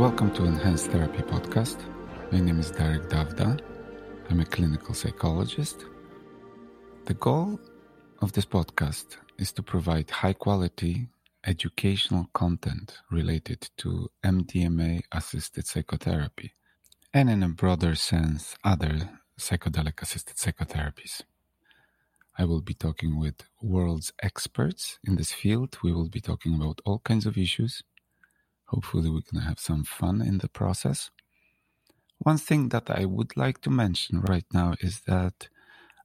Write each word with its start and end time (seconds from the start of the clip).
Welcome 0.00 0.32
to 0.36 0.46
Enhanced 0.46 0.86
Therapy 0.86 1.20
Podcast. 1.20 1.76
My 2.32 2.40
name 2.40 2.58
is 2.58 2.70
Darek 2.70 3.10
Dawda. 3.10 3.60
I'm 4.30 4.40
a 4.40 4.46
clinical 4.46 4.94
psychologist. 4.94 5.84
The 7.04 7.12
goal 7.12 7.60
of 8.22 8.32
this 8.32 8.46
podcast 8.46 9.18
is 9.36 9.52
to 9.52 9.62
provide 9.62 10.08
high 10.08 10.32
quality 10.32 11.08
educational 11.46 12.30
content 12.32 12.96
related 13.10 13.68
to 13.76 14.08
MDMA 14.24 15.02
assisted 15.12 15.66
psychotherapy 15.66 16.54
and, 17.12 17.28
in 17.28 17.42
a 17.42 17.50
broader 17.50 17.94
sense, 17.94 18.56
other 18.64 19.10
psychedelic 19.38 20.00
assisted 20.00 20.36
psychotherapies. 20.36 21.24
I 22.38 22.46
will 22.46 22.62
be 22.62 22.72
talking 22.72 23.18
with 23.18 23.42
world's 23.60 24.14
experts 24.22 24.98
in 25.04 25.16
this 25.16 25.32
field. 25.32 25.76
We 25.84 25.92
will 25.92 26.08
be 26.08 26.22
talking 26.22 26.54
about 26.54 26.80
all 26.86 27.00
kinds 27.00 27.26
of 27.26 27.36
issues. 27.36 27.82
Hopefully, 28.70 29.10
we 29.10 29.22
can 29.22 29.40
have 29.40 29.58
some 29.58 29.82
fun 29.82 30.22
in 30.22 30.38
the 30.38 30.48
process. 30.48 31.10
One 32.18 32.38
thing 32.38 32.68
that 32.68 32.88
I 32.88 33.04
would 33.04 33.36
like 33.36 33.60
to 33.62 33.70
mention 33.70 34.20
right 34.20 34.44
now 34.52 34.74
is 34.80 35.00
that 35.08 35.48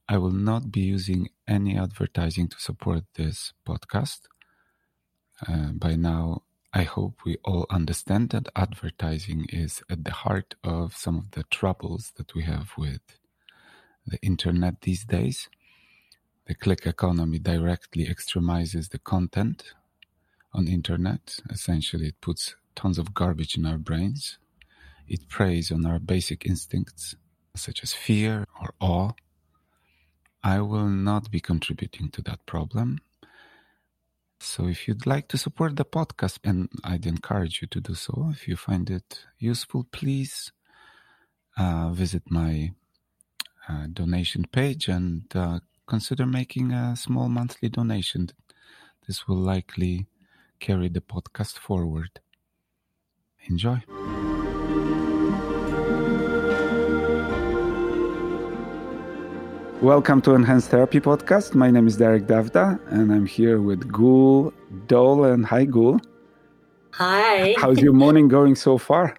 I 0.08 0.18
will 0.18 0.32
not 0.32 0.72
be 0.72 0.80
using 0.80 1.28
any 1.46 1.78
advertising 1.78 2.48
to 2.48 2.58
support 2.58 3.04
this 3.14 3.52
podcast. 3.64 4.22
Uh, 5.46 5.70
by 5.74 5.94
now, 5.94 6.42
I 6.72 6.82
hope 6.82 7.20
we 7.24 7.36
all 7.44 7.66
understand 7.70 8.30
that 8.30 8.48
advertising 8.56 9.46
is 9.48 9.82
at 9.88 10.04
the 10.04 10.12
heart 10.12 10.56
of 10.64 10.96
some 10.96 11.18
of 11.18 11.30
the 11.30 11.44
troubles 11.44 12.12
that 12.16 12.34
we 12.34 12.42
have 12.42 12.72
with 12.76 13.02
the 14.04 14.18
internet 14.22 14.80
these 14.80 15.04
days. 15.04 15.48
The 16.46 16.54
click 16.54 16.84
economy 16.84 17.38
directly 17.38 18.06
extremizes 18.06 18.90
the 18.90 18.98
content 18.98 19.74
on 20.56 20.64
the 20.64 20.72
internet. 20.72 21.38
Essentially, 21.50 22.08
it 22.08 22.20
puts 22.20 22.56
tons 22.74 22.98
of 22.98 23.14
garbage 23.14 23.56
in 23.56 23.66
our 23.66 23.78
brains. 23.78 24.38
It 25.06 25.28
preys 25.28 25.70
on 25.70 25.84
our 25.86 25.98
basic 25.98 26.46
instincts, 26.46 27.14
such 27.54 27.82
as 27.82 27.92
fear 27.92 28.46
or 28.60 28.70
awe. 28.80 29.12
I 30.42 30.60
will 30.60 30.88
not 30.88 31.30
be 31.30 31.40
contributing 31.40 32.08
to 32.10 32.22
that 32.22 32.46
problem. 32.46 33.00
So, 34.40 34.66
if 34.66 34.86
you'd 34.86 35.06
like 35.06 35.28
to 35.28 35.38
support 35.38 35.76
the 35.76 35.84
podcast, 35.84 36.38
and 36.44 36.68
I'd 36.84 37.06
encourage 37.06 37.60
you 37.62 37.68
to 37.68 37.80
do 37.80 37.94
so, 37.94 38.30
if 38.32 38.46
you 38.48 38.56
find 38.56 38.88
it 38.90 39.24
useful, 39.38 39.86
please 39.90 40.52
uh, 41.56 41.90
visit 41.90 42.22
my 42.30 42.72
uh, 43.68 43.86
donation 43.92 44.46
page 44.52 44.88
and 44.88 45.24
uh, 45.34 45.60
consider 45.86 46.26
making 46.26 46.72
a 46.72 46.96
small 46.96 47.28
monthly 47.28 47.68
donation. 47.68 48.28
This 49.06 49.26
will 49.26 49.36
likely 49.38 50.06
carry 50.58 50.88
the 50.88 51.00
podcast 51.00 51.58
forward. 51.58 52.20
Enjoy. 53.48 53.82
Welcome 59.82 60.22
to 60.22 60.34
Enhanced 60.34 60.70
Therapy 60.70 61.00
Podcast. 61.00 61.54
My 61.54 61.70
name 61.70 61.86
is 61.86 61.96
Darek 61.98 62.26
Dawda, 62.26 62.80
and 62.90 63.12
I'm 63.12 63.26
here 63.26 63.60
with 63.60 63.86
Gul 63.92 64.52
Dolan. 64.86 65.42
Hi, 65.44 65.64
Gul. 65.66 66.00
Hi. 66.92 67.54
How's 67.58 67.80
your 67.80 67.92
morning 67.92 68.26
going 68.26 68.54
so 68.54 68.78
far? 68.78 69.16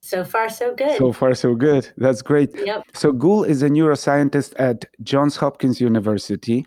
So 0.00 0.24
far, 0.24 0.48
so 0.48 0.74
good. 0.74 0.98
So 0.98 1.12
far, 1.12 1.34
so 1.34 1.54
good. 1.54 1.88
That's 1.96 2.20
great. 2.20 2.50
Yep. 2.54 2.84
So, 2.94 3.12
Gul 3.12 3.44
is 3.44 3.62
a 3.62 3.68
neuroscientist 3.68 4.54
at 4.58 4.84
Johns 5.02 5.36
Hopkins 5.36 5.80
University. 5.80 6.66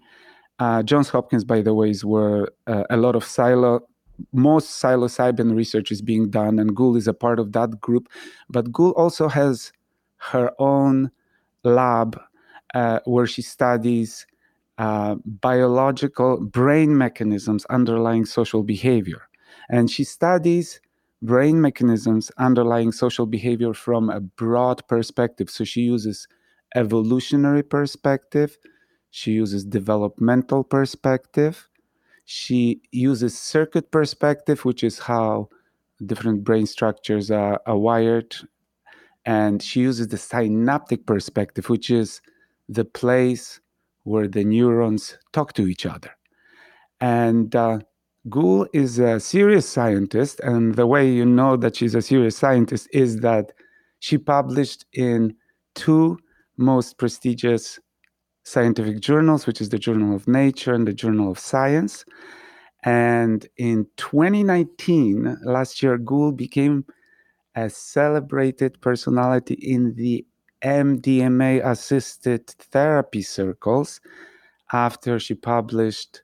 Uh, 0.60 0.84
Johns 0.84 1.10
Hopkins, 1.10 1.44
by 1.44 1.62
the 1.62 1.74
way, 1.74 1.90
is 1.90 2.04
where 2.04 2.50
uh, 2.68 2.84
a 2.90 2.98
lot 2.98 3.16
of 3.16 3.24
silo, 3.24 3.82
most 4.34 4.82
psilocybin 4.82 5.56
research 5.56 5.92
is 5.92 6.02
being 6.02 6.30
done, 6.30 6.60
and 6.60 6.76
Gul 6.76 6.98
is 6.98 7.08
a 7.08 7.14
part 7.14 7.40
of 7.40 7.54
that 7.54 7.80
group. 7.80 8.10
But 8.50 8.72
Gul 8.72 8.92
also 8.92 9.30
has 9.30 9.72
her 10.18 10.52
own 10.60 11.12
lab 11.64 12.20
uh, 12.74 13.00
where 13.06 13.28
she 13.28 13.42
studies 13.42 14.28
uh, 14.78 15.16
biological 15.26 16.40
brain 16.42 16.98
mechanisms 16.98 17.66
underlying 17.70 18.26
social 18.26 18.64
behavior. 18.64 19.28
And 19.70 19.90
she 19.90 20.04
studies 20.04 20.80
brain 21.22 21.62
mechanisms 21.62 22.32
underlying 22.38 22.92
social 22.92 23.26
behavior 23.26 23.74
from 23.74 24.10
a 24.10 24.20
broad 24.22 24.88
perspective. 24.88 25.50
So 25.50 25.64
she 25.64 25.82
uses 25.82 26.28
evolutionary 26.76 27.64
perspective, 27.64 28.58
she 29.12 29.32
uses 29.32 29.66
developmental 29.66 30.64
perspective, 30.64 31.68
she 32.26 32.82
uses 32.92 33.38
circuit 33.38 33.92
perspective, 33.92 34.64
which 34.64 34.84
is 34.84 35.00
how 35.00 35.50
different 36.06 36.44
brain 36.44 36.66
structures 36.66 37.32
are, 37.32 37.60
are 37.66 37.78
wired, 37.78 38.36
and 39.26 39.62
she 39.62 39.82
uses 39.82 40.08
the 40.08 40.18
synaptic 40.18 41.06
perspective, 41.06 41.70
which 41.70 41.90
is 41.90 42.22
the 42.68 42.86
place 42.86 43.60
where 44.04 44.28
the 44.28 44.44
neurons 44.44 45.18
talk 45.34 45.54
to 45.54 45.68
each 45.68 45.86
other. 45.86 46.12
And 47.02 47.56
uh, 47.56 47.80
Gul 48.30 48.68
is 48.74 49.00
a 49.00 49.20
serious 49.20 49.68
scientist, 49.68 50.40
and 50.42 50.76
the 50.76 50.88
way 50.88 51.12
you 51.12 51.26
know 51.26 51.58
that 51.58 51.78
she's 51.78 51.96
a 51.96 52.02
serious 52.02 52.38
scientist 52.38 52.88
is 52.94 53.22
that 53.22 53.54
she 54.00 54.18
published 54.18 54.86
in 54.94 55.36
two 55.74 56.20
most 56.58 56.98
prestigious 56.98 57.80
scientific 58.50 59.00
journals, 59.00 59.46
which 59.46 59.62
is 59.62 59.70
the 59.70 59.80
Journal 59.80 60.16
of 60.16 60.28
Nature 60.28 60.74
and 60.74 60.88
the 60.88 60.94
Journal 60.94 61.32
of 61.32 61.40
Science. 61.40 62.04
And 62.84 63.48
in 63.58 63.88
2019, 63.98 65.38
last 65.44 65.84
year, 65.84 65.98
Gul 65.98 66.32
became 66.32 66.86
a 67.56 67.70
celebrated 67.70 68.80
personality 68.82 69.56
in 69.56 69.96
the 69.96 70.26
MDMA 70.64 71.66
assisted 71.66 72.48
therapy 72.48 73.22
circles 73.22 74.02
after 74.72 75.20
she 75.20 75.36
published 75.36 76.22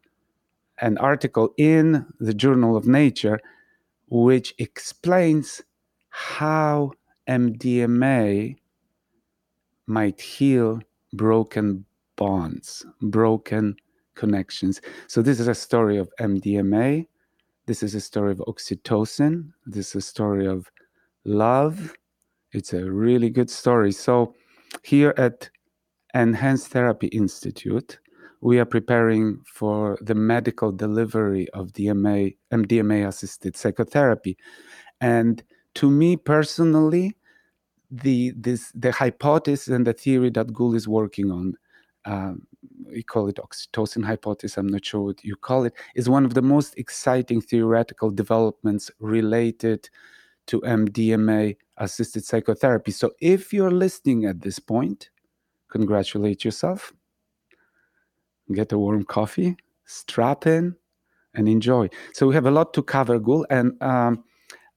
an 0.79 0.97
article 0.97 1.53
in 1.57 2.05
the 2.19 2.33
Journal 2.33 2.75
of 2.75 2.87
Nature 2.87 3.39
which 4.09 4.53
explains 4.59 5.61
how 6.09 6.91
MDMA 7.27 8.55
might 9.87 10.21
heal 10.21 10.79
broken 11.13 11.85
bonds, 12.15 12.85
broken 13.01 13.75
connections. 14.15 14.81
So, 15.07 15.21
this 15.21 15.39
is 15.39 15.47
a 15.47 15.55
story 15.55 15.97
of 15.97 16.09
MDMA. 16.19 17.07
This 17.65 17.83
is 17.83 17.95
a 17.95 18.01
story 18.01 18.31
of 18.31 18.37
oxytocin. 18.39 19.51
This 19.65 19.89
is 19.89 19.95
a 19.95 20.01
story 20.01 20.45
of 20.47 20.69
love. 21.25 21.95
It's 22.51 22.73
a 22.73 22.89
really 22.89 23.29
good 23.29 23.49
story. 23.49 23.91
So, 23.91 24.35
here 24.83 25.13
at 25.17 25.49
Enhanced 26.13 26.67
Therapy 26.67 27.07
Institute, 27.07 27.99
we 28.41 28.59
are 28.59 28.65
preparing 28.65 29.41
for 29.45 29.97
the 30.01 30.15
medical 30.15 30.71
delivery 30.71 31.49
of 31.49 31.73
DMA, 31.73 32.37
MDMA 32.53 33.07
assisted 33.07 33.57
psychotherapy. 33.57 34.37
And 35.01 35.43
to 35.75 35.89
me 35.89 36.15
personally, 36.15 37.17
the 37.91 38.33
this 38.35 38.71
the 38.73 38.91
hypothesis 38.91 39.67
and 39.67 39.85
the 39.85 39.93
theory 39.93 40.29
that 40.31 40.53
Gul 40.53 40.75
is 40.75 40.87
working 40.87 41.31
on, 41.31 41.55
um, 42.05 42.47
we 42.88 43.03
call 43.03 43.27
it 43.27 43.38
oxytocin 43.38 44.05
hypothesis. 44.05 44.57
I'm 44.57 44.67
not 44.67 44.85
sure 44.85 45.01
what 45.01 45.23
you 45.23 45.35
call 45.35 45.66
it. 45.66 45.73
Is 45.95 46.09
one 46.09 46.25
of 46.25 46.33
the 46.33 46.41
most 46.41 46.77
exciting 46.77 47.41
theoretical 47.41 48.11
developments 48.11 48.91
related 48.99 49.89
to 50.47 50.61
MDMA 50.61 51.57
assisted 51.77 52.23
psychotherapy. 52.23 52.91
So 52.91 53.11
if 53.19 53.51
you're 53.51 53.71
listening 53.71 54.25
at 54.25 54.41
this 54.41 54.59
point, 54.59 55.09
congratulate 55.69 56.45
yourself 56.45 56.93
get 58.53 58.72
a 58.72 58.77
warm 58.77 59.03
coffee, 59.03 59.57
strap 59.85 60.45
in, 60.45 60.75
and 61.33 61.49
enjoy. 61.49 61.89
So 62.13 62.27
we 62.27 62.35
have 62.35 62.45
a 62.45 62.51
lot 62.51 62.73
to 62.75 62.84
cover, 62.84 63.19
Gul, 63.19 63.46
and 63.49 63.81
um, 63.81 64.23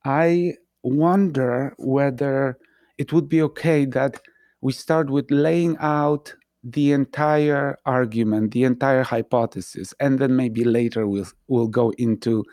I 0.04 0.54
wonder 0.82 1.74
whether 1.78 2.58
it 2.96 3.12
would 3.12 3.28
be 3.28 3.42
okay 3.42 3.84
that 3.84 4.20
we 4.60 4.72
start 4.72 5.10
with 5.10 5.30
laying 5.30 5.76
out 5.78 6.34
the 6.64 6.92
entire 6.92 7.78
argument, 7.86 8.52
the 8.52 8.64
entire 8.64 9.02
hypothesis, 9.02 9.94
and 10.00 10.18
then 10.18 10.36
maybe 10.36 10.64
later 10.64 11.06
we'll 11.06 11.26
we'll 11.46 11.68
go 11.68 11.90
into 11.98 12.44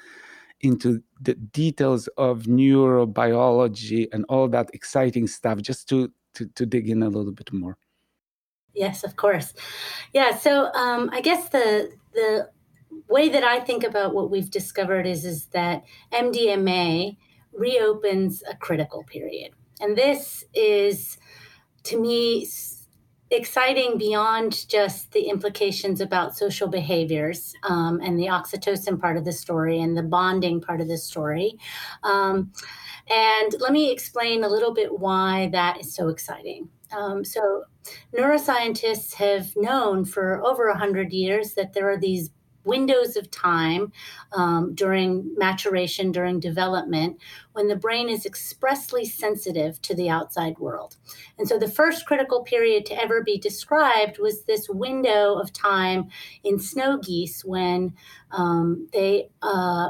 into 0.62 1.02
the 1.22 1.36
details 1.36 2.08
of 2.18 2.44
neurobiology 2.44 4.08
and 4.12 4.26
all 4.30 4.48
that 4.48 4.70
exciting 4.74 5.28
stuff, 5.28 5.62
just 5.62 5.90
to 5.90 6.12
to, 6.36 6.46
to 6.48 6.66
dig 6.66 6.90
in 6.90 7.02
a 7.02 7.10
little 7.10 7.32
bit 7.32 7.52
more. 7.52 7.78
Yes, 8.74 9.04
of 9.04 9.16
course. 9.16 9.54
Yeah. 10.14 10.36
So 10.36 10.72
um, 10.74 11.10
I 11.12 11.22
guess 11.22 11.50
the 11.50 11.92
the 12.14 12.50
way 13.08 13.30
that 13.30 13.44
I 13.44 13.60
think 13.60 13.84
about 13.84 14.14
what 14.14 14.30
we've 14.30 14.52
discovered 14.52 15.08
is 15.08 15.26
is 15.26 15.48
that 15.48 15.84
MDMA 16.14 17.18
reopens 17.54 18.44
a 18.50 18.56
critical 18.56 19.04
period, 19.04 19.52
and 19.80 19.98
this 19.98 20.44
is 20.54 21.18
to 21.84 22.00
me 22.00 22.46
exciting 23.36 23.98
beyond 23.98 24.68
just 24.68 25.12
the 25.12 25.24
implications 25.24 26.02
about 26.02 26.38
social 26.38 26.68
behaviors 26.68 27.54
um, 27.64 28.00
and 28.02 28.18
the 28.18 28.28
oxytocin 28.28 29.00
part 29.00 29.18
of 29.18 29.26
the 29.26 29.32
story 29.32 29.80
and 29.82 29.98
the 29.98 30.04
bonding 30.04 30.62
part 30.62 30.82
of 30.82 30.88
the 30.88 30.98
story. 30.98 31.58
Um, 32.04 32.52
and 33.10 33.56
let 33.60 33.72
me 33.72 33.92
explain 33.92 34.44
a 34.44 34.50
little 34.50 34.74
bit 34.74 35.00
why 35.00 35.50
that 35.52 35.80
is 35.80 35.94
so 35.94 36.10
exciting. 36.10 36.70
Um, 36.96 37.24
so, 37.24 37.64
neuroscientists 38.18 39.14
have 39.16 39.52
known 39.56 40.06
for 40.06 40.44
over 40.44 40.68
100 40.70 41.12
years 41.12 41.54
that 41.54 41.74
there 41.74 41.90
are 41.90 41.98
these 41.98 42.30
windows 42.66 43.16
of 43.16 43.32
time 43.32 43.92
um, 44.34 44.74
during 44.76 45.34
maturation, 45.38 46.12
during 46.12 46.40
development, 46.40 47.20
when 47.54 47.68
the 47.68 47.76
brain 47.76 48.10
is 48.10 48.26
expressly 48.26 49.06
sensitive 49.06 49.82
to 49.82 49.96
the 49.96 50.10
outside 50.10 50.58
world. 50.60 50.98
And 51.38 51.48
so 51.48 51.58
the 51.58 51.70
first 51.70 52.06
critical 52.06 52.44
period 52.44 52.86
to 52.88 53.02
ever 53.02 53.24
be 53.24 53.38
described 53.38 54.20
was 54.20 54.44
this 54.44 54.68
window 54.70 55.36
of 55.36 55.54
time 55.54 56.10
in 56.44 56.60
snow 56.60 56.98
geese 56.98 57.46
when 57.46 57.94
um, 58.32 58.88
they 58.92 59.30
uh, 59.42 59.90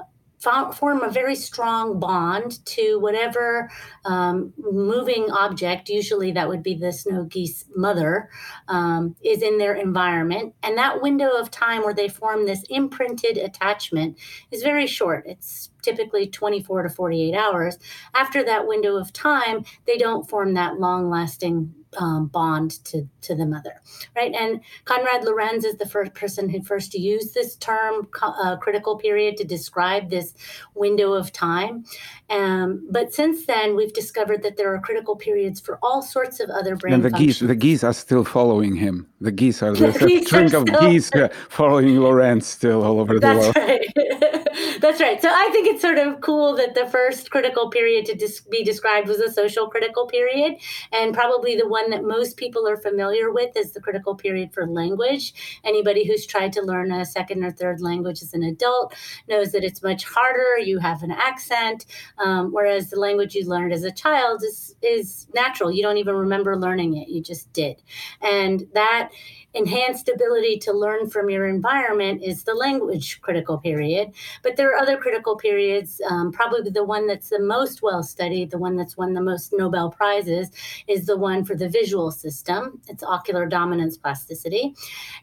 form 0.74 1.02
a 1.04 1.10
very 1.10 1.36
strong 1.36 2.00
bond 2.00 2.66
to 2.66 3.00
whatever 3.00 3.70
um, 4.06 4.54
moving 4.58 5.32
object, 5.32 5.90
usually 5.90 6.32
that 6.32 6.48
would 6.48 6.64
be 6.64 6.76
the 6.76 6.92
snow 6.92 7.24
geese 7.24 7.66
mother, 7.76 8.30
um, 8.68 9.16
is 9.24 9.42
in 9.42 9.58
their 9.58 9.76
environment. 9.76 10.54
And 10.64 10.78
that 10.78 11.02
window 11.02 11.30
of 11.38 11.52
time 11.52 11.84
where 11.84 11.94
they 11.94 12.08
form 12.08 12.46
this 12.46 12.64
imprinted 12.70 13.38
attachment 13.38 14.18
is 14.52 14.64
very 14.64 14.88
short. 14.88 15.24
It's 15.26 15.72
typically 15.82 16.28
24 16.28 16.84
to 16.84 16.90
48 16.90 17.36
hours. 17.36 17.78
After 18.14 18.44
that 18.44 18.68
window 18.68 18.98
of 18.98 19.14
time, 19.14 19.66
they 19.86 19.98
don't 19.98 20.28
form 20.30 20.54
that 20.56 20.80
long 20.80 21.10
lasting 21.10 21.74
um, 21.98 22.28
bond 22.28 22.84
to, 22.86 23.08
to 23.22 23.36
the 23.36 23.46
mother, 23.46 23.82
right? 24.16 24.34
And 24.34 24.62
Konrad 24.86 25.24
Lorenz 25.24 25.66
is 25.66 25.76
the 25.76 25.88
first 25.88 26.14
person 26.14 26.50
who 26.50 26.62
first 26.62 26.94
used 26.94 27.34
this 27.34 27.56
term, 27.56 28.08
uh, 28.22 28.58
critical 28.58 28.98
period, 28.98 29.38
to 29.38 29.44
describe 29.44 30.10
this 30.10 30.34
window 30.74 31.14
of 31.14 31.32
time. 31.32 31.86
Um, 32.30 32.88
but 32.90 33.14
since 33.14 33.46
then, 33.46 33.76
we've 33.76 33.94
discovered 33.94 34.42
that 34.44 34.58
there 34.58 34.74
are 34.74 34.80
critical 34.80 35.16
periods 35.16 35.60
for 35.60 35.78
all 35.84 36.02
sorts 36.02 36.40
of 36.40 36.50
other 36.50 36.76
brain 36.76 36.94
and 36.94 37.04
the 37.04 37.10
functions. 37.10 37.40
geese, 37.40 37.48
the 37.48 37.56
geese 37.56 37.84
are 37.84 37.94
still 37.94 38.24
following 38.24 38.76
him. 38.76 39.08
The 39.22 39.32
geese 39.32 39.62
are 39.62 39.74
the, 39.76 39.92
the 39.92 40.24
string 40.26 40.54
of 40.56 40.68
still... 40.68 40.82
geese 40.82 41.14
uh, 41.14 41.30
following 41.50 42.00
Lorenz 42.00 42.48
still 42.48 42.84
all 42.84 43.00
over 43.00 43.20
That's 43.20 43.54
the 43.54 43.60
world. 43.60 43.70
Right. 43.70 44.42
That's 44.82 45.02
right. 45.02 45.22
So 45.22 45.30
I 45.30 45.50
think 45.52 45.68
it's 45.68 45.82
sort 45.82 45.98
of 45.98 46.22
cool 46.22 46.56
that 46.58 46.76
the 46.76 46.86
first 46.88 47.32
critical 47.32 47.70
period 47.70 48.06
to 48.06 48.16
dis- 48.16 48.42
be 48.42 48.64
described 48.64 49.08
was 49.08 49.20
a 49.20 49.32
social 49.32 49.68
critical 49.68 50.06
period, 50.08 50.58
and 50.92 51.14
probably 51.14 51.56
the 51.56 51.68
one 51.68 51.85
that 51.92 52.04
most 52.04 52.38
people 52.38 52.68
are 52.68 52.78
familiar 52.78 53.32
with 53.32 53.56
is 53.56 53.72
the 53.72 53.82
critical 53.82 54.16
period 54.16 54.54
for 54.54 54.68
language. 54.68 55.34
Anybody 55.64 56.06
who's 56.06 56.26
tried 56.26 56.54
to 56.54 56.62
learn 56.62 56.92
a 56.92 57.06
second 57.06 57.44
or 57.44 57.52
third 57.52 57.82
language 57.82 58.22
as 58.22 58.34
an 58.34 58.44
adult 58.44 58.96
knows 59.28 59.52
that 59.52 59.64
it's 59.64 59.84
much 59.84 60.06
harder. 60.06 60.58
You 60.58 60.80
have 60.80 61.04
an 61.04 61.12
accent, 61.12 61.86
um, 62.18 62.52
whereas 62.52 62.90
the 62.90 63.00
language 63.00 63.36
you 63.36 63.46
learned 63.46 63.74
as 63.74 63.84
a 63.84 63.92
child 63.92 64.44
is 64.44 64.76
is 64.82 65.28
natural. 65.34 65.72
You 65.72 65.84
don't 65.84 65.98
even 65.98 66.16
remember 66.16 66.58
learning 66.58 66.98
it; 66.98 67.10
you 67.10 67.22
just 67.22 67.52
did, 67.54 67.82
and 68.22 68.68
that 68.74 69.10
enhanced 69.56 70.10
ability 70.10 70.60
to 70.60 70.74
learn 70.74 71.10
from 71.10 71.30
your 71.30 71.48
environment 71.48 72.22
is 72.22 72.44
the 72.44 72.54
language 72.54 73.22
critical 73.22 73.58
period. 73.58 74.12
But 74.44 74.56
there 74.56 74.72
are 74.72 74.78
other 74.78 74.98
critical 74.98 75.36
periods. 75.36 76.02
Um, 76.10 76.32
probably 76.32 76.70
the 76.70 76.84
one 76.84 77.08
that's 77.08 77.30
the 77.30 77.40
most 77.40 77.82
well 77.82 78.04
studied, 78.04 78.52
the 78.52 78.58
one 78.58 78.76
that's 78.76 78.98
won 78.98 79.14
the 79.14 79.22
most 79.22 79.54
Nobel 79.54 79.90
Prizes, 79.90 80.52
is 80.88 81.06
the 81.06 81.18
one 81.18 81.46
for 81.46 81.56
the 81.56 81.70
visual 81.70 82.12
system. 82.12 82.82
It's 82.88 83.04
ocular 83.04 83.46
dominance 83.46 83.98
plasticity. 83.98 84.76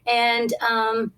And 0.07 0.53
um, 0.69 1.13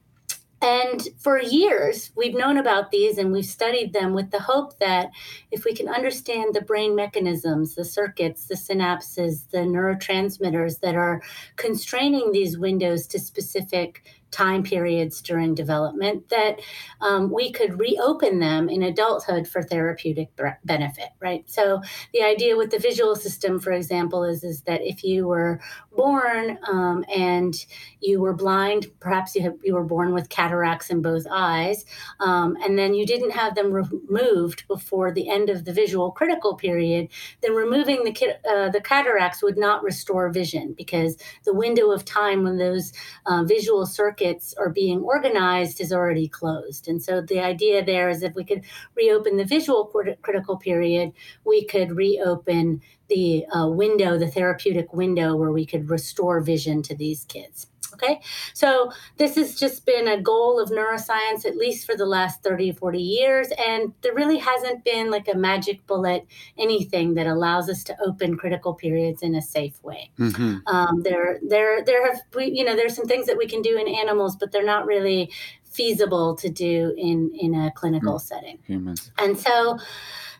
and 0.66 1.08
for 1.20 1.40
years, 1.40 2.12
we've 2.16 2.34
known 2.34 2.58
about 2.58 2.90
these 2.90 3.20
and 3.20 3.32
we've 3.32 3.46
studied 3.46 3.94
them 3.94 4.14
with 4.14 4.32
the 4.32 4.40
hope 4.40 4.80
that 4.80 5.12
if 5.52 5.64
we 5.64 5.76
can 5.76 5.88
understand 5.88 6.56
the 6.56 6.62
brain 6.62 6.96
mechanisms, 6.96 7.76
the 7.76 7.86
circuits, 7.86 8.48
the 8.48 8.56
synapses, 8.56 9.48
the 9.52 9.60
neurotransmitters 9.60 10.80
that 10.80 10.96
are 10.96 11.22
constraining 11.56 12.32
these 12.32 12.58
windows 12.58 13.06
to 13.06 13.20
specific 13.20 14.02
time 14.36 14.64
periods 14.64 15.22
during 15.22 15.56
development 15.56 16.28
that 16.28 16.60
um, 17.00 17.32
we 17.32 17.52
could 17.52 17.80
reopen 17.80 18.40
them 18.40 18.68
in 18.68 18.84
adulthood 18.84 19.48
for 19.48 19.64
therapeutic 19.64 20.30
benefit 20.66 21.10
right? 21.22 21.50
So 21.50 21.82
the 22.14 22.22
idea 22.22 22.58
with 22.58 22.70
the 22.70 22.80
visual 22.80 23.16
system 23.16 23.60
for 23.62 23.72
example 23.72 24.26
is 24.26 24.44
is 24.44 24.62
that 24.64 24.82
if 24.82 25.06
you 25.06 25.26
were 25.26 25.62
born 25.96 26.60
um, 26.68 27.06
and 27.16 27.54
you 28.02 28.20
were 28.20 28.34
blind 28.34 28.88
perhaps 29.00 29.36
you, 29.36 29.44
have, 29.44 29.56
you 29.64 29.74
were 29.74 29.86
born 29.86 30.14
with 30.14 30.28
cataracts 30.28 30.90
in 30.90 31.02
both 31.02 31.26
eyes 31.32 31.86
um, 32.20 32.58
and 32.62 32.78
then 32.78 32.94
you 32.94 33.06
didn't 33.06 33.32
have 33.32 33.56
them 33.56 33.72
removed 33.72 34.68
before 34.68 35.14
the 35.14 35.30
end 35.30 35.50
of 35.50 35.64
the 35.64 35.72
visual 35.72 36.12
critical 36.12 36.56
period 36.56 37.08
then 37.42 37.54
removing 37.54 38.04
the, 38.04 38.14
uh, 38.50 38.70
the 38.70 38.82
cataracts 38.82 39.42
would 39.42 39.58
not 39.58 39.82
restore 39.82 40.30
vision 40.30 40.74
because 40.78 41.16
the 41.46 41.54
window 41.54 41.92
of 41.92 42.04
time 42.04 42.44
when 42.44 42.58
those 42.58 42.92
uh, 43.26 43.44
visual 43.46 43.86
circuits 43.86 44.25
markets 44.26 44.54
are 44.58 44.70
being 44.70 45.02
organized 45.02 45.82
is 45.82 45.92
already 45.92 46.28
closed. 46.28 46.88
And 46.88 47.02
so 47.02 47.22
the 47.22 47.40
idea 47.40 47.84
there 47.84 48.10
is 48.10 48.24
if 48.24 48.36
we 48.36 48.44
could 48.44 48.64
reopen 48.96 49.38
the 49.38 49.46
visual 49.46 49.86
critical 50.22 50.58
period, 50.58 51.12
we 51.46 51.66
could 51.66 51.96
reopen 51.96 52.82
the 53.08 53.46
uh, 53.48 53.68
window, 53.68 54.18
the 54.18 54.28
therapeutic 54.28 54.94
window 54.94 55.36
where 55.36 55.52
we 55.52 55.66
could 55.66 55.90
restore 55.90 56.42
vision 56.42 56.82
to 56.84 56.96
these 56.96 57.26
kids. 57.26 57.68
Okay, 57.96 58.20
so 58.54 58.92
this 59.16 59.36
has 59.36 59.56
just 59.56 59.86
been 59.86 60.08
a 60.08 60.22
goal 60.22 60.60
of 60.60 60.70
neuroscience, 60.70 61.46
at 61.46 61.56
least 61.56 61.86
for 61.86 61.96
the 61.96 62.06
last 62.06 62.44
30 62.44 62.72
or 62.72 62.74
40 62.74 63.00
years. 63.00 63.48
And 63.58 63.94
there 64.02 64.14
really 64.14 64.38
hasn't 64.38 64.84
been 64.84 65.10
like 65.10 65.30
a 65.34 65.38
magic 65.38 65.86
bullet, 65.88 66.26
anything 66.58 67.14
that 67.14 67.26
allows 67.26 67.70
us 67.70 67.84
to 67.86 67.96
open 68.06 68.36
critical 68.36 68.74
periods 68.74 69.22
in 69.22 69.36
a 69.36 69.42
safe 69.42 69.82
way. 69.82 70.12
Mm-hmm. 70.20 70.68
Um, 70.68 71.02
there, 71.04 71.40
there, 71.48 71.84
there 71.86 72.06
have, 72.06 72.22
we, 72.36 72.52
you 72.52 72.66
know, 72.66 72.76
there's 72.76 72.96
some 72.96 73.08
things 73.08 73.28
that 73.28 73.38
we 73.38 73.48
can 73.48 73.62
do 73.62 73.78
in 73.78 73.88
animals, 73.88 74.36
but 74.36 74.52
they're 74.52 74.66
not 74.66 74.86
really 74.86 75.32
feasible 75.64 76.36
to 76.36 76.50
do 76.50 76.94
in, 76.98 77.32
in 77.34 77.56
a 77.56 77.72
clinical 77.72 78.16
mm-hmm. 78.16 78.36
setting. 78.36 78.60
Humans. 78.68 79.12
And 79.18 79.38
so, 79.38 79.80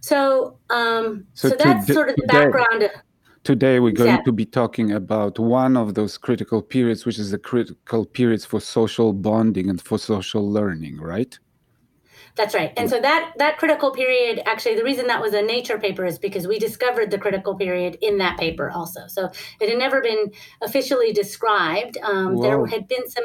so, 0.02 0.58
um, 0.70 1.26
so, 1.34 1.50
so 1.50 1.56
that's 1.56 1.92
sort 1.92 2.10
of 2.10 2.16
the 2.18 2.28
background. 2.28 2.82
Today, 2.82 2.94
we're 3.54 3.92
going 3.92 4.16
yeah. 4.16 4.22
to 4.22 4.32
be 4.32 4.46
talking 4.46 4.92
about 4.92 5.38
one 5.40 5.78
of 5.78 5.94
those 5.94 6.18
critical 6.18 6.62
periods, 6.62 7.06
which 7.06 7.20
is 7.20 7.32
the 7.32 7.38
critical 7.38 8.06
periods 8.06 8.46
for 8.46 8.60
social 8.60 9.14
bonding 9.14 9.70
and 9.70 9.82
for 9.82 9.98
social 9.98 10.50
learning, 10.50 10.98
right? 10.98 11.38
That's 12.36 12.54
right. 12.54 12.74
And 12.76 12.90
so 12.90 13.00
that 13.00 13.32
that 13.38 13.58
critical 13.58 13.92
period, 13.92 14.42
actually, 14.46 14.76
the 14.76 14.84
reason 14.84 15.08
that 15.08 15.22
was 15.22 15.34
a 15.34 15.42
Nature 15.42 15.80
paper 15.80 16.06
is 16.06 16.20
because 16.20 16.48
we 16.48 16.60
discovered 16.60 17.10
the 17.10 17.18
critical 17.18 17.56
period 17.56 17.98
in 18.02 18.18
that 18.18 18.38
paper 18.38 18.70
also. 18.70 19.08
So 19.08 19.32
it 19.62 19.70
had 19.70 19.78
never 19.78 20.02
been 20.02 20.32
officially 20.62 21.14
described. 21.14 21.98
Um, 22.04 22.42
there 22.42 22.66
had 22.66 22.90
been 22.90 23.10
some 23.10 23.24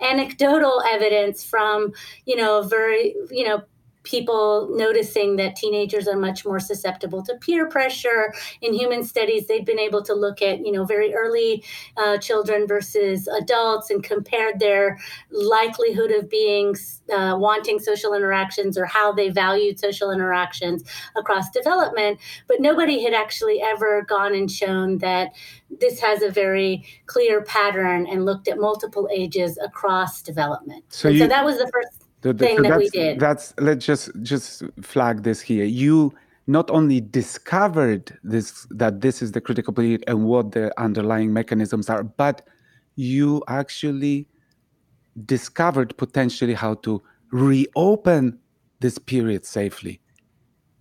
anecdotal 0.00 0.82
evidence 0.90 1.44
from, 1.44 1.92
you 2.24 2.34
know, 2.34 2.62
very, 2.62 3.14
you 3.30 3.44
know, 3.44 3.62
people 4.02 4.68
noticing 4.72 5.36
that 5.36 5.56
teenagers 5.56 6.08
are 6.08 6.16
much 6.16 6.44
more 6.44 6.60
susceptible 6.60 7.22
to 7.22 7.34
peer 7.36 7.68
pressure. 7.68 8.32
In 8.62 8.72
human 8.72 9.04
studies, 9.04 9.46
they've 9.46 9.66
been 9.66 9.78
able 9.78 10.02
to 10.04 10.14
look 10.14 10.40
at, 10.42 10.64
you 10.64 10.72
know, 10.72 10.84
very 10.84 11.14
early 11.14 11.64
uh, 11.96 12.18
children 12.18 12.66
versus 12.66 13.28
adults 13.28 13.90
and 13.90 14.02
compared 14.02 14.60
their 14.60 14.98
likelihood 15.30 16.10
of 16.10 16.30
being 16.30 16.74
uh, 17.12 17.36
wanting 17.38 17.78
social 17.78 18.14
interactions 18.14 18.78
or 18.78 18.86
how 18.86 19.12
they 19.12 19.28
valued 19.28 19.78
social 19.78 20.10
interactions 20.10 20.84
across 21.16 21.50
development. 21.50 22.18
But 22.46 22.60
nobody 22.60 23.02
had 23.02 23.14
actually 23.14 23.60
ever 23.62 24.02
gone 24.02 24.34
and 24.34 24.50
shown 24.50 24.98
that 24.98 25.32
this 25.80 26.00
has 26.00 26.22
a 26.22 26.30
very 26.30 26.84
clear 27.06 27.42
pattern 27.42 28.06
and 28.06 28.24
looked 28.24 28.48
at 28.48 28.58
multiple 28.58 29.08
ages 29.12 29.58
across 29.62 30.22
development. 30.22 30.84
So, 30.88 31.08
you, 31.08 31.20
so 31.20 31.26
that 31.26 31.44
was 31.44 31.58
the 31.58 31.70
first 31.72 31.97
the, 32.22 32.32
the, 32.32 32.46
thing 32.46 32.56
so 32.56 32.62
that 32.62 32.78
we 32.78 32.88
did. 32.90 33.20
That's 33.20 33.54
let's 33.58 33.84
just 33.84 34.10
just 34.22 34.62
flag 34.82 35.22
this 35.22 35.40
here. 35.40 35.64
You 35.64 36.14
not 36.46 36.70
only 36.70 37.00
discovered 37.00 38.18
this 38.24 38.66
that 38.70 39.00
this 39.00 39.22
is 39.22 39.32
the 39.32 39.40
critical 39.40 39.72
period 39.72 40.04
and 40.06 40.24
what 40.24 40.52
the 40.52 40.72
underlying 40.80 41.32
mechanisms 41.32 41.88
are, 41.88 42.02
but 42.02 42.46
you 42.96 43.42
actually 43.48 44.26
discovered 45.24 45.96
potentially 45.96 46.54
how 46.54 46.74
to 46.74 47.02
reopen 47.30 48.38
this 48.80 48.98
period 48.98 49.44
safely. 49.44 50.00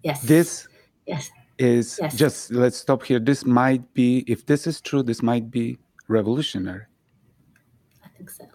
Yes. 0.04 0.22
This 0.22 0.68
yes. 1.06 1.30
is 1.58 2.00
yes. 2.02 2.16
just 2.16 2.52
let's 2.52 2.78
stop 2.78 3.04
here. 3.04 3.20
This 3.20 3.46
might 3.46 3.94
be, 3.94 4.24
if 4.28 4.46
this 4.46 4.68
is 4.68 4.80
true, 4.82 5.04
this 5.04 5.22
might 5.22 5.52
be 5.52 5.78
revolutionary. 6.08 6.86
I 8.04 8.08
think 8.10 8.30
so. 8.30 8.46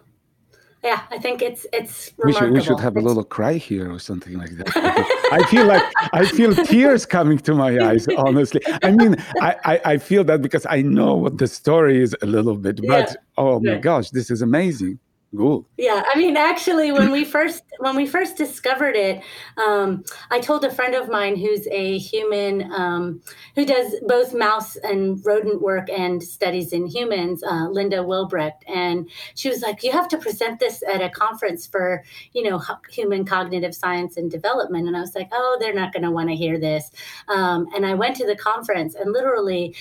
Yeah, 0.83 1.03
I 1.11 1.17
think 1.17 1.41
it's 1.41 1.65
it's 1.71 2.11
we 2.23 2.33
should, 2.33 2.51
we 2.51 2.61
should 2.61 2.79
have 2.79 2.97
it's, 2.97 3.05
a 3.05 3.07
little 3.07 3.23
cry 3.23 3.53
here 3.53 3.89
or 3.89 3.99
something 3.99 4.37
like 4.37 4.51
that. 4.57 4.69
I 5.31 5.41
feel 5.49 5.65
like 5.65 5.81
I 6.11 6.25
feel 6.25 6.53
tears 6.53 7.05
coming 7.05 7.37
to 7.39 7.55
my 7.55 7.79
eyes. 7.79 8.05
Honestly, 8.17 8.61
I 8.83 8.91
mean, 8.91 9.15
I, 9.39 9.55
I, 9.63 9.81
I 9.93 9.97
feel 9.97 10.25
that 10.25 10.41
because 10.41 10.65
I 10.69 10.81
know 10.81 11.15
what 11.15 11.37
the 11.37 11.47
story 11.47 12.01
is 12.01 12.15
a 12.21 12.25
little 12.25 12.57
bit, 12.57 12.81
but 12.85 13.09
yeah. 13.09 13.15
oh 13.37 13.59
my 13.61 13.77
gosh, 13.77 14.09
this 14.09 14.29
is 14.29 14.41
amazing. 14.41 14.99
Cool. 15.35 15.65
Yeah, 15.77 16.03
I 16.07 16.15
mean, 16.15 16.37
actually, 16.37 16.91
when 16.91 17.09
we 17.09 17.25
first 17.25 17.63
when 17.79 17.95
we 17.95 18.05
first 18.05 18.37
discovered 18.37 18.95
it, 18.95 19.23
um, 19.57 20.03
I 20.29 20.39
told 20.39 20.63
a 20.63 20.69
friend 20.69 20.93
of 20.93 21.09
mine 21.09 21.35
who's 21.35 21.65
a 21.71 21.97
human 21.97 22.71
um, 22.71 23.19
who 23.55 23.65
does 23.65 23.95
both 24.05 24.35
mouse 24.35 24.75
and 24.75 25.19
rodent 25.25 25.59
work 25.59 25.89
and 25.89 26.21
studies 26.21 26.71
in 26.71 26.85
humans, 26.85 27.43
uh, 27.43 27.67
Linda 27.67 28.03
Wilbrecht, 28.03 28.63
and 28.67 29.09
she 29.33 29.49
was 29.49 29.63
like, 29.63 29.81
"You 29.83 29.91
have 29.91 30.07
to 30.09 30.19
present 30.19 30.59
this 30.59 30.83
at 30.87 31.01
a 31.01 31.09
conference 31.09 31.65
for 31.65 32.03
you 32.33 32.47
know 32.47 32.61
human 32.91 33.25
cognitive 33.25 33.73
science 33.73 34.17
and 34.17 34.29
development." 34.29 34.87
And 34.87 34.95
I 34.95 34.99
was 34.99 35.15
like, 35.15 35.29
"Oh, 35.31 35.57
they're 35.59 35.73
not 35.73 35.93
going 35.93 36.03
to 36.03 36.11
want 36.11 36.29
to 36.29 36.35
hear 36.35 36.59
this." 36.59 36.91
Um, 37.27 37.65
and 37.75 37.87
I 37.87 37.95
went 37.95 38.15
to 38.17 38.27
the 38.27 38.35
conference, 38.35 38.93
and 38.93 39.11
literally 39.11 39.75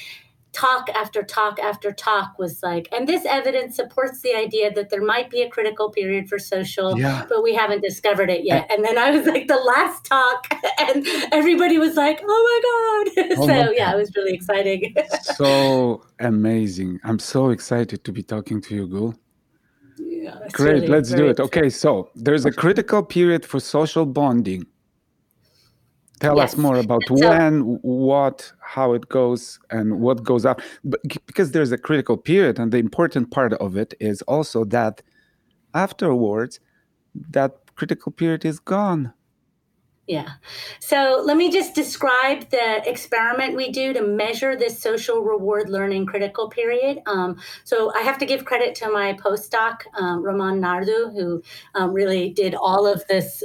talk 0.53 0.89
after 0.91 1.23
talk 1.23 1.59
after 1.59 1.93
talk 1.93 2.39
was 2.39 2.63
like, 2.63 2.89
and 2.93 3.09
this 3.09 3.25
evidence 3.25 3.77
supports 3.77 4.21
the 4.21 4.35
idea 4.35 4.73
that 4.73 4.91
there 4.91 5.03
might 5.03 5.31
be 5.31 5.43
a 5.43 5.49
critical 5.49 5.91
period 5.91 6.29
for 6.29 6.39
social, 6.39 6.99
yeah. 6.99 7.25
but 7.29 7.43
we 7.43 7.55
haven't 7.55 7.81
discovered 7.81 8.31
it 8.31 8.45
yet. 8.45 8.71
And 8.71 8.85
then 8.85 8.99
I 8.99 9.11
was 9.11 9.27
like, 9.27 9.49
the 9.49 9.57
last 9.57 10.05
talk, 10.05 10.47
and 10.79 11.07
everybody 11.33 11.79
was 11.79 11.97
like, 11.97 12.21
oh 12.23 12.27
my 12.51 12.61
God. 12.63 13.27
Oh 13.43 13.47
so, 13.47 13.47
my 13.47 13.75
yeah, 13.75 13.93
it 13.93 13.97
was 13.97 14.15
really 14.15 14.35
exciting. 14.35 14.95
so 15.23 16.03
amazing. 16.21 17.01
I'm 17.05 17.19
so 17.19 17.51
excited 17.51 18.05
to 18.05 18.13
be 18.13 18.23
talking 18.23 18.61
to 18.63 18.75
you, 18.75 18.87
Gul. 18.87 19.15
Yeah, 19.97 20.37
Great, 20.53 20.73
really 20.73 20.87
let's 20.89 21.11
do 21.11 21.29
it. 21.29 21.41
Okay, 21.41 21.71
so 21.71 22.11
there's 22.15 22.45
a 22.45 22.53
critical 22.53 23.03
period 23.03 23.47
for 23.47 23.59
social 23.59 24.05
bonding 24.05 24.67
tell 26.23 26.37
yes. 26.37 26.53
us 26.53 26.57
more 26.57 26.77
about 26.77 27.03
so, 27.09 27.15
when 27.15 27.53
what 27.83 28.53
how 28.61 28.93
it 28.93 29.09
goes 29.09 29.59
and 29.71 30.01
what 30.01 30.23
goes 30.23 30.45
up 30.47 30.61
but 30.85 31.01
because 31.27 31.51
there's 31.51 31.73
a 31.73 31.79
critical 31.79 32.17
period 32.17 32.59
and 32.61 32.71
the 32.73 32.79
important 32.79 33.31
part 33.31 33.53
of 33.55 33.77
it 33.77 33.93
is 33.99 34.23
also 34.23 34.65
that 34.65 35.03
afterwards 35.75 36.61
that 37.15 37.53
critical 37.75 38.13
period 38.13 38.45
is 38.45 38.59
gone 38.61 39.13
yeah. 40.09 40.31
So 40.81 41.23
let 41.25 41.37
me 41.37 41.49
just 41.51 41.77
describe 41.77 42.51
the 42.51 42.83
experiment 42.91 43.57
we 43.57 43.71
do 43.71 43.93
to 43.93 44.03
measure 44.03 44.57
this 44.57 44.79
social 44.79 45.21
reward 45.21 45.71
learning 45.71 46.07
critical 46.07 46.49
period. 46.49 46.99
Um, 47.07 47.41
so 47.63 47.95
I 47.95 48.01
have 48.01 48.19
to 48.19 48.27
give 48.27 48.45
credit 48.45 48.75
to 48.77 48.91
my 48.91 49.15
postdoc, 49.15 49.83
um, 49.95 50.25
Romain 50.25 50.61
Nardou, 50.61 51.15
who 51.15 51.41
um, 51.77 51.93
really 51.93 52.31
did 52.31 52.57
all 52.57 52.85
of 52.85 53.07
this 53.07 53.45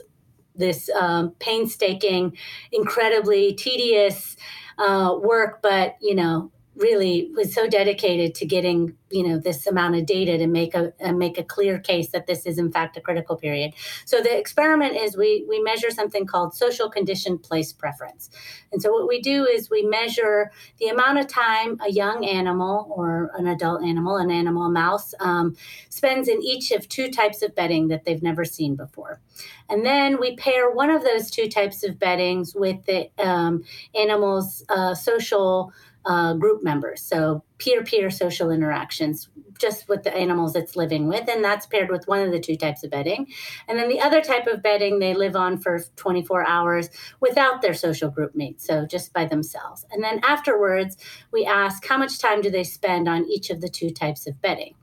this 0.58 0.90
um, 0.90 1.32
painstaking, 1.40 2.38
incredibly 2.72 3.54
tedious 3.54 4.36
uh, 4.78 5.16
work, 5.22 5.62
but 5.62 5.96
you 6.02 6.16
know, 6.16 6.52
really 6.78 7.30
was 7.36 7.54
so 7.54 7.68
dedicated 7.68 8.36
to 8.36 8.46
getting 8.46 8.96
you 9.10 9.28
know 9.28 9.38
this 9.40 9.66
amount 9.68 9.96
of 9.96 10.06
data 10.06 10.38
to 10.38 10.48
make 10.48 10.76
a, 10.76 10.94
a, 11.00 11.14
make 11.14 11.38
a 11.38 11.44
clear 11.44 11.80
case 11.80 12.10
that 12.10 12.28
this 12.28 12.46
is 12.46 12.58
in 12.58 12.72
fact 12.72 12.98
a 12.98 13.02
critical 13.02 13.36
period. 13.36 13.74
So 14.06 14.22
the 14.22 14.38
experiment 14.38 14.96
is 14.96 15.18
we 15.18 15.46
we 15.48 15.60
measure 15.62 15.90
something 15.90 16.26
called 16.26 16.54
social 16.54 16.90
condition 16.90 17.38
place 17.38 17.74
preference. 17.74 18.30
And 18.72 18.82
so 18.82 18.92
what 18.92 19.08
we 19.08 19.22
do 19.22 19.46
is 19.46 19.70
we 19.70 19.84
measure 19.84 20.52
the 20.80 20.88
amount 20.88 21.20
of 21.20 21.28
time 21.28 21.80
a 21.86 21.92
young 21.92 22.26
animal 22.26 22.88
or 22.90 23.32
an 23.38 23.48
adult 23.48 23.84
animal 23.84 24.18
an 24.18 24.32
animal 24.32 24.64
a 24.64 24.70
mouse 24.70 25.14
um, 25.20 25.56
spends 25.90 26.28
in 26.28 26.42
each 26.44 26.72
of 26.72 26.88
two 26.90 27.10
types 27.10 27.42
of 27.42 27.56
bedding 27.56 27.88
that 27.88 28.06
they've 28.06 28.24
never 28.24 28.46
seen 28.46 28.76
before. 28.76 29.22
And 29.70 29.86
then 29.86 30.20
we 30.20 30.36
pair 30.36 30.72
one 30.72 30.90
of 30.90 31.04
those 31.04 31.30
two 31.30 31.50
types 31.50 31.84
of 31.84 32.00
beddings 32.00 32.56
with 32.56 32.86
the 32.86 33.10
um, 33.18 33.64
animal's 33.96 34.64
uh, 34.70 34.96
social 34.96 35.72
uh, 36.08 36.34
group 36.34 36.64
members. 36.64 37.02
So 37.02 37.44
peer 37.58 37.84
peer 37.84 38.10
social 38.10 38.50
interactions 38.50 39.28
just 39.60 39.90
with 39.90 40.04
the 40.04 40.16
animals 40.16 40.56
it's 40.56 40.76
living 40.76 41.08
with. 41.08 41.28
And 41.28 41.44
that's 41.44 41.66
paired 41.66 41.90
with 41.90 42.08
one 42.08 42.22
of 42.22 42.32
the 42.32 42.40
two 42.40 42.56
types 42.56 42.84
of 42.84 42.92
bedding. 42.92 43.28
And 43.68 43.78
then 43.78 43.90
the 43.90 44.00
other 44.00 44.22
type 44.22 44.48
of 44.48 44.64
bedding 44.64 45.00
they 45.00 45.14
live 45.14 45.36
on 45.36 45.58
for 45.58 45.82
24 45.98 46.48
hours 46.48 46.90
without 47.20 47.62
their 47.62 47.74
social 47.74 48.10
group 48.10 48.36
mates, 48.36 48.66
so 48.66 48.86
just 48.86 49.12
by 49.12 49.26
themselves. 49.26 49.86
And 49.92 50.04
then 50.04 50.22
afterwards, 50.24 50.96
we 51.32 51.46
ask 51.46 51.86
how 51.86 51.98
much 51.98 52.20
time 52.20 52.42
do 52.42 52.50
they 52.50 52.64
spend 52.64 53.10
on 53.10 53.26
each 53.26 53.50
of 53.50 53.60
the 53.60 53.70
two 53.70 53.90
types 53.90 54.28
of 54.28 54.42
bedding. 54.42 54.76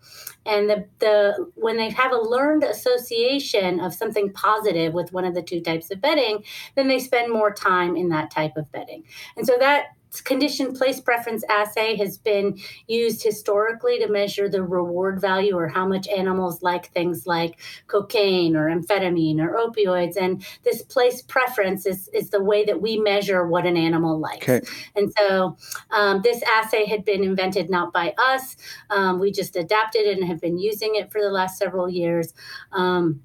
And 0.44 0.68
the, 0.68 0.86
the 0.98 1.50
when 1.54 1.78
they 1.78 1.90
have 1.90 2.12
a 2.12 2.18
learned 2.18 2.64
association 2.64 3.80
of 3.80 3.94
something 3.94 4.32
positive 4.32 4.92
with 4.92 5.12
one 5.12 5.24
of 5.24 5.34
the 5.34 5.42
two 5.42 5.60
types 5.60 5.90
of 5.90 6.02
bedding, 6.02 6.44
then 6.74 6.88
they 6.88 6.98
spend 6.98 7.32
more 7.32 7.52
time 7.52 7.96
in 7.96 8.10
that 8.10 8.30
type 8.30 8.56
of 8.56 8.70
bedding. 8.70 9.04
And 9.36 9.46
so 9.46 9.56
that 9.58 9.86
condition 10.20 10.74
place 10.74 11.00
preference 11.00 11.44
assay 11.48 11.96
has 11.96 12.18
been 12.18 12.58
used 12.86 13.22
historically 13.22 13.98
to 13.98 14.08
measure 14.08 14.48
the 14.48 14.62
reward 14.62 15.20
value 15.20 15.56
or 15.56 15.68
how 15.68 15.86
much 15.86 16.08
animals 16.08 16.62
like 16.62 16.92
things 16.92 17.26
like 17.26 17.60
cocaine 17.86 18.56
or 18.56 18.68
amphetamine 18.68 19.40
or 19.40 19.54
opioids. 19.54 20.16
And 20.16 20.44
this 20.64 20.82
place 20.82 21.22
preference 21.22 21.86
is, 21.86 22.08
is 22.12 22.30
the 22.30 22.42
way 22.42 22.64
that 22.64 22.80
we 22.80 22.98
measure 22.98 23.46
what 23.46 23.66
an 23.66 23.76
animal 23.76 24.18
likes. 24.18 24.48
Okay. 24.48 24.66
And 24.96 25.12
so 25.18 25.56
um, 25.90 26.20
this 26.22 26.42
assay 26.42 26.86
had 26.86 27.04
been 27.04 27.24
invented 27.24 27.70
not 27.70 27.92
by 27.92 28.14
us. 28.18 28.56
Um, 28.90 29.18
we 29.18 29.32
just 29.32 29.56
adapted 29.56 30.02
it 30.02 30.18
and 30.18 30.26
have 30.26 30.40
been 30.40 30.58
using 30.58 30.94
it 30.94 31.10
for 31.10 31.20
the 31.20 31.30
last 31.30 31.58
several 31.58 31.88
years. 31.88 32.34
Um, 32.72 33.20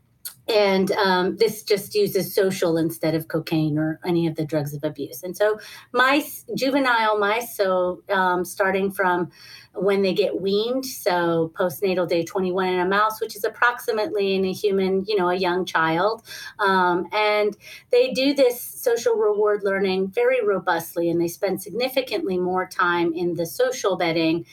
and 0.49 0.91
um, 0.93 1.37
this 1.37 1.63
just 1.63 1.93
uses 1.93 2.33
social 2.33 2.77
instead 2.77 3.13
of 3.13 3.27
cocaine 3.27 3.77
or 3.77 3.99
any 4.05 4.27
of 4.27 4.35
the 4.35 4.45
drugs 4.45 4.73
of 4.73 4.83
abuse. 4.83 5.21
And 5.23 5.37
so, 5.37 5.59
mice, 5.93 6.45
juvenile 6.55 7.19
mice, 7.19 7.55
so 7.55 8.01
um, 8.09 8.43
starting 8.43 8.91
from 8.91 9.29
when 9.73 10.01
they 10.01 10.13
get 10.13 10.41
weaned, 10.41 10.85
so 10.85 11.51
postnatal 11.55 12.07
day 12.07 12.23
21 12.25 12.67
in 12.67 12.79
a 12.79 12.85
mouse, 12.85 13.21
which 13.21 13.35
is 13.35 13.43
approximately 13.43 14.35
in 14.35 14.43
a 14.45 14.51
human, 14.51 15.05
you 15.07 15.15
know, 15.15 15.29
a 15.29 15.35
young 15.35 15.65
child. 15.65 16.23
Um, 16.57 17.07
and 17.13 17.55
they 17.91 18.11
do 18.11 18.33
this 18.33 18.59
social 18.59 19.13
reward 19.13 19.61
learning 19.63 20.07
very 20.07 20.43
robustly, 20.45 21.09
and 21.09 21.21
they 21.21 21.27
spend 21.27 21.61
significantly 21.61 22.37
more 22.37 22.67
time 22.67 23.13
in 23.13 23.35
the 23.35 23.45
social 23.45 23.97
bedding. 23.97 24.45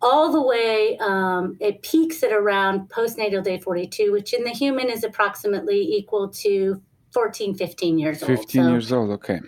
All 0.00 0.30
the 0.30 0.42
way, 0.42 0.96
um, 1.00 1.56
it 1.60 1.82
peaks 1.82 2.22
at 2.22 2.32
around 2.32 2.88
postnatal 2.88 3.42
day 3.42 3.58
42, 3.58 4.12
which 4.12 4.32
in 4.32 4.44
the 4.44 4.50
human 4.50 4.88
is 4.88 5.02
approximately 5.02 5.80
equal 5.80 6.28
to 6.28 6.80
14, 7.12 7.54
15 7.56 7.98
years 7.98 8.18
15 8.20 8.30
old. 8.30 8.38
15 8.44 8.62
so, 8.62 8.70
years 8.70 8.92
old, 8.92 9.10
okay. 9.10 9.40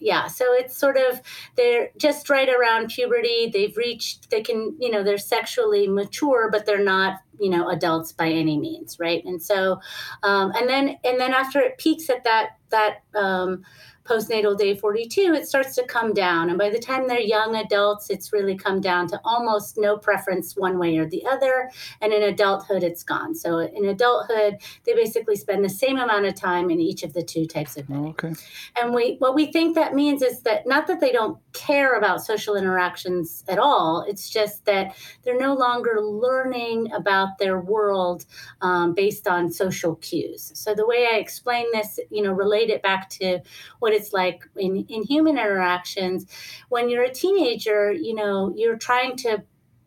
Yeah, 0.00 0.26
so 0.26 0.52
it's 0.52 0.76
sort 0.76 0.96
of, 0.96 1.20
they're 1.56 1.90
just 1.96 2.30
right 2.30 2.48
around 2.48 2.88
puberty. 2.88 3.50
They've 3.52 3.76
reached, 3.76 4.30
they 4.30 4.42
can, 4.42 4.76
you 4.78 4.90
know, 4.90 5.02
they're 5.02 5.18
sexually 5.18 5.88
mature, 5.88 6.50
but 6.50 6.66
they're 6.66 6.82
not, 6.82 7.20
you 7.40 7.50
know, 7.50 7.68
adults 7.68 8.12
by 8.12 8.28
any 8.28 8.58
means, 8.58 8.98
right? 9.00 9.24
And 9.24 9.42
so, 9.42 9.80
um, 10.22 10.52
and 10.54 10.68
then, 10.68 10.98
and 11.04 11.20
then 11.20 11.32
after 11.34 11.60
it 11.60 11.78
peaks 11.78 12.10
at 12.10 12.24
that, 12.24 12.50
that, 12.70 12.98
um, 13.14 13.64
postnatal 14.08 14.56
day 14.56 14.74
42, 14.76 15.34
it 15.34 15.46
starts 15.46 15.74
to 15.74 15.84
come 15.84 16.14
down. 16.14 16.48
And 16.48 16.58
by 16.58 16.70
the 16.70 16.78
time 16.78 17.08
they're 17.08 17.20
young 17.20 17.56
adults, 17.56 18.10
it's 18.10 18.32
really 18.32 18.56
come 18.56 18.80
down 18.80 19.08
to 19.08 19.20
almost 19.24 19.76
no 19.76 19.96
preference 19.96 20.56
one 20.56 20.78
way 20.78 20.96
or 20.96 21.06
the 21.06 21.26
other. 21.26 21.70
And 22.00 22.12
in 22.12 22.22
adulthood, 22.22 22.82
it's 22.82 23.02
gone. 23.02 23.34
So 23.34 23.58
in 23.58 23.84
adulthood, 23.84 24.58
they 24.84 24.94
basically 24.94 25.36
spend 25.36 25.64
the 25.64 25.68
same 25.68 25.98
amount 25.98 26.26
of 26.26 26.34
time 26.34 26.70
in 26.70 26.80
each 26.80 27.02
of 27.02 27.12
the 27.12 27.22
two 27.22 27.46
types 27.46 27.76
of 27.76 27.88
bedding. 27.88 28.06
Okay. 28.08 28.34
And 28.80 28.94
we 28.94 29.16
what 29.18 29.34
we 29.34 29.52
think 29.52 29.74
that 29.74 29.94
means 29.94 30.22
is 30.22 30.42
that 30.42 30.66
not 30.66 30.86
that 30.86 31.00
they 31.00 31.12
don't 31.12 31.38
care 31.52 31.96
about 31.96 32.22
social 32.24 32.54
interactions 32.54 33.44
at 33.48 33.58
all, 33.58 34.04
it's 34.08 34.30
just 34.30 34.64
that 34.64 34.96
they're 35.24 35.38
no 35.38 35.54
longer 35.54 36.00
learning 36.00 36.92
about 36.92 37.38
their 37.38 37.60
world 37.60 38.24
um, 38.60 38.94
based 38.94 39.26
on 39.26 39.50
social 39.50 39.96
cues. 39.96 40.52
So 40.54 40.74
the 40.74 40.86
way 40.86 41.08
I 41.12 41.16
explain 41.16 41.66
this, 41.72 41.98
you 42.10 42.22
know, 42.22 42.32
relate 42.32 42.70
it 42.70 42.82
back 42.82 43.08
to 43.10 43.40
what 43.80 43.92
it's 43.98 44.12
like 44.12 44.44
in, 44.56 44.86
in 44.88 45.02
human 45.02 45.36
interactions. 45.36 46.26
When 46.68 46.88
you're 46.88 47.04
a 47.04 47.12
teenager, 47.12 47.92
you 47.92 48.14
know, 48.14 48.52
you're 48.56 48.78
trying 48.78 49.16
to 49.16 49.42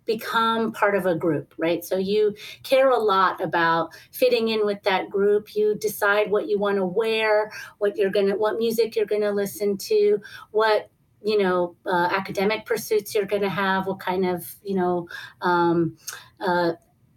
become 0.06 0.72
part 0.74 0.96
of 0.96 1.06
a 1.06 1.16
group, 1.16 1.54
right? 1.58 1.86
So 1.86 1.98
you 1.98 2.36
care 2.64 2.90
a 2.90 2.98
lot 2.98 3.42
about 3.42 3.92
fitting 4.12 4.50
in 4.50 4.66
with 4.66 4.84
that 4.84 5.10
group. 5.10 5.56
You 5.56 5.76
decide 5.76 6.32
what 6.32 6.48
you 6.48 6.60
want 6.60 6.78
to 6.78 6.86
wear, 6.86 7.52
what 7.78 7.98
you're 7.98 8.12
going 8.12 8.28
to, 8.28 8.36
what 8.36 8.58
music 8.58 8.96
you're 8.96 9.06
going 9.06 9.22
to 9.22 9.32
listen 9.32 9.78
to, 9.78 10.20
what 10.52 10.90
you 11.24 11.38
know 11.38 11.76
uh, 11.86 12.10
academic 12.12 12.66
pursuits 12.66 13.14
you're 13.14 13.28
going 13.28 13.44
to 13.44 13.50
have 13.50 13.86
what 13.86 14.00
kind 14.00 14.26
of 14.26 14.56
you 14.64 14.74
know 14.74 15.08
um, 15.42 15.96
uh, 16.40 16.72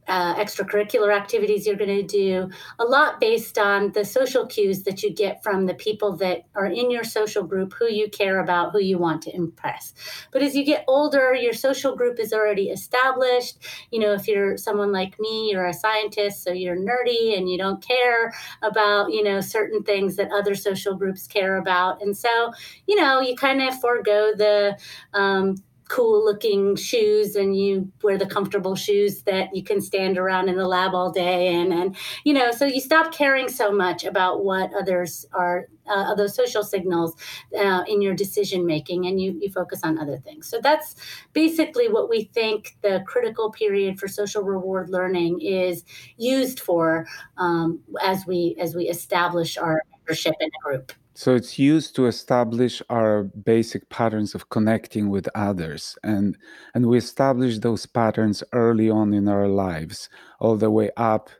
uh, 0.08 0.34
extracurricular 0.36 1.14
activities 1.14 1.66
you're 1.66 1.76
going 1.76 1.88
to 1.88 2.02
do, 2.02 2.50
a 2.78 2.84
lot 2.84 3.20
based 3.20 3.58
on 3.58 3.92
the 3.92 4.04
social 4.04 4.46
cues 4.46 4.82
that 4.82 5.02
you 5.02 5.12
get 5.12 5.42
from 5.42 5.66
the 5.66 5.74
people 5.74 6.16
that 6.16 6.42
are 6.54 6.66
in 6.66 6.90
your 6.90 7.04
social 7.04 7.42
group, 7.42 7.72
who 7.74 7.88
you 7.88 8.08
care 8.10 8.40
about, 8.40 8.72
who 8.72 8.80
you 8.80 8.98
want 8.98 9.22
to 9.22 9.34
impress. 9.34 9.94
But 10.32 10.42
as 10.42 10.54
you 10.54 10.64
get 10.64 10.84
older, 10.88 11.34
your 11.34 11.52
social 11.52 11.96
group 11.96 12.18
is 12.18 12.32
already 12.32 12.68
established. 12.68 13.58
You 13.90 14.00
know, 14.00 14.12
if 14.12 14.28
you're 14.28 14.56
someone 14.56 14.92
like 14.92 15.18
me, 15.18 15.50
you're 15.50 15.66
a 15.66 15.74
scientist, 15.74 16.42
so 16.42 16.52
you're 16.52 16.76
nerdy 16.76 17.36
and 17.36 17.48
you 17.48 17.58
don't 17.58 17.82
care 17.82 18.32
about, 18.62 19.12
you 19.12 19.22
know, 19.22 19.40
certain 19.40 19.82
things 19.82 20.16
that 20.16 20.32
other 20.32 20.54
social 20.54 20.94
groups 20.94 21.26
care 21.26 21.56
about. 21.56 22.02
And 22.02 22.16
so, 22.16 22.52
you 22.86 22.96
know, 22.96 23.20
you 23.20 23.36
kind 23.36 23.62
of 23.62 23.80
forego 23.80 24.32
the, 24.36 24.78
um, 25.12 25.56
cool 25.88 26.24
looking 26.24 26.76
shoes 26.76 27.36
and 27.36 27.56
you 27.56 27.90
wear 28.02 28.16
the 28.16 28.26
comfortable 28.26 28.74
shoes 28.74 29.22
that 29.22 29.54
you 29.54 29.62
can 29.62 29.80
stand 29.80 30.18
around 30.18 30.48
in 30.48 30.56
the 30.56 30.66
lab 30.66 30.94
all 30.94 31.12
day 31.12 31.54
and 31.54 31.72
and 31.72 31.96
you 32.24 32.32
know 32.32 32.50
so 32.50 32.64
you 32.64 32.80
stop 32.80 33.12
caring 33.12 33.48
so 33.48 33.70
much 33.70 34.04
about 34.04 34.44
what 34.44 34.70
others 34.74 35.26
are 35.32 35.66
uh, 35.86 36.14
those 36.14 36.34
social 36.34 36.62
signals 36.62 37.14
uh, 37.58 37.84
in 37.86 38.00
your 38.00 38.14
decision 38.14 38.64
making 38.66 39.06
and 39.06 39.20
you 39.20 39.38
you 39.40 39.50
focus 39.50 39.80
on 39.84 39.98
other 39.98 40.18
things. 40.18 40.48
So 40.48 40.60
that's 40.62 40.96
basically 41.32 41.88
what 41.88 42.08
we 42.08 42.24
think 42.24 42.76
the 42.82 43.02
critical 43.06 43.50
period 43.50 43.98
for 43.98 44.08
social 44.08 44.42
reward 44.42 44.90
learning 44.90 45.40
is 45.40 45.84
used 46.16 46.60
for 46.60 47.06
um, 47.36 47.80
as 48.02 48.26
we 48.26 48.56
as 48.58 48.74
we 48.74 48.84
establish 48.88 49.56
our 49.56 49.82
membership 49.92 50.34
in 50.40 50.48
a 50.48 50.68
group 50.68 50.92
so 51.14 51.34
it's 51.34 51.58
used 51.58 51.94
to 51.96 52.06
establish 52.06 52.82
our 52.90 53.24
basic 53.24 53.88
patterns 53.88 54.34
of 54.34 54.48
connecting 54.48 55.10
with 55.10 55.28
others. 55.36 55.96
And, 56.02 56.36
and 56.74 56.86
we 56.86 56.98
establish 56.98 57.58
those 57.58 57.86
patterns 57.86 58.42
early 58.52 58.90
on 58.90 59.14
in 59.14 59.28
our 59.28 59.46
lives, 59.46 60.08
all 60.40 60.56
the 60.56 60.70
way 60.70 60.90
up 60.96 61.30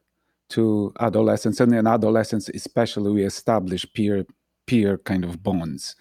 to 0.50 0.92
adolescence. 1.00 1.58
And 1.58 1.74
in 1.74 1.88
adolescence, 1.88 2.48
especially, 2.48 3.10
we 3.10 3.24
establish 3.24 3.84
peer 3.94 4.24
peer 4.66 4.96
kind 4.98 5.24
of 5.24 5.42
bonds. 5.42 5.96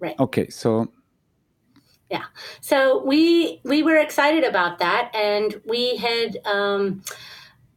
Right. 0.00 0.18
Okay, 0.18 0.48
so 0.48 0.88
yeah 2.10 2.24
so 2.60 3.02
we 3.04 3.60
we 3.64 3.82
were 3.82 3.96
excited 3.96 4.44
about 4.44 4.78
that 4.78 5.10
and 5.14 5.60
we 5.64 5.96
had 5.96 6.38
um, 6.44 7.02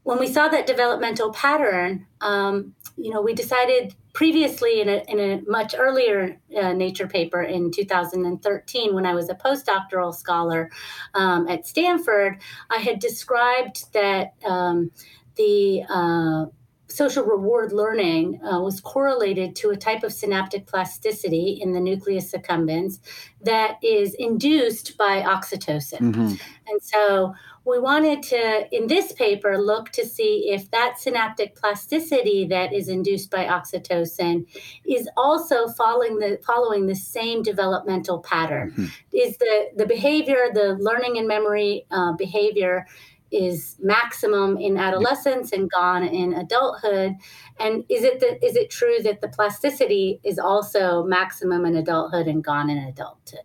when 0.04 0.20
we 0.20 0.28
saw 0.28 0.48
that 0.48 0.68
developmental 0.68 1.32
pattern 1.32 2.06
um, 2.22 2.74
you 2.98 3.10
know 3.10 3.22
we 3.22 3.34
decided 3.34 3.96
previously 4.18 4.82
in 4.82 4.90
a, 4.90 5.04
in 5.10 5.20
a 5.20 5.42
much 5.48 5.76
earlier 5.78 6.42
uh, 6.60 6.74
Nature 6.74 7.06
paper 7.06 7.44
in 7.44 7.70
2013, 7.70 8.96
when 8.96 9.06
I 9.06 9.14
was 9.14 9.30
a 9.30 9.36
postdoctoral 9.36 10.12
scholar 10.12 10.72
um, 11.14 11.48
at 11.48 11.68
Stanford, 11.68 12.42
I 12.72 12.78
had 12.80 12.98
described 12.98 13.94
that 13.94 14.34
um, 14.44 14.90
the 15.36 15.84
uh, 15.88 16.46
social 16.88 17.26
reward 17.26 17.72
learning 17.72 18.42
uh, 18.44 18.60
was 18.60 18.82
correlated 18.82 19.56
to 19.58 19.70
a 19.70 19.78
type 19.78 20.02
of 20.02 20.12
synaptic 20.12 20.66
plasticity 20.66 21.60
in 21.62 21.74
the 21.74 21.80
nucleus 21.80 22.32
accumbens 22.32 22.98
that 23.44 23.78
is 23.84 24.16
induced 24.16 24.98
by 24.98 25.22
oxytocin. 25.22 26.00
Mm-hmm. 26.00 26.34
And 26.70 26.82
so 26.82 27.36
we 27.68 27.80
wanted 27.80 28.24
to, 28.24 28.68
in 28.72 28.88
this 28.88 29.12
paper, 29.12 29.58
look 29.58 29.90
to 29.92 30.06
see 30.06 30.50
if 30.50 30.72
that 30.72 30.98
synaptic 30.98 31.56
plasticity 31.56 32.48
that 32.48 32.74
is 32.74 32.88
induced 32.88 33.30
by 33.30 33.46
oxytocin 33.46 34.46
is 34.86 35.10
also 35.18 35.68
following 35.68 36.20
the 36.20 36.40
following 36.46 36.88
the 36.88 36.96
same 36.96 37.44
developmental 37.44 38.20
pattern. 38.20 38.72
Mm-hmm. 38.72 38.86
Is 39.12 39.38
the 39.38 39.66
the 39.76 39.86
behavior, 39.86 40.48
the 40.54 40.78
learning 40.80 41.18
and 41.18 41.28
memory 41.28 41.86
uh, 41.92 42.14
behavior, 42.14 42.88
is 43.32 43.76
maximum 43.82 44.58
in 44.58 44.78
adolescence 44.78 45.52
and 45.52 45.70
gone 45.70 46.04
in 46.04 46.34
adulthood 46.34 47.16
and 47.60 47.84
is 47.90 48.04
it 48.06 48.22
the, 48.22 48.46
is 48.46 48.56
it 48.56 48.70
true 48.70 49.00
that 49.04 49.20
the 49.20 49.28
plasticity 49.28 50.22
is 50.24 50.40
also 50.40 51.04
maximum 51.04 51.66
in 51.66 51.76
adulthood 51.76 52.28
and 52.28 52.42
gone 52.42 52.70
in 52.70 52.78
adulthood 52.78 53.42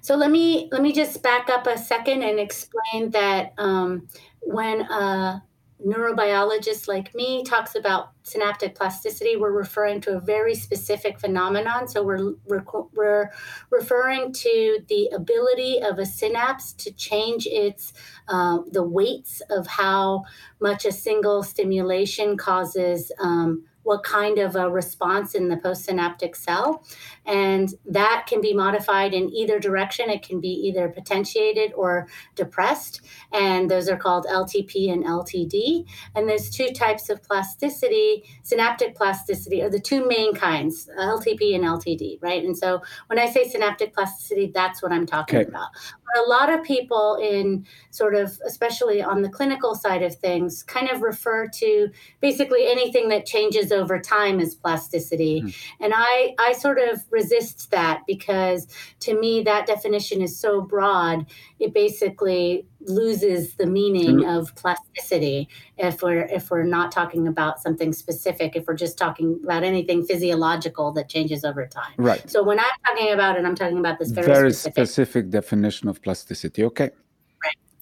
so 0.00 0.16
let 0.16 0.30
me 0.30 0.68
let 0.72 0.82
me 0.82 0.92
just 0.92 1.22
back 1.22 1.48
up 1.48 1.66
a 1.66 1.78
second 1.78 2.22
and 2.22 2.38
explain 2.38 3.10
that 3.10 3.52
um, 3.58 4.08
when 4.40 4.82
a 4.82 5.42
neurobiologist 5.84 6.88
like 6.88 7.14
me 7.14 7.44
talks 7.44 7.74
about 7.74 8.10
synaptic 8.22 8.74
plasticity, 8.74 9.36
we're 9.36 9.52
referring 9.52 10.00
to 10.00 10.16
a 10.16 10.20
very 10.20 10.54
specific 10.54 11.20
phenomenon. 11.20 11.86
So 11.86 12.02
we're, 12.02 12.32
we're, 12.46 12.64
we're 12.94 13.30
referring 13.70 14.32
to 14.32 14.78
the 14.88 15.08
ability 15.14 15.80
of 15.82 15.98
a 15.98 16.06
synapse 16.06 16.72
to 16.74 16.92
change 16.92 17.46
its 17.46 17.92
uh, 18.28 18.58
the 18.72 18.82
weights 18.82 19.42
of 19.50 19.66
how 19.66 20.24
much 20.60 20.84
a 20.84 20.92
single 20.92 21.42
stimulation 21.42 22.36
causes 22.36 23.12
um, 23.20 23.64
what 23.86 24.02
kind 24.02 24.38
of 24.38 24.56
a 24.56 24.68
response 24.68 25.36
in 25.36 25.48
the 25.48 25.56
postsynaptic 25.56 26.34
cell. 26.34 26.84
And 27.26 27.74
that 27.86 28.26
can 28.28 28.40
be 28.40 28.54
modified 28.54 29.12
in 29.12 29.30
either 29.30 29.58
direction. 29.58 30.10
It 30.10 30.22
can 30.22 30.40
be 30.40 30.48
either 30.48 30.88
potentiated 30.88 31.72
or 31.74 32.08
depressed. 32.34 33.00
And 33.32 33.70
those 33.70 33.88
are 33.88 33.96
called 33.96 34.26
LTP 34.26 34.92
and 34.92 35.04
LTD. 35.04 35.86
And 36.14 36.28
there's 36.28 36.50
two 36.50 36.70
types 36.70 37.10
of 37.10 37.22
plasticity. 37.22 38.24
Synaptic 38.42 38.94
plasticity 38.94 39.62
are 39.62 39.70
the 39.70 39.80
two 39.80 40.06
main 40.06 40.34
kinds, 40.34 40.88
LTP 40.98 41.54
and 41.54 41.64
LTD, 41.64 42.18
right? 42.22 42.44
And 42.44 42.56
so 42.56 42.82
when 43.08 43.18
I 43.18 43.28
say 43.28 43.48
synaptic 43.48 43.92
plasticity, 43.92 44.50
that's 44.54 44.82
what 44.82 44.92
I'm 44.92 45.06
talking 45.06 45.40
okay. 45.40 45.48
about. 45.48 45.68
But 46.14 46.24
a 46.24 46.28
lot 46.28 46.52
of 46.52 46.62
people 46.62 47.18
in 47.20 47.66
sort 47.90 48.14
of, 48.14 48.38
especially 48.46 49.02
on 49.02 49.22
the 49.22 49.28
clinical 49.28 49.74
side 49.74 50.02
of 50.02 50.14
things, 50.14 50.62
kind 50.62 50.88
of 50.90 51.02
refer 51.02 51.48
to 51.48 51.88
basically 52.20 52.68
anything 52.68 53.08
that 53.08 53.26
changes 53.26 53.72
over 53.72 53.98
time 53.98 54.40
as 54.40 54.54
plasticity. 54.54 55.42
Mm. 55.42 55.56
And 55.80 55.92
I, 55.96 56.34
I 56.38 56.52
sort 56.52 56.78
of 56.78 57.04
resist 57.16 57.70
that 57.70 58.02
because 58.06 58.68
to 59.00 59.18
me, 59.18 59.42
that 59.42 59.66
definition 59.66 60.18
is 60.22 60.38
so 60.38 60.60
broad, 60.60 61.26
it 61.58 61.72
basically 61.72 62.66
loses 62.80 63.54
the 63.54 63.66
meaning 63.66 64.18
mm. 64.18 64.38
of 64.38 64.54
plasticity 64.54 65.48
if 65.76 66.02
we're 66.02 66.26
if 66.38 66.50
we're 66.50 66.70
not 66.78 66.92
talking 66.92 67.26
about 67.26 67.60
something 67.60 67.92
specific 67.92 68.54
if 68.54 68.62
we're 68.66 68.82
just 68.86 68.96
talking 68.96 69.40
about 69.42 69.64
anything 69.64 70.04
physiological 70.04 70.92
that 70.92 71.08
changes 71.08 71.44
over 71.44 71.66
time. 71.66 71.94
Right. 71.96 72.22
So 72.30 72.44
when 72.44 72.60
i'm 72.60 72.78
talking 72.86 73.12
about 73.12 73.32
it 73.36 73.44
i'm 73.44 73.56
talking 73.62 73.80
about 73.84 73.98
this 73.98 74.10
very, 74.12 74.26
very 74.26 74.52
specific, 74.52 74.86
specific 74.86 75.30
definition 75.30 75.88
of 75.88 76.00
plasticity. 76.00 76.62
Okay 76.70 76.90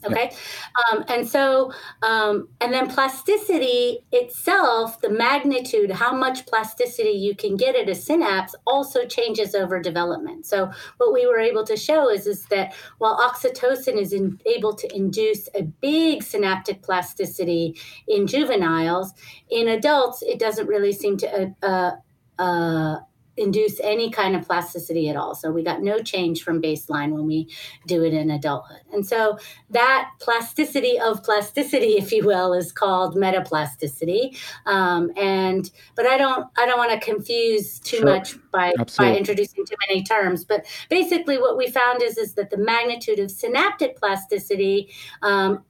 Okay. 0.04 0.30
Yeah. 0.32 0.98
Um, 0.98 1.04
and 1.08 1.28
so, 1.28 1.72
um, 2.02 2.48
and 2.60 2.72
then 2.72 2.88
plasticity 2.88 4.04
itself, 4.12 5.00
the 5.00 5.10
magnitude, 5.10 5.90
how 5.90 6.14
much 6.14 6.46
plasticity 6.46 7.10
you 7.10 7.34
can 7.34 7.56
get 7.56 7.76
at 7.76 7.88
a 7.88 7.94
synapse 7.94 8.54
also 8.66 9.06
changes 9.06 9.54
over 9.54 9.80
development. 9.80 10.46
So, 10.46 10.70
what 10.98 11.12
we 11.12 11.26
were 11.26 11.38
able 11.38 11.64
to 11.64 11.76
show 11.76 12.10
is, 12.10 12.26
is 12.26 12.44
that 12.46 12.74
while 12.98 13.18
oxytocin 13.18 13.96
is 13.96 14.12
in, 14.12 14.38
able 14.46 14.74
to 14.74 14.94
induce 14.94 15.48
a 15.54 15.62
big 15.62 16.22
synaptic 16.22 16.82
plasticity 16.82 17.78
in 18.08 18.26
juveniles, 18.26 19.12
in 19.50 19.68
adults, 19.68 20.22
it 20.22 20.38
doesn't 20.38 20.66
really 20.66 20.92
seem 20.92 21.16
to. 21.18 21.54
Uh, 21.62 21.66
uh, 21.66 21.90
uh 22.36 22.98
induce 23.36 23.80
any 23.80 24.10
kind 24.10 24.36
of 24.36 24.46
plasticity 24.46 25.08
at 25.08 25.16
all. 25.16 25.34
So 25.34 25.50
we 25.50 25.62
got 25.62 25.82
no 25.82 25.98
change 25.98 26.42
from 26.42 26.62
baseline 26.62 27.12
when 27.12 27.26
we 27.26 27.48
do 27.86 28.04
it 28.04 28.12
in 28.12 28.30
adulthood. 28.30 28.80
And 28.92 29.06
so 29.06 29.38
that 29.70 30.10
plasticity 30.20 30.98
of 30.98 31.22
plasticity, 31.22 31.96
if 31.96 32.12
you 32.12 32.24
will, 32.24 32.52
is 32.52 32.72
called 32.72 33.16
metaplasticity. 33.16 34.38
Um, 34.66 35.10
and 35.16 35.70
but 35.96 36.06
I 36.06 36.16
don't 36.16 36.46
I 36.56 36.66
don't 36.66 36.78
want 36.78 36.92
to 36.92 37.04
confuse 37.04 37.80
too 37.80 37.98
sure. 37.98 38.06
much 38.06 38.36
by 38.50 38.72
by 38.98 39.16
introducing 39.16 39.64
too 39.66 39.76
many 39.88 40.02
terms. 40.02 40.44
But 40.44 40.66
basically, 40.88 41.38
what 41.38 41.56
we 41.56 41.68
found 41.68 42.02
is 42.02 42.18
is 42.18 42.34
that 42.34 42.50
the 42.50 42.58
magnitude 42.58 43.18
of 43.18 43.30
synaptic 43.30 43.96
plasticity 43.96 44.90
um, 45.22 45.64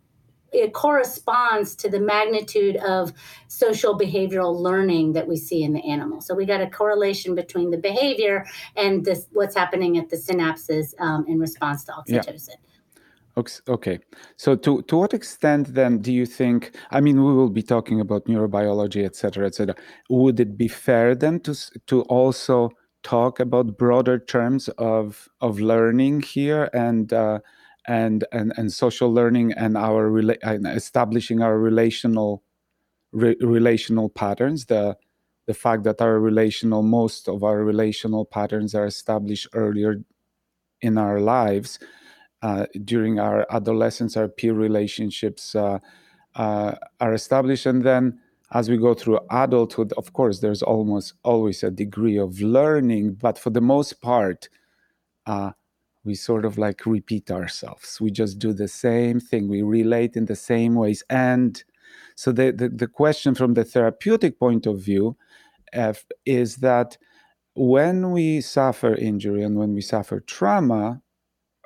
it 0.55 0.73
corresponds 0.73 1.75
to 1.77 1.89
the 1.89 2.01
magnitude 2.01 2.77
of 2.77 3.13
social 3.49 3.99
behavioral 3.99 4.55
learning 4.57 5.13
that 5.15 5.27
we 5.27 5.37
see 5.37 5.63
in 5.63 5.73
the 5.73 5.85
animal. 5.95 6.21
So 6.21 6.35
we 6.35 6.47
got 6.47 6.61
a 6.61 6.71
correlation 6.71 7.35
between 7.35 7.71
the 7.71 7.79
behavior 7.79 8.47
and 8.77 9.05
this 9.05 9.27
what's 9.33 9.57
happening 9.57 9.99
at 9.99 10.09
the 10.11 10.17
synapses 10.17 10.95
um, 11.01 11.25
in 11.27 11.39
response 11.39 11.85
to 11.85 11.93
oxytocin. 11.93 12.49
Yeah. 12.49 13.43
Okay. 13.69 13.99
So 14.37 14.55
to 14.55 14.83
to 14.83 14.97
what 14.97 15.13
extent 15.13 15.75
then 15.75 15.99
do 15.99 16.13
you 16.13 16.27
think? 16.27 16.77
I 16.91 17.01
mean, 17.01 17.17
we 17.25 17.35
will 17.35 17.51
be 17.51 17.63
talking 17.63 18.01
about 18.01 18.27
neurobiology, 18.27 19.05
et 19.05 19.17
cetera, 19.17 19.47
et 19.47 19.55
cetera. 19.57 19.75
Would 20.09 20.39
it 20.39 20.57
be 20.57 20.69
fair 20.69 21.17
then 21.17 21.41
to 21.41 21.55
to 21.87 22.03
also 22.03 22.71
talk 23.03 23.41
about 23.41 23.77
broader 23.77 24.19
terms 24.19 24.69
of 24.79 25.29
of 25.41 25.59
learning 25.59 26.23
here 26.23 26.71
and 26.73 27.13
uh, 27.13 27.41
and 27.87 28.25
and 28.33 28.53
and 28.57 28.73
social 28.73 29.13
learning 29.13 29.53
and 29.53 29.77
our 29.77 30.11
rela- 30.11 30.39
and 30.43 30.67
establishing 30.67 31.43
our 31.43 31.59
relational 31.59 32.43
re- 33.13 33.37
relational 33.41 34.09
patterns 34.09 34.67
the 34.67 34.97
the 35.47 35.55
fact 35.55 35.85
that 35.85 36.01
our 36.01 36.19
relational 36.21 36.83
most 36.83 37.29
of 37.29 37.45
our 37.45 37.65
relational 37.65 38.25
patterns 38.25 38.75
are 38.75 38.87
established 38.87 39.49
earlier 39.55 39.97
in 40.81 40.99
our 40.99 41.21
lives 41.21 41.79
uh, 42.43 42.67
during 42.85 43.19
our 43.19 43.47
adolescence, 43.51 44.17
our 44.17 44.29
peer 44.29 44.53
relationships 44.53 45.55
uh, 45.55 45.79
uh, 46.35 46.75
are 47.01 47.15
established. 47.15 47.67
And 47.67 47.83
then 47.83 48.21
as 48.53 48.69
we 48.69 48.77
go 48.77 48.95
through 48.95 49.21
adulthood, 49.31 49.93
of 49.97 50.13
course, 50.13 50.41
there's 50.41 50.63
almost 50.63 51.15
always 51.25 51.63
a 51.63 51.71
degree 51.71 52.19
of 52.19 52.41
learning, 52.41 53.15
but 53.15 53.39
for 53.39 53.51
the 53.51 53.63
most 53.63 54.03
part, 54.03 54.49
uh, 55.27 55.53
we 56.05 56.15
sort 56.15 56.45
of 56.45 56.59
like 56.59 56.87
repeat 56.87 57.31
ourselves. 57.31 58.01
We 58.01 58.11
just 58.11 58.39
do 58.39 58.53
the 58.53 58.69
same 58.69 59.21
thing. 59.21 59.49
We 59.49 59.63
relate 59.63 60.17
in 60.17 60.27
the 60.27 60.37
same 60.37 60.75
ways. 60.75 61.03
And 61.09 61.63
so 62.15 62.33
the, 62.33 62.53
the, 62.53 62.69
the 62.69 62.87
question 62.87 63.35
from 63.35 63.55
the 63.55 63.65
therapeutic 63.65 64.39
point 64.39 64.67
of 64.67 64.81
view 64.81 65.17
uh, 65.75 65.95
is 66.27 66.57
that 66.57 66.99
when 67.55 68.11
we 68.11 68.41
suffer 68.41 68.95
injury 68.95 69.43
and 69.43 69.57
when 69.57 69.75
we 69.75 69.81
suffer 69.81 70.21
trauma 70.21 71.01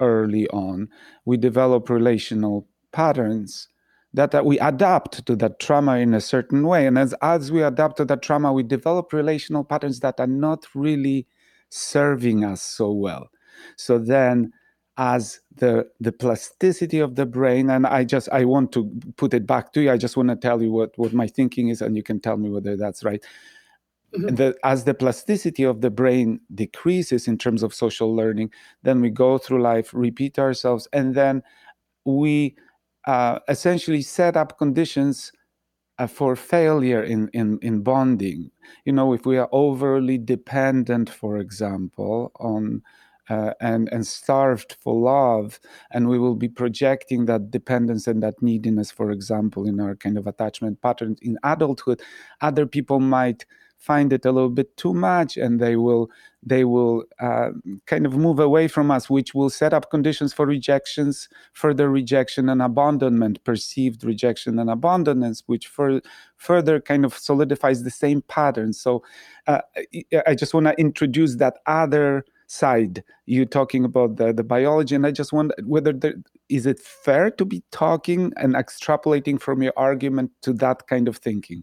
early 0.01 0.49
on, 0.49 0.89
we 1.25 1.37
develop 1.37 1.91
relational 1.91 2.69
patterns 2.93 3.69
that, 4.15 4.31
that 4.31 4.47
we 4.47 4.59
adapt 4.61 5.27
to 5.27 5.37
that 5.37 5.61
trauma 5.61 5.97
in 5.99 6.15
a 6.15 6.21
certain 6.21 6.67
way. 6.67 6.87
And 6.87 6.99
as, 6.99 7.15
as 7.21 7.53
we 7.53 7.63
adapt 7.63 7.99
to 7.99 8.05
that 8.07 8.23
trauma, 8.23 8.53
we 8.53 8.63
develop 8.63 9.13
relational 9.13 9.65
patterns 9.65 10.01
that 10.01 10.19
are 10.19 10.27
not 10.27 10.67
really 10.75 11.27
serving 11.69 12.45
us 12.45 12.63
so 12.63 12.91
well. 12.91 13.29
So 13.77 13.99
then 13.99 14.53
as 14.99 15.41
the 15.55 15.89
the 16.01 16.13
plasticity 16.13 16.99
of 16.99 17.15
the 17.15 17.25
brain 17.25 17.71
and 17.71 17.87
i 17.87 18.05
just 18.05 18.29
i 18.31 18.45
want 18.45 18.73
to 18.73 18.91
put 19.17 19.33
it 19.33 19.47
back 19.47 19.73
to 19.73 19.81
you 19.81 19.93
i 19.93 19.97
just 19.97 20.17
want 20.17 20.29
to 20.29 20.35
tell 20.35 20.61
you 20.61 20.73
what 20.73 20.91
what 20.97 21.13
my 21.13 21.27
thinking 21.27 21.69
is 21.69 21.81
and 21.81 21.97
you 21.97 22.03
can 22.03 22.19
tell 22.19 22.37
me 22.37 22.51
whether 22.51 22.77
that's 22.77 23.05
right 23.05 23.25
mm-hmm. 24.13 24.35
the, 24.35 24.57
as 24.65 24.83
the 24.83 24.93
plasticity 24.93 25.63
of 25.63 25.81
the 25.83 25.91
brain 25.91 26.41
decreases 26.53 27.29
in 27.29 27.39
terms 27.39 27.63
of 27.63 27.73
social 27.73 28.15
learning 28.15 28.51
then 28.83 29.01
we 29.01 29.09
go 29.09 29.39
through 29.39 29.63
life 29.63 29.95
repeat 29.95 30.37
ourselves 30.37 30.89
and 30.93 31.15
then 31.15 31.43
we 32.05 32.57
uh, 33.07 33.39
essentially 33.49 34.03
set 34.03 34.37
up 34.37 34.59
conditions 34.59 35.33
uh, 35.99 36.07
for 36.07 36.37
failure 36.37 37.03
in, 37.03 37.29
in, 37.33 37.59
in 37.63 37.81
bonding. 37.83 38.51
You 38.85 38.93
know, 38.93 39.13
if 39.13 39.27
we 39.27 39.39
are 39.39 39.49
overly 39.51 40.19
dependent, 40.19 41.11
for 41.11 41.39
example, 41.39 42.33
on 42.39 42.83
uh, 43.29 43.53
and 43.61 43.89
and 43.93 44.07
starved 44.07 44.77
for 44.81 44.95
love, 44.95 45.61
and 45.91 46.09
we 46.09 46.19
will 46.19 46.35
be 46.35 46.49
projecting 46.49 47.27
that 47.27 47.51
dependence 47.51 48.07
and 48.07 48.23
that 48.23 48.41
neediness, 48.43 48.91
for 48.91 49.11
example, 49.11 49.67
in 49.67 49.81
our 49.81 49.95
kind 49.97 50.19
of 50.19 50.27
attachment 50.27 50.81
patterns 50.83 51.19
in 51.23 51.39
adulthood. 51.43 52.01
Other 52.41 52.67
people 52.67 53.01
might 53.01 53.45
find 53.79 54.13
it 54.13 54.25
a 54.25 54.33
little 54.33 54.51
bit 54.51 54.77
too 54.77 54.93
much 54.93 55.37
and 55.37 55.61
they 55.61 55.77
will 55.77 56.11
they 56.43 56.65
will 56.65 57.05
uh, 57.21 57.51
kind 57.87 58.07
of 58.07 58.17
move 58.17 58.41
away 58.41 58.67
from 58.67 58.91
us 58.91 59.09
which 59.09 59.35
will 59.35 59.49
set 59.51 59.73
up 59.73 59.89
conditions 59.91 60.33
for 60.33 60.47
rejections 60.47 61.29
further 61.53 61.89
rejection 61.89 62.49
and 62.49 62.61
abandonment 62.61 63.43
perceived 63.45 64.03
rejection 64.03 64.59
and 64.59 64.69
abandonment 64.69 65.43
which 65.47 65.69
for, 65.69 66.01
further 66.37 66.81
kind 66.81 67.05
of 67.05 67.17
solidifies 67.17 67.85
the 67.85 67.91
same 67.91 68.21
pattern 68.23 68.73
so 68.73 69.03
uh, 69.47 69.61
i 70.27 70.35
just 70.35 70.53
want 70.53 70.67
to 70.67 70.75
introduce 70.77 71.37
that 71.37 71.59
other 71.67 72.25
side 72.49 73.05
you 73.27 73.45
talking 73.45 73.85
about 73.85 74.17
the, 74.17 74.33
the 74.33 74.43
biology 74.43 74.95
and 74.95 75.07
i 75.07 75.11
just 75.11 75.33
wonder 75.33 75.55
whether 75.65 75.93
there, 75.93 76.15
is 76.49 76.67
it 76.67 76.81
fair 76.81 77.31
to 77.31 77.45
be 77.45 77.63
talking 77.71 78.33
and 78.37 78.55
extrapolating 78.55 79.41
from 79.41 79.63
your 79.63 79.73
argument 79.77 80.31
to 80.43 80.53
that 80.53 80.87
kind 80.89 81.09
of 81.09 81.19
thinking 81.19 81.63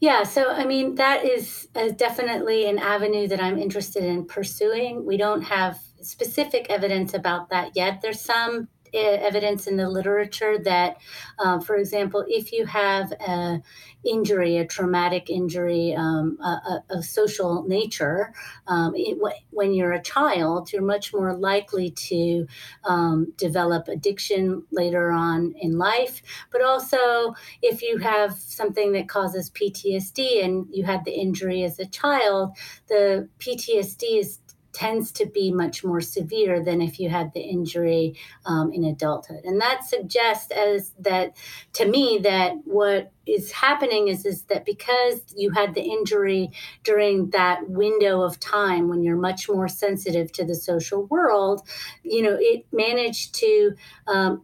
yeah, 0.00 0.24
so 0.24 0.50
I 0.50 0.66
mean, 0.66 0.96
that 0.96 1.24
is 1.24 1.68
uh, 1.74 1.88
definitely 1.90 2.68
an 2.68 2.78
avenue 2.78 3.28
that 3.28 3.42
I'm 3.42 3.58
interested 3.58 4.04
in 4.04 4.26
pursuing. 4.26 5.06
We 5.06 5.16
don't 5.16 5.42
have 5.42 5.78
specific 6.02 6.66
evidence 6.68 7.14
about 7.14 7.48
that 7.50 7.72
yet. 7.74 8.02
There's 8.02 8.20
some 8.20 8.68
evidence 8.94 9.66
in 9.66 9.76
the 9.76 9.88
literature 9.88 10.58
that, 10.58 10.96
uh, 11.38 11.60
for 11.60 11.76
example, 11.76 12.24
if 12.28 12.52
you 12.52 12.66
have 12.66 13.12
a 13.12 13.62
injury, 14.04 14.56
a 14.58 14.66
traumatic 14.66 15.28
injury 15.28 15.94
um, 15.96 16.38
a, 16.40 17.02
social 17.02 17.64
nature, 17.66 18.32
um, 18.68 18.92
it, 18.94 19.18
when 19.50 19.74
you're 19.74 19.92
a 19.92 20.02
child, 20.02 20.72
you're 20.72 20.82
much 20.82 21.12
more 21.12 21.34
likely 21.34 21.90
to 21.90 22.46
um, 22.84 23.32
develop 23.36 23.88
addiction 23.88 24.62
later 24.70 25.10
on 25.10 25.54
in 25.60 25.76
life. 25.78 26.22
But 26.50 26.62
also, 26.62 27.34
if 27.62 27.82
you 27.82 27.98
have 27.98 28.34
something 28.34 28.92
that 28.92 29.08
causes 29.08 29.50
PTSD 29.50 30.44
and 30.44 30.66
you 30.70 30.84
had 30.84 31.04
the 31.04 31.12
injury 31.12 31.64
as 31.64 31.78
a 31.78 31.86
child, 31.86 32.56
the 32.88 33.28
PTSD 33.40 34.20
is 34.20 34.38
tends 34.76 35.10
to 35.10 35.24
be 35.24 35.50
much 35.50 35.82
more 35.82 36.02
severe 36.02 36.62
than 36.62 36.82
if 36.82 37.00
you 37.00 37.08
had 37.08 37.32
the 37.32 37.40
injury 37.40 38.14
um, 38.44 38.70
in 38.74 38.84
adulthood. 38.84 39.42
And 39.42 39.58
that 39.58 39.84
suggests 39.84 40.50
as 40.50 40.92
that 40.98 41.34
to 41.72 41.86
me 41.86 42.20
that 42.22 42.52
what 42.64 43.10
is 43.24 43.52
happening 43.52 44.08
is 44.08 44.26
is 44.26 44.42
that 44.44 44.66
because 44.66 45.22
you 45.34 45.50
had 45.50 45.74
the 45.74 45.80
injury 45.80 46.50
during 46.84 47.30
that 47.30 47.70
window 47.70 48.20
of 48.20 48.38
time 48.38 48.88
when 48.88 49.02
you're 49.02 49.16
much 49.16 49.48
more 49.48 49.66
sensitive 49.66 50.30
to 50.32 50.44
the 50.44 50.54
social 50.54 51.06
world, 51.06 51.66
you 52.02 52.20
know, 52.20 52.36
it 52.38 52.66
managed 52.70 53.34
to 53.36 53.74
um, 54.06 54.42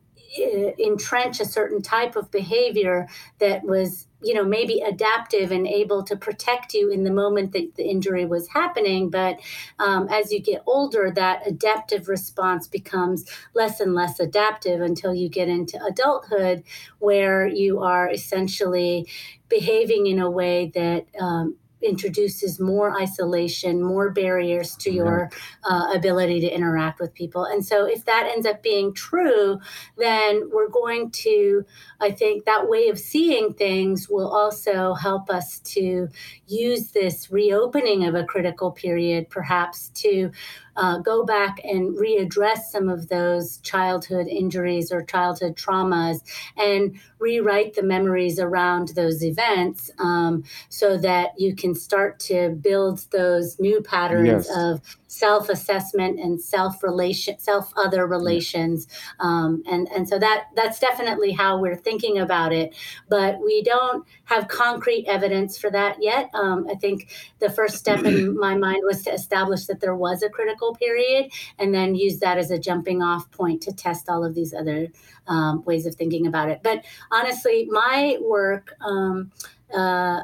entrench 0.78 1.40
a 1.40 1.44
certain 1.44 1.82
type 1.82 2.16
of 2.16 2.30
behavior 2.30 3.06
that 3.38 3.62
was 3.64 4.06
you 4.22 4.32
know 4.34 4.44
maybe 4.44 4.80
adaptive 4.80 5.50
and 5.50 5.66
able 5.66 6.02
to 6.02 6.16
protect 6.16 6.74
you 6.74 6.90
in 6.90 7.04
the 7.04 7.10
moment 7.10 7.52
that 7.52 7.74
the 7.76 7.84
injury 7.84 8.24
was 8.24 8.48
happening. 8.48 9.10
But 9.10 9.40
um, 9.78 10.08
as 10.08 10.32
you 10.32 10.40
get 10.40 10.62
older 10.66 11.10
that 11.10 11.46
adaptive 11.46 12.08
response 12.08 12.66
becomes 12.66 13.24
less 13.54 13.80
and 13.80 13.94
less 13.94 14.20
adaptive 14.20 14.80
until 14.80 15.14
you 15.14 15.28
get 15.28 15.48
into 15.48 15.82
adulthood 15.84 16.62
where 16.98 17.46
you 17.46 17.80
are 17.80 18.08
essentially 18.08 19.06
behaving 19.48 20.06
in 20.06 20.18
a 20.18 20.30
way 20.30 20.70
that 20.74 21.06
um, 21.20 21.56
introduces 21.82 22.60
more 22.60 23.00
isolation, 23.00 23.82
more 23.82 24.10
barriers 24.10 24.76
to 24.76 24.92
your 24.92 25.30
uh, 25.68 25.88
ability 25.94 26.40
to 26.40 26.54
interact 26.54 27.00
with 27.00 27.14
people. 27.14 27.44
And 27.44 27.64
so, 27.64 27.86
if 27.86 28.04
that 28.04 28.30
ends 28.32 28.46
up 28.46 28.62
being 28.62 28.94
true, 28.94 29.58
then 29.96 30.50
we're 30.52 30.68
going 30.68 31.10
to, 31.10 31.64
I 32.00 32.10
think, 32.10 32.44
that 32.44 32.68
way 32.68 32.88
of 32.88 32.98
seeing 32.98 33.54
things 33.54 34.08
will 34.08 34.30
also 34.30 34.94
help 34.94 35.30
us 35.30 35.58
to 35.60 36.08
use 36.46 36.92
this 36.92 37.30
reopening 37.30 38.04
of 38.04 38.14
a 38.14 38.24
critical 38.24 38.70
period, 38.70 39.30
perhaps 39.30 39.88
to 39.88 40.30
uh, 40.76 40.98
go 40.98 41.24
back 41.24 41.60
and 41.64 41.96
readdress 41.96 42.58
some 42.70 42.88
of 42.88 43.08
those 43.08 43.58
childhood 43.58 44.26
injuries 44.26 44.90
or 44.92 45.02
childhood 45.02 45.56
traumas 45.56 46.20
and 46.56 46.98
rewrite 47.18 47.74
the 47.74 47.82
memories 47.82 48.38
around 48.38 48.88
those 48.88 49.22
events 49.24 49.90
um, 49.98 50.44
so 50.68 50.96
that 50.96 51.30
you 51.38 51.54
can 51.54 51.74
start 51.74 52.18
to 52.18 52.50
build 52.50 53.04
those 53.12 53.58
new 53.60 53.80
patterns 53.80 54.46
yes. 54.48 54.56
of 54.56 54.80
self 55.12 55.50
assessment 55.50 56.18
and 56.18 56.40
self 56.40 56.82
relation, 56.82 57.38
self 57.38 57.70
other 57.76 58.06
relations, 58.06 58.88
um, 59.20 59.62
and 59.70 59.86
and 59.88 60.08
so 60.08 60.18
that 60.18 60.46
that's 60.56 60.78
definitely 60.78 61.32
how 61.32 61.58
we're 61.58 61.76
thinking 61.76 62.18
about 62.18 62.52
it. 62.52 62.74
But 63.08 63.38
we 63.40 63.62
don't 63.62 64.06
have 64.24 64.48
concrete 64.48 65.04
evidence 65.06 65.58
for 65.58 65.70
that 65.70 65.96
yet. 66.00 66.30
Um, 66.32 66.66
I 66.70 66.74
think 66.76 67.12
the 67.40 67.50
first 67.50 67.76
step 67.76 68.04
in 68.04 68.38
my 68.38 68.56
mind 68.56 68.82
was 68.84 69.02
to 69.02 69.12
establish 69.12 69.66
that 69.66 69.80
there 69.80 69.94
was 69.94 70.22
a 70.22 70.30
critical 70.30 70.74
period, 70.74 71.30
and 71.58 71.74
then 71.74 71.94
use 71.94 72.18
that 72.20 72.38
as 72.38 72.50
a 72.50 72.58
jumping 72.58 73.02
off 73.02 73.30
point 73.32 73.62
to 73.62 73.72
test 73.72 74.08
all 74.08 74.24
of 74.24 74.34
these 74.34 74.54
other 74.54 74.88
um, 75.26 75.62
ways 75.64 75.84
of 75.84 75.94
thinking 75.94 76.26
about 76.26 76.48
it. 76.48 76.60
But 76.62 76.84
honestly, 77.10 77.66
my 77.70 78.16
work. 78.20 78.74
Um, 78.80 79.30
uh, 79.74 80.22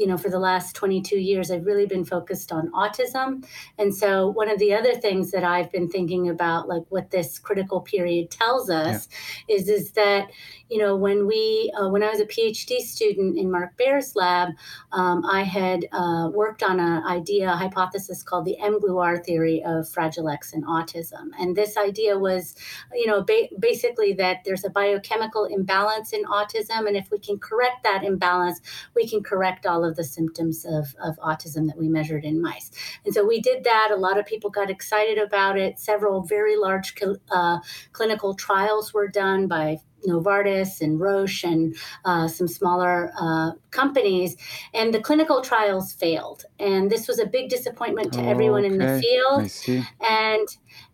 you 0.00 0.06
know, 0.06 0.16
for 0.16 0.30
the 0.30 0.38
last 0.38 0.74
22 0.76 1.18
years, 1.18 1.50
I've 1.50 1.66
really 1.66 1.84
been 1.84 2.06
focused 2.06 2.52
on 2.52 2.72
autism. 2.72 3.44
And 3.76 3.94
so, 3.94 4.28
one 4.28 4.48
of 4.48 4.58
the 4.58 4.72
other 4.72 4.94
things 4.94 5.30
that 5.32 5.44
I've 5.44 5.70
been 5.70 5.90
thinking 5.90 6.30
about, 6.30 6.68
like 6.68 6.84
what 6.88 7.10
this 7.10 7.38
critical 7.38 7.82
period 7.82 8.30
tells 8.30 8.70
us, 8.70 9.08
yeah. 9.46 9.56
is 9.56 9.68
is 9.68 9.92
that 9.92 10.30
you 10.70 10.78
know 10.78 10.96
when 10.96 11.26
we 11.26 11.70
uh, 11.78 11.90
when 11.90 12.02
I 12.02 12.08
was 12.08 12.18
a 12.18 12.24
PhD 12.24 12.78
student 12.78 13.36
in 13.36 13.50
Mark 13.50 13.76
Bear's 13.76 14.16
lab, 14.16 14.54
um, 14.92 15.22
I 15.26 15.42
had 15.42 15.84
uh, 15.92 16.30
worked 16.32 16.62
on 16.62 16.80
an 16.80 17.04
idea, 17.04 17.52
a 17.52 17.56
hypothesis 17.56 18.22
called 18.22 18.46
the 18.46 18.56
mGluR 18.58 19.22
theory 19.22 19.62
of 19.66 19.86
Fragile 19.86 20.30
X 20.30 20.54
and 20.54 20.64
autism. 20.64 21.28
And 21.38 21.54
this 21.54 21.76
idea 21.76 22.18
was, 22.18 22.54
you 22.94 23.06
know, 23.06 23.22
ba- 23.22 23.50
basically 23.58 24.14
that 24.14 24.44
there's 24.46 24.64
a 24.64 24.70
biochemical 24.70 25.44
imbalance 25.44 26.14
in 26.14 26.24
autism, 26.24 26.86
and 26.86 26.96
if 26.96 27.10
we 27.10 27.18
can 27.18 27.38
correct 27.38 27.82
that 27.82 28.02
imbalance, 28.02 28.62
we 28.94 29.06
can 29.06 29.22
correct 29.22 29.66
all 29.66 29.84
of 29.84 29.89
the 29.96 30.04
symptoms 30.04 30.64
of, 30.64 30.94
of 31.02 31.16
autism 31.18 31.66
that 31.66 31.78
we 31.78 31.88
measured 31.88 32.24
in 32.24 32.40
mice. 32.40 32.70
And 33.04 33.14
so 33.14 33.26
we 33.26 33.40
did 33.40 33.64
that. 33.64 33.90
A 33.92 33.96
lot 33.96 34.18
of 34.18 34.26
people 34.26 34.50
got 34.50 34.70
excited 34.70 35.18
about 35.18 35.58
it. 35.58 35.78
Several 35.78 36.22
very 36.22 36.56
large 36.56 36.94
uh, 37.30 37.58
clinical 37.92 38.34
trials 38.34 38.92
were 38.92 39.08
done 39.08 39.46
by 39.46 39.78
Novartis 40.06 40.80
and 40.80 40.98
Roche 40.98 41.44
and 41.44 41.76
uh, 42.04 42.28
some 42.28 42.48
smaller 42.48 43.12
uh, 43.20 43.52
companies, 43.70 44.36
and 44.72 44.94
the 44.94 45.00
clinical 45.00 45.42
trials 45.42 45.92
failed. 45.92 46.44
And 46.58 46.90
this 46.90 47.06
was 47.06 47.18
a 47.18 47.26
big 47.26 47.50
disappointment 47.50 48.12
to 48.14 48.22
everyone 48.22 48.64
okay. 48.64 48.72
in 48.72 48.78
the 48.78 49.02
field. 49.02 49.84
And 50.00 50.48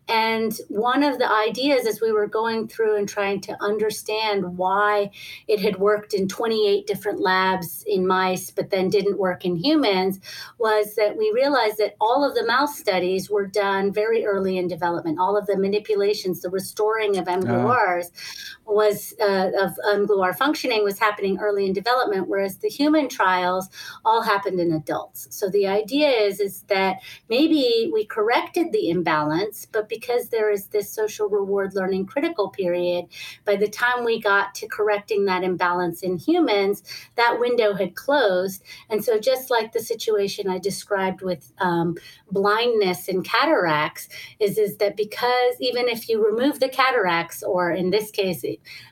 And 0.09 0.57
one 0.69 1.03
of 1.03 1.19
the 1.19 1.29
ideas 1.29 1.85
as 1.85 2.01
we 2.01 2.11
were 2.11 2.27
going 2.27 2.67
through 2.67 2.97
and 2.97 3.07
trying 3.07 3.41
to 3.41 3.57
understand 3.61 4.57
why 4.57 5.11
it 5.47 5.59
had 5.59 5.77
worked 5.77 6.13
in 6.13 6.27
28 6.27 6.87
different 6.87 7.19
labs 7.19 7.83
in 7.87 8.07
mice, 8.07 8.49
but 8.49 8.69
then 8.69 8.89
didn't 8.89 9.17
work 9.17 9.43
in 9.43 9.55
humans, 9.55 10.19
was 10.57 10.95
that 10.95 11.17
we 11.17 11.31
realized 11.33 11.77
that 11.77 11.95
all 11.99 12.23
of 12.27 12.35
the 12.35 12.45
mouse 12.45 12.77
studies 12.77 13.29
were 13.29 13.45
done 13.45 13.91
very 13.91 14.25
early 14.25 14.57
in 14.57 14.67
development. 14.67 15.19
All 15.19 15.37
of 15.37 15.45
the 15.45 15.57
manipulations, 15.57 16.41
the 16.41 16.49
restoring 16.49 17.17
of 17.17 17.25
mGluRs 17.25 18.05
uh. 18.05 18.56
Was 18.67 19.13
uh, 19.21 19.51
of 19.59 19.77
mGluR 19.95 20.35
functioning 20.35 20.83
was 20.83 20.99
happening 20.99 21.39
early 21.39 21.65
in 21.65 21.73
development, 21.73 22.27
whereas 22.27 22.57
the 22.57 22.67
human 22.67 23.07
trials 23.07 23.69
all 24.03 24.21
happened 24.21 24.59
in 24.59 24.71
adults. 24.73 25.27
So 25.31 25.49
the 25.49 25.67
idea 25.67 26.09
is 26.09 26.39
is 26.39 26.63
that 26.63 26.97
maybe 27.29 27.89
we 27.93 28.05
corrected 28.05 28.71
the 28.71 28.89
imbalance, 28.89 29.65
but 29.65 29.87
because 29.87 30.29
there 30.29 30.51
is 30.51 30.67
this 30.67 30.91
social 30.91 31.29
reward 31.29 31.75
learning 31.75 32.05
critical 32.07 32.49
period, 32.49 33.05
by 33.45 33.55
the 33.55 33.69
time 33.69 34.03
we 34.03 34.19
got 34.21 34.53
to 34.55 34.67
correcting 34.67 35.25
that 35.25 35.43
imbalance 35.43 36.03
in 36.03 36.17
humans, 36.17 36.83
that 37.15 37.39
window 37.39 37.73
had 37.73 37.95
closed. 37.95 38.63
And 38.89 39.03
so, 39.03 39.19
just 39.19 39.49
like 39.49 39.71
the 39.71 39.79
situation 39.79 40.49
I 40.49 40.59
described 40.59 41.21
with 41.21 41.53
um, 41.59 41.95
blindness 42.31 43.07
and 43.07 43.23
cataracts, 43.23 44.09
is, 44.39 44.57
is 44.57 44.77
that 44.77 44.97
because 44.97 45.55
even 45.59 45.87
if 45.87 46.09
you 46.09 46.23
remove 46.25 46.59
the 46.59 46.69
cataracts, 46.69 47.43
or 47.43 47.71
in 47.71 47.91
this 47.91 48.11
case, 48.11 48.43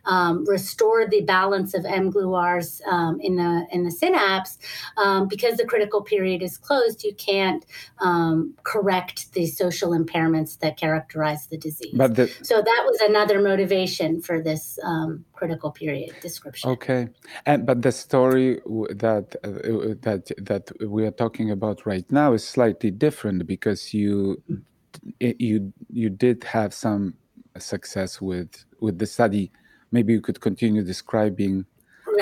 um, 0.06 0.46
restore 0.48 1.08
the 1.08 1.22
balance 1.22 1.74
of 1.74 1.84
mGluRs 1.84 2.86
um, 2.88 3.20
in 3.22 3.36
the 3.36 3.66
in 3.72 3.84
the 3.84 3.92
synapse, 3.92 4.58
um, 4.98 5.28
because 5.28 5.58
the 5.58 5.66
critical 5.66 6.02
period 6.02 6.42
is 6.42 6.58
closed, 6.58 7.04
you 7.04 7.14
can't 7.16 7.66
um, 8.00 8.54
correct 8.64 9.34
the 9.34 9.46
social 9.48 9.92
impairments 9.92 10.60
that 10.60 10.78
characterize 10.78 11.48
the 11.48 11.58
disease. 11.58 11.94
But 11.96 12.16
the, 12.16 12.28
so 12.44 12.62
that 12.62 12.84
was 12.86 13.00
another 13.02 13.42
motivation 13.42 14.22
for 14.22 14.42
this 14.42 14.78
um, 14.84 15.26
critical 15.34 15.72
period 15.72 16.16
description. 16.22 16.70
Okay, 16.72 17.10
and 17.46 17.66
but 17.66 17.82
the 17.82 17.92
story 17.92 18.62
that 19.06 19.36
uh, 19.44 19.96
that 20.02 20.32
that 20.38 20.72
we 20.88 21.06
are 21.06 21.12
talking 21.12 21.52
about 21.52 21.86
right 21.86 22.10
now 22.12 22.34
is 22.34 22.48
slightly 22.48 22.92
different 22.92 23.48
because 23.48 23.94
you 23.94 24.42
you 25.20 25.74
you 25.90 26.10
did 26.10 26.44
have 26.44 26.74
some 26.74 27.16
success 27.60 28.22
with 28.22 28.66
with 28.80 29.00
the 29.00 29.06
study. 29.06 29.52
Maybe 29.92 30.14
you 30.14 30.22
could 30.22 30.42
continue 30.42 30.84
describing 30.84 31.66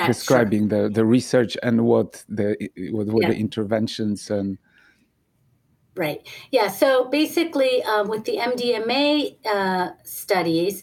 describing 0.06 0.68
sure. 0.68 0.84
the 0.84 0.88
the 0.88 1.04
research 1.04 1.56
and 1.62 1.84
what 1.84 2.24
the 2.28 2.56
what 2.90 3.06
were 3.06 3.22
yeah. 3.22 3.28
the 3.28 3.36
interventions 3.36 4.30
and 4.30 4.58
Right. 5.96 6.26
Yeah. 6.50 6.68
So 6.68 7.04
basically, 7.08 7.80
um, 7.84 8.08
with 8.08 8.24
the 8.24 8.38
MDMA 8.38 9.36
uh, 9.46 9.90
studies, 10.02 10.82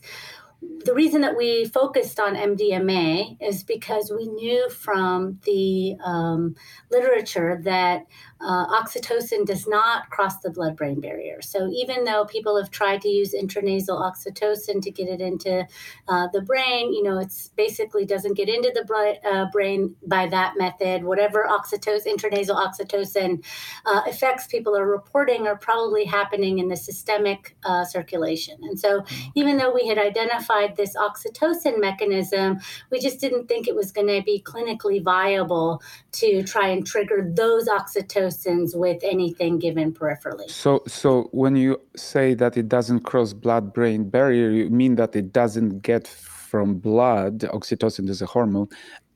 the 0.85 0.93
reason 0.93 1.21
that 1.21 1.35
we 1.35 1.65
focused 1.65 2.19
on 2.19 2.35
MDMA 2.35 3.37
is 3.41 3.63
because 3.63 4.11
we 4.15 4.27
knew 4.27 4.69
from 4.69 5.39
the 5.43 5.97
um, 6.05 6.55
literature 6.91 7.59
that 7.63 8.05
uh, 8.43 8.65
oxytocin 8.81 9.45
does 9.45 9.67
not 9.67 10.09
cross 10.09 10.39
the 10.39 10.49
blood 10.49 10.75
brain 10.75 10.99
barrier. 10.99 11.41
So, 11.41 11.69
even 11.69 12.05
though 12.05 12.25
people 12.25 12.57
have 12.57 12.71
tried 12.71 13.01
to 13.01 13.09
use 13.09 13.33
intranasal 13.33 14.01
oxytocin 14.01 14.81
to 14.81 14.91
get 14.91 15.07
it 15.07 15.21
into 15.21 15.67
uh, 16.07 16.27
the 16.33 16.41
brain, 16.41 16.93
you 16.93 17.03
know, 17.03 17.19
it's 17.19 17.49
basically 17.49 18.05
doesn't 18.05 18.35
get 18.35 18.49
into 18.49 18.71
the 18.73 19.19
uh, 19.29 19.45
brain 19.51 19.95
by 20.07 20.27
that 20.27 20.55
method. 20.57 21.03
Whatever 21.03 21.47
oxytocin, 21.49 22.15
intranasal 22.15 22.55
oxytocin 22.55 23.43
uh, 23.85 24.01
effects 24.07 24.47
people 24.47 24.75
are 24.75 24.87
reporting 24.87 25.47
are 25.47 25.57
probably 25.57 26.05
happening 26.05 26.59
in 26.59 26.67
the 26.67 26.77
systemic 26.77 27.55
uh, 27.63 27.85
circulation. 27.85 28.57
And 28.63 28.79
so, 28.79 29.03
even 29.35 29.57
though 29.57 29.73
we 29.73 29.87
had 29.87 29.99
identified 29.99 30.75
this 30.75 30.95
oxytocin 30.95 31.79
mechanism, 31.79 32.59
we 32.89 32.99
just 32.99 33.19
didn't 33.19 33.47
think 33.47 33.67
it 33.67 33.75
was 33.75 33.91
going 33.91 34.07
to 34.07 34.23
be 34.23 34.41
clinically 34.43 35.03
viable 35.03 35.81
to 36.13 36.43
try 36.43 36.69
and 36.69 36.85
trigger 36.85 37.31
those 37.35 37.67
oxytocin 37.67 38.30
with 38.75 39.03
anything 39.03 39.59
given 39.59 39.93
peripherally. 39.93 40.49
So, 40.49 40.83
so 40.87 41.29
when 41.31 41.55
you 41.55 41.79
say 41.95 42.33
that 42.35 42.57
it 42.57 42.67
doesn't 42.69 43.01
cross 43.01 43.33
blood-brain 43.33 44.09
barrier, 44.09 44.49
you 44.49 44.69
mean 44.69 44.95
that 44.95 45.15
it 45.15 45.33
doesn't 45.33 45.79
get 45.79 46.07
from 46.07 46.75
blood. 46.75 47.39
Oxytocin 47.39 48.09
is 48.09 48.21
a 48.21 48.25
hormone, 48.25 48.67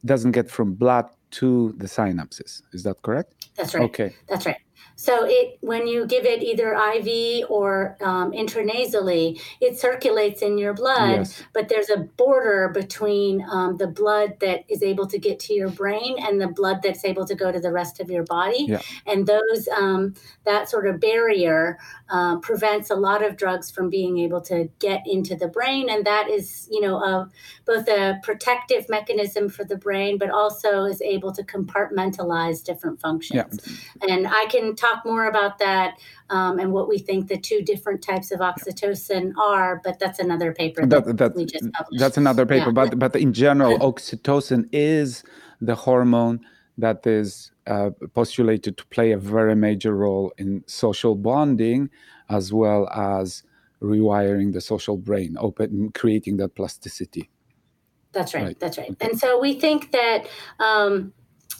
doesn't 0.06 0.32
get 0.32 0.50
from 0.50 0.74
blood 0.74 1.06
to 1.32 1.74
the 1.78 1.86
synapses. 1.86 2.62
Is 2.72 2.84
that 2.84 3.02
correct? 3.02 3.50
That's 3.58 3.74
right. 3.74 3.84
Okay. 3.84 4.16
That's 4.30 4.46
right. 4.46 4.58
So 4.96 5.26
it 5.26 5.58
when 5.62 5.88
you 5.88 6.06
give 6.06 6.26
it 6.26 6.42
either 6.42 6.74
IV 6.74 7.50
or 7.50 7.98
um, 8.02 8.32
intranasally, 8.32 9.42
it 9.60 9.78
circulates 9.78 10.42
in 10.42 10.58
your 10.58 10.74
blood, 10.74 11.18
yes. 11.18 11.44
but 11.54 11.68
there's 11.70 11.90
a 11.90 11.98
border 11.98 12.70
between 12.74 13.46
um, 13.50 13.78
the 13.78 13.88
blood 13.88 14.40
that 14.40 14.64
is 14.70 14.82
able 14.82 15.06
to 15.08 15.20
get 15.20 15.40
to 15.42 15.54
your 15.54 15.70
brain 15.70 16.18
and 16.20 16.40
the 16.40 16.48
blood 16.48 16.82
that's 16.82 17.04
able 17.04 17.26
to 17.26 17.36
go 17.36 17.52
to 17.52 17.60
the 17.60 17.72
rest 17.72 18.00
of 18.00 18.10
your 18.10 18.24
body. 18.24 18.66
Yeah. 18.70 18.82
And 19.06 19.28
those 19.28 19.68
um, 19.76 20.14
that 20.46 20.70
sort 20.70 20.88
of 20.88 21.00
barrier 21.00 21.78
uh, 22.10 22.38
prevents 22.40 22.90
a 22.90 22.96
lot 22.96 23.24
of 23.24 23.36
drugs 23.36 23.72
from 23.72 23.90
being 23.90 24.20
able 24.20 24.42
to 24.42 24.70
get 24.80 25.02
into 25.06 25.36
the 25.36 25.48
brain, 25.48 25.90
and 25.90 26.06
that 26.06 26.30
is 26.30 26.68
you 26.72 26.82
know 26.82 26.98
a, 26.98 27.30
both 27.66 27.88
a 27.88 28.20
protective 28.24 28.88
mechanism 28.90 29.50
for 29.50 29.64
the 29.64 29.76
brain, 29.76 30.18
but 30.18 30.30
also 30.30 30.84
is 30.84 31.02
able 31.02 31.32
to 31.32 31.44
compartmentalize 31.44 32.64
different 32.64 33.00
functions. 33.02 33.60
Yeah. 34.02 34.14
And 34.14 34.28
I 34.28 34.46
can 34.46 34.76
talk 34.76 35.06
more 35.06 35.26
about 35.26 35.60
that 35.60 36.00
um, 36.30 36.60
and 36.60 36.72
what 36.72 36.88
we 36.88 36.98
think 36.98 37.28
the 37.28 37.38
two 37.38 37.62
different 37.62 38.02
types 38.02 38.32
of 38.32 38.40
oxytocin 38.40 39.34
are, 39.38 39.82
but 39.84 40.00
that's 40.00 40.20
another 40.20 40.54
paper 40.54 40.86
that, 40.86 41.06
that, 41.06 41.18
that 41.18 41.36
we 41.36 41.46
just 41.46 41.72
published. 41.72 42.00
That's 42.00 42.18
another 42.18 42.46
paper, 42.46 42.68
yeah. 42.68 42.72
but 42.72 43.00
but 43.00 43.16
in 43.16 43.34
general, 43.34 43.78
oxytocin 43.80 44.70
is 44.72 45.24
the 45.62 45.76
hormone 45.76 46.46
that 46.78 47.08
is 47.08 47.52
uh, 47.68 47.90
postulated 48.14 48.78
to 48.78 48.86
play 48.88 49.12
a 49.12 49.18
very 49.18 49.56
major 49.56 49.96
role 49.96 50.34
in 50.38 50.64
social 50.68 51.16
bonding 51.16 51.90
as 52.30 52.54
well 52.54 52.88
as 52.90 53.44
rewiring 53.82 54.54
the 54.54 54.62
social 54.62 54.98
brain, 54.98 55.36
open 55.40 55.92
creating 55.94 56.38
that 56.38 56.56
plasticity. 56.56 57.30
That's 58.12 58.34
right. 58.34 58.44
right. 58.44 58.60
That's 58.60 58.78
right. 58.78 58.92
Okay. 58.92 59.10
And 59.10 59.20
so 59.20 59.40
we 59.40 59.60
think 59.60 59.92
that. 59.92 60.28
Um, 60.60 61.14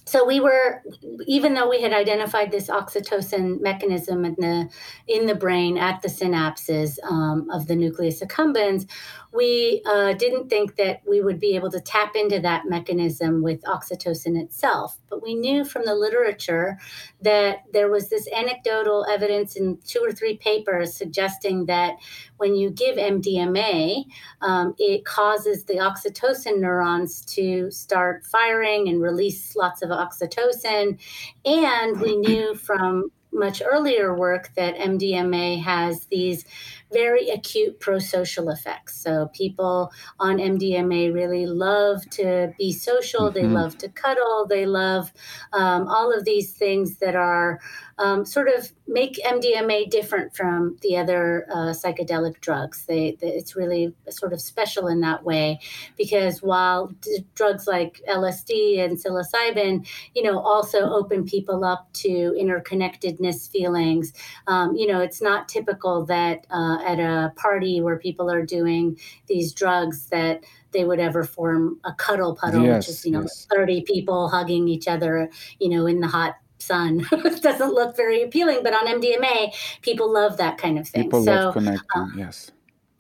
so 0.08 0.24
we 0.24 0.40
were 0.40 0.84
even 1.26 1.56
though 1.56 1.68
we 1.68 1.82
had 1.82 1.92
identified 1.92 2.52
this 2.52 2.68
oxytocin 2.68 3.60
mechanism 3.60 4.24
in 4.24 4.36
the 4.38 4.70
in 5.08 5.26
the 5.26 5.34
brain 5.34 5.80
at 5.80 6.02
the 6.04 6.08
synapses 6.08 6.98
um, 7.04 7.50
of 7.50 7.68
the 7.68 7.76
nucleus 7.76 8.22
accumbens 8.22 8.88
we 9.36 9.82
uh, 9.86 10.14
didn't 10.14 10.50
think 10.50 10.78
that 10.78 11.02
we 11.08 11.22
would 11.22 11.40
be 11.40 11.56
able 11.56 11.70
to 11.72 11.80
tap 11.80 12.16
into 12.16 12.40
that 12.40 12.64
mechanism 12.66 13.44
with 13.44 13.62
oxytocin 13.64 14.42
itself. 14.42 14.98
But 15.10 15.22
we 15.22 15.36
knew 15.36 15.66
from 15.66 15.84
the 15.86 15.96
literature 15.96 16.78
that 17.22 17.64
there 17.74 17.90
was 17.90 18.10
this 18.10 18.28
anecdotal 18.32 19.06
evidence 19.10 19.56
in 19.56 19.78
two 19.86 20.00
or 20.00 20.12
three 20.12 20.38
papers 20.38 20.96
suggesting 20.96 21.66
that 21.66 21.96
when 22.38 22.56
you 22.56 22.70
give 22.70 22.96
MDMA, 22.96 24.06
um, 24.42 24.74
it 24.78 25.06
causes 25.06 25.66
the 25.66 25.76
oxytocin 25.76 26.60
neurons 26.60 27.22
to 27.26 27.70
start 27.72 28.26
firing 28.26 28.88
and 28.88 29.02
release 29.02 29.56
lots 29.56 29.82
of 29.82 29.90
oxytocin. 29.90 31.00
And 31.44 32.00
we 32.00 32.16
knew 32.16 32.56
from 32.56 33.12
much 33.36 33.62
earlier 33.70 34.16
work 34.16 34.50
that 34.56 34.76
MDMA 34.76 35.62
has 35.62 36.06
these 36.06 36.46
very 36.92 37.30
acute 37.30 37.80
pro-social 37.80 38.50
effects. 38.50 38.96
So 39.02 39.30
people 39.34 39.92
on 40.20 40.38
MDMA 40.38 41.14
really 41.14 41.46
love 41.46 42.08
to 42.12 42.54
be 42.58 42.72
social. 42.72 43.22
Mm-hmm. 43.22 43.34
They 43.34 43.48
love 43.48 43.78
to 43.80 43.90
cuddle. 43.90 44.46
They 44.48 44.66
love 44.66 45.12
um, 45.54 45.88
all 45.88 46.14
of 46.16 46.26
these 46.26 46.54
things 46.54 46.98
that 46.98 47.16
are 47.16 47.60
um, 47.98 48.26
sort 48.26 48.50
of 48.50 48.72
make 48.88 49.20
MDMA 49.26 49.90
different 49.90 50.36
from 50.36 50.78
the 50.82 50.98
other 50.98 51.48
uh, 51.50 51.74
psychedelic 51.74 52.40
drugs. 52.42 52.86
They, 52.86 53.18
they, 53.20 53.30
it's 53.30 53.56
really 53.56 53.94
sort 54.10 54.34
of 54.34 54.42
special 54.42 54.88
in 54.88 55.02
that 55.02 55.24
way 55.24 55.60
because 55.98 56.42
while 56.42 56.88
d- 57.02 57.26
drugs 57.36 57.68
like 57.68 58.02
LSD 58.10 58.84
and 58.84 58.98
psilocybin, 58.98 59.88
you 60.14 60.24
know, 60.24 60.40
also 60.40 60.90
open 60.90 61.26
people 61.26 61.64
up 61.64 61.92
to 61.94 62.36
interconnectedness 62.40 63.50
feelings. 63.50 64.14
Um, 64.48 64.76
you 64.76 64.88
know, 64.88 65.00
it's 65.00 65.22
not 65.22 65.48
typical 65.48 66.06
that 66.06 66.46
uh, 66.50 66.75
at 66.84 67.00
a 67.00 67.34
party 67.36 67.82
where 67.82 67.98
people 67.98 68.30
are 68.32 68.46
doing 68.46 68.98
these 69.28 69.54
drugs 69.54 70.08
that 70.08 70.44
they 70.72 70.84
would 70.84 71.00
ever 71.00 71.24
form 71.24 71.80
a 71.86 71.94
cuddle 71.94 72.36
puddle, 72.36 72.64
yes, 72.64 72.88
which 72.88 72.96
is 72.96 73.06
you 73.06 73.12
know 73.12 73.22
yes. 73.22 73.48
thirty 73.50 73.82
people 73.82 74.30
hugging 74.30 74.68
each 74.68 74.88
other, 74.88 75.30
you 75.60 75.70
know, 75.70 75.86
in 75.86 76.00
the 76.00 76.08
hot 76.08 76.36
sun. 76.66 77.06
it 77.12 77.42
doesn't 77.42 77.74
look 77.74 77.96
very 77.96 78.24
appealing, 78.24 78.62
but 78.64 78.74
on 78.74 78.88
MDMA, 78.88 79.54
people 79.82 80.12
love 80.12 80.38
that 80.38 80.58
kind 80.58 80.78
of 80.78 80.88
thing. 80.88 81.04
People 81.04 81.24
so, 81.24 81.32
love 81.32 81.54
connecting. 81.54 82.02
Uh, 82.02 82.08
yes. 82.16 82.52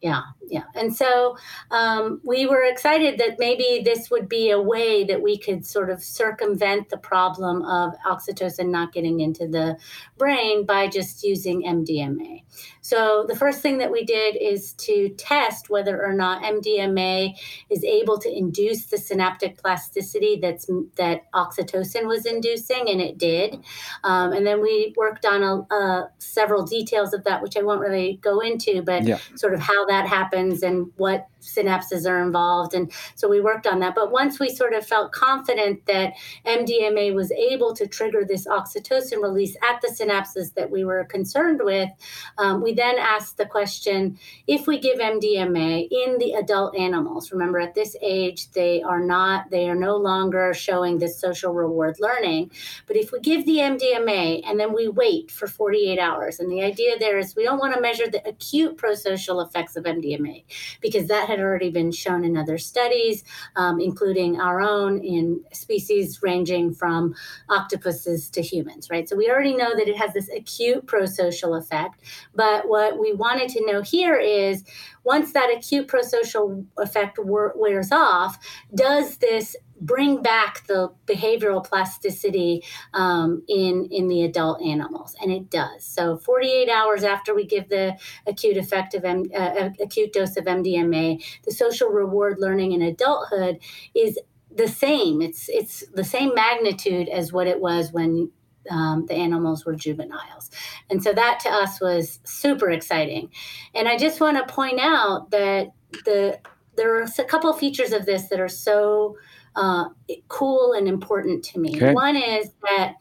yeah, 0.02 0.22
yeah. 0.50 0.64
And 0.76 0.96
so 0.96 1.38
um, 1.72 2.22
we 2.24 2.46
were 2.46 2.64
excited 2.64 3.20
that 3.20 3.40
maybe 3.40 3.82
this 3.84 4.10
would 4.12 4.30
be 4.30 4.52
a 4.52 4.62
way 4.62 5.04
that 5.04 5.22
we 5.22 5.38
could 5.38 5.66
sort 5.66 5.90
of 5.90 6.04
circumvent 6.04 6.90
the 6.90 6.98
problem 6.98 7.64
of 7.64 7.94
oxytocin 8.06 8.70
not 8.70 8.94
getting 8.94 9.20
into 9.20 9.48
the 9.48 9.78
brain 10.18 10.66
by 10.66 10.88
just 10.88 11.24
using 11.24 11.64
MDMA. 11.64 12.44
So 12.86 13.26
the 13.28 13.36
first 13.36 13.62
thing 13.62 13.80
that 13.80 13.92
we 13.92 14.06
did 14.06 14.38
is 14.40 14.74
to 14.74 15.10
test 15.18 15.72
whether 15.72 16.06
or 16.06 16.14
not 16.14 16.44
MDMA 16.44 17.34
is 17.68 17.84
able 17.84 18.20
to 18.20 18.32
induce 18.32 18.86
the 18.86 19.00
synaptic 19.00 19.58
plasticity 19.58 20.38
that's 20.40 20.70
that 20.96 21.24
oxytocin 21.34 22.06
was 22.06 22.28
inducing, 22.28 22.88
and 22.88 23.02
it 23.02 23.18
did. 23.18 23.56
Um, 24.04 24.34
and 24.34 24.46
then 24.46 24.62
we 24.62 24.94
worked 24.96 25.26
on 25.26 25.42
a, 25.42 25.74
a, 25.74 26.12
several 26.20 26.64
details 26.64 27.12
of 27.12 27.24
that, 27.24 27.42
which 27.42 27.58
I 27.58 27.64
won't 27.64 27.82
really 27.82 28.20
go 28.22 28.40
into, 28.40 28.84
but 28.84 29.04
yeah. 29.04 29.18
sort 29.34 29.56
of 29.56 29.62
how 29.62 29.88
that 29.88 30.06
happens 30.08 30.62
and 30.62 30.92
what 30.96 31.28
synapses 31.46 32.10
are 32.10 32.22
involved. 32.22 32.74
And 32.74 32.92
so 33.16 33.28
we 33.28 33.42
worked 33.42 33.68
on 33.68 33.80
that. 33.80 33.96
But 33.96 34.12
once 34.12 34.40
we 34.40 34.50
sort 34.50 34.74
of 34.74 34.86
felt 34.86 35.12
confident 35.12 35.86
that 35.86 36.14
MDMA 36.46 37.14
was 37.14 37.32
able 37.32 37.74
to 37.76 37.88
trigger 37.88 38.26
this 38.26 38.48
oxytocin 38.48 39.22
release 39.22 39.56
at 39.64 39.82
the 39.82 39.88
synapses 39.88 40.54
that 40.56 40.70
we 40.70 40.84
were 40.84 41.06
concerned 41.06 41.62
with, 41.64 41.90
um, 42.38 42.62
we 42.62 42.74
then 42.74 42.98
asked 42.98 43.38
the 43.38 43.46
question 43.46 44.18
if 44.48 44.68
we 44.68 44.80
give 44.80 45.00
MDMA 45.00 45.88
in 45.90 46.18
the 46.18 46.34
adult 46.34 46.76
animals, 46.76 47.32
remember 47.32 47.60
at 47.60 47.76
this 47.76 47.96
age, 48.02 48.52
they 48.52 48.82
are 48.82 49.00
not, 49.00 49.50
they 49.52 49.70
are 49.70 49.76
no 49.76 49.98
longer 49.98 50.54
showing 50.54 50.98
this 50.98 51.20
social 51.20 51.54
reward 51.54 51.98
learning. 52.00 52.52
But 52.88 52.98
if 52.98 53.12
we 53.12 53.20
give 53.20 53.46
the 53.46 53.58
MDMA 53.58 54.42
and 54.46 54.60
then 54.60 54.74
we 54.74 54.88
wait 54.88 55.32
for 55.32 55.48
48 55.48 56.00
hours, 56.00 56.40
and 56.40 56.52
the 56.52 56.64
idea 56.64 56.98
there 56.98 57.18
is 57.18 57.36
we 57.36 57.44
don't 57.44 57.60
want 57.60 57.74
to 57.74 57.82
measure 57.82 58.08
the 58.10 58.28
acute 58.28 58.78
prosocial 58.78 59.46
effects 59.46 59.76
of 59.76 59.84
MDMA 59.84 60.44
because 60.82 61.08
that 61.08 61.30
had 61.36 61.44
already 61.44 61.70
been 61.70 61.92
shown 61.92 62.24
in 62.24 62.38
other 62.38 62.58
studies, 62.58 63.24
um, 63.56 63.80
including 63.80 64.40
our 64.40 64.62
own 64.62 65.04
in 65.04 65.44
species 65.52 66.20
ranging 66.22 66.74
from 66.74 67.14
octopuses 67.50 68.30
to 68.30 68.42
humans, 68.42 68.90
right? 68.90 69.08
So 69.08 69.16
we 69.16 69.30
already 69.30 69.56
know 69.56 69.76
that 69.76 69.88
it 69.88 69.98
has 69.98 70.14
this 70.14 70.30
acute 70.30 70.86
prosocial 70.86 71.58
effect. 71.58 72.02
But 72.34 72.68
what 72.68 73.00
we 73.00 73.14
wanted 73.14 73.50
to 73.50 73.66
know 73.66 73.82
here 73.82 74.16
is 74.16 74.64
once 75.04 75.34
that 75.34 75.54
acute 75.56 75.88
prosocial 75.88 76.66
effect 76.78 77.20
wears 77.22 77.92
off, 77.92 78.40
does 78.74 79.18
this 79.18 79.56
bring 79.80 80.22
back 80.22 80.66
the 80.68 80.90
behavioral 81.06 81.64
plasticity 81.64 82.64
um, 82.94 83.44
in 83.48 83.88
in 83.92 84.08
the 84.08 84.24
adult 84.24 84.62
animals, 84.62 85.16
and 85.22 85.32
it 85.32 85.50
does. 85.50 85.84
So, 85.84 86.18
48 86.18 86.70
hours 86.70 87.04
after 87.04 87.34
we 87.36 87.46
give 87.46 87.70
the 87.70 87.98
acute 88.26 88.58
effect 88.58 88.94
of 88.94 89.06
M, 89.06 89.24
uh, 89.34 89.38
uh 89.38 89.70
acute 89.82 90.14
dose 90.14 90.38
of 90.38 90.46
MDMA, 90.46 91.24
the 91.44 91.52
social 91.52 91.90
reward 91.90 92.38
learning 92.40 92.72
in 92.72 92.82
adulthood 92.82 93.60
is 93.94 94.20
the 94.56 94.68
same. 94.68 95.22
It's 95.22 95.50
it's 95.50 95.84
the 95.94 96.04
same 96.04 96.34
magnitude 96.34 97.10
as 97.10 97.34
what 97.34 97.48
it 97.48 97.60
was 97.60 97.92
when 97.92 98.32
um, 98.70 99.06
the 99.08 99.14
animals 99.14 99.66
were 99.66 99.76
juveniles. 99.76 100.50
And 100.90 101.04
so 101.04 101.14
that 101.14 101.40
to 101.42 101.50
us 101.50 101.80
was 101.80 102.20
super 102.24 102.72
exciting. 102.72 103.30
And 103.74 103.88
I 103.88 103.98
just 103.98 104.20
want 104.20 104.38
to 104.38 104.54
point 104.54 104.80
out 104.80 105.32
that 105.32 105.72
the 106.06 106.40
there 106.76 106.98
are 106.98 107.04
a 107.04 107.24
couple 107.24 107.52
features 107.54 107.94
of 107.94 108.06
this 108.06 108.28
that 108.30 108.40
are 108.40 108.50
so 108.50 109.18
uh, 109.56 109.86
cool 110.28 110.74
and 110.74 110.88
important 110.88 111.44
to 111.46 111.60
me. 111.60 111.76
Okay. 111.76 111.94
One 111.94 112.16
is 112.16 112.52
that 112.64 112.96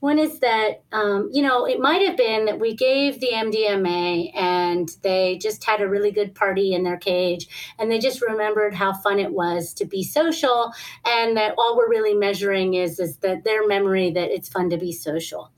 one 0.00 0.18
is 0.18 0.38
that 0.40 0.82
um, 0.92 1.28
you 1.32 1.42
know 1.42 1.66
it 1.66 1.80
might 1.80 2.02
have 2.06 2.16
been 2.16 2.44
that 2.46 2.60
we 2.60 2.74
gave 2.74 3.20
the 3.20 3.30
MDMA 3.32 4.30
and 4.36 4.88
they 5.02 5.38
just 5.38 5.64
had 5.64 5.80
a 5.80 5.88
really 5.88 6.10
good 6.10 6.34
party 6.34 6.74
in 6.74 6.84
their 6.84 6.96
cage 6.96 7.48
and 7.78 7.90
they 7.90 7.98
just 7.98 8.22
remembered 8.22 8.74
how 8.74 8.92
fun 8.92 9.18
it 9.18 9.32
was 9.32 9.72
to 9.74 9.84
be 9.84 10.02
social 10.02 10.72
and 11.04 11.36
that 11.36 11.54
all 11.58 11.76
we're 11.76 11.88
really 11.88 12.14
measuring 12.14 12.74
is 12.74 13.00
is 13.00 13.16
that 13.18 13.44
their 13.44 13.66
memory 13.66 14.10
that 14.10 14.30
it's 14.30 14.48
fun 14.48 14.70
to 14.70 14.76
be 14.76 14.92
social. 14.92 15.50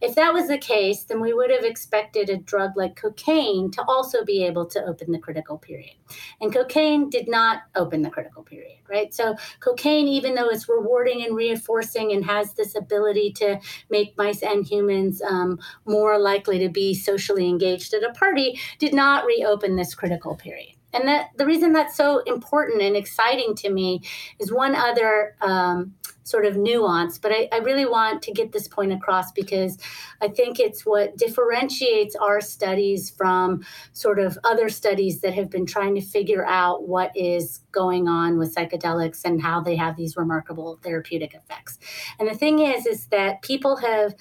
If 0.00 0.14
that 0.16 0.34
was 0.34 0.48
the 0.48 0.58
case, 0.58 1.04
then 1.04 1.20
we 1.20 1.32
would 1.32 1.50
have 1.50 1.64
expected 1.64 2.28
a 2.28 2.36
drug 2.36 2.76
like 2.76 2.96
cocaine 2.96 3.70
to 3.72 3.82
also 3.84 4.24
be 4.24 4.44
able 4.44 4.66
to 4.66 4.84
open 4.84 5.10
the 5.10 5.18
critical 5.18 5.56
period. 5.56 5.94
And 6.40 6.52
cocaine 6.52 7.08
did 7.08 7.28
not 7.28 7.62
open 7.74 8.02
the 8.02 8.10
critical 8.10 8.42
period, 8.42 8.78
right? 8.90 9.12
So 9.14 9.36
cocaine, 9.60 10.06
even 10.06 10.34
though 10.34 10.48
it's 10.48 10.68
rewarding 10.68 11.24
and 11.24 11.34
reinforcing 11.34 12.12
and 12.12 12.24
has 12.26 12.52
this 12.54 12.76
ability 12.76 13.32
to 13.32 13.58
make 13.90 14.16
mice 14.16 14.42
and 14.42 14.66
humans 14.66 15.22
um, 15.22 15.58
more 15.84 16.18
likely 16.18 16.58
to 16.58 16.68
be 16.68 16.94
socially 16.94 17.48
engaged 17.48 17.94
at 17.94 18.02
a 18.02 18.12
party, 18.12 18.58
did 18.78 18.94
not 18.94 19.24
reopen 19.24 19.76
this 19.76 19.94
critical 19.94 20.34
period. 20.34 20.74
And 20.92 21.06
that 21.08 21.30
the 21.36 21.46
reason 21.46 21.72
that's 21.72 21.96
so 21.96 22.20
important 22.20 22.80
and 22.80 22.96
exciting 22.96 23.54
to 23.56 23.70
me 23.70 24.02
is 24.38 24.52
one 24.52 24.74
other 24.74 25.36
um, 25.42 25.94
sort 26.26 26.44
of 26.44 26.56
nuance, 26.56 27.18
but 27.18 27.30
I, 27.30 27.48
I, 27.52 27.58
really 27.58 27.86
want 27.86 28.20
to 28.22 28.32
get 28.32 28.50
this 28.50 28.66
point 28.66 28.92
across 28.92 29.30
because 29.30 29.78
I 30.20 30.26
think 30.26 30.58
it's 30.58 30.84
what 30.84 31.16
differentiates 31.16 32.16
our 32.16 32.40
studies 32.40 33.10
from 33.10 33.64
sort 33.92 34.18
of 34.18 34.36
other 34.42 34.68
studies 34.68 35.20
that 35.20 35.34
have 35.34 35.50
been 35.50 35.66
trying 35.66 35.94
to 35.94 36.00
figure 36.00 36.44
out 36.44 36.88
what 36.88 37.12
is 37.14 37.60
going 37.70 38.08
on 38.08 38.38
with 38.38 38.52
psychedelics 38.52 39.24
and 39.24 39.40
how 39.40 39.60
they 39.60 39.76
have 39.76 39.96
these 39.96 40.16
remarkable 40.16 40.80
therapeutic 40.82 41.32
effects. 41.32 41.78
And 42.18 42.28
the 42.28 42.34
thing 42.34 42.58
is, 42.58 42.86
is 42.86 43.06
that 43.06 43.42
people 43.42 43.76
have 43.76 44.16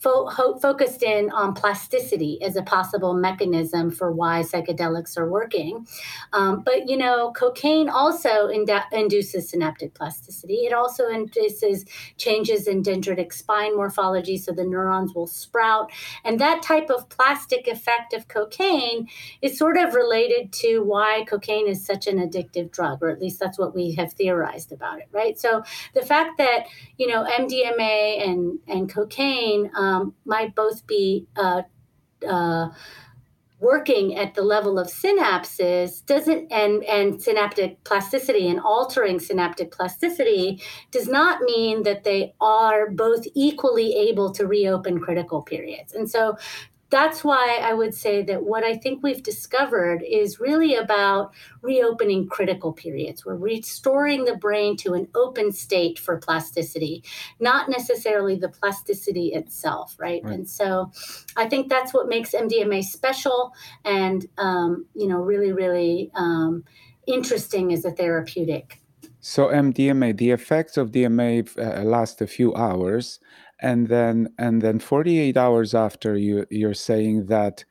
fo- 0.00 0.58
focused 0.58 1.02
in 1.02 1.30
on 1.30 1.54
plasticity 1.54 2.42
as 2.42 2.56
a 2.56 2.62
possible 2.62 3.14
mechanism 3.14 3.90
for 3.90 4.10
why 4.10 4.40
psychedelics 4.40 5.18
are 5.18 5.28
working. 5.28 5.86
Um, 6.32 6.62
but, 6.64 6.88
you 6.88 6.96
know, 6.96 7.32
cocaine 7.32 7.88
also 7.88 8.48
induces 8.48 9.50
synaptic 9.50 9.94
plasticity. 9.94 10.60
It 10.66 10.72
also 10.72 11.08
induces 11.08 11.84
changes 12.16 12.66
in 12.66 12.82
dendritic 12.82 13.32
spine 13.32 13.76
morphology, 13.76 14.38
so 14.38 14.52
the 14.52 14.64
neurons 14.64 15.14
will 15.14 15.26
sprout. 15.26 15.92
And 16.24 16.40
that 16.40 16.62
type 16.62 16.88
of 16.88 17.08
plastic 17.10 17.68
effect 17.68 18.14
of 18.14 18.28
cocaine 18.28 19.08
is 19.42 19.58
sort 19.58 19.76
of 19.76 19.94
related 19.94 20.52
to 20.54 20.80
why 20.80 21.24
cocaine 21.28 21.68
is 21.68 21.84
such 21.84 22.06
an 22.06 22.18
addictive 22.18 22.70
drug, 22.70 23.02
or 23.02 23.10
at 23.10 23.20
least 23.20 23.38
that's 23.38 23.58
what 23.58 23.74
we 23.74 23.92
have 23.94 24.12
theorized 24.14 24.72
about 24.72 25.00
it, 25.00 25.08
right? 25.12 25.38
So 25.38 25.62
the 25.94 26.02
fact 26.02 26.38
that, 26.38 26.66
you 26.96 27.06
know, 27.06 27.24
MDMA 27.24 28.26
and, 28.26 28.58
and 28.66 28.92
cocaine 28.92 29.70
um, 29.74 29.89
um, 29.90 30.14
might 30.24 30.54
both 30.54 30.86
be 30.86 31.26
uh, 31.36 31.62
uh, 32.28 32.68
working 33.60 34.16
at 34.16 34.34
the 34.34 34.42
level 34.42 34.78
of 34.78 34.86
synapses 34.88 36.04
doesn't 36.06 36.50
and 36.50 36.82
and 36.84 37.22
synaptic 37.22 37.82
plasticity 37.84 38.48
and 38.48 38.58
altering 38.60 39.20
synaptic 39.20 39.70
plasticity 39.70 40.62
does 40.90 41.08
not 41.08 41.42
mean 41.42 41.82
that 41.82 42.04
they 42.04 42.34
are 42.40 42.90
both 42.90 43.26
equally 43.34 43.94
able 43.94 44.32
to 44.32 44.46
reopen 44.46 44.98
critical 44.98 45.42
periods. 45.42 45.92
And 45.92 46.10
so 46.10 46.36
that's 46.90 47.22
why 47.22 47.60
I 47.62 47.72
would 47.72 47.94
say 47.94 48.22
that 48.24 48.42
what 48.42 48.64
I 48.64 48.76
think 48.76 49.02
we've 49.02 49.22
discovered 49.22 50.02
is 50.02 50.40
really 50.40 50.74
about 50.74 51.32
reopening 51.62 52.28
critical 52.28 52.72
periods. 52.72 53.24
We're 53.24 53.36
restoring 53.36 54.24
the 54.24 54.36
brain 54.36 54.76
to 54.78 54.94
an 54.94 55.06
open 55.14 55.52
state 55.52 55.98
for 55.98 56.18
plasticity, 56.18 57.04
not 57.38 57.68
necessarily 57.68 58.36
the 58.36 58.48
plasticity 58.48 59.28
itself, 59.28 59.96
right? 59.98 60.20
right. 60.24 60.34
And 60.34 60.48
so 60.48 60.90
I 61.36 61.48
think 61.48 61.68
that's 61.68 61.94
what 61.94 62.08
makes 62.08 62.32
MDMA 62.32 62.82
special 62.82 63.52
and, 63.84 64.26
um, 64.36 64.86
you 64.94 65.06
know, 65.06 65.18
really, 65.18 65.52
really 65.52 66.10
um, 66.14 66.64
interesting 67.06 67.72
as 67.72 67.84
a 67.84 67.92
therapeutic. 67.92 68.80
So 69.20 69.48
MDMA, 69.48 70.16
the 70.16 70.30
effects 70.30 70.76
of 70.76 70.90
DMA 70.90 71.46
uh, 71.58 71.84
last 71.84 72.20
a 72.22 72.26
few 72.26 72.54
hours 72.54 73.20
and 73.62 73.88
then 73.88 74.28
and 74.38 74.62
then 74.62 74.78
48 74.78 75.36
hours 75.36 75.74
after 75.74 76.16
you 76.16 76.46
you're 76.50 76.74
saying 76.74 77.26
that 77.26 77.64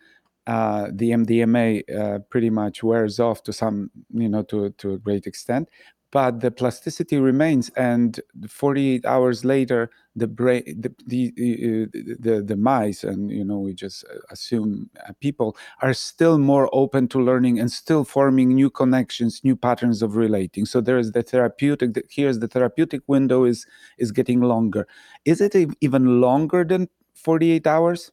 uh, 0.48 0.88
the 0.92 1.12
MDMA 1.12 1.84
uh, 1.96 2.20
pretty 2.30 2.50
much 2.50 2.82
wears 2.82 3.20
off 3.20 3.44
to 3.44 3.54
some 3.54 3.92
you 4.12 4.30
know 4.30 4.44
to 4.44 4.72
to 4.72 4.94
a 4.94 4.98
great 4.98 5.28
extent 5.28 5.70
but 6.12 6.40
the 6.42 6.52
plasticity 6.52 7.18
remains 7.18 7.70
and 7.76 8.20
48 8.48 9.06
hours 9.06 9.46
later 9.46 9.92
the 10.16 10.28
brain 10.28 10.64
the 10.80 10.92
the, 11.06 11.88
the, 12.20 12.42
the 12.42 12.56
mice 12.56 13.04
and 13.04 13.32
you 13.32 13.44
know 13.44 13.60
we 13.60 13.74
just 13.74 14.04
assume 14.32 14.90
uh, 15.08 15.14
people 15.20 15.56
are 15.82 15.94
still 15.94 16.38
more 16.38 16.70
open 16.74 17.08
to 17.08 17.20
learning 17.20 17.60
and 17.60 17.72
still 17.72 18.04
forming 18.04 18.50
new 18.56 18.70
connections 18.70 19.42
new 19.44 19.56
patterns 19.56 20.02
of 20.02 20.16
relating. 20.16 20.66
So 20.66 20.82
there 20.82 20.98
is 20.98 21.12
the 21.12 21.24
therapeutic 21.24 22.06
here's 22.10 22.40
the 22.40 22.48
therapeutic 22.48 23.02
window 23.08 23.44
is 23.46 23.66
is 23.98 24.12
getting 24.12 24.42
longer. 24.42 24.88
Is 25.26 25.42
it 25.42 25.56
even 25.82 26.22
longer 26.22 26.64
than 26.64 26.90
48 27.14 27.68
hours 27.68 28.12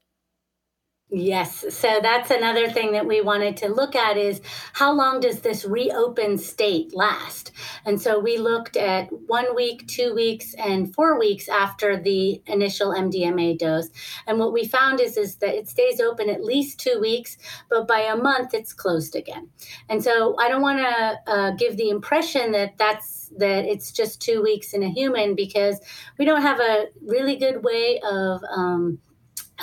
Yes. 1.08 1.64
So 1.72 2.00
that's 2.02 2.32
another 2.32 2.68
thing 2.68 2.90
that 2.92 3.06
we 3.06 3.20
wanted 3.20 3.56
to 3.58 3.68
look 3.68 3.94
at 3.94 4.16
is 4.16 4.40
how 4.72 4.92
long 4.92 5.20
does 5.20 5.40
this 5.40 5.64
reopen 5.64 6.36
state 6.36 6.96
last? 6.96 7.52
And 7.84 8.02
so 8.02 8.18
we 8.18 8.38
looked 8.38 8.76
at 8.76 9.08
one 9.28 9.54
week, 9.54 9.86
two 9.86 10.12
weeks, 10.16 10.52
and 10.54 10.92
four 10.92 11.16
weeks 11.16 11.48
after 11.48 11.96
the 11.96 12.42
initial 12.46 12.90
MDMA 12.90 13.56
dose. 13.56 13.88
And 14.26 14.40
what 14.40 14.52
we 14.52 14.66
found 14.66 15.00
is, 15.00 15.16
is 15.16 15.36
that 15.36 15.54
it 15.54 15.68
stays 15.68 16.00
open 16.00 16.28
at 16.28 16.42
least 16.42 16.80
two 16.80 16.98
weeks, 17.00 17.38
but 17.70 17.86
by 17.86 18.00
a 18.00 18.16
month 18.16 18.52
it's 18.52 18.72
closed 18.72 19.14
again. 19.14 19.48
And 19.88 20.02
so 20.02 20.34
I 20.40 20.48
don't 20.48 20.62
want 20.62 20.80
to 20.80 21.32
uh, 21.32 21.50
give 21.52 21.76
the 21.76 21.88
impression 21.88 22.50
that 22.50 22.78
that's 22.78 23.30
that 23.38 23.64
it's 23.64 23.92
just 23.92 24.20
two 24.20 24.42
weeks 24.42 24.72
in 24.72 24.82
a 24.82 24.88
human 24.88 25.36
because 25.36 25.80
we 26.18 26.24
don't 26.24 26.42
have 26.42 26.58
a 26.58 26.86
really 27.02 27.36
good 27.36 27.62
way 27.62 28.00
of 28.00 28.40
um, 28.50 28.98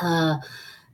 uh, 0.01 0.37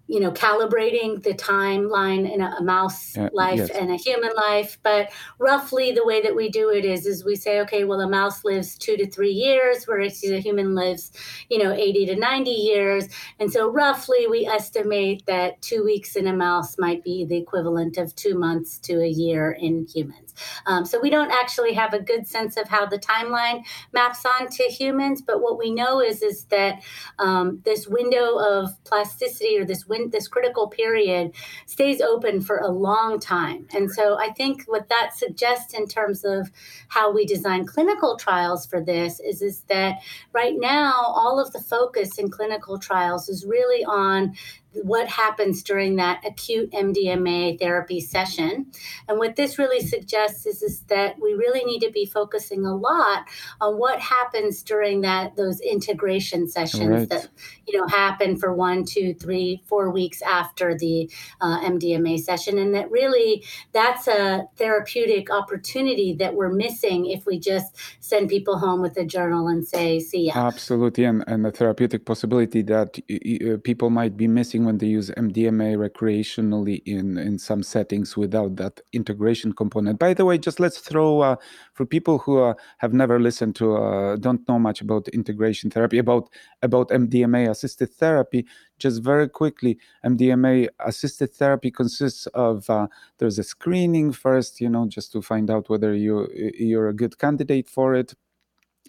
you 0.10 0.20
know 0.20 0.32
calibrating 0.32 1.22
the 1.22 1.36
timeline 1.36 2.30
in 2.32 2.42
a, 2.42 2.56
a 2.60 2.64
mouse 2.64 3.16
uh, 3.16 3.30
life 3.32 3.60
yes. 3.60 3.70
and 3.70 3.92
a 3.92 3.96
human 3.96 4.32
life. 4.36 4.80
But 4.82 5.12
roughly 5.38 5.92
the 5.92 6.06
way 6.06 6.20
that 6.22 6.36
we 6.36 6.50
do 6.50 6.72
it 6.72 6.84
is 6.84 7.06
is 7.06 7.24
we 7.24 7.36
say 7.36 7.62
okay 7.62 7.84
well 7.84 8.02
a 8.02 8.10
mouse 8.10 8.44
lives 8.44 8.76
two 8.76 8.98
to 8.98 9.10
three 9.10 9.32
years 9.32 9.86
whereas 9.86 10.24
a 10.24 10.40
human 10.40 10.74
lives 10.74 11.12
you 11.50 11.64
know 11.64 11.72
80 11.72 12.08
to 12.08 12.16
90 12.16 12.50
years. 12.50 13.08
And 13.40 13.54
so 13.54 13.70
roughly 13.70 14.26
we 14.26 14.48
estimate 14.48 15.26
that 15.28 15.62
two 15.62 15.86
weeks 15.86 16.16
in 16.16 16.26
a 16.26 16.34
mouse 16.34 16.78
might 16.80 17.04
be 17.04 17.24
the 17.24 17.38
equivalent 17.38 17.98
of 17.98 18.16
two 18.16 18.38
months 18.38 18.80
to 18.80 19.02
a 19.02 19.08
year 19.08 19.52
in 19.52 19.86
humans 19.94 20.29
um, 20.66 20.86
so 20.86 21.00
we 21.00 21.10
don't 21.10 21.32
actually 21.32 21.74
have 21.74 21.94
a 21.94 22.00
good 22.00 22.28
sense 22.28 22.58
of 22.58 22.68
how 22.68 22.86
the 22.86 23.00
timeline 23.00 23.64
maps 23.94 24.26
on 24.26 24.48
to 24.50 24.64
humans 24.64 25.22
but 25.22 25.42
what 25.42 25.58
we 25.58 25.72
know 25.72 26.02
is 26.02 26.22
is 26.22 26.46
that 26.46 26.82
um, 27.20 27.62
this 27.66 27.88
window 27.88 28.38
of 28.38 28.72
plasticity 28.84 29.58
or 29.58 29.66
this 29.66 29.88
when 29.88 30.10
this 30.10 30.28
critical 30.28 30.68
period 30.68 31.34
stays 31.66 32.02
open 32.02 32.42
for 32.42 32.58
a 32.58 32.68
long 32.68 33.20
time. 33.20 33.68
And 33.74 33.92
so 33.92 34.18
I 34.20 34.32
think 34.32 34.64
what 34.66 34.90
that 34.90 35.16
suggests 35.16 35.74
in 35.74 35.88
terms 35.88 36.24
of 36.24 36.52
how 36.88 37.12
we 37.12 37.26
design 37.26 37.66
clinical 37.66 38.18
trials 38.18 38.66
for 38.66 38.82
this 38.82 39.20
is, 39.20 39.42
is 39.42 39.62
that 39.70 40.00
right 40.34 40.56
now 40.58 40.94
all 40.94 41.40
of 41.40 41.52
the 41.54 41.62
focus 41.62 42.18
in 42.18 42.30
clinical 42.30 42.80
trials 42.80 43.30
is 43.30 43.46
really 43.46 43.84
on 43.86 44.36
what 44.74 45.08
happens 45.08 45.64
during 45.64 45.96
that 45.96 46.24
acute 46.26 46.72
MDMA 46.72 47.60
therapy 47.60 48.00
session. 48.00 48.68
And 49.08 49.18
what 49.18 49.36
this 49.36 49.58
really 49.58 49.80
suggests 49.80 50.46
is, 50.46 50.62
is 50.62 50.82
that 50.82 51.16
we 51.20 51.34
really 51.34 51.66
need 51.66 51.80
to 51.80 51.92
be 51.92 52.06
focusing 52.06 52.66
a 52.66 52.76
lot 52.76 53.26
on 53.62 53.78
what 53.78 54.00
happens 54.00 54.62
during 54.62 55.02
that 55.02 55.36
those 55.36 55.60
integration 55.62 56.48
sessions 56.48 56.90
right. 56.90 57.10
that 57.10 57.28
you 57.68 57.80
know 57.80 57.88
happen 57.88 58.38
for 58.38 58.54
one, 58.54 58.86
two, 58.86 59.14
three, 59.16 59.64
four 59.66 59.90
weeks 59.90 60.22
after 60.22 60.78
the 60.78 61.10
uh, 61.42 61.60
MDMA 61.62 62.20
session, 62.20 62.60
and 62.60 62.76
that 62.76 62.92
really 62.92 63.44
that's 63.72 64.08
a 64.08 64.48
therapeutic 64.58 65.32
opportunity 65.32 66.14
that 66.14 66.36
we're 66.36 66.52
missing 66.52 67.08
if 67.08 67.26
we 67.26 67.40
just 67.40 67.76
send 68.00 68.30
people 68.30 68.58
home 68.60 68.82
with 68.82 68.96
a 68.98 69.06
journal 69.06 69.48
and 69.48 69.68
say, 69.68 70.00
"See 70.00 70.28
ya." 70.28 70.34
Absolutely, 70.36 71.06
and 71.06 71.24
and 71.28 71.44
the 71.44 71.52
therapeutic 71.52 72.06
possibility 72.06 72.62
that 72.64 73.00
uh, 73.10 73.58
people 73.64 73.90
might 73.90 74.16
be 74.16 74.28
missing 74.28 74.59
when 74.66 74.78
they 74.78 74.88
use 74.88 75.10
MDMA 75.12 75.78
recreationally 75.78 76.82
in, 76.86 77.18
in 77.18 77.38
some 77.40 77.64
settings 77.64 78.16
without 78.16 78.56
that 78.58 78.82
integration 78.94 79.54
component. 79.54 80.00
By 80.00 80.14
the 80.14 80.26
way, 80.26 80.38
just 80.38 80.60
let's 80.60 80.80
throw 80.80 81.22
uh, 81.22 81.36
for 81.74 81.86
people 81.86 82.20
who 82.20 82.42
uh, 82.42 82.54
have 82.78 82.94
never 82.94 83.20
listened 83.20 83.56
to, 83.58 83.76
uh, 83.76 84.16
don't 84.18 84.48
know 84.48 84.60
much 84.60 84.82
about 84.82 85.08
integration 85.10 85.70
therapy, 85.70 85.98
about 85.98 86.30
about 86.62 86.90
MDMA 86.90 87.50
assisted 87.50 87.92
therapy. 87.92 88.46
Just 88.78 89.04
very 89.04 89.28
quickly, 89.28 89.78
MDMA 90.06 90.68
assisted 90.86 91.34
therapy 91.34 91.72
consists 91.72 92.28
of 92.28 92.70
uh, 92.70 92.88
there's 93.18 93.40
a 93.40 93.44
screening 93.44 94.12
first, 94.12 94.62
you 94.62 94.70
know, 94.70 94.88
just 94.88 95.12
to 95.14 95.22
find 95.22 95.50
out 95.50 95.70
whether 95.70 95.94
you 95.94 96.28
you're 96.34 96.90
a 96.90 96.94
good 96.94 97.18
candidate 97.18 97.70
for 97.70 97.96
it. 97.96 98.14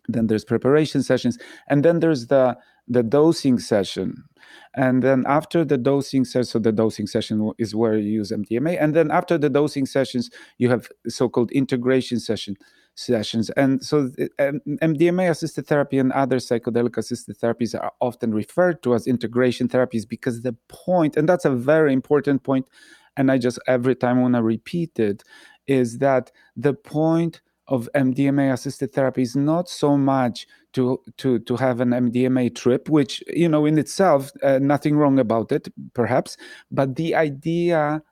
Then 0.09 0.27
there's 0.27 0.45
preparation 0.45 1.03
sessions, 1.03 1.39
and 1.69 1.85
then 1.85 2.01
there's 2.01 2.27
the 2.27 2.57
the 2.89 3.03
dosing 3.03 3.59
session. 3.59 4.25
And 4.75 5.03
then 5.03 5.25
after 5.27 5.65
the 5.65 5.79
dosing 5.79 6.25
session 6.25 6.45
so 6.45 6.59
the 6.59 6.73
dosing 6.73 7.07
session 7.07 7.53
is 7.59 7.75
where 7.75 7.97
you 7.97 8.11
use 8.11 8.31
mdma 8.31 8.77
and 8.81 8.95
then 8.95 9.11
after 9.11 9.37
the 9.37 9.51
dosing 9.51 9.87
sessions 9.87 10.31
you 10.59 10.71
have 10.71 10.89
so-called 11.09 11.51
integration 11.51 12.21
session 12.21 12.57
sessions. 12.95 13.51
And 13.51 13.85
so 13.85 14.11
um, 14.39 14.61
mdma 14.67 15.31
assisted 15.31 15.67
therapy 15.67 15.99
and 15.99 16.13
other 16.13 16.37
psychedelic 16.37 16.97
assisted 16.97 17.39
therapies 17.39 17.79
are 17.81 17.93
often 18.01 18.33
referred 18.33 18.83
to 18.83 18.95
as 18.95 19.07
integration 19.07 19.69
therapies 19.69 20.09
because 20.09 20.43
the 20.43 20.55
point 20.69 21.17
and 21.17 21.29
that's 21.29 21.45
a 21.45 21.51
very 21.51 21.93
important 21.93 22.43
point 22.43 22.67
and 23.17 23.31
i 23.31 23.39
just 23.39 23.59
every 23.67 23.95
time 23.95 24.21
want 24.21 24.35
to 24.35 24.43
repeat 24.43 24.99
it 24.99 25.23
is 25.67 25.99
that 25.99 26.31
the 26.57 26.75
point 26.75 27.41
of 27.71 27.89
MDMA 27.95 28.53
assisted 28.53 28.93
therapy 28.93 29.23
is 29.23 29.37
not 29.37 29.69
so 29.69 29.97
much 29.97 30.47
to 30.75 31.01
to 31.19 31.39
to 31.41 31.57
have 31.57 31.81
an 31.81 31.91
MDMA 31.91 32.55
trip, 32.55 32.89
which 32.89 33.23
you 33.29 33.49
know 33.49 33.65
in 33.65 33.79
itself 33.79 34.31
uh, 34.43 34.59
nothing 34.59 34.97
wrong 34.97 35.19
about 35.19 35.53
it, 35.53 35.69
perhaps, 35.95 36.37
but 36.71 36.97
the 36.97 37.15
idea 37.15 38.03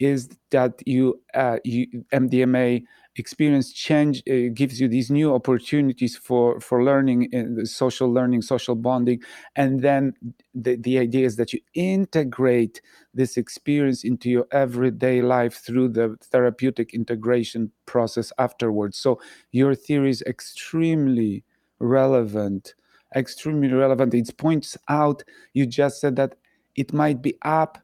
is 0.00 0.28
that 0.50 0.82
you, 0.86 1.20
uh, 1.34 1.58
you 1.64 1.86
MDMA 2.12 2.84
experience 3.16 3.72
change 3.72 4.22
uh, 4.30 4.50
gives 4.54 4.80
you 4.80 4.88
these 4.88 5.10
new 5.10 5.34
opportunities 5.34 6.16
for 6.16 6.60
for 6.60 6.82
learning 6.82 7.28
uh, 7.34 7.64
social 7.64 8.12
learning 8.12 8.42
social 8.42 8.74
bonding 8.74 9.20
and 9.56 9.82
then 9.82 10.14
the, 10.54 10.76
the 10.76 10.98
idea 10.98 11.26
is 11.26 11.36
that 11.36 11.52
you 11.52 11.60
integrate 11.74 12.80
this 13.12 13.36
experience 13.36 14.04
into 14.04 14.28
your 14.30 14.46
everyday 14.52 15.22
life 15.22 15.54
through 15.64 15.88
the 15.88 16.16
therapeutic 16.24 16.92
integration 16.94 17.70
process 17.86 18.32
afterwards. 18.38 18.96
So 18.98 19.20
your 19.52 19.74
theory 19.74 20.10
is 20.10 20.22
extremely 20.22 21.44
relevant 21.78 22.74
extremely 23.16 23.68
relevant. 23.68 24.12
It 24.12 24.36
points 24.36 24.76
out 24.88 25.22
you 25.52 25.66
just 25.66 26.00
said 26.00 26.16
that 26.16 26.34
it 26.74 26.92
might 26.92 27.22
be 27.22 27.36
up 27.42 27.78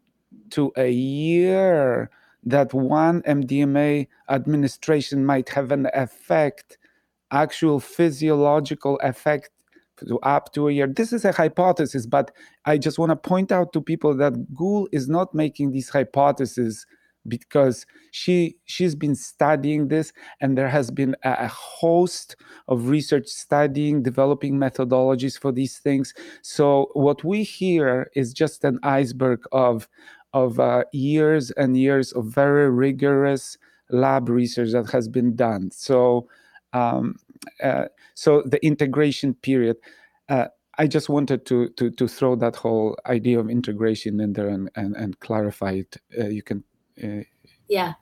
to 0.50 0.72
a 0.76 0.90
year 0.90 2.10
that 2.44 2.72
one 2.72 3.22
MDMA 3.22 4.08
administration 4.28 5.24
might 5.24 5.48
have 5.50 5.72
an 5.72 5.88
effect, 5.94 6.78
actual 7.30 7.80
physiological 7.80 8.98
effect 9.02 9.50
to 10.06 10.18
up 10.20 10.52
to 10.54 10.68
a 10.68 10.72
year. 10.72 10.86
This 10.86 11.12
is 11.12 11.24
a 11.24 11.32
hypothesis, 11.32 12.06
but 12.06 12.30
I 12.64 12.78
just 12.78 12.98
want 12.98 13.10
to 13.10 13.16
point 13.16 13.52
out 13.52 13.72
to 13.74 13.80
people 13.80 14.16
that 14.16 14.54
Gul 14.54 14.88
is 14.92 15.08
not 15.08 15.34
making 15.34 15.72
these 15.72 15.90
hypotheses 15.90 16.86
because 17.28 17.84
she 18.12 18.56
she's 18.64 18.94
been 18.94 19.14
studying 19.14 19.88
this 19.88 20.12
and 20.40 20.56
there 20.56 20.68
has 20.68 20.90
been 20.90 21.14
a, 21.22 21.32
a 21.40 21.48
host 21.48 22.36
of 22.68 22.88
research 22.88 23.26
studying 23.26 24.02
developing 24.02 24.54
methodologies 24.54 25.38
for 25.38 25.52
these 25.52 25.78
things 25.78 26.14
so 26.40 26.88
what 26.94 27.22
we 27.22 27.42
hear 27.42 28.10
is 28.14 28.32
just 28.32 28.64
an 28.64 28.78
iceberg 28.82 29.40
of 29.52 29.86
of 30.32 30.60
uh, 30.60 30.84
years 30.92 31.50
and 31.52 31.76
years 31.76 32.12
of 32.12 32.26
very 32.26 32.70
rigorous 32.70 33.58
lab 33.90 34.28
research 34.28 34.70
that 34.72 34.90
has 34.90 35.08
been 35.08 35.34
done. 35.34 35.70
So, 35.70 36.28
um, 36.72 37.16
uh, 37.62 37.86
so 38.14 38.42
the 38.42 38.64
integration 38.64 39.34
period. 39.34 39.76
Uh, 40.28 40.46
I 40.78 40.86
just 40.86 41.08
wanted 41.08 41.44
to, 41.46 41.68
to 41.70 41.90
to 41.90 42.08
throw 42.08 42.36
that 42.36 42.56
whole 42.56 42.96
idea 43.04 43.38
of 43.38 43.50
integration 43.50 44.20
in 44.20 44.32
there 44.32 44.48
and 44.48 44.70
and, 44.76 44.96
and 44.96 45.18
clarify 45.20 45.72
it. 45.72 45.96
Uh, 46.18 46.28
you 46.28 46.42
can. 46.42 46.64
Uh, 47.02 47.24
yeah. 47.68 47.94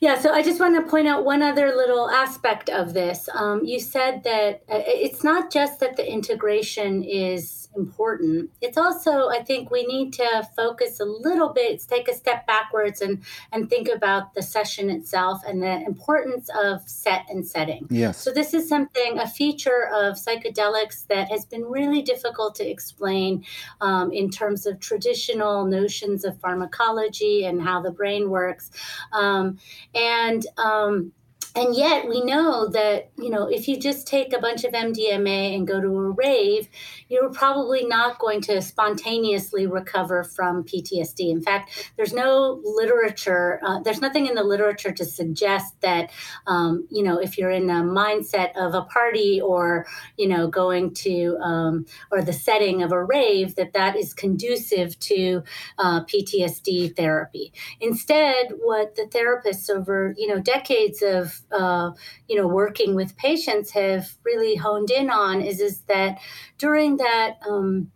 Yeah, 0.00 0.16
so 0.20 0.32
I 0.32 0.42
just 0.42 0.60
want 0.60 0.76
to 0.76 0.88
point 0.88 1.08
out 1.08 1.24
one 1.24 1.42
other 1.42 1.74
little 1.74 2.08
aspect 2.08 2.70
of 2.70 2.94
this. 2.94 3.28
Um, 3.34 3.64
you 3.64 3.80
said 3.80 4.22
that 4.22 4.62
uh, 4.70 4.82
it's 4.86 5.24
not 5.24 5.50
just 5.50 5.80
that 5.80 5.96
the 5.96 6.08
integration 6.08 7.02
is 7.02 7.67
important. 7.76 8.50
It's 8.60 8.76
also, 8.76 9.28
I 9.28 9.42
think, 9.42 9.70
we 9.70 9.84
need 9.86 10.12
to 10.14 10.48
focus 10.56 11.00
a 11.00 11.04
little 11.04 11.50
bit, 11.50 11.84
take 11.88 12.08
a 12.08 12.14
step 12.14 12.46
backwards, 12.46 13.00
and 13.00 13.22
and 13.52 13.68
think 13.70 13.88
about 13.88 14.34
the 14.34 14.42
session 14.42 14.90
itself 14.90 15.42
and 15.46 15.62
the 15.62 15.82
importance 15.86 16.50
of 16.60 16.88
set 16.88 17.24
and 17.28 17.46
setting. 17.46 17.86
Yes. 17.90 18.18
So 18.18 18.30
this 18.32 18.54
is 18.54 18.68
something, 18.68 19.18
a 19.18 19.28
feature 19.28 19.88
of 19.92 20.16
psychedelics 20.16 21.06
that 21.08 21.30
has 21.30 21.44
been 21.44 21.62
really 21.62 22.02
difficult 22.02 22.54
to 22.56 22.68
explain 22.68 23.44
um, 23.80 24.12
in 24.12 24.30
terms 24.30 24.66
of 24.66 24.80
traditional 24.80 25.64
notions 25.64 26.24
of 26.24 26.40
pharmacology 26.40 27.44
and 27.44 27.62
how 27.62 27.80
the 27.80 27.90
brain 27.90 28.30
works, 28.30 28.70
um, 29.12 29.58
and 29.94 30.46
um, 30.56 31.12
and 31.54 31.74
yet 31.74 32.08
we 32.08 32.20
know 32.22 32.68
that 32.68 33.10
you 33.16 33.30
know 33.30 33.46
if 33.46 33.68
you 33.68 33.78
just 33.78 34.06
take 34.06 34.32
a 34.32 34.38
bunch 34.38 34.64
of 34.64 34.72
mdma 34.72 35.54
and 35.54 35.66
go 35.66 35.80
to 35.80 35.88
a 35.88 36.10
rave 36.10 36.68
you're 37.08 37.30
probably 37.30 37.84
not 37.84 38.18
going 38.18 38.40
to 38.40 38.60
spontaneously 38.60 39.66
recover 39.66 40.22
from 40.24 40.64
ptsd 40.64 41.30
in 41.30 41.40
fact 41.40 41.90
there's 41.96 42.12
no 42.12 42.60
literature 42.64 43.60
uh, 43.64 43.80
there's 43.80 44.00
nothing 44.00 44.26
in 44.26 44.34
the 44.34 44.42
literature 44.42 44.92
to 44.92 45.04
suggest 45.04 45.80
that 45.80 46.10
um, 46.46 46.86
you 46.90 47.02
know 47.02 47.18
if 47.18 47.38
you're 47.38 47.50
in 47.50 47.70
a 47.70 47.82
mindset 47.82 48.56
of 48.56 48.74
a 48.74 48.82
party 48.82 49.40
or 49.40 49.86
you 50.16 50.28
know 50.28 50.48
going 50.48 50.92
to 50.92 51.36
um, 51.42 51.86
or 52.10 52.22
the 52.22 52.32
setting 52.32 52.82
of 52.82 52.92
a 52.92 53.02
rave 53.02 53.54
that 53.56 53.72
that 53.72 53.96
is 53.96 54.14
conducive 54.14 54.98
to 55.00 55.42
uh, 55.78 56.04
ptsd 56.04 56.94
therapy. 56.96 57.52
Instead 57.80 58.52
what 58.62 58.94
the 58.96 59.02
therapists 59.04 59.70
over 59.70 60.14
you 60.16 60.26
know 60.26 60.40
decades 60.40 61.02
of 61.02 61.40
uh, 61.52 61.90
you 62.28 62.36
know 62.36 62.46
working 62.46 62.94
with 62.94 63.16
patients 63.16 63.70
have 63.70 64.16
really 64.24 64.56
honed 64.56 64.90
in 64.90 65.10
on 65.10 65.40
is 65.40 65.60
is 65.60 65.80
that 65.82 66.18
during 66.58 66.96
that 66.98 67.38
um, 67.48 67.90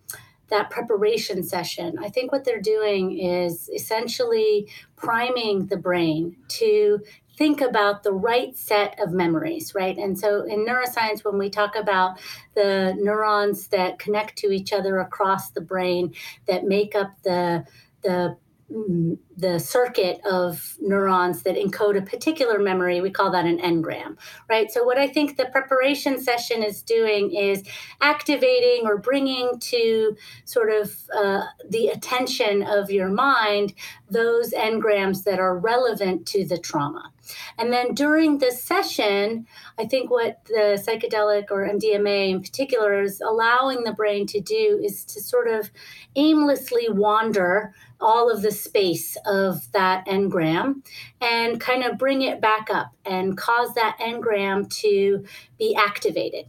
that 0.52 0.70
preparation 0.70 1.42
session, 1.42 1.96
I 1.98 2.10
think 2.10 2.30
what 2.30 2.44
they're 2.44 2.60
doing 2.60 3.18
is 3.18 3.70
essentially 3.74 4.68
priming 4.96 5.66
the 5.66 5.78
brain 5.78 6.36
to 6.48 7.00
think 7.38 7.62
about 7.62 8.02
the 8.02 8.12
right 8.12 8.54
set 8.54 9.00
of 9.00 9.12
memories, 9.12 9.74
right? 9.74 9.96
And 9.96 10.18
so 10.18 10.42
in 10.42 10.66
neuroscience, 10.66 11.24
when 11.24 11.38
we 11.38 11.48
talk 11.48 11.74
about 11.74 12.20
the 12.54 12.94
neurons 12.98 13.68
that 13.68 13.98
connect 13.98 14.36
to 14.38 14.52
each 14.52 14.72
other 14.72 14.98
across 14.98 15.50
the 15.50 15.62
brain 15.62 16.14
that 16.46 16.64
make 16.64 16.94
up 16.94 17.10
the 17.24 17.64
the 18.02 18.36
the 18.68 19.58
circuit 19.58 20.20
of 20.24 20.76
neurons 20.80 21.42
that 21.42 21.56
encode 21.56 21.98
a 21.98 22.02
particular 22.02 22.58
memory 22.58 23.00
we 23.00 23.10
call 23.10 23.30
that 23.30 23.44
an 23.44 23.58
engram 23.58 24.16
right? 24.48 24.70
So 24.70 24.82
what 24.84 24.98
i 24.98 25.06
think 25.06 25.36
the 25.36 25.46
preparation 25.46 26.20
session 26.20 26.62
is 26.62 26.82
doing 26.82 27.34
is 27.34 27.62
activating 28.00 28.86
or 28.86 28.98
bringing 28.98 29.58
to 29.60 30.16
sort 30.44 30.70
of 30.70 30.96
uh, 31.14 31.42
the 31.68 31.88
attention 31.88 32.62
of 32.62 32.90
your 32.90 33.08
mind 33.08 33.74
those 34.10 34.52
engrams 34.52 35.24
that 35.24 35.38
are 35.38 35.58
relevant 35.58 36.26
to 36.26 36.44
the 36.44 36.58
trauma. 36.58 37.10
And 37.56 37.72
then 37.72 37.94
during 37.94 38.38
this 38.38 38.62
session 38.62 39.46
i 39.78 39.84
think 39.84 40.10
what 40.10 40.44
the 40.46 40.82
psychedelic 40.84 41.50
or 41.50 41.68
mdma 41.68 42.30
in 42.30 42.42
particular 42.42 43.02
is 43.02 43.20
allowing 43.20 43.84
the 43.84 43.92
brain 43.92 44.26
to 44.26 44.40
do 44.40 44.80
is 44.82 45.04
to 45.06 45.20
sort 45.20 45.48
of 45.48 45.70
aimlessly 46.16 46.88
wander 46.88 47.74
all 48.02 48.30
of 48.30 48.42
the 48.42 48.50
space 48.50 49.16
of 49.24 49.70
that 49.72 50.04
engram 50.06 50.84
and 51.20 51.60
kind 51.60 51.84
of 51.84 51.96
bring 51.98 52.22
it 52.22 52.40
back 52.40 52.68
up 52.70 52.92
and 53.06 53.36
cause 53.36 53.74
that 53.74 53.96
engram 54.00 54.68
to 54.68 55.24
be 55.58 55.74
activated 55.74 56.46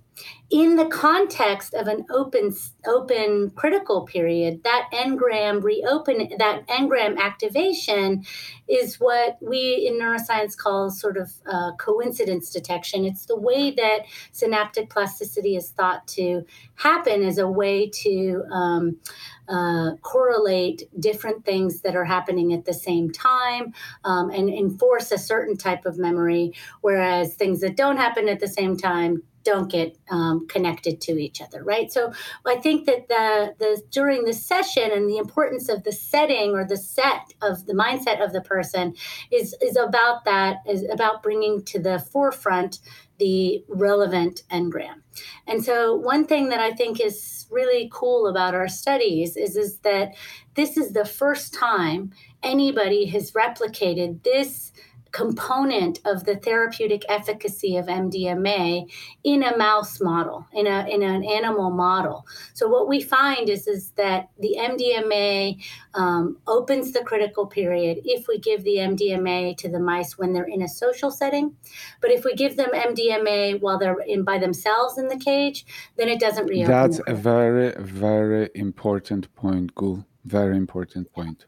in 0.49 0.76
the 0.76 0.86
context 0.86 1.74
of 1.74 1.88
an 1.88 2.05
open 2.11 2.55
open 2.86 3.49
critical 3.55 4.03
period 4.03 4.64
that 4.64 4.88
engram 4.93 5.64
reopen 5.64 6.30
that 6.38 6.68
engram 6.68 7.18
activation 7.18 8.24
is 8.68 8.99
what 8.99 9.38
we 9.41 9.88
in 9.88 9.99
neuroscience 9.99 10.55
call 10.55 10.89
sort 10.89 11.18
of 11.18 11.32
uh, 11.51 11.72
coincidence 11.78 12.49
detection. 12.51 13.03
It's 13.03 13.26
the 13.26 13.39
way 13.39 13.72
that 13.72 14.01
synaptic 14.32 14.89
plasticity 14.89 15.55
is 15.55 15.72
thought 15.72 16.07
to 16.09 16.45
happen 16.76 17.24
as 17.24 17.38
a 17.38 17.47
way 17.47 17.89
to 17.89 18.43
um, 18.51 18.99
uh, 19.49 19.95
correlate 20.01 20.84
different 20.99 21.45
things 21.45 21.82
that 21.82 21.95
are 21.95 22.05
happening 22.05 22.53
at 22.53 22.66
the 22.66 22.74
same 22.74 23.11
time 23.11 23.74
um, 24.05 24.30
and 24.30 24.49
enforce 24.49 25.11
a 25.11 25.18
certain 25.18 25.57
type 25.57 25.86
of 25.86 25.97
memory, 25.97 26.53
whereas 26.82 27.34
things 27.36 27.59
that 27.61 27.76
don't 27.76 27.97
happen 27.97 28.30
at 28.30 28.39
the 28.39 28.47
same 28.47 28.78
time 28.78 29.24
don't 29.44 29.70
get 29.70 29.98
um, 30.10 30.48
connected 30.48 31.02
to 31.02 31.14
each 31.14 31.41
other, 31.41 31.64
right? 31.64 31.91
So 31.91 32.14
I 32.46 32.56
think 32.58 32.86
that 32.86 33.08
the 33.08 33.56
the 33.60 33.82
during 33.91 34.26
the 34.26 34.34
session 34.34 34.91
and 34.91 35.10
the 35.10 35.18
importance 35.18 35.70
of 35.70 35.84
the 35.84 35.91
setting 35.91 36.52
or 36.52 36.66
the 36.66 36.78
set 36.78 37.34
of 37.41 37.66
the 37.66 37.74
mindset 37.74 38.24
of 38.24 38.34
the 38.34 38.41
person 38.41 38.96
is 39.32 39.56
is 39.62 39.78
about 39.78 40.26
that 40.26 40.58
is 40.68 40.86
about 40.91 41.24
bringing 41.24 41.64
to 41.66 41.80
the 41.80 42.00
forefront 42.00 42.80
the 43.20 43.64
relevant 43.68 44.44
engram. 44.52 45.02
And 45.48 45.64
so 45.64 45.96
one 45.96 46.26
thing 46.26 46.50
that 46.50 46.60
I 46.60 46.72
think 46.72 47.00
is 47.00 47.46
really 47.52 47.89
cool 47.94 48.28
about 48.28 48.56
our 48.56 48.68
studies 48.68 49.38
is, 49.38 49.56
is 49.56 49.80
that 49.80 50.16
this 50.56 50.78
is 50.78 50.94
the 50.94 51.06
first 51.06 51.54
time 51.54 52.12
anybody 52.41 53.06
has 53.06 53.32
replicated 53.32 54.24
this 54.24 54.72
component 55.14 55.99
of 56.05 56.26
the 56.26 56.36
therapeutic 56.36 57.05
efficacy 57.07 57.78
of 57.78 57.86
MDMA 57.86 58.91
in 59.24 59.43
a 59.43 59.55
mouse 59.55 60.01
model, 60.01 60.45
in, 60.51 60.66
a, 60.66 60.88
in 60.89 61.03
an 61.03 61.24
animal 61.24 61.70
model. 61.70 62.26
So 62.53 62.68
what 62.68 62.89
we 62.89 62.99
find 62.99 63.47
is, 63.47 63.68
is 63.68 63.91
that 63.91 64.30
the 64.39 64.57
MDMA 64.59 65.64
um, 65.93 66.38
opens 66.47 66.91
the 66.91 67.01
critical 67.01 67.45
period 67.45 67.99
if 68.03 68.28
we 68.28 68.39
give 68.39 68.64
the 68.64 68.78
MDMA 68.78 69.55
to 69.57 69.70
the 69.70 69.80
mice 69.80 70.18
when 70.18 70.34
they're 70.34 70.43
in 70.45 70.64
a 70.64 70.68
social 70.68 71.11
setting. 71.11 71.55
But 72.01 72.09
if 72.09 72.26
we 72.26 72.34
give 72.34 72.57
them 72.57 72.72
MDMA 72.74 73.61
while 73.61 73.78
they're 73.78 73.99
in 73.99 74.24
by 74.24 74.39
themselves 74.39 74.97
in 74.97 75.09
the 75.09 75.18
cage, 75.18 75.64
then 75.95 76.09
it 76.09 76.20
doesn't 76.20 76.47
reopen. 76.47 76.72
That's 76.72 76.99
a 77.05 77.14
very, 77.14 77.72
very 77.78 78.49
important 78.55 79.34
point, 79.36 79.76
Gul. 79.76 80.05
Very 80.26 80.57
important 80.57 81.14
point. 81.14 81.45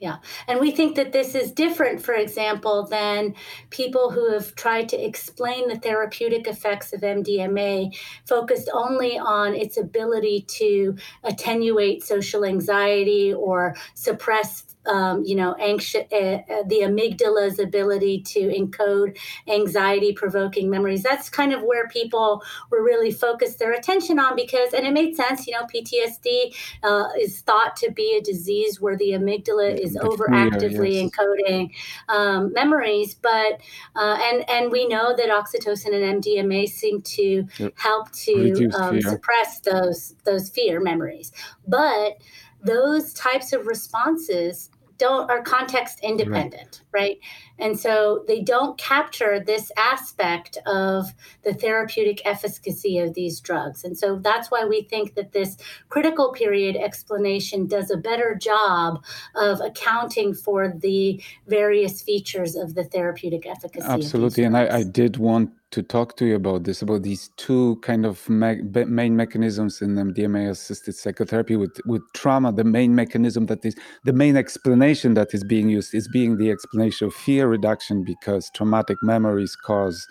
Yeah. 0.00 0.16
And 0.48 0.60
we 0.60 0.70
think 0.70 0.96
that 0.96 1.12
this 1.12 1.34
is 1.34 1.52
different, 1.52 2.02
for 2.02 2.14
example, 2.14 2.86
than 2.86 3.34
people 3.68 4.10
who 4.10 4.32
have 4.32 4.54
tried 4.54 4.88
to 4.88 4.96
explain 4.96 5.68
the 5.68 5.78
therapeutic 5.78 6.46
effects 6.48 6.94
of 6.94 7.02
MDMA, 7.02 7.94
focused 8.24 8.70
only 8.72 9.18
on 9.18 9.54
its 9.54 9.76
ability 9.76 10.46
to 10.48 10.96
attenuate 11.22 12.02
social 12.02 12.46
anxiety 12.46 13.34
or 13.34 13.76
suppress 13.94 14.69
um, 14.90 15.22
you 15.24 15.36
know, 15.36 15.54
anxious, 15.60 16.04
uh, 16.12 16.16
uh, 16.50 16.62
the 16.66 16.80
amygdala's 16.80 17.60
ability 17.60 18.22
to 18.22 18.40
encode 18.40 19.16
anxiety 19.46 20.12
provoking 20.12 20.68
memories. 20.68 21.02
That's 21.02 21.28
kind 21.28 21.52
of 21.52 21.62
where 21.62 21.86
people 21.88 22.42
were 22.70 22.82
really 22.82 23.12
focused 23.12 23.60
their 23.60 23.72
attention 23.72 24.18
on 24.18 24.34
because, 24.34 24.74
and 24.74 24.84
it 24.86 24.92
made 24.92 25.14
sense, 25.14 25.46
you 25.46 25.52
know, 25.52 25.64
PTSD 25.72 26.54
uh, 26.82 27.08
is 27.20 27.40
thought 27.42 27.76
to 27.76 27.92
be 27.92 28.16
a 28.16 28.22
disease 28.22 28.80
where 28.80 28.96
the 28.96 29.10
amygdala 29.10 29.78
is 29.78 29.96
overactively 29.96 30.94
yes. 30.94 31.10
encoding 31.10 31.70
um, 32.08 32.52
memories. 32.52 33.14
But, 33.14 33.60
uh, 33.94 34.18
and, 34.20 34.48
and 34.50 34.72
we 34.72 34.88
know 34.88 35.14
that 35.16 35.28
oxytocin 35.28 35.94
and 35.94 36.22
MDMA 36.22 36.68
seem 36.68 37.00
to 37.02 37.46
yep. 37.58 37.72
help 37.76 38.10
to 38.12 38.70
um, 38.76 39.00
suppress 39.00 39.60
those, 39.60 40.16
those 40.24 40.48
fear 40.48 40.80
memories. 40.80 41.30
But, 41.66 42.18
those 42.62 43.14
types 43.14 43.52
of 43.52 43.66
responses 43.66 44.69
don't 45.00 45.28
are 45.30 45.42
context 45.42 45.98
independent 46.02 46.82
right. 46.92 47.00
right. 47.02 47.18
And 47.60 47.78
so 47.78 48.24
they 48.26 48.40
don't 48.40 48.76
capture 48.78 49.38
this 49.40 49.70
aspect 49.76 50.58
of 50.66 51.06
the 51.42 51.54
therapeutic 51.54 52.20
efficacy 52.24 52.98
of 52.98 53.14
these 53.14 53.40
drugs. 53.40 53.84
And 53.84 53.96
so 53.96 54.16
that's 54.16 54.50
why 54.50 54.64
we 54.64 54.82
think 54.82 55.14
that 55.14 55.32
this 55.32 55.56
critical 55.88 56.32
period 56.32 56.76
explanation 56.76 57.66
does 57.66 57.90
a 57.90 57.96
better 57.96 58.34
job 58.34 59.04
of 59.36 59.60
accounting 59.60 60.34
for 60.34 60.72
the 60.76 61.22
various 61.46 62.02
features 62.02 62.56
of 62.56 62.74
the 62.74 62.84
therapeutic 62.84 63.46
efficacy 63.46 63.86
absolutely. 63.90 64.44
And 64.44 64.56
I, 64.56 64.78
I 64.78 64.82
did 64.82 65.16
want 65.16 65.50
to 65.70 65.82
talk 65.82 66.16
to 66.16 66.26
you 66.26 66.34
about 66.34 66.64
this, 66.64 66.82
about 66.82 67.02
these 67.02 67.30
two 67.36 67.76
kind 67.76 68.04
of 68.04 68.28
me- 68.28 68.62
main 68.84 69.16
mechanisms 69.16 69.80
in 69.80 69.94
MDMA-assisted 69.94 70.94
psychotherapy 70.96 71.56
with 71.56 71.80
with 71.86 72.02
trauma. 72.12 72.52
The 72.52 72.64
main 72.64 72.94
mechanism 72.94 73.46
that 73.46 73.64
is 73.64 73.76
the 74.04 74.12
main 74.12 74.36
explanation 74.36 75.14
that 75.14 75.32
is 75.32 75.44
being 75.44 75.68
used 75.68 75.94
is 75.94 76.08
being 76.08 76.38
the 76.38 76.50
explanation 76.50 77.06
of 77.06 77.14
fear 77.14 77.48
reduction 77.50 78.04
because 78.04 78.50
traumatic 78.54 78.96
memories 79.02 79.56
cause 79.56 80.06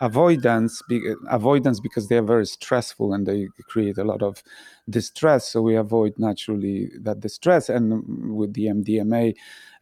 avoidance 0.00 0.82
be, 0.88 1.00
avoidance 1.30 1.78
because 1.80 2.08
they 2.08 2.16
are 2.16 2.22
very 2.22 2.46
stressful 2.46 3.14
and 3.14 3.26
they 3.26 3.48
create 3.68 3.98
a 3.98 4.04
lot 4.04 4.22
of 4.22 4.42
distress. 4.90 5.48
So 5.48 5.62
we 5.62 5.76
avoid 5.76 6.14
naturally 6.18 6.90
that 7.02 7.20
distress 7.20 7.68
and 7.68 8.36
with 8.36 8.54
the 8.54 8.66
mdma 8.66 9.34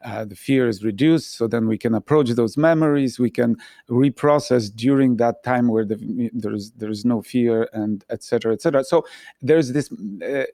uh, 0.02 0.24
the 0.24 0.34
fear 0.34 0.66
is 0.66 0.82
reduced. 0.82 1.36
So 1.36 1.46
then 1.46 1.68
we 1.68 1.76
can 1.76 1.94
approach 1.94 2.30
those 2.30 2.56
memories. 2.56 3.18
We 3.18 3.30
can 3.30 3.56
reprocess 3.90 4.74
during 4.74 5.16
that 5.16 5.42
time 5.42 5.68
where 5.68 5.84
the, 5.84 6.30
there's 6.32 6.70
there's 6.72 7.04
no 7.04 7.20
fear 7.22 7.68
and 7.72 8.04
etc 8.10 8.54
etc 8.54 8.84
so 8.84 9.04
there's 9.42 9.72
this 9.72 9.90
uh, 10.22 10.44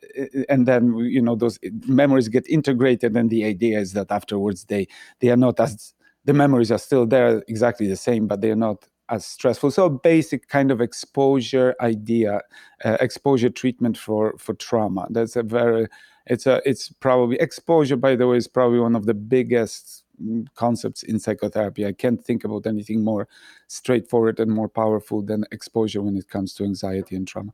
and 0.49 0.67
then 0.67 0.97
you 0.99 1.21
know 1.21 1.37
those 1.37 1.59
memories 1.87 2.29
get 2.29 2.47
integrated 2.49 3.17
and 3.17 3.31
the 3.31 3.45
idea 3.45 3.79
is 3.79 3.93
that 3.93 4.11
afterwards 4.11 4.65
they 4.65 4.89
they 5.21 5.29
are 5.29 5.37
not 5.37 5.61
as 5.61 5.95
the 6.27 6.35
memories 6.35 6.71
are 6.71 6.79
still 6.79 7.07
there 7.07 7.43
exactly 7.49 7.87
the 7.89 7.97
same 7.97 8.27
but 8.27 8.41
they 8.41 8.51
are 8.51 8.57
not 8.57 8.87
as 9.09 9.25
stressful. 9.25 9.71
So 9.71 9.89
basic 9.89 10.49
kind 10.49 10.71
of 10.71 10.81
exposure 10.81 11.75
idea, 11.81 12.41
uh, 12.85 12.97
exposure 13.01 13.51
treatment 13.51 13.97
for 13.97 14.37
for 14.39 14.55
trauma. 14.55 15.07
That's 15.11 15.37
a 15.37 15.43
very 15.43 15.87
it's 16.27 16.47
a 16.47 16.61
it's 16.65 16.89
probably 16.89 17.37
exposure 17.37 17.97
by 17.97 18.17
the 18.17 18.27
way 18.27 18.37
is 18.37 18.49
probably 18.49 18.81
one 18.81 18.97
of 18.97 19.07
the 19.07 19.15
biggest 19.15 20.05
mm, 20.21 20.47
concepts 20.55 21.03
in 21.05 21.19
psychotherapy. 21.21 21.87
I 21.87 21.93
can't 21.93 22.23
think 22.23 22.45
about 22.45 22.67
anything 22.67 23.05
more 23.05 23.29
straightforward 23.69 24.41
and 24.41 24.51
more 24.51 24.69
powerful 24.69 25.23
than 25.23 25.45
exposure 25.53 26.03
when 26.03 26.17
it 26.17 26.29
comes 26.29 26.53
to 26.55 26.65
anxiety 26.65 27.17
and 27.17 27.29
trauma. 27.29 27.53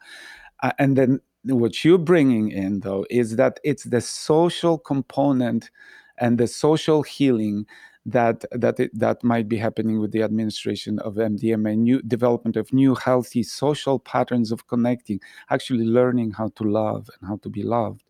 Uh, 0.62 0.72
and 0.78 0.96
then 0.96 1.20
what 1.44 1.84
you're 1.84 1.98
bringing 1.98 2.50
in, 2.50 2.80
though, 2.80 3.04
is 3.10 3.36
that 3.36 3.58
it's 3.64 3.84
the 3.84 4.00
social 4.00 4.78
component 4.78 5.70
and 6.18 6.38
the 6.38 6.46
social 6.46 7.02
healing 7.02 7.66
that 8.07 8.44
that 8.50 8.80
it, 8.80 8.90
that 8.98 9.22
might 9.22 9.48
be 9.48 9.57
happening 9.57 10.00
with 10.00 10.12
the 10.12 10.22
administration 10.22 10.98
of 11.00 11.14
MDMA, 11.14 11.76
new 11.78 12.03
development 12.03 12.57
of 12.57 12.72
new 12.72 12.94
healthy 12.94 13.42
social 13.42 13.98
patterns 13.98 14.50
of 14.53 14.66
connecting, 14.66 15.20
actually 15.50 15.84
learning 15.84 16.32
how 16.32 16.48
to 16.57 16.64
love 16.64 17.09
and 17.20 17.28
how 17.28 17.36
to 17.38 17.48
be 17.48 17.62
loved, 17.62 18.03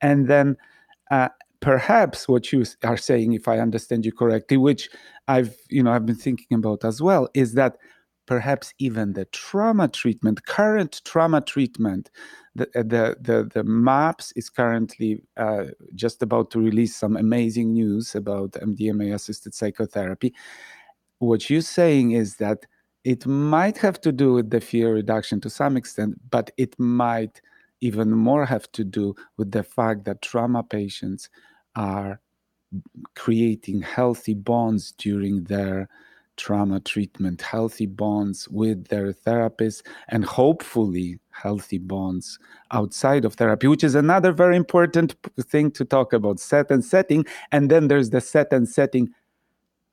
and 0.00 0.28
then 0.28 0.56
uh, 1.10 1.28
perhaps 1.60 2.28
what 2.28 2.52
you 2.52 2.64
are 2.84 2.96
saying, 2.96 3.32
if 3.32 3.48
I 3.48 3.58
understand 3.58 4.04
you 4.04 4.12
correctly, 4.12 4.56
which 4.56 4.90
I've 5.28 5.56
you 5.68 5.82
know 5.82 5.92
I've 5.92 6.06
been 6.06 6.16
thinking 6.16 6.58
about 6.58 6.84
as 6.84 7.00
well, 7.00 7.28
is 7.34 7.54
that 7.54 7.76
perhaps 8.26 8.72
even 8.78 9.14
the 9.14 9.24
trauma 9.26 9.88
treatment, 9.88 10.46
current 10.46 11.00
trauma 11.04 11.40
treatment 11.40 12.10
the 12.60 12.80
uh, 12.80 12.82
the 12.82 13.16
the, 13.20 13.50
the 13.54 13.64
MAPS 13.64 14.32
is 14.36 14.50
currently 14.50 15.22
uh, 15.36 15.64
just 15.94 16.22
about 16.22 16.50
to 16.50 16.60
release 16.60 16.94
some 16.94 17.16
amazing 17.16 17.72
news 17.72 18.14
about 18.14 18.52
MDMA 18.52 19.14
assisted 19.14 19.54
psychotherapy. 19.54 20.34
What 21.18 21.48
you're 21.50 21.62
saying 21.62 22.12
is 22.12 22.36
that 22.36 22.66
it 23.04 23.26
might 23.26 23.78
have 23.78 24.00
to 24.02 24.12
do 24.12 24.34
with 24.34 24.50
the 24.50 24.60
fear 24.60 24.92
reduction 24.94 25.40
to 25.40 25.50
some 25.50 25.76
extent, 25.76 26.20
but 26.30 26.50
it 26.56 26.78
might 26.78 27.40
even 27.80 28.10
more 28.10 28.44
have 28.44 28.70
to 28.72 28.84
do 28.84 29.14
with 29.38 29.50
the 29.52 29.62
fact 29.62 30.04
that 30.04 30.20
trauma 30.20 30.62
patients 30.62 31.30
are 31.76 32.20
creating 33.16 33.80
healthy 33.80 34.34
bonds 34.34 34.92
during 34.92 35.44
their 35.44 35.88
trauma 36.40 36.80
treatment, 36.80 37.42
healthy 37.42 37.86
bonds 37.86 38.48
with 38.48 38.88
their 38.88 39.12
therapist, 39.12 39.86
and 40.08 40.24
hopefully 40.24 41.18
healthy 41.30 41.78
bonds 41.78 42.38
outside 42.72 43.24
of 43.24 43.34
therapy, 43.34 43.66
which 43.66 43.84
is 43.84 43.94
another 43.94 44.32
very 44.32 44.56
important 44.56 45.14
thing 45.42 45.70
to 45.70 45.84
talk 45.84 46.12
about 46.12 46.40
set 46.40 46.70
and 46.70 46.84
setting. 46.84 47.24
And 47.52 47.70
then 47.70 47.88
there's 47.88 48.10
the 48.10 48.20
set 48.20 48.52
and 48.52 48.68
setting 48.68 49.10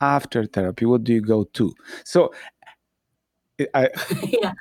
after 0.01 0.45
therapy. 0.45 0.85
What 0.85 1.03
do 1.03 1.13
you 1.13 1.21
go 1.21 1.43
to? 1.43 1.73
So, 2.03 2.33
I, 3.73 3.89
yeah 4.23 4.53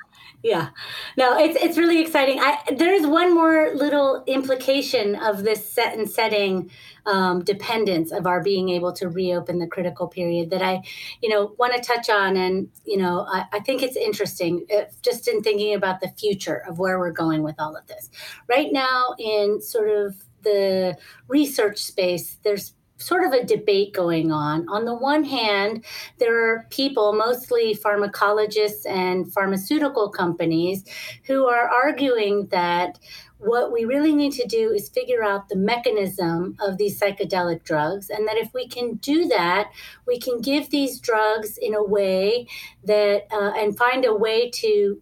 yeah. 0.43 0.69
No 1.17 1.37
it's 1.37 1.61
it's 1.61 1.77
really 1.77 2.01
exciting. 2.01 2.39
I 2.39 2.59
there's 2.75 3.05
one 3.05 3.33
more 3.33 3.71
little 3.73 4.23
implication 4.27 5.15
of 5.15 5.43
this 5.43 5.69
set 5.69 5.97
and 5.97 6.09
setting 6.09 6.69
um, 7.05 7.43
dependence 7.43 8.11
of 8.11 8.27
our 8.27 8.41
being 8.43 8.69
able 8.69 8.93
to 8.93 9.09
reopen 9.09 9.59
the 9.59 9.67
critical 9.67 10.07
period 10.07 10.49
that 10.49 10.61
i 10.61 10.81
you 11.21 11.29
know 11.29 11.55
want 11.57 11.73
to 11.73 11.81
touch 11.81 12.09
on. 12.09 12.37
And 12.37 12.69
you 12.85 12.97
know 12.97 13.25
i, 13.29 13.45
I 13.51 13.59
think 13.59 13.81
it's 13.81 13.97
interesting 13.97 14.65
if, 14.69 14.87
uh, 14.87 14.91
just 15.01 15.27
in 15.27 15.41
thinking 15.41 15.73
about 15.73 16.01
the 16.01 16.09
future 16.09 16.63
of 16.67 16.79
where 16.79 16.99
we're 16.99 17.11
going 17.11 17.43
with 17.43 17.55
all 17.59 17.75
of 17.75 17.87
this. 17.87 18.09
Right 18.47 18.71
now 18.71 19.15
in 19.19 19.61
sort 19.61 19.89
of 19.89 20.15
the 20.43 20.97
research 21.27 21.79
space 21.79 22.37
there's 22.43 22.73
sort 22.97 23.23
of 23.23 23.31
a 23.31 23.45
debate 23.45 23.93
going 23.93 24.31
on. 24.31 24.67
On 24.69 24.85
the 24.85 24.95
one 24.95 25.23
hand, 25.23 25.85
there 26.17 26.35
are 26.35 26.67
people, 26.69 27.13
mostly 27.13 27.75
pharmacologists 27.75 28.85
and 28.87 29.31
pharmaceutical 29.31 30.09
companies, 30.09 30.83
who 31.25 31.45
are 31.45 31.69
arguing 31.69 32.47
that 32.47 32.99
what 33.39 33.71
we 33.71 33.85
really 33.85 34.15
need 34.15 34.31
to 34.33 34.47
do 34.47 34.71
is 34.71 34.89
figure 34.89 35.23
out 35.23 35.47
the 35.47 35.55
mechanism 35.55 36.55
of 36.59 36.77
these 36.77 36.99
psychedelic 36.99 37.63
drugs. 37.63 38.09
And 38.09 38.27
that 38.27 38.37
if 38.37 38.51
we 38.53 38.67
can 38.67 38.95
do 38.95 39.25
that, 39.27 39.69
we 40.07 40.19
can 40.19 40.41
give 40.41 40.71
these 40.71 40.99
drugs 40.99 41.57
in 41.57 41.75
a 41.75 41.83
way 41.83 42.47
that, 42.83 43.27
uh, 43.31 43.51
and 43.55 43.77
find 43.77 44.05
a 44.05 44.15
way 44.15 44.49
to 44.55 44.99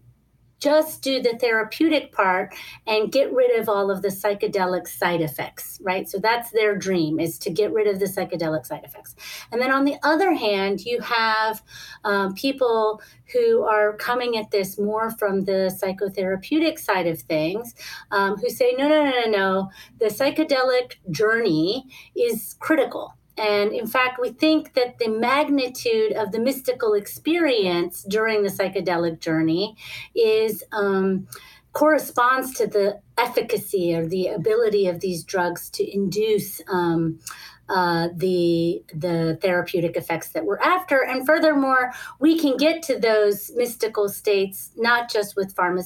just 0.59 1.01
do 1.01 1.21
the 1.21 1.37
therapeutic 1.39 2.11
part 2.11 2.53
and 2.87 3.11
get 3.11 3.31
rid 3.33 3.59
of 3.59 3.69
all 3.69 3.91
of 3.91 4.01
the 4.01 4.09
psychedelic 4.09 4.87
side 4.87 5.21
effects 5.21 5.75
right? 5.81 6.09
So 6.09 6.17
that's 6.17 6.51
their 6.51 6.75
dream 6.75 7.19
is 7.19 7.37
to 7.39 7.49
get 7.49 7.71
rid 7.71 7.87
of 7.87 7.99
the 7.99 8.05
psychedelic 8.05 8.65
side 8.65 8.83
effects. 8.83 9.15
And 9.51 9.61
then 9.61 9.71
on 9.71 9.85
the 9.85 9.97
other 10.03 10.33
hand 10.33 10.81
you 10.85 10.99
have 11.01 11.61
um, 12.03 12.33
people 12.33 13.01
who 13.33 13.63
are 13.63 13.95
coming 13.97 14.37
at 14.37 14.51
this 14.51 14.77
more 14.77 15.11
from 15.11 15.45
the 15.45 15.75
psychotherapeutic 15.81 16.79
side 16.79 17.07
of 17.07 17.21
things 17.21 17.73
um, 18.11 18.37
who 18.37 18.49
say 18.49 18.73
no 18.77 18.87
no 18.87 19.03
no 19.03 19.11
no 19.11 19.29
no. 19.29 19.69
The 19.99 20.05
psychedelic 20.05 20.95
journey 21.11 21.85
is 22.15 22.55
critical 22.59 23.13
and 23.37 23.73
in 23.73 23.87
fact, 23.87 24.19
we 24.21 24.29
think 24.29 24.73
that 24.73 24.97
the 24.97 25.09
magnitude 25.09 26.13
of 26.13 26.31
the 26.31 26.39
mystical 26.39 26.93
experience 26.93 28.03
during 28.03 28.43
the 28.43 28.49
psychedelic 28.49 29.19
journey 29.19 29.75
is 30.15 30.63
um, 30.71 31.27
corresponds 31.73 32.53
to 32.53 32.67
the 32.67 33.01
efficacy 33.17 33.93
or 33.93 34.07
the 34.07 34.27
ability 34.27 34.87
of 34.87 35.01
these 35.01 35.23
drugs 35.23 35.69
to 35.71 35.93
induce 35.93 36.61
um, 36.69 37.19
uh, 37.67 38.09
the 38.15 38.83
the 38.93 39.37
therapeutic 39.41 39.97
effects 39.97 40.29
that 40.29 40.45
we're 40.45 40.59
after. 40.59 41.03
And 41.03 41.25
furthermore, 41.25 41.91
we 42.19 42.39
can 42.39 42.57
get 42.57 42.83
to 42.83 42.99
those 42.99 43.51
mystical 43.55 44.07
states 44.07 44.71
not 44.77 45.11
just 45.11 45.35
with 45.35 45.55
pharma 45.55 45.83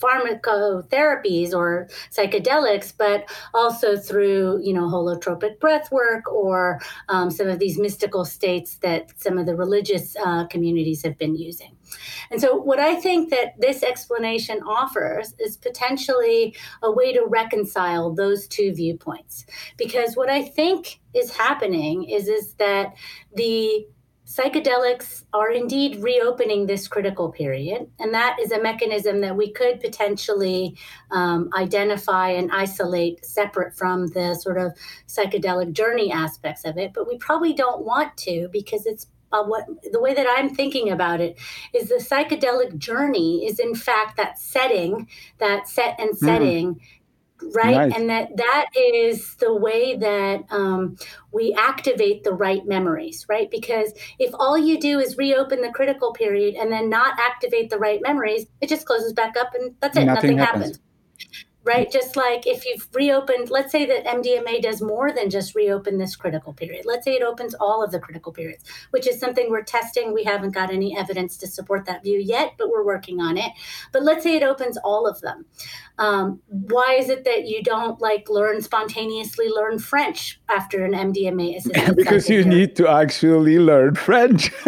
pharmacotherapies 0.00 1.52
or 1.52 1.88
psychedelics, 2.10 2.92
but 2.96 3.28
also 3.54 3.96
through, 3.96 4.60
you 4.62 4.72
know, 4.72 4.88
holotropic 4.88 5.58
breath 5.60 5.90
work 5.92 6.30
or 6.32 6.80
um, 7.08 7.30
some 7.30 7.48
of 7.48 7.58
these 7.58 7.78
mystical 7.78 8.24
states 8.24 8.76
that 8.78 9.10
some 9.20 9.38
of 9.38 9.46
the 9.46 9.54
religious 9.54 10.16
uh, 10.24 10.46
communities 10.46 11.02
have 11.02 11.18
been 11.18 11.36
using. 11.36 11.76
And 12.30 12.40
so, 12.40 12.56
what 12.56 12.78
I 12.78 12.94
think 12.94 13.30
that 13.30 13.60
this 13.60 13.82
explanation 13.82 14.60
offers 14.62 15.34
is 15.38 15.56
potentially 15.56 16.54
a 16.82 16.90
way 16.90 17.12
to 17.12 17.24
reconcile 17.26 18.12
those 18.12 18.46
two 18.46 18.72
viewpoints. 18.72 19.44
Because 19.76 20.16
what 20.16 20.30
I 20.30 20.42
think 20.42 21.00
is 21.14 21.34
happening 21.34 22.04
is, 22.04 22.28
is 22.28 22.54
that 22.54 22.94
the 23.34 23.86
psychedelics 24.30 25.24
are 25.32 25.50
indeed 25.50 26.00
reopening 26.00 26.66
this 26.66 26.86
critical 26.86 27.30
period. 27.32 27.90
And 27.98 28.14
that 28.14 28.38
is 28.40 28.52
a 28.52 28.62
mechanism 28.62 29.20
that 29.22 29.36
we 29.36 29.50
could 29.50 29.80
potentially 29.80 30.76
um, 31.10 31.50
identify 31.56 32.28
and 32.30 32.48
isolate 32.52 33.24
separate 33.24 33.74
from 33.76 34.06
the 34.08 34.36
sort 34.36 34.56
of 34.56 34.72
psychedelic 35.08 35.72
journey 35.72 36.12
aspects 36.12 36.64
of 36.64 36.78
it. 36.78 36.92
But 36.94 37.08
we 37.08 37.18
probably 37.18 37.52
don't 37.52 37.84
want 37.84 38.16
to 38.18 38.48
because 38.52 38.86
it's 38.86 39.08
uh, 39.32 39.44
what 39.44 39.64
the 39.92 40.00
way 40.00 40.14
that 40.14 40.26
I'm 40.28 40.54
thinking 40.54 40.90
about 40.90 41.20
it 41.20 41.38
is 41.72 41.88
the 41.88 41.96
psychedelic 41.96 42.78
journey 42.78 43.46
is 43.46 43.58
in 43.58 43.74
fact 43.74 44.16
that 44.16 44.38
setting, 44.38 45.08
that 45.38 45.68
set 45.68 45.98
and 45.98 46.10
hmm. 46.10 46.24
setting 46.24 46.74
mm 46.74 46.80
right 47.54 47.88
nice. 47.88 47.92
and 47.96 48.08
that 48.10 48.36
that 48.36 48.66
is 48.76 49.34
the 49.36 49.54
way 49.54 49.96
that 49.96 50.44
um, 50.50 50.96
we 51.32 51.54
activate 51.58 52.22
the 52.24 52.32
right 52.32 52.66
memories 52.66 53.26
right 53.28 53.50
because 53.50 53.92
if 54.18 54.30
all 54.34 54.58
you 54.58 54.78
do 54.78 54.98
is 54.98 55.16
reopen 55.16 55.60
the 55.60 55.70
critical 55.70 56.12
period 56.12 56.54
and 56.54 56.70
then 56.72 56.88
not 56.88 57.18
activate 57.18 57.70
the 57.70 57.78
right 57.78 58.00
memories 58.02 58.46
it 58.60 58.68
just 58.68 58.86
closes 58.86 59.12
back 59.12 59.36
up 59.36 59.54
and 59.54 59.74
that's 59.80 59.96
it 59.96 60.04
nothing, 60.04 60.36
nothing 60.36 60.38
happens. 60.38 60.64
happens 60.66 60.80
right? 61.64 61.90
Just 61.90 62.16
like 62.16 62.46
if 62.46 62.64
you've 62.64 62.88
reopened, 62.94 63.50
let's 63.50 63.72
say 63.72 63.84
that 63.86 64.06
MDMA 64.06 64.62
does 64.62 64.80
more 64.80 65.12
than 65.12 65.28
just 65.28 65.54
reopen 65.54 65.98
this 65.98 66.16
critical 66.16 66.52
period. 66.52 66.86
Let's 66.86 67.04
say 67.04 67.14
it 67.14 67.22
opens 67.22 67.54
all 67.54 67.82
of 67.82 67.90
the 67.90 68.00
critical 68.00 68.32
periods, 68.32 68.64
which 68.90 69.06
is 69.06 69.20
something 69.20 69.50
we're 69.50 69.62
testing. 69.62 70.14
We 70.14 70.24
haven't 70.24 70.52
got 70.52 70.70
any 70.70 70.96
evidence 70.96 71.36
to 71.38 71.46
support 71.46 71.84
that 71.86 72.02
view 72.02 72.18
yet, 72.18 72.54
but 72.58 72.70
we're 72.70 72.84
working 72.84 73.20
on 73.20 73.36
it. 73.36 73.52
But 73.92 74.02
let's 74.02 74.22
say 74.22 74.36
it 74.36 74.42
opens 74.42 74.78
all 74.78 75.06
of 75.06 75.20
them. 75.20 75.44
Um, 75.98 76.40
why 76.48 76.96
is 76.98 77.10
it 77.10 77.24
that 77.24 77.46
you 77.46 77.62
don't 77.62 78.00
like 78.00 78.30
learn 78.30 78.62
spontaneously 78.62 79.48
learn 79.48 79.78
French 79.78 80.40
after 80.48 80.84
an 80.84 80.92
MDMA 80.92 81.56
assisted? 81.58 81.96
because 81.96 82.30
you 82.30 82.42
need 82.42 82.74
to 82.76 82.88
actually 82.88 83.58
learn 83.58 83.96
French. 83.96 84.50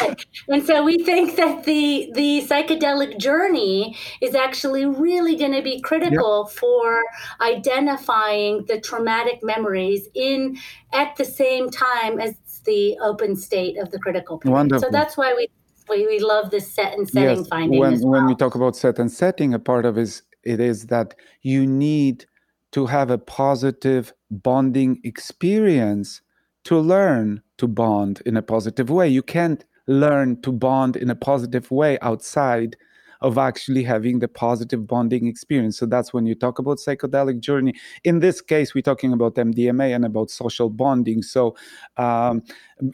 right. 0.00 0.26
And 0.48 0.64
so 0.64 0.84
we 0.84 0.98
think 0.98 1.36
that 1.36 1.64
the 1.64 2.10
the 2.14 2.46
psychedelic 2.48 3.18
journey 3.18 3.96
is 4.20 4.34
actually 4.34 4.84
really 4.86 5.36
going 5.36 5.52
to 5.52 5.62
be 5.62 5.75
critical 5.82 6.46
yep. 6.48 6.56
for 6.56 7.02
identifying 7.40 8.64
the 8.66 8.80
traumatic 8.80 9.40
memories 9.42 10.08
in 10.14 10.56
at 10.92 11.16
the 11.16 11.24
same 11.24 11.70
time 11.70 12.20
as 12.20 12.34
the 12.64 12.96
open 13.00 13.36
state 13.36 13.78
of 13.78 13.90
the 13.90 13.98
critical 13.98 14.38
period. 14.38 14.54
Wonderful. 14.54 14.82
So 14.82 14.90
that's 14.90 15.16
why 15.16 15.34
we 15.34 15.48
we, 15.88 16.06
we 16.06 16.18
love 16.18 16.50
this 16.50 16.72
set 16.72 16.94
and 16.94 17.08
setting 17.08 17.38
yes, 17.38 17.48
finding. 17.48 17.78
When 17.78 18.00
well. 18.00 18.10
when 18.10 18.26
we 18.26 18.34
talk 18.34 18.54
about 18.54 18.76
set 18.76 18.98
and 18.98 19.10
setting, 19.10 19.54
a 19.54 19.58
part 19.58 19.84
of 19.84 19.96
is 19.96 20.22
it 20.42 20.60
is 20.60 20.86
that 20.86 21.14
you 21.42 21.66
need 21.66 22.26
to 22.72 22.86
have 22.86 23.10
a 23.10 23.18
positive 23.18 24.12
bonding 24.30 25.00
experience 25.04 26.20
to 26.64 26.78
learn 26.78 27.42
to 27.58 27.68
bond 27.68 28.22
in 28.26 28.36
a 28.36 28.42
positive 28.42 28.90
way. 28.90 29.08
You 29.08 29.22
can't 29.22 29.64
learn 29.86 30.40
to 30.42 30.52
bond 30.52 30.96
in 30.96 31.08
a 31.10 31.14
positive 31.14 31.70
way 31.70 31.98
outside 32.00 32.76
of 33.20 33.38
actually 33.38 33.82
having 33.82 34.18
the 34.18 34.28
positive 34.28 34.86
bonding 34.86 35.26
experience. 35.26 35.78
So 35.78 35.86
that's 35.86 36.12
when 36.12 36.26
you 36.26 36.34
talk 36.34 36.58
about 36.58 36.78
psychedelic 36.78 37.40
journey. 37.40 37.74
In 38.04 38.20
this 38.20 38.40
case, 38.40 38.74
we're 38.74 38.82
talking 38.82 39.12
about 39.12 39.34
MDMA 39.34 39.94
and 39.94 40.04
about 40.04 40.30
social 40.30 40.70
bonding. 40.70 41.22
So, 41.22 41.56
um, 41.96 42.42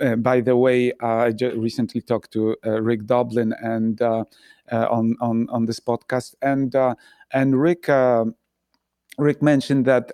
uh, 0.00 0.16
by 0.16 0.40
the 0.40 0.56
way, 0.56 0.92
uh, 1.02 1.26
I 1.26 1.32
just 1.32 1.56
recently 1.56 2.00
talked 2.00 2.32
to 2.32 2.56
uh, 2.64 2.80
Rick 2.82 3.06
Doblin 3.06 3.54
and 3.60 4.00
uh, 4.00 4.24
uh, 4.70 4.86
on 4.90 5.16
on 5.20 5.48
on 5.50 5.66
this 5.66 5.80
podcast, 5.80 6.34
and 6.42 6.74
and 7.32 7.60
Rick. 7.60 7.88
Rick 9.18 9.42
mentioned 9.42 9.84
that 9.84 10.10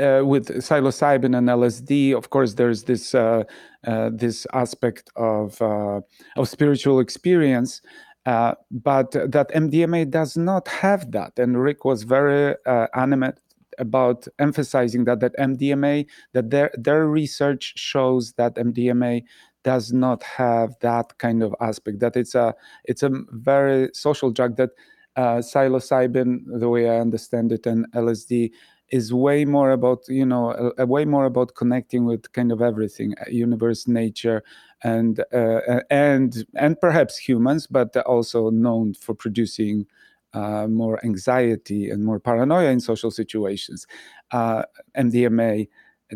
uh, 0.00 0.22
with 0.24 0.48
psilocybin 0.48 1.36
and 1.36 1.48
LSD, 1.48 2.14
of 2.14 2.30
course, 2.30 2.54
there's 2.54 2.84
this 2.84 3.14
uh, 3.14 3.44
uh, 3.86 4.10
this 4.12 4.46
aspect 4.52 5.10
of 5.16 5.60
uh, 5.62 6.00
of 6.36 6.48
spiritual 6.48 7.00
experience, 7.00 7.80
uh, 8.26 8.54
but 8.70 9.12
that 9.12 9.50
MDMA 9.54 10.10
does 10.10 10.36
not 10.36 10.68
have 10.68 11.12
that. 11.12 11.38
And 11.38 11.62
Rick 11.62 11.84
was 11.84 12.02
very 12.02 12.56
uh, 12.66 12.88
animate 12.94 13.38
about 13.78 14.26
emphasizing 14.38 15.04
that 15.04 15.20
that 15.20 15.36
MDMA 15.38 16.06
that 16.32 16.50
their 16.50 16.70
their 16.74 17.06
research 17.06 17.74
shows 17.76 18.32
that 18.34 18.56
MDMA 18.56 19.22
does 19.64 19.92
not 19.92 20.22
have 20.22 20.76
that 20.80 21.18
kind 21.18 21.42
of 21.42 21.54
aspect. 21.60 22.00
That 22.00 22.16
it's 22.16 22.34
a 22.34 22.54
it's 22.84 23.02
a 23.02 23.10
very 23.30 23.90
social 23.94 24.30
drug 24.30 24.56
that 24.56 24.70
psilocybin, 25.16 26.40
the 26.60 26.68
way 26.68 26.88
I 26.90 27.00
understand 27.00 27.52
it, 27.52 27.66
and 27.66 27.90
LSD 27.92 28.50
is 28.90 29.12
way 29.12 29.44
more 29.44 29.70
about 29.72 30.00
you 30.08 30.24
know 30.24 30.50
a, 30.78 30.82
a 30.82 30.86
way 30.86 31.04
more 31.04 31.24
about 31.26 31.54
connecting 31.54 32.04
with 32.06 32.32
kind 32.32 32.52
of 32.52 32.62
everything 32.62 33.14
uh, 33.20 33.28
universe 33.30 33.88
nature 33.88 34.42
and 34.82 35.20
uh, 35.32 35.80
and 35.90 36.46
and 36.54 36.80
perhaps 36.80 37.16
humans 37.16 37.66
but 37.66 37.96
also 37.98 38.50
known 38.50 38.94
for 38.94 39.14
producing 39.14 39.86
uh, 40.34 40.66
more 40.66 41.02
anxiety 41.04 41.90
and 41.90 42.04
more 42.04 42.20
paranoia 42.20 42.70
in 42.70 42.80
social 42.80 43.10
situations. 43.10 43.86
Uh, 44.32 44.62
mdma 44.96 45.66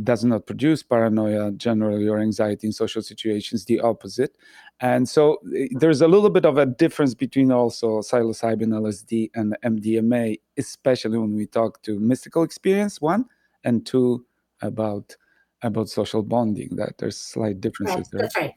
does 0.05 0.25
not 0.25 0.47
produce 0.47 0.83
paranoia 0.83 1.51
generally 1.53 2.09
or 2.09 2.19
anxiety 2.19 2.67
in 2.67 2.73
social 2.73 3.03
situations 3.03 3.65
the 3.65 3.81
opposite. 3.81 4.37
And 4.81 5.09
so 5.09 5.39
eh, 5.57 5.69
there's 5.73 6.01
a 6.01 6.09
little 6.09 6.31
bit 6.31 6.45
of 6.45 6.59
a 6.59 6.67
difference 6.67 7.15
between 7.15 7.51
also 7.51 8.01
psilocybin, 8.01 8.69
LSD, 8.69 9.31
and 9.35 9.57
MDMA, 9.65 10.41
especially 10.57 11.19
when 11.19 11.35
we 11.35 11.47
talk 11.47 11.83
to 11.83 11.99
mystical 11.99 12.43
experience, 12.45 13.01
one, 13.01 13.25
and 13.65 13.85
two, 13.85 14.25
about 14.63 15.17
about 15.63 15.89
social 15.89 16.23
bonding. 16.23 16.77
That 16.77 16.99
there's 16.99 17.17
slight 17.17 17.61
differences 17.61 17.97
right, 17.97 18.07
there. 18.13 18.21
That's 18.23 18.37
right. 18.37 18.55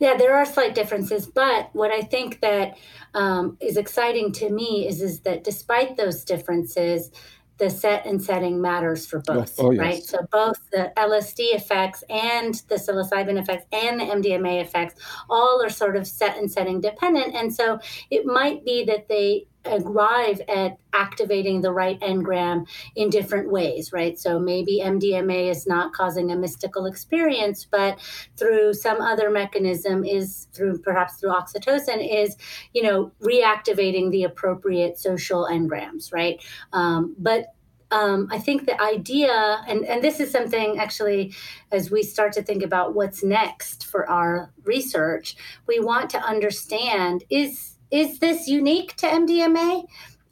Yeah, 0.00 0.16
there 0.16 0.34
are 0.34 0.46
slight 0.46 0.74
differences, 0.74 1.26
but 1.26 1.68
what 1.74 1.90
I 1.90 2.00
think 2.00 2.40
that 2.40 2.78
um, 3.14 3.58
is 3.60 3.76
exciting 3.76 4.32
to 4.32 4.50
me 4.50 4.88
is 4.88 5.02
is 5.02 5.20
that 5.20 5.44
despite 5.44 5.96
those 5.96 6.24
differences, 6.24 7.10
the 7.58 7.68
set 7.68 8.06
and 8.06 8.22
setting 8.22 8.60
matters 8.60 9.06
for 9.06 9.20
both, 9.20 9.54
oh, 9.58 9.72
yes. 9.72 9.80
right? 9.80 10.02
So 10.02 10.18
both 10.30 10.58
the 10.70 10.92
LSD 10.96 11.54
effects 11.54 12.02
and 12.08 12.54
the 12.68 12.76
psilocybin 12.76 13.38
effects 13.38 13.66
and 13.72 14.00
the 14.00 14.04
MDMA 14.04 14.62
effects 14.62 14.94
all 15.28 15.60
are 15.62 15.68
sort 15.68 15.96
of 15.96 16.06
set 16.06 16.36
and 16.38 16.50
setting 16.50 16.80
dependent. 16.80 17.34
And 17.34 17.52
so 17.52 17.80
it 18.10 18.24
might 18.24 18.64
be 18.64 18.84
that 18.84 19.08
they 19.08 19.46
arrive 19.66 20.40
at 20.48 20.78
activating 20.92 21.60
the 21.60 21.72
right 21.72 22.00
engram 22.00 22.66
in 22.96 23.10
different 23.10 23.50
ways, 23.50 23.92
right? 23.92 24.18
So 24.18 24.38
maybe 24.38 24.80
MDMA 24.82 25.50
is 25.50 25.66
not 25.66 25.92
causing 25.92 26.30
a 26.30 26.36
mystical 26.36 26.86
experience, 26.86 27.64
but 27.64 27.98
through 28.36 28.74
some 28.74 29.00
other 29.00 29.30
mechanism 29.30 30.04
is 30.04 30.48
through 30.52 30.78
perhaps 30.78 31.16
through 31.16 31.30
oxytocin 31.30 32.06
is, 32.22 32.36
you 32.72 32.82
know, 32.82 33.12
reactivating 33.20 34.10
the 34.10 34.24
appropriate 34.24 34.98
social 34.98 35.48
engrams, 35.50 36.12
right? 36.12 36.42
Um, 36.72 37.14
but 37.18 37.54
um, 37.90 38.28
I 38.30 38.38
think 38.38 38.66
the 38.66 38.80
idea, 38.80 39.62
and, 39.66 39.84
and 39.86 40.02
this 40.02 40.20
is 40.20 40.30
something 40.30 40.78
actually, 40.78 41.34
as 41.72 41.90
we 41.90 42.02
start 42.02 42.32
to 42.34 42.42
think 42.42 42.62
about 42.62 42.94
what's 42.94 43.24
next 43.24 43.86
for 43.86 44.08
our 44.10 44.52
research, 44.64 45.36
we 45.66 45.80
want 45.80 46.10
to 46.10 46.18
understand 46.18 47.24
is 47.30 47.77
is 47.90 48.18
this 48.18 48.48
unique 48.48 48.96
to 48.96 49.06
MDMA? 49.06 49.84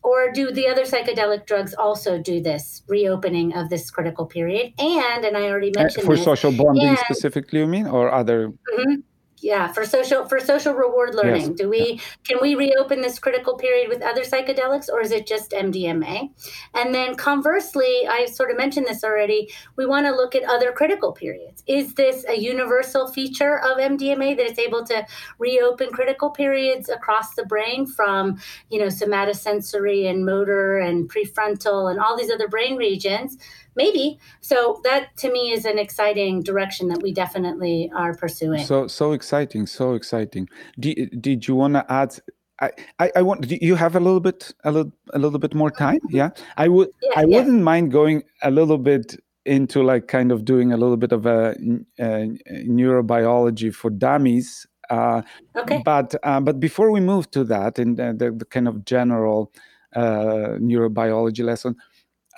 Or 0.03 0.31
do 0.31 0.53
the 0.53 0.69
other 0.69 0.85
psychedelic 0.85 1.47
drugs 1.47 1.75
also 1.75 2.17
do 2.17 2.41
this 2.41 2.85
reopening 2.87 3.57
of 3.57 3.71
this 3.71 3.91
critical 3.91 4.25
period? 4.25 4.73
And, 4.79 5.25
and 5.25 5.37
I 5.37 5.49
already 5.51 5.75
uh, 5.75 5.81
mentioned 5.81 6.05
for 6.07 6.15
this, 6.15 6.25
social 6.25 6.53
bonding 6.53 6.87
and, 6.87 6.99
specifically, 6.99 7.59
you 7.59 7.67
mean, 7.67 7.89
or 7.89 8.13
other? 8.13 8.51
Mm-hmm 8.51 9.01
yeah 9.39 9.71
for 9.73 9.85
social 9.85 10.27
for 10.27 10.41
social 10.41 10.73
reward 10.73 11.15
learning. 11.15 11.49
Yes. 11.49 11.59
do 11.59 11.69
we 11.69 12.01
can 12.25 12.39
we 12.41 12.55
reopen 12.55 13.01
this 13.01 13.19
critical 13.19 13.57
period 13.57 13.89
with 13.89 14.03
other 14.03 14.23
psychedelics 14.23 14.89
or 14.89 15.01
is 15.01 15.13
it 15.13 15.27
just 15.27 15.51
mdma 15.51 16.31
and 16.75 16.95
then 16.95 17.15
conversely 17.15 18.07
i 18.09 18.25
sort 18.27 18.51
of 18.51 18.57
mentioned 18.57 18.87
this 18.87 19.05
already 19.05 19.49
we 19.77 19.87
want 19.87 20.07
to 20.07 20.13
look 20.13 20.35
at 20.35 20.43
other 20.45 20.73
critical 20.73 21.13
periods. 21.13 21.63
Is 21.67 21.95
this 21.95 22.25
a 22.29 22.39
universal 22.39 23.09
feature 23.09 23.59
of 23.59 23.79
mdma 23.79 24.37
that 24.37 24.47
it's 24.47 24.59
able 24.59 24.85
to 24.87 25.07
reopen 25.39 25.91
critical 25.91 26.31
periods 26.31 26.89
across 26.89 27.35
the 27.35 27.45
brain 27.45 27.87
from 27.87 28.39
you 28.71 28.79
know 28.79 28.87
somatosensory 28.87 30.09
and 30.09 30.25
motor 30.25 30.79
and 30.79 31.11
prefrontal 31.11 31.91
and 31.91 32.01
all 32.01 32.17
these 32.17 32.31
other 32.31 32.49
brain 32.49 32.77
regions 32.77 33.37
maybe 33.77 34.19
so 34.41 34.81
that 34.85 35.17
to 35.17 35.31
me 35.31 35.53
is 35.53 35.65
an 35.65 35.79
exciting 35.79 36.43
direction 36.43 36.89
that 36.89 37.03
we 37.03 37.13
definitely 37.13 37.91
are 37.95 38.15
pursuing 38.15 38.65
so 38.65 38.87
so 38.87 39.13
exciting 39.13 39.67
so 39.67 39.95
exciting 39.95 40.49
did, 40.81 41.21
did 41.21 41.47
you 41.47 41.55
want 41.55 41.75
to 41.75 41.93
add 41.93 42.19
I, 42.61 42.71
I, 42.99 43.13
I 43.17 43.23
want 43.23 43.47
do 43.47 43.59
you 43.61 43.75
have 43.75 43.97
a 43.97 44.01
little 44.01 44.21
bit 44.21 44.53
a 44.65 44.73
little 44.73 44.93
a 45.13 45.19
little 45.19 45.39
bit 45.39 45.55
more 45.55 45.71
time 45.71 46.01
mm-hmm. 46.01 46.17
yeah 46.17 46.31
i 46.57 46.69
would 46.69 46.89
yeah, 47.03 47.11
i 47.17 47.21
yeah. 47.21 47.39
wouldn't 47.39 47.63
mind 47.63 47.93
going 47.93 48.23
a 48.43 48.51
little 48.51 48.79
bit 48.79 49.17
into 49.45 49.83
like 49.83 50.09
kind 50.09 50.33
of 50.33 50.45
doing 50.45 50.73
a 50.73 50.77
little 50.77 50.97
bit 50.97 51.13
of 51.13 51.25
a, 51.25 51.55
a 52.01 52.29
neurobiology 52.67 53.73
for 53.73 53.91
dummies 53.91 54.67
uh, 54.91 55.23
okay. 55.57 55.83
but 55.85 56.15
uh, 56.23 56.41
but 56.41 56.61
before 56.61 56.91
we 56.91 57.01
move 57.01 57.31
to 57.31 57.45
that 57.45 57.79
in 57.79 57.95
the, 57.95 58.15
the, 58.17 58.31
the 58.31 58.45
kind 58.45 58.69
of 58.69 58.85
general 58.85 59.53
uh, 59.95 60.59
neurobiology 60.59 61.45
lesson 61.45 61.77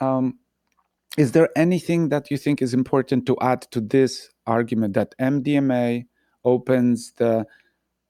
um, 0.00 0.38
is 1.16 1.32
there 1.32 1.48
anything 1.56 2.10
that 2.10 2.30
you 2.30 2.36
think 2.36 2.60
is 2.62 2.74
important 2.74 3.26
to 3.26 3.36
add 3.40 3.62
to 3.70 3.80
this 3.80 4.30
argument 4.46 4.94
that 4.94 5.14
MDMA 5.18 6.06
opens 6.44 7.12
the 7.12 7.46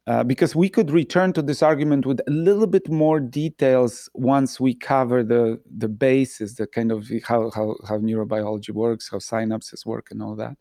uh, 0.06 0.24
because 0.24 0.56
we 0.56 0.70
could 0.70 0.90
return 0.90 1.34
to 1.34 1.42
this 1.42 1.62
argument 1.62 2.06
with 2.06 2.20
a 2.26 2.30
little 2.30 2.66
bit 2.66 2.88
more 2.88 3.20
details 3.20 4.08
once 4.14 4.58
we 4.58 4.74
cover 4.74 5.22
the 5.22 5.60
the 5.76 5.88
basis, 5.88 6.54
the 6.54 6.66
kind 6.66 6.90
of 6.90 7.10
how 7.24 7.50
how, 7.50 7.76
how 7.86 7.98
neurobiology 7.98 8.70
works, 8.70 9.10
how 9.10 9.18
synapses 9.18 9.84
work, 9.84 10.08
and 10.10 10.22
all 10.22 10.34
that. 10.34 10.56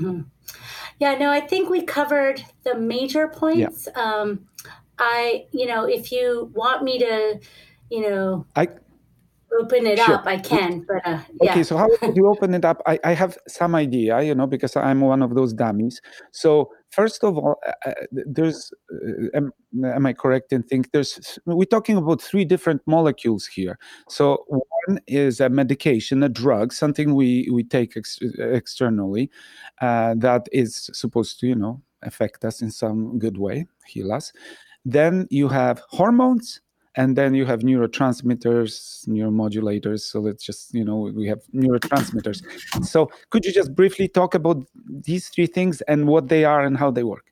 Mm-hmm. 0.00 0.22
Yeah, 0.98 1.14
no, 1.14 1.30
I 1.30 1.40
think 1.40 1.70
we 1.70 1.82
covered 1.82 2.44
the 2.64 2.76
major 2.76 3.28
points. 3.28 3.88
Yeah. 3.94 4.02
Um, 4.02 4.46
I, 4.98 5.46
you 5.52 5.66
know, 5.66 5.84
if 5.84 6.10
you 6.10 6.50
want 6.54 6.82
me 6.82 6.98
to, 6.98 7.40
you 7.90 8.08
know, 8.08 8.46
I 8.56 8.68
open 9.60 9.86
it 9.86 9.98
sure. 9.98 10.14
up 10.14 10.26
i 10.26 10.38
can 10.38 10.84
but 10.86 11.06
uh, 11.06 11.18
yeah. 11.40 11.52
okay 11.52 11.62
so 11.62 11.76
how 11.76 11.88
would 12.02 12.16
you 12.16 12.26
open 12.26 12.54
it 12.54 12.64
up 12.64 12.82
I, 12.86 12.98
I 13.04 13.12
have 13.12 13.36
some 13.48 13.74
idea 13.74 14.20
you 14.22 14.34
know 14.34 14.46
because 14.46 14.76
i'm 14.76 15.00
one 15.00 15.22
of 15.22 15.34
those 15.34 15.52
dummies 15.52 16.00
so 16.30 16.70
first 16.90 17.24
of 17.24 17.36
all 17.36 17.56
uh, 17.66 17.72
uh 17.86 17.94
there's 18.12 18.72
uh, 18.92 19.36
am, 19.36 19.52
am, 19.84 20.06
i 20.06 20.12
correct 20.12 20.52
in 20.52 20.62
think 20.62 20.92
there's 20.92 21.38
we're 21.46 21.64
talking 21.64 21.96
about 21.96 22.20
three 22.20 22.44
different 22.44 22.82
molecules 22.86 23.46
here 23.46 23.78
so 24.08 24.44
one 24.48 25.00
is 25.06 25.40
a 25.40 25.48
medication 25.48 26.22
a 26.22 26.28
drug 26.28 26.72
something 26.72 27.14
we 27.14 27.48
we 27.52 27.62
take 27.62 27.96
ex- 27.96 28.20
externally 28.38 29.30
uh, 29.80 30.14
that 30.16 30.48
is 30.52 30.90
supposed 30.92 31.38
to 31.40 31.46
you 31.46 31.54
know 31.54 31.80
affect 32.02 32.44
us 32.44 32.62
in 32.62 32.70
some 32.70 33.18
good 33.18 33.38
way 33.38 33.66
heal 33.86 34.12
us 34.12 34.32
then 34.84 35.26
you 35.30 35.48
have 35.48 35.80
hormones 35.88 36.60
and 36.96 37.16
then 37.16 37.34
you 37.34 37.46
have 37.46 37.60
neurotransmitters 37.60 39.06
neuromodulators. 39.08 40.00
So 40.00 40.20
let's 40.20 40.44
just 40.44 40.74
you 40.74 40.84
know 40.84 41.12
we 41.14 41.26
have 41.26 41.40
neurotransmitters. 41.54 42.42
So 42.84 43.10
could 43.30 43.44
you 43.44 43.52
just 43.52 43.74
briefly 43.74 44.08
talk 44.08 44.34
about 44.34 44.64
these 44.88 45.28
three 45.28 45.46
things 45.46 45.80
and 45.82 46.06
what 46.06 46.28
they 46.28 46.44
are 46.44 46.62
and 46.62 46.76
how 46.76 46.90
they 46.90 47.04
work? 47.04 47.24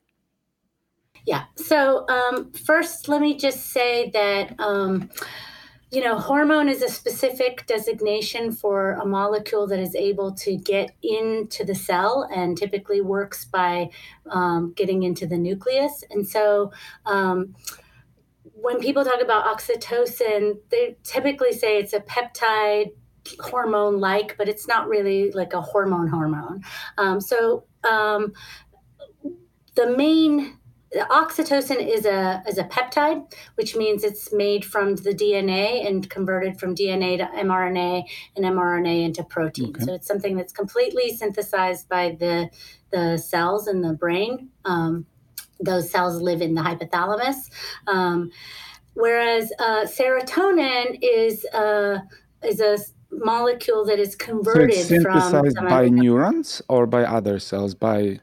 Yeah. 1.25 1.43
So 1.55 2.07
um, 2.09 2.51
first 2.51 3.07
let 3.07 3.21
me 3.21 3.37
just 3.37 3.67
say 3.67 4.09
that 4.11 4.59
um, 4.59 5.09
you 5.91 6.03
know 6.03 6.17
hormone 6.17 6.67
is 6.67 6.81
a 6.81 6.89
specific 6.89 7.67
designation 7.67 8.51
for 8.51 8.93
a 8.93 9.05
molecule 9.05 9.67
that 9.67 9.79
is 9.79 9.93
able 9.93 10.33
to 10.33 10.55
get 10.57 10.95
into 11.03 11.63
the 11.63 11.75
cell 11.75 12.27
and 12.33 12.57
typically 12.57 13.01
works 13.01 13.45
by 13.45 13.89
um, 14.31 14.73
getting 14.75 15.03
into 15.03 15.27
the 15.27 15.37
nucleus. 15.37 16.03
And 16.09 16.27
so 16.27 16.71
um, 17.05 17.53
when 18.61 18.79
people 18.79 19.03
talk 19.03 19.21
about 19.21 19.45
oxytocin, 19.45 20.57
they 20.69 20.97
typically 21.03 21.51
say 21.51 21.77
it's 21.77 21.93
a 21.93 21.99
peptide 21.99 22.91
hormone 23.39 23.99
like, 23.99 24.37
but 24.37 24.47
it's 24.47 24.67
not 24.67 24.87
really 24.87 25.31
like 25.31 25.53
a 25.53 25.61
hormone 25.61 26.07
hormone. 26.07 26.61
Um, 26.97 27.19
so 27.19 27.65
um, 27.83 28.33
the 29.75 29.95
main 29.97 30.57
oxytocin 30.93 31.87
is 31.87 32.05
a 32.05 32.43
is 32.47 32.57
a 32.57 32.65
peptide, 32.65 33.33
which 33.55 33.75
means 33.75 34.03
it's 34.03 34.33
made 34.33 34.65
from 34.65 34.95
the 34.95 35.13
DNA 35.13 35.87
and 35.87 36.09
converted 36.09 36.59
from 36.59 36.75
DNA 36.75 37.17
to 37.17 37.25
mRNA 37.37 38.03
and 38.35 38.45
mRNA 38.45 39.05
into 39.05 39.23
protein. 39.23 39.69
Okay. 39.69 39.85
So 39.85 39.93
it's 39.93 40.07
something 40.07 40.35
that's 40.35 40.53
completely 40.53 41.15
synthesized 41.15 41.87
by 41.89 42.17
the 42.19 42.49
the 42.91 43.17
cells 43.17 43.67
in 43.67 43.81
the 43.81 43.93
brain. 43.93 44.49
Um, 44.65 45.05
those 45.61 45.89
cells 45.89 46.21
live 46.21 46.41
in 46.41 46.53
the 46.53 46.61
hypothalamus. 46.61 47.49
Um, 47.87 48.31
whereas 48.93 49.51
uh, 49.59 49.85
serotonin 49.85 50.99
is 51.01 51.45
a 51.53 52.03
is 52.43 52.59
a 52.59 52.77
molecule 53.11 53.85
that 53.85 53.99
is 53.99 54.15
converted 54.15 54.73
so 54.73 54.79
it's 54.79 54.87
synthesized 54.87 55.57
from 55.57 55.67
by 55.67 55.89
neurons 55.89 56.61
or 56.69 56.85
by 56.87 57.03
other 57.03 57.39
cells 57.39 57.75
by 57.75 58.19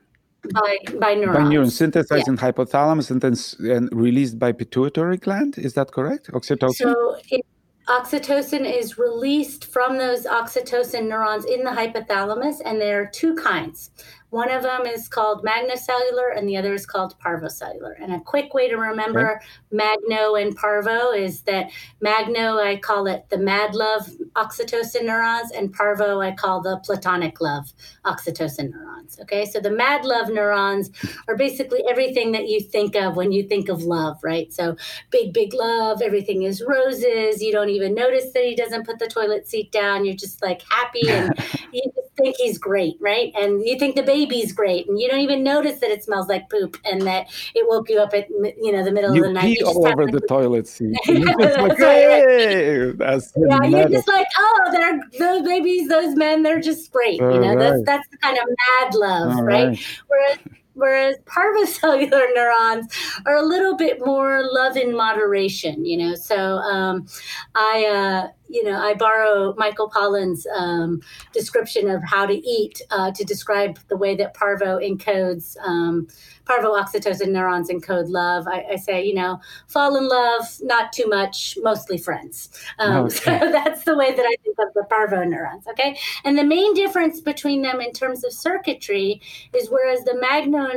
by 0.54 0.78
by 1.00 1.14
neurons. 1.14 1.38
By 1.38 1.48
neurons 1.48 1.76
synthesized 1.76 2.26
yeah. 2.26 2.32
in 2.32 2.38
hypothalamus 2.38 3.10
and 3.10 3.20
then 3.20 3.34
and 3.70 3.88
released 3.92 4.38
by 4.38 4.52
pituitary 4.52 5.16
gland. 5.18 5.58
Is 5.58 5.74
that 5.74 5.92
correct? 5.92 6.30
Oxytocin. 6.32 6.74
So 6.74 7.16
it, 7.30 7.44
oxytocin 7.88 8.70
is 8.70 8.98
released 8.98 9.64
from 9.64 9.98
those 9.98 10.26
oxytocin 10.26 11.08
neurons 11.08 11.44
in 11.44 11.64
the 11.64 11.70
hypothalamus, 11.70 12.60
and 12.64 12.80
there 12.80 13.02
are 13.02 13.06
two 13.06 13.34
kinds. 13.34 13.90
One 14.30 14.50
of 14.50 14.62
them 14.62 14.86
is 14.86 15.08
called 15.08 15.44
magnocellular 15.44 16.36
and 16.36 16.48
the 16.48 16.56
other 16.56 16.74
is 16.74 16.84
called 16.84 17.14
parvocellular. 17.18 17.94
And 18.00 18.12
a 18.12 18.20
quick 18.20 18.52
way 18.52 18.68
to 18.68 18.76
remember 18.76 19.40
magno 19.70 20.34
and 20.34 20.54
parvo 20.54 21.12
is 21.12 21.42
that 21.42 21.70
magno, 22.00 22.58
I 22.58 22.76
call 22.76 23.06
it 23.06 23.24
the 23.30 23.38
mad 23.38 23.74
love 23.74 24.08
oxytocin 24.36 25.04
neurons, 25.04 25.50
and 25.52 25.72
parvo, 25.72 26.20
I 26.20 26.32
call 26.32 26.60
the 26.60 26.78
platonic 26.84 27.40
love 27.40 27.72
oxytocin 28.04 28.70
neurons. 28.70 29.18
Okay, 29.20 29.46
so 29.46 29.60
the 29.60 29.70
mad 29.70 30.04
love 30.04 30.28
neurons 30.28 30.90
are 31.26 31.36
basically 31.36 31.82
everything 31.88 32.32
that 32.32 32.48
you 32.48 32.60
think 32.60 32.96
of 32.96 33.16
when 33.16 33.32
you 33.32 33.42
think 33.42 33.68
of 33.68 33.82
love, 33.82 34.18
right? 34.22 34.52
So 34.52 34.76
big, 35.10 35.32
big 35.32 35.54
love, 35.54 36.02
everything 36.02 36.42
is 36.42 36.62
roses. 36.66 37.42
You 37.42 37.52
don't 37.52 37.70
even 37.70 37.94
notice 37.94 38.32
that 38.34 38.44
he 38.44 38.54
doesn't 38.54 38.84
put 38.84 38.98
the 38.98 39.08
toilet 39.08 39.48
seat 39.48 39.72
down. 39.72 40.04
You're 40.04 40.14
just 40.14 40.42
like 40.42 40.62
happy 40.68 41.08
and 41.08 41.32
you 41.72 41.82
just 41.94 42.07
think 42.18 42.36
he's 42.36 42.58
great, 42.58 42.96
right? 43.00 43.32
And 43.34 43.64
you 43.64 43.78
think 43.78 43.96
the 43.96 44.02
baby's 44.02 44.52
great, 44.52 44.88
and 44.88 45.00
you 45.00 45.08
don't 45.08 45.20
even 45.20 45.42
notice 45.42 45.80
that 45.80 45.90
it 45.90 46.04
smells 46.04 46.28
like 46.28 46.48
poop 46.50 46.76
and 46.84 47.02
that 47.02 47.28
it 47.54 47.68
woke 47.68 47.88
you 47.88 47.98
up 47.98 48.14
at 48.14 48.28
you 48.30 48.72
know 48.72 48.84
the 48.84 48.92
middle 48.92 49.14
you 49.14 49.22
of 49.22 49.28
the 49.28 49.32
night. 49.32 49.56
Pee 49.56 49.62
all 49.64 49.86
over 49.86 50.06
the 50.06 50.20
toilet 50.20 50.66
seat. 50.66 50.96
that's 51.06 51.56
like, 51.56 51.78
hey, 51.78 52.92
that's 52.92 53.32
yeah, 53.36 53.62
you're 53.64 53.88
just 53.88 54.08
like, 54.08 54.26
oh, 54.38 54.68
they're 54.72 55.00
those 55.18 55.42
babies, 55.42 55.88
those 55.88 56.14
men, 56.14 56.42
they're 56.42 56.60
just 56.60 56.90
great. 56.92 57.20
All 57.20 57.32
you 57.32 57.40
know, 57.40 57.54
right. 57.54 57.58
that's 57.58 57.82
that's 57.84 58.08
the 58.08 58.18
kind 58.18 58.38
of 58.38 58.44
mad 58.46 58.94
love, 58.94 59.38
right? 59.40 59.68
right? 59.68 59.86
Whereas 60.06 60.38
whereas 60.78 61.16
parvocellular 61.26 62.34
neurons 62.34 62.86
are 63.26 63.36
a 63.36 63.42
little 63.42 63.76
bit 63.76 64.04
more 64.04 64.42
love 64.50 64.76
in 64.76 64.96
moderation, 64.96 65.84
you 65.84 65.98
know. 65.98 66.14
So 66.14 66.36
um, 66.36 67.06
I, 67.54 67.86
uh, 67.86 68.28
you 68.48 68.64
know, 68.64 68.78
I 68.78 68.94
borrow 68.94 69.54
Michael 69.56 69.90
Pollan's 69.90 70.46
um, 70.56 71.00
description 71.32 71.88
of 71.88 72.02
how 72.02 72.26
to 72.26 72.34
eat 72.34 72.80
uh, 72.90 73.12
to 73.12 73.24
describe 73.24 73.78
the 73.88 73.96
way 73.96 74.16
that 74.16 74.34
parvo 74.34 74.78
encodes. 74.78 75.56
Um, 75.64 76.08
parvo-oxytocin 76.48 77.28
neurons 77.28 77.68
encode 77.68 78.08
love. 78.08 78.48
I, 78.48 78.64
I, 78.72 78.76
say, 78.76 79.04
you 79.04 79.14
know, 79.14 79.40
fall 79.68 79.96
in 79.96 80.08
love, 80.08 80.44
not 80.62 80.92
too 80.92 81.06
much, 81.06 81.58
mostly 81.62 81.98
friends. 81.98 82.48
Um, 82.78 83.04
okay. 83.06 83.38
So 83.38 83.52
that's 83.52 83.84
the 83.84 83.96
way 83.96 84.14
that 84.14 84.24
I 84.24 84.34
think 84.42 84.56
of 84.58 84.72
the 84.74 84.84
parvo 84.88 85.22
neurons. 85.24 85.66
Okay, 85.68 85.96
and 86.24 86.36
the 86.36 86.44
main 86.44 86.74
difference 86.74 87.20
between 87.20 87.62
them 87.62 87.80
in 87.80 87.92
terms 87.92 88.24
of 88.24 88.32
circuitry 88.32 89.20
is 89.54 89.68
whereas 89.68 90.02
the 90.04 90.16
magno 90.18 90.68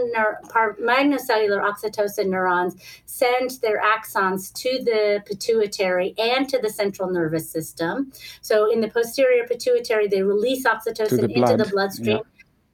par- 0.49 0.75
magnocellular 0.75 1.63
oxytocin 1.63 2.27
neurons 2.27 2.75
send 3.05 3.51
their 3.61 3.81
axons 3.81 4.53
to 4.53 4.83
the 4.83 5.23
pituitary 5.25 6.13
and 6.17 6.49
to 6.49 6.59
the 6.59 6.69
central 6.69 7.09
nervous 7.09 7.49
system. 7.49 7.60
So 8.41 8.71
in 8.71 8.81
the 8.81 8.89
posterior 8.89 9.45
pituitary, 9.47 10.07
they 10.07 10.21
release 10.23 10.65
oxytocin 10.65 11.21
the 11.21 11.31
into 11.31 11.57
the 11.57 11.69
bloodstream. 11.71 12.17
Yeah 12.17 12.23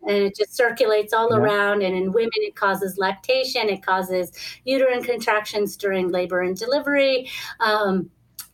and 0.07 0.23
it 0.23 0.35
just 0.35 0.55
circulates 0.55 1.13
all 1.13 1.29
yeah. 1.31 1.37
around. 1.37 1.81
And 1.83 1.95
in 1.95 2.11
women, 2.11 2.31
it 2.35 2.55
causes 2.55 2.97
lactation, 2.97 3.69
it 3.69 3.85
causes 3.85 4.31
uterine 4.63 5.03
contractions 5.03 5.75
during 5.75 6.09
labor 6.09 6.41
and 6.41 6.57
delivery. 6.57 7.29
Um, 7.59 8.09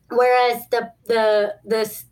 whereas 0.10 0.68
the 0.70 0.92
the 1.06 1.56
the 1.66 2.04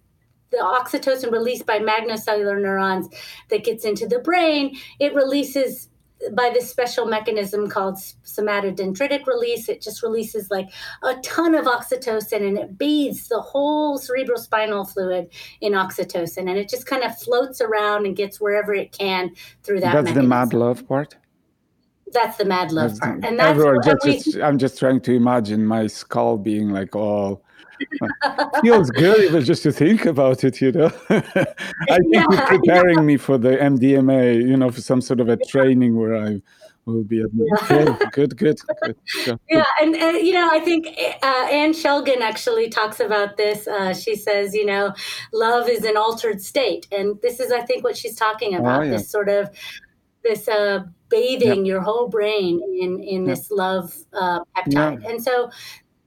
the 0.52 0.58
oxytocin 0.58 1.32
released 1.32 1.66
by 1.66 1.80
magnocellular 1.80 2.62
neurons 2.62 3.08
that 3.50 3.64
gets 3.64 3.86
into 3.86 4.06
the 4.06 4.20
brain, 4.20 4.76
it 5.00 5.14
releases 5.14 5.90
by 6.34 6.50
this 6.54 6.70
special 6.70 7.06
mechanism 7.06 7.70
called 7.70 7.96
somatodendritic 7.96 9.26
release. 9.26 9.70
It 9.70 9.82
just 9.82 10.04
releases 10.04 10.50
like 10.52 10.70
a 11.04 11.16
ton 11.18 11.56
of 11.56 11.66
oxytocin 11.66 12.48
and 12.48 12.58
it 12.58 12.78
bathes 12.78 13.28
the 13.28 13.42
whole 13.42 14.00
cerebrospinal 14.00 14.92
fluid 14.92 15.32
in 15.62 15.74
oxytocin 15.74 16.50
and 16.50 16.58
it 16.58 16.70
just 16.70 16.86
kind 16.86 17.04
of 17.04 17.18
floats 17.18 17.62
around 17.62 18.06
and 18.06 18.16
gets 18.16 18.40
wherever 18.40 18.74
it 18.74 18.92
can 18.92 19.32
through 19.64 19.80
that. 19.80 19.94
That's 19.94 20.06
mechanism. 20.06 20.24
the 20.24 20.30
mad 20.30 20.54
love 20.54 20.88
part. 20.88 21.18
That's 22.14 22.38
the 22.38 22.46
mad 22.46 22.74
love 22.74 22.90
that's 22.90 23.00
part, 23.00 23.24
and 23.24 23.40
that's 23.40 23.58
just, 24.04 24.26
just, 24.26 24.38
I'm 24.40 24.58
just 24.58 24.78
trying 24.78 25.00
to 25.02 25.14
imagine 25.14 25.66
my 25.66 25.88
skull 25.88 26.38
being 26.38 26.70
like 26.70 26.94
all 26.94 27.42
feels 28.62 28.90
good 28.92 29.24
even 29.24 29.44
just 29.44 29.64
to 29.64 29.72
think 29.72 30.06
about 30.06 30.44
it 30.44 30.62
you 30.62 30.72
know 30.72 30.92
i 31.10 31.20
think 31.20 32.14
yeah, 32.14 32.26
you're 32.30 32.48
preparing 32.48 32.98
yeah. 32.98 33.04
me 33.04 33.18
for 33.18 33.38
the 33.38 33.58
mdma 33.58 34.36
you 34.36 34.58
know 34.58 34.72
for 34.72 34.82
some 34.82 35.02
sort 35.02 35.20
of 35.20 35.30
a 35.30 35.38
training 35.46 35.96
where 35.96 36.16
i 36.16 36.42
will 36.86 37.04
be 37.04 37.18
yeah. 37.18 37.26
good, 37.68 38.38
good, 38.38 38.38
good, 38.38 38.60
good. 39.26 39.40
Yeah, 39.50 39.64
and, 39.82 39.96
and, 39.96 40.26
you 40.26 40.34
know, 40.34 40.50
I 40.52 40.60
think 40.60 40.88
uh, 41.22 41.48
Ann 41.52 41.74
Shulgin 41.74 42.22
actually 42.22 42.70
talks 42.70 43.00
about 43.00 43.38
this. 43.38 43.68
Uh, 43.68 43.94
she 43.94 44.16
says, 44.16 44.54
you 44.54 44.66
know, 44.66 44.94
love 45.34 45.70
is 45.70 45.84
an 45.86 45.98
altered 45.98 46.42
state, 46.42 46.88
and 46.92 47.22
this 47.22 47.40
is, 47.40 47.52
I 47.52 47.62
think, 47.62 47.84
what 47.84 47.98
she's 47.98 48.16
talking 48.16 48.56
oh, 48.56 48.60
about. 48.60 48.82
Oh, 48.82 48.84
yeah. 48.84 48.92
This 48.92 49.10
sort 49.10 49.30
of 49.30 49.50
this 50.24 50.48
uh, 50.48 50.84
bathing 51.10 51.66
yep. 51.66 51.66
your 51.66 51.82
whole 51.82 52.08
brain 52.08 52.62
in 52.80 53.00
in 53.04 53.26
yep. 53.26 53.36
this 53.36 53.52
love 53.52 53.96
uh, 54.14 54.40
peptide, 54.56 55.06
and 55.08 55.24
so 55.24 55.50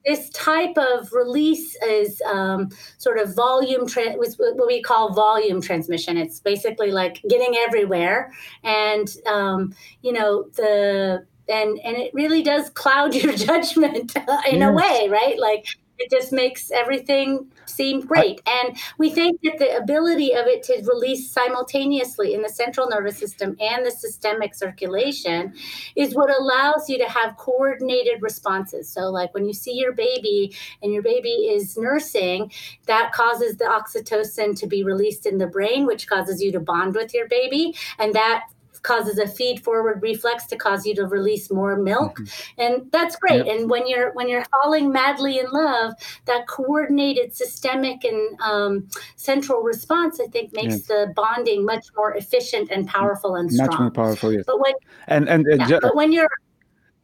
this 0.05 0.29
type 0.31 0.77
of 0.77 1.13
release 1.13 1.77
is 1.83 2.21
um, 2.31 2.71
sort 2.99 3.19
of 3.19 3.35
volume, 3.35 3.87
tra- 3.87 4.13
what 4.17 4.67
we 4.67 4.83
call 4.83 5.13
volume 5.13 5.61
transmission. 5.61 6.17
It's 6.17 6.41
basically 6.41 6.91
like 6.91 7.23
getting 7.29 7.57
everywhere, 7.57 8.33
and 8.63 9.09
um, 9.27 9.75
you 10.03 10.13
know 10.13 10.45
the 10.55 11.27
and 11.49 11.79
and 11.85 11.97
it 11.97 12.13
really 12.15 12.43
does 12.43 12.71
cloud 12.71 13.15
your 13.23 13.35
judgment 13.35 14.17
in 14.51 14.61
yes. 14.61 14.69
a 14.69 14.73
way, 14.73 15.09
right? 15.11 15.39
Like 15.39 15.67
it 15.99 16.11
just 16.11 16.33
makes 16.33 16.71
everything 16.71 17.51
seem 17.75 18.01
great. 18.01 18.41
And 18.47 18.77
we 18.99 19.11
think 19.11 19.41
that 19.43 19.59
the 19.59 19.77
ability 19.77 20.33
of 20.33 20.47
it 20.47 20.63
to 20.65 20.83
release 20.87 21.31
simultaneously 21.31 22.35
in 22.35 22.43
the 22.43 22.49
central 22.49 22.89
nervous 22.89 23.19
system 23.19 23.57
and 23.61 23.85
the 23.85 23.91
systemic 23.91 24.55
circulation 24.55 25.55
is 25.97 26.15
what 26.15 26.31
allows 26.31 26.89
you 26.89 26.99
to 26.99 27.09
have 27.09 27.37
coordinated 27.37 28.23
responses. 28.23 28.89
So, 28.89 29.11
like 29.11 29.35
when 29.35 29.47
you 29.47 29.53
see 29.53 29.75
your 29.75 29.93
baby 29.93 30.55
and 30.83 30.93
your 30.93 31.03
baby 31.03 31.29
is 31.29 31.77
nursing, 31.77 32.51
that 32.87 33.13
causes 33.13 33.57
the 33.57 33.65
oxytocin 33.65 34.59
to 34.59 34.67
be 34.67 34.85
released 34.85 35.27
in 35.27 35.39
the 35.39 35.47
brain, 35.47 35.87
which 35.87 36.07
causes 36.07 36.43
you 36.43 36.53
to 36.53 36.61
bond 36.61 36.95
with 36.95 37.15
your 37.15 37.29
baby. 37.29 37.75
And 37.99 38.15
that 38.15 38.45
causes 38.83 39.19
a 39.19 39.27
feed 39.27 39.63
forward 39.63 40.03
reflex 40.03 40.47
to 40.47 40.57
cause 40.57 40.87
you 40.87 40.95
to 40.95 41.07
release 41.07 41.51
more 41.51 41.77
milk. 41.77 42.19
Mm-hmm. 42.19 42.61
and 42.61 42.93
that's 42.93 43.17
great. 43.17 43.47
Yep. 43.47 43.47
and 43.47 43.71
when 43.71 43.89
you're 43.89 44.13
when 44.13 44.29
you're 44.29 44.45
falling 44.63 44.91
madly 44.93 45.39
in 45.39 45.47
love 45.51 45.95
that 46.27 46.47
coordinated 46.47 47.35
systemic 47.35 48.05
and 48.05 48.41
um, 48.41 48.89
central 49.17 49.63
response 49.63 50.21
i 50.21 50.27
think 50.27 50.53
makes 50.53 50.83
the 50.83 51.13
bonding 51.17 51.65
much 51.65 51.87
more 51.97 52.15
efficient 52.15 52.71
and 52.71 52.87
powerful 52.87 53.37
and 53.37 53.53
strong 53.53 53.69
much 53.69 53.79
more 53.79 53.91
powerful 53.91 54.33
yes. 54.33 54.45
But 54.47 54.61
when 54.61 54.75
and 55.09 55.29
and, 55.29 55.47
yeah, 55.49 55.67
ju- 55.67 55.79
but 55.81 55.95
when 55.97 56.13
you're 56.13 56.29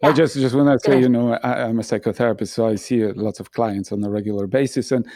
yeah. 0.03 0.09
I 0.09 0.13
just 0.13 0.35
just 0.35 0.55
want 0.55 0.81
to 0.81 0.91
say, 0.91 0.99
you 0.99 1.09
know, 1.09 1.35
I, 1.35 1.69
am 1.69 1.79
a 1.79 1.83
psychotherapist, 1.83 2.49
so 2.49 2.67
I 2.67 2.77
see 2.77 3.05
lots 3.05 3.39
of 3.39 3.53
clients 3.53 3.93
on 3.93 4.03
a 4.03 4.09
regular 4.11 4.47
basis, 4.47 4.93
and 4.93 5.07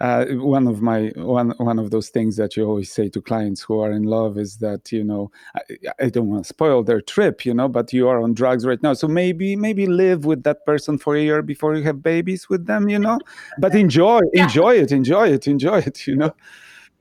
uh, 0.00 0.26
one 0.26 0.66
of 0.66 0.82
my 0.82 1.12
one 1.16 1.50
one 1.56 1.78
of 1.78 1.90
those 1.90 2.10
things 2.10 2.36
that 2.36 2.54
you 2.56 2.66
always 2.66 2.92
say 2.92 3.08
to 3.08 3.22
clients 3.22 3.62
who 3.62 3.80
are 3.80 3.90
in 3.90 4.02
love 4.02 4.36
is 4.36 4.58
that 4.58 4.92
you 4.92 5.02
know 5.02 5.30
I, 5.56 5.60
I 5.98 6.08
don't 6.10 6.28
want 6.28 6.44
to 6.44 6.48
spoil 6.48 6.82
their 6.82 7.00
trip, 7.00 7.46
you 7.46 7.54
know, 7.54 7.68
but 7.68 7.92
you 7.92 8.06
are 8.08 8.20
on 8.20 8.34
drugs 8.34 8.66
right 8.66 8.82
now, 8.82 8.92
so 8.92 9.08
maybe 9.08 9.56
maybe 9.56 9.86
live 9.86 10.26
with 10.26 10.42
that 10.42 10.66
person 10.66 10.98
for 10.98 11.16
a 11.16 11.22
year 11.22 11.40
before 11.40 11.74
you 11.74 11.82
have 11.84 12.02
babies 12.02 12.48
with 12.50 12.66
them, 12.66 12.88
you 12.90 12.98
know, 12.98 13.18
but 13.58 13.74
enjoy 13.74 14.20
yeah. 14.34 14.44
enjoy 14.44 14.74
it, 14.74 14.92
enjoy 14.92 15.28
it, 15.28 15.46
enjoy 15.48 15.78
it, 15.78 16.06
you 16.06 16.16
know? 16.16 16.34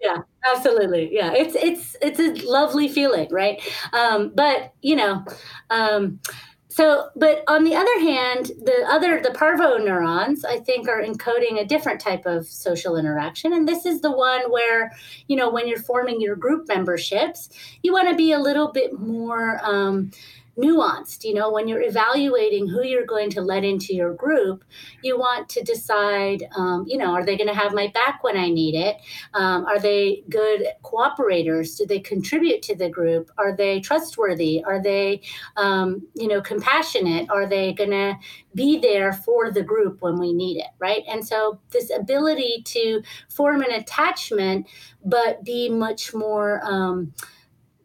Yeah 0.02 0.20
absolutely. 0.46 1.10
Yeah 1.14 1.32
it's 1.34 1.56
it's 1.56 1.96
it's 2.02 2.20
a 2.20 2.46
lovely 2.50 2.88
feeling 2.88 3.28
right? 3.32 3.62
Um, 3.94 4.32
but 4.36 4.74
you 4.82 4.96
know 4.96 5.26
um, 5.70 6.20
so, 6.74 7.10
but 7.16 7.44
on 7.48 7.66
the 7.66 7.76
other 7.76 8.00
hand, 8.00 8.48
the 8.48 8.88
other, 8.90 9.22
the 9.22 9.30
parvo 9.30 9.78
neurons, 9.78 10.44
I 10.44 10.60
think, 10.60 10.88
are 10.88 11.04
encoding 11.04 11.62
a 11.62 11.66
different 11.66 12.02
type 12.02 12.26
of 12.26 12.48
social 12.48 12.96
interaction. 12.98 13.54
And 13.54 13.68
this 13.68 13.86
is 13.86 14.02
the 14.02 14.12
one 14.12 14.50
where, 14.50 14.92
you 15.28 15.36
know, 15.36 15.52
when 15.52 15.68
you're 15.68 15.78
forming 15.78 16.20
your 16.20 16.36
group 16.36 16.68
memberships, 16.68 17.50
you 17.84 17.94
want 17.94 18.10
to 18.10 18.16
be 18.16 18.32
a 18.32 18.40
little 18.40 18.72
bit 18.72 19.00
more 19.00 19.60
um, 19.64 20.10
nuanced. 20.58 21.24
You 21.24 21.34
know, 21.34 21.52
when 21.52 21.68
you're 21.68 21.82
evaluating 21.82 22.68
who 22.68 22.84
you're 22.84 23.06
going 23.06 23.30
to 23.32 23.42
let 23.42 23.64
into 23.64 23.94
your 23.94 24.14
group, 24.14 24.64
you 25.02 25.18
want 25.18 25.50
to 25.50 25.64
decide, 25.64 26.44
um, 26.56 26.86
you 26.88 26.98
know, 26.98 27.14
are 27.14 27.26
they 27.26 27.38
going 27.38 27.48
to 27.48 27.56
have 27.56 27.74
my 27.74 27.88
back 27.88 28.24
when 28.24 28.38
I 28.38 28.50
need 28.50 28.76
it? 28.76 28.98
Um, 29.34 29.66
are 29.66 29.80
they 29.80 30.24
good 30.30 30.68
cooperators? 30.84 31.78
Do 31.78 31.86
they 31.86 32.00
contribute 32.00 32.62
to 32.64 32.76
the 32.76 32.90
group? 32.90 33.32
Are 33.38 33.56
they 33.56 33.80
trustworthy? 33.80 34.64
Are 34.64 34.82
they, 34.82 35.22
um, 35.58 36.08
you 36.14 36.28
know, 36.28 36.42
compassionate? 36.42 37.30
Are 37.30 37.48
they 37.48 37.74
going 37.74 37.92
to 37.92 38.16
be 38.56 38.78
there 38.78 39.14
for 39.14 39.52
the 39.52 39.64
group 39.64 40.02
when 40.02 40.20
we 40.20 40.34
need 40.34 40.58
it, 40.58 40.70
right? 40.80 41.04
And 41.08 41.26
so 41.26 41.60
this 41.72 41.90
ability 41.90 42.62
to 42.66 43.02
form 43.30 43.62
an 43.62 43.72
attachment, 43.72 44.68
but 45.04 45.44
be 45.44 45.70
much 45.70 46.14
more 46.14 46.62
um, 46.64 47.14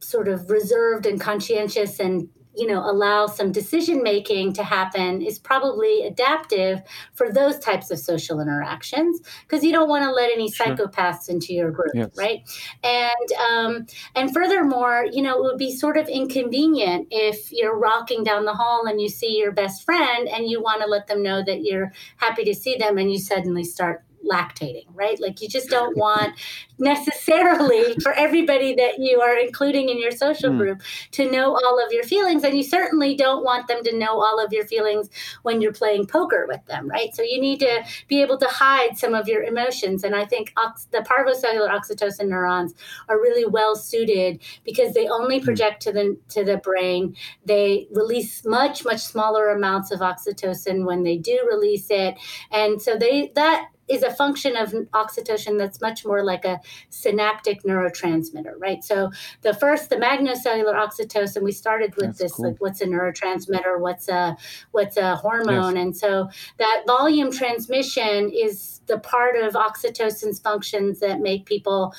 sort 0.01 0.29
of 0.29 0.51
reserved 0.51 1.07
and 1.07 1.21
conscientious 1.21 2.01
and 2.01 2.29
you 2.59 2.67
know 2.67 2.81
allow 2.81 3.27
some 3.27 3.53
decision 3.53 4.03
making 4.03 4.53
to 4.53 4.63
happen 4.63 5.23
is 5.23 5.39
probably 5.39 6.03
adaptive 6.03 6.83
for 7.15 7.33
those 7.33 7.59
types 7.59 7.91
of 7.91 7.99
social 7.99 8.41
interactions 8.41 9.21
because 9.43 9.65
you 9.65 9.73
don't 9.73 9.89
want 9.89 10.05
to 10.05 10.11
let 10.11 10.31
any 10.31 10.51
sure. 10.51 10.67
psychopaths 10.67 11.29
into 11.29 11.55
your 11.55 11.71
group 11.71 11.93
yes. 11.95 12.11
right 12.17 12.43
and 12.83 13.33
um, 13.51 13.87
and 14.15 14.35
furthermore 14.35 15.07
you 15.11 15.23
know 15.23 15.39
it 15.39 15.43
would 15.43 15.59
be 15.59 15.75
sort 15.75 15.97
of 15.97 16.09
inconvenient 16.09 17.07
if 17.11 17.53
you're 17.53 17.79
walking 17.79 18.25
down 18.25 18.45
the 18.45 18.55
hall 18.55 18.87
and 18.87 19.01
you 19.01 19.09
see 19.09 19.39
your 19.39 19.53
best 19.53 19.85
friend 19.85 20.29
and 20.29 20.49
you 20.49 20.61
want 20.61 20.83
to 20.83 20.89
let 20.89 21.07
them 21.07 21.23
know 21.23 21.43
that 21.45 21.63
you're 21.63 21.93
happy 22.17 22.45
to 22.45 22.55
see 22.55 22.77
them 22.77 22.99
and 22.99 23.13
you 23.13 23.19
suddenly 23.19 23.65
start 23.65 24.05
lactating, 24.25 24.87
right? 24.95 25.21
Like 25.21 25.41
you 25.41 25.49
just 25.49 25.69
don't 25.69 25.97
want 25.97 26.35
necessarily 26.79 27.95
for 28.03 28.12
everybody 28.12 28.75
that 28.75 28.99
you 28.99 29.21
are 29.21 29.37
including 29.37 29.89
in 29.89 30.01
your 30.01 30.11
social 30.11 30.51
mm. 30.51 30.59
group 30.59 30.83
to 31.12 31.31
know 31.31 31.55
all 31.55 31.85
of 31.85 31.93
your 31.93 32.05
feelings. 32.05 32.45
And 32.45 32.57
you 32.57 32.62
certainly 32.62 33.14
don't 33.14 33.45
want 33.45 33.69
them 33.69 33.83
to 33.85 33.97
know 33.97 34.21
all 34.21 34.43
of 34.43 34.53
your 34.53 34.64
feelings 34.66 35.09
when 35.43 35.61
you're 35.61 35.73
playing 35.73 36.07
poker 36.07 36.47
with 36.49 36.64
them, 36.66 36.89
right? 36.89 37.14
So 37.14 37.23
you 37.23 37.41
need 37.41 37.61
to 37.61 37.85
be 38.09 38.23
able 38.23 38.39
to 38.39 38.47
hide 38.47 38.97
some 38.97 39.14
of 39.14 39.29
your 39.29 39.43
emotions. 39.43 40.05
And 40.05 40.14
I 40.14 40.25
think 40.25 40.53
ox- 40.57 40.87
the 40.91 40.99
parvocellular 40.99 41.69
oxytocin 41.71 42.29
neurons 42.29 42.75
are 43.09 43.19
really 43.19 43.47
well 43.47 43.77
suited 43.77 44.41
because 44.64 44.95
they 44.95 45.09
only 45.09 45.39
hmm. 45.39 45.45
project 45.45 45.83
to 45.83 45.93
the 45.93 46.19
to 46.31 46.45
the 46.45 46.59
brain. 46.59 47.16
They 47.45 47.89
release 47.93 48.45
much, 48.45 48.85
much 48.85 49.01
smaller 49.01 49.51
amounts 49.51 49.91
of 49.91 50.01
oxytocin 50.01 50.85
when 50.85 51.03
they 51.03 51.16
do 51.16 51.47
release 51.51 51.87
it. 51.91 52.16
And 52.51 52.81
so 52.81 52.97
they 52.97 53.33
that 53.35 53.69
is 53.89 54.03
a 54.03 54.12
function 54.12 54.57
of 54.57 54.70
oxytocin 54.93 55.59
that's 55.59 55.80
much 55.80 56.05
more 56.05 56.22
like 56.24 56.45
a 56.45 56.61
synaptic 56.91 57.62
neurotransmitter, 57.62 58.53
right? 58.59 58.84
So 58.84 59.11
the 59.43 59.55
first, 59.55 59.91
the 59.91 59.97
magnocellular 59.97 60.74
oxytocin, 60.74 61.43
we 61.43 61.53
started 61.53 61.95
with 61.97 62.07
that's 62.07 62.18
this, 62.18 62.32
cool. 62.32 62.51
like 62.51 62.57
what's 62.59 62.80
a 62.80 62.86
neurotransmitter, 62.86 63.78
what's 63.78 64.09
a 64.09 64.36
what's 64.72 64.97
a 64.97 65.16
hormone, 65.16 65.76
yes. 65.76 65.82
and 65.82 65.97
so 65.97 66.28
that 66.59 66.82
volume 66.86 67.32
transmission 67.32 68.30
is 68.30 68.80
the 68.86 68.99
part 68.99 69.36
of 69.36 69.55
oxytocin's 69.55 70.39
functions 70.39 71.01
that 71.01 71.20
make 71.20 71.47
people 71.47 71.95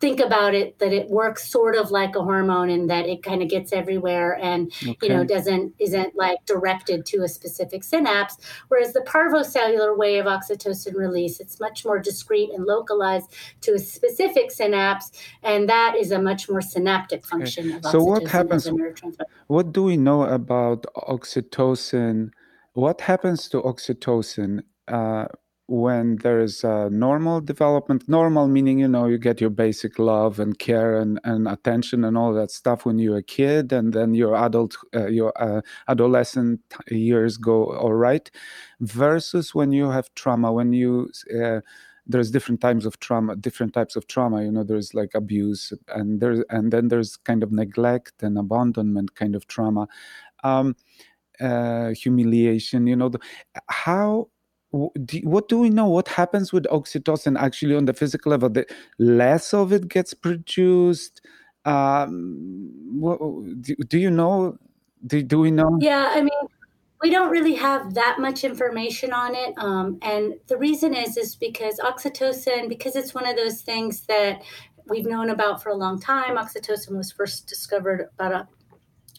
think 0.00 0.18
about 0.18 0.54
it 0.54 0.78
that 0.78 0.92
it 0.92 1.10
works 1.10 1.50
sort 1.50 1.76
of 1.76 1.90
like 1.90 2.16
a 2.16 2.22
hormone 2.22 2.70
and 2.70 2.88
that 2.88 3.06
it 3.06 3.22
kind 3.22 3.42
of 3.42 3.48
gets 3.48 3.72
everywhere 3.72 4.38
and 4.40 4.72
okay. 4.82 4.96
you 5.02 5.08
know 5.10 5.22
doesn't 5.24 5.74
isn't 5.78 6.16
like 6.16 6.38
directed 6.46 7.04
to 7.04 7.18
a 7.22 7.28
specific 7.28 7.84
synapse 7.84 8.38
whereas 8.68 8.92
the 8.94 9.00
parvocellular 9.00 9.96
way 9.96 10.18
of 10.18 10.26
oxytocin 10.26 10.94
release 10.94 11.38
it's 11.38 11.60
much 11.60 11.84
more 11.84 11.98
discrete 11.98 12.50
and 12.50 12.64
localized 12.64 13.30
to 13.60 13.74
a 13.74 13.78
specific 13.78 14.50
synapse 14.50 15.12
and 15.42 15.68
that 15.68 15.94
is 15.94 16.10
a 16.10 16.20
much 16.20 16.48
more 16.48 16.62
synaptic 16.62 17.26
function 17.26 17.72
okay. 17.72 17.90
so 17.90 18.02
what 18.02 18.26
happens 18.26 18.68
what 19.48 19.72
do 19.72 19.82
we 19.82 19.96
know 19.96 20.22
about 20.22 20.86
oxytocin 20.96 22.30
what 22.72 23.02
happens 23.02 23.48
to 23.48 23.60
oxytocin 23.60 24.62
uh, 24.88 25.26
when 25.70 26.16
there's 26.16 26.64
a 26.64 26.90
normal 26.90 27.40
development 27.40 28.02
normal 28.08 28.48
meaning 28.48 28.80
you 28.80 28.88
know 28.88 29.06
you 29.06 29.16
get 29.16 29.40
your 29.40 29.50
basic 29.50 30.00
love 30.00 30.40
and 30.40 30.58
care 30.58 30.96
and, 30.96 31.20
and 31.22 31.46
attention 31.46 32.02
and 32.02 32.18
all 32.18 32.32
that 32.34 32.50
stuff 32.50 32.84
when 32.84 32.98
you're 32.98 33.18
a 33.18 33.22
kid 33.22 33.72
and 33.72 33.92
then 33.92 34.12
your 34.12 34.34
adult 34.34 34.76
uh, 34.96 35.06
your 35.06 35.32
uh, 35.40 35.60
adolescent 35.86 36.60
years 36.90 37.36
go 37.36 37.66
all 37.76 37.92
right 37.92 38.32
versus 38.80 39.54
when 39.54 39.70
you 39.70 39.88
have 39.88 40.12
trauma 40.16 40.52
when 40.52 40.72
you 40.72 41.08
uh, 41.40 41.60
there's 42.04 42.32
different 42.32 42.60
types 42.60 42.84
of 42.84 42.98
trauma 42.98 43.36
different 43.36 43.72
types 43.72 43.94
of 43.94 44.08
trauma 44.08 44.42
you 44.42 44.50
know 44.50 44.64
there's 44.64 44.92
like 44.92 45.14
abuse 45.14 45.72
and 45.94 46.20
there's 46.20 46.42
and 46.50 46.72
then 46.72 46.88
there's 46.88 47.16
kind 47.16 47.44
of 47.44 47.52
neglect 47.52 48.24
and 48.24 48.36
abandonment 48.36 49.14
kind 49.14 49.36
of 49.36 49.46
trauma 49.46 49.86
um, 50.42 50.74
uh, 51.40 51.90
humiliation 51.90 52.88
you 52.88 52.96
know 52.96 53.08
the, 53.08 53.20
how 53.68 54.28
what 54.72 55.48
do 55.48 55.58
we 55.58 55.70
know? 55.70 55.86
What 55.86 56.08
happens 56.08 56.52
with 56.52 56.64
oxytocin 56.64 57.38
actually 57.38 57.74
on 57.74 57.86
the 57.86 57.92
physical 57.92 58.30
level? 58.30 58.48
The 58.48 58.66
less 58.98 59.52
of 59.52 59.72
it 59.72 59.88
gets 59.88 60.14
produced 60.14 61.20
um, 61.64 62.70
what, 62.92 63.18
do, 63.60 63.74
do, 63.76 63.98
you 63.98 64.10
know? 64.10 64.56
Do, 65.06 65.22
do 65.22 65.40
we 65.40 65.50
know? 65.50 65.78
Yeah 65.80 66.10
i 66.14 66.20
mean 66.20 66.48
we 67.02 67.08
don't 67.08 67.30
really 67.30 67.54
have 67.54 67.94
that 67.94 68.18
much 68.18 68.44
information 68.44 69.12
on 69.12 69.34
it 69.34 69.54
um, 69.56 69.98
and 70.02 70.34
the 70.48 70.56
reason 70.58 70.94
is 70.94 71.16
is 71.16 71.34
because 71.34 71.78
oxytocin 71.80 72.68
because 72.68 72.96
it's 72.96 73.14
one 73.14 73.26
of 73.26 73.36
those 73.36 73.62
things 73.62 74.02
that 74.02 74.42
we've 74.86 75.06
known 75.06 75.30
about 75.30 75.62
for 75.62 75.70
a 75.70 75.74
long 75.74 75.98
time 75.98 76.36
oxytocin 76.36 76.96
was 76.96 77.10
first 77.10 77.46
discovered 77.46 78.08
about 78.18 78.32
a 78.32 78.48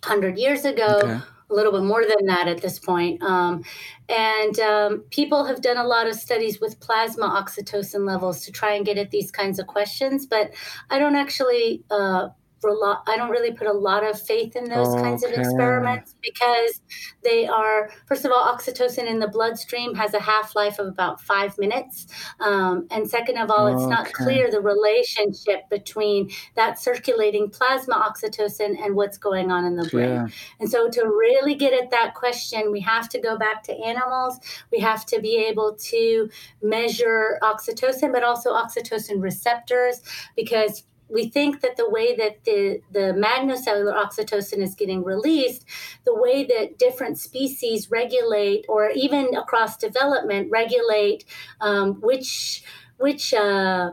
hundred 0.04 0.38
years 0.38 0.66
ago. 0.66 1.00
Okay 1.04 1.22
a 1.52 1.54
little 1.54 1.72
bit 1.72 1.84
more 1.84 2.04
than 2.06 2.26
that 2.28 2.48
at 2.48 2.62
this 2.62 2.80
point. 2.80 3.22
Um, 3.22 3.64
and 4.10 4.60
um, 4.60 5.00
people 5.10 5.46
have 5.46 5.62
done 5.62 5.78
a 5.78 5.84
lot 5.84 6.08
of 6.08 6.16
studies 6.16 6.60
with 6.60 6.80
plasma 6.80 7.28
oxytocin 7.28 8.06
levels 8.06 8.46
to 8.46 8.52
try 8.52 8.74
and 8.74 8.86
get 8.86 8.98
at 8.98 9.12
these 9.12 9.32
kinds 9.32 9.60
of 9.60 9.68
questions, 9.68 10.26
but 10.26 10.52
I 10.90 11.00
don't 11.00 11.16
actually 11.16 11.84
uh, 11.92 12.30
I 12.64 13.16
don't 13.18 13.30
really 13.30 13.52
put 13.52 13.68
a 13.68 13.74
lot 13.74 14.04
of 14.04 14.20
faith 14.22 14.56
in 14.56 14.66
those 14.66 14.88
okay. 14.90 15.02
kinds 15.02 15.24
of 15.24 15.32
experiments 15.32 16.16
because 16.22 16.82
they 17.24 17.48
are, 17.48 17.90
first 18.08 18.26
of 18.26 18.32
all, 18.32 18.44
oxytocin 18.44 19.06
in 19.06 19.20
the 19.20 19.28
bloodstream 19.28 19.96
has 19.96 20.14
a 20.14 20.20
half 20.20 20.56
life 20.56 20.80
of 20.80 20.88
about 20.88 21.22
five 21.22 21.58
minutes. 21.58 22.08
Um, 22.40 22.88
and 22.92 23.10
second 23.10 23.38
of 23.38 23.50
all, 23.50 23.68
it's 23.68 23.88
not 23.88 24.12
clear 24.14 24.52
the 24.52 24.62
relationship 24.62 25.70
between 25.70 26.32
that 26.56 26.80
circulating 26.80 27.50
plasma 27.50 27.96
oxytocin 27.96 28.84
and 28.84 28.96
what's 28.96 29.18
going 29.18 29.52
on 29.52 29.66
in 29.66 29.76
the 29.76 29.88
brain. 29.90 30.10
Yeah. 30.10 30.28
And 30.60 30.70
so, 30.70 30.90
to 30.90 31.02
really 31.06 31.56
get 31.56 31.74
at 31.74 31.92
that 31.92 32.14
question, 32.16 32.72
we 32.72 32.80
have 32.82 33.10
to 33.10 33.20
go 33.20 33.38
back 33.38 33.64
to 33.64 33.74
animals. 33.74 34.40
We 34.72 34.80
have 34.80 35.06
to 35.08 35.20
be 35.20 35.38
able 35.38 35.76
to 35.76 36.30
measure 36.62 37.40
oxytocin, 37.42 38.12
but 38.12 38.24
also 38.24 38.52
oxytocin 38.52 39.22
receptors 39.22 40.02
because 40.36 40.84
we 41.12 41.30
think 41.30 41.62
that 41.62 41.78
the 41.78 41.90
way 41.90 42.16
that 42.16 42.44
the, 42.46 42.82
the 42.92 43.14
magnocellular 43.14 43.94
oxytocin 43.94 44.60
is 44.60 44.76
getting 44.76 45.04
released, 45.04 45.66
the 46.06 46.16
way 46.16 46.44
that 46.46 46.78
different 46.78 47.20
species 47.20 47.92
regulate, 47.92 48.66
or 48.70 48.90
even 48.92 49.36
across 49.36 49.78
development, 49.78 50.50
regulate 50.52 51.26
um, 51.60 52.00
which 52.02 52.64
which 52.98 53.34
uh, 53.34 53.92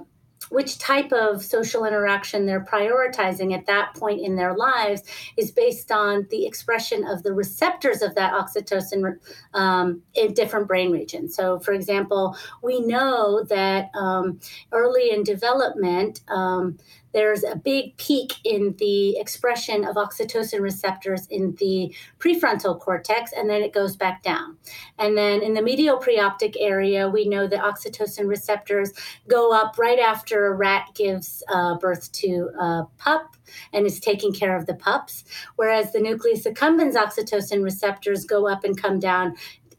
which 0.51 0.79
type 0.79 1.13
of 1.13 1.45
social 1.45 1.85
interaction 1.85 2.47
they're 2.47 2.65
prioritizing 2.65 3.55
at 3.55 3.67
that 3.67 3.95
point 3.95 4.21
in 4.21 4.37
their 4.37 4.57
lives 4.57 5.03
is 5.37 5.51
based 5.51 5.93
on 5.93 6.27
the 6.31 6.47
expression 6.47 7.07
of 7.07 7.23
the 7.23 7.33
receptors 7.33 8.03
of 8.03 8.15
that 8.15 8.33
oxytocin 8.33 9.19
um, 9.55 10.03
in 10.15 10.33
different 10.33 10.67
brain 10.67 10.91
regions. 10.91 11.35
So, 11.35 11.59
for 11.61 11.73
example, 11.73 12.37
we 12.63 12.81
know 12.81 13.45
that 13.45 13.91
um, 13.95 14.41
early 14.73 15.11
in 15.11 15.23
development, 15.23 16.21
um, 16.29 16.79
there's 17.13 17.45
a 17.45 17.57
big 17.57 17.97
peak 17.97 18.35
in 18.45 18.75
the 18.79 19.19
expression 19.19 19.85
of 19.85 19.97
oxytocin 19.97 20.61
receptors 20.61 21.27
in 21.29 21.55
the 21.59 21.95
prefrontal 22.19 22.79
cortex, 22.79 23.33
and 23.33 23.49
then 23.49 23.63
it 23.63 23.73
goes 23.73 23.97
back 23.97 24.23
down. 24.23 24.57
And 24.99 25.17
then 25.17 25.43
in 25.43 25.55
the 25.55 25.63
medial 25.63 25.99
preoptic 25.99 26.55
area, 26.59 27.09
we 27.09 27.29
know 27.29 27.47
that 27.47 27.61
oxytocin 27.61 28.29
receptors 28.29 28.93
go 29.29 29.53
up 29.53 29.79
right 29.79 29.99
after 29.99 30.47
a 30.47 30.55
rat 30.55 30.89
gives 30.95 31.43
uh, 31.49 31.77
birth 31.79 32.11
to 32.13 32.51
a 32.59 32.83
pup 32.99 33.37
and 33.73 33.87
is 33.87 34.01
taking 34.01 34.33
care 34.33 34.57
of 34.57 34.67
the 34.67 34.75
pups, 34.75 35.25
whereas 35.57 35.93
the 35.93 36.01
nucleus 36.01 36.45
accumbens 36.45 36.95
oxytocin 36.95 37.63
receptors 37.63 38.25
go 38.25 38.47
up 38.47 38.65
and 38.65 38.81
come 38.81 38.99
down 38.99 39.35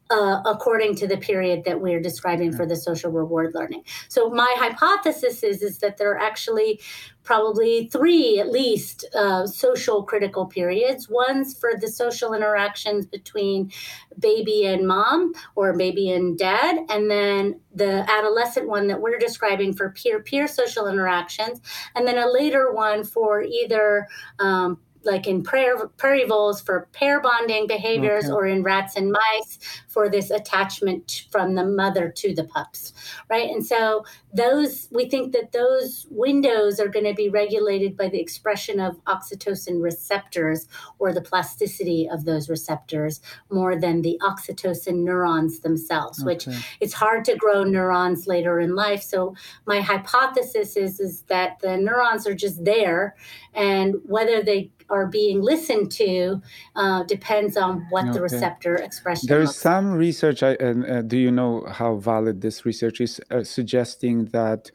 uh, 0.10 0.42
according 0.46 0.96
to 0.96 1.08
the 1.08 1.18
period 1.18 1.64
that 1.66 1.82
we're 1.82 2.02
describing 2.02 2.52
for 2.52 2.66
the 2.66 2.76
social 2.76 3.12
reward 3.12 3.54
learning. 3.54 3.84
So 4.08 4.30
my 4.30 4.56
hypothesis 4.58 5.44
is 5.44 5.62
is 5.62 5.78
that 5.80 5.98
there 5.98 6.12
are 6.12 6.20
actually 6.20 6.82
probably 7.30 7.88
three 7.92 8.40
at 8.40 8.50
least 8.50 9.06
uh, 9.14 9.46
social 9.46 10.02
critical 10.02 10.48
periods. 10.48 11.08
One's 11.08 11.56
for 11.56 11.74
the 11.80 11.88
social 11.88 12.34
interactions 12.34 13.06
between 13.06 13.72
baby 14.18 14.66
and 14.66 14.88
mom 14.88 15.34
or 15.56 15.78
baby 15.78 16.10
and 16.10 16.40
dad, 16.40 16.80
and 16.90 17.12
then 17.12 17.60
the 17.72 18.04
adolescent 18.10 18.68
one 18.68 18.88
that 18.88 19.00
we're 19.00 19.20
describing 19.20 19.74
for 19.74 19.92
peer 19.92 20.24
peer 20.24 20.48
social 20.48 20.88
interactions, 20.88 21.62
and 21.94 22.08
then 22.08 22.18
a 22.18 22.28
later 22.28 22.74
one 22.74 23.04
for 23.04 23.44
either 23.44 24.08
um, 24.40 24.80
like 25.04 25.28
in 25.28 25.44
prairie 25.44 26.26
voles 26.26 26.60
for 26.62 26.90
pair 26.94 27.22
bonding 27.22 27.68
behaviors 27.68 28.26
okay. 28.26 28.34
or 28.34 28.48
in 28.48 28.64
rats 28.64 28.96
and 28.96 29.12
mice 29.12 29.60
for 29.90 30.10
this 30.10 30.30
attachment 30.30 31.26
from 31.32 31.56
the 31.56 31.66
mother 31.66 32.10
to 32.10 32.34
the 32.34 32.44
pups 32.44 32.94
right 33.30 33.50
and 33.50 33.66
so 33.66 34.06
those 34.34 34.88
we 34.92 35.10
think 35.10 35.34
that 35.34 35.52
those 35.52 36.08
windows 36.10 36.80
are 36.80 36.88
going 36.88 37.06
to 37.06 37.14
be 37.14 37.30
regulated 37.30 37.98
by 37.98 38.08
the 38.08 38.20
expression 38.20 38.80
of 38.80 39.04
oxytocin 39.06 39.82
receptors 39.82 40.68
or 41.00 41.12
the 41.12 41.22
plasticity 41.22 42.08
of 42.10 42.26
those 42.26 42.50
receptors 42.50 43.20
more 43.50 43.76
than 43.76 44.02
the 44.02 44.18
oxytocin 44.22 45.04
neurons 45.04 45.60
themselves 45.60 46.20
okay. 46.20 46.26
which 46.26 46.48
it's 46.80 46.94
hard 46.94 47.26
to 47.26 47.36
grow 47.36 47.64
neurons 47.64 48.28
later 48.28 48.60
in 48.60 48.76
life 48.76 49.02
so 49.02 49.36
my 49.66 49.82
hypothesis 49.82 50.78
is 50.78 51.00
is 51.00 51.24
that 51.24 51.60
the 51.60 51.76
neurons 51.78 52.28
are 52.28 52.36
just 52.36 52.64
there 52.64 53.16
and 53.54 53.96
whether 54.06 54.42
they 54.44 54.72
are 54.90 55.06
being 55.06 55.42
listened 55.42 55.92
to 55.92 56.42
uh, 56.76 57.04
depends 57.04 57.56
on 57.58 57.86
what 57.90 58.06
okay. 58.06 58.14
the 58.14 58.22
receptor 58.22 58.76
expression. 58.76 59.28
There's 59.28 59.56
some 59.56 59.79
like. 59.88 59.98
research. 59.98 60.44
I, 60.44 60.56
uh, 60.56 61.02
do 61.02 61.18
you 61.18 61.32
know 61.32 61.66
how 61.70 61.96
valid 61.96 62.42
this 62.42 62.66
research 62.66 63.02
is? 63.02 63.20
Uh, 63.32 63.44
suggesting 63.44 64.26
that. 64.26 64.72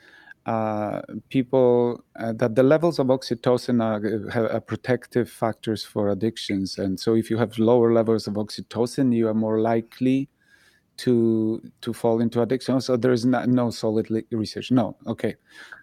Uh, 0.47 1.01
people 1.31 2.05
uh, 2.21 2.31
that 2.35 2.55
the 2.55 2.63
levels 2.63 2.99
of 2.99 3.07
oxytocin 3.07 3.83
are, 3.83 4.55
are, 4.55 4.61
protective 4.61 5.31
factors 5.31 5.83
for 5.83 6.11
addictions, 6.11 6.77
and 6.77 7.01
so 7.01 7.15
if 7.15 7.31
you 7.31 7.39
have 7.39 7.59
lower 7.59 7.95
levels 7.95 8.27
of 8.27 8.35
oxytocin, 8.35 9.11
you 9.17 9.27
are 9.27 9.33
more 9.33 9.61
likely 9.61 10.29
to 10.97 11.61
to 11.81 11.93
fall 11.93 12.21
into 12.21 12.41
addiction 12.41 12.81
so 12.81 12.97
there 12.97 13.13
is 13.13 13.25
not, 13.25 13.49
no 13.49 13.71
solid 13.71 14.09
research 14.31 14.71
no 14.71 14.97
okay 15.07 15.35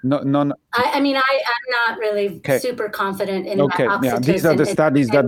no 0.03 0.19
none 0.19 0.53
I, 0.73 0.91
I 0.95 0.99
mean 1.01 1.17
i 1.17 1.19
i'm 1.19 1.89
not 1.89 1.99
really 1.99 2.37
okay. 2.37 2.59
super 2.59 2.87
confident 2.87 3.45
in 3.45 3.59
okay 3.61 3.87
yeah 4.03 4.19
these 4.19 4.45
are 4.45 4.55
the 4.55 4.65
studies 4.65 5.09
that 5.09 5.25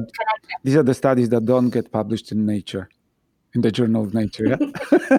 these 0.63 0.75
are 0.75 0.83
the 0.83 0.93
studies 0.93 1.29
that 1.29 1.45
don't 1.45 1.69
get 1.69 1.91
published 1.91 2.31
in 2.31 2.45
nature 2.45 2.89
in 3.55 3.61
the 3.61 3.71
journal 3.71 4.03
of 4.03 4.13
nature 4.13 4.45
yeah 4.47 5.17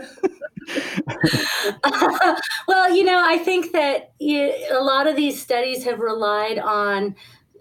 well 2.68 2.94
you 2.94 3.04
know 3.04 3.22
i 3.26 3.36
think 3.38 3.72
that 3.72 4.12
you, 4.18 4.52
a 4.72 4.82
lot 4.82 5.06
of 5.06 5.14
these 5.14 5.40
studies 5.40 5.84
have 5.84 6.00
relied 6.00 6.58
on 6.58 7.14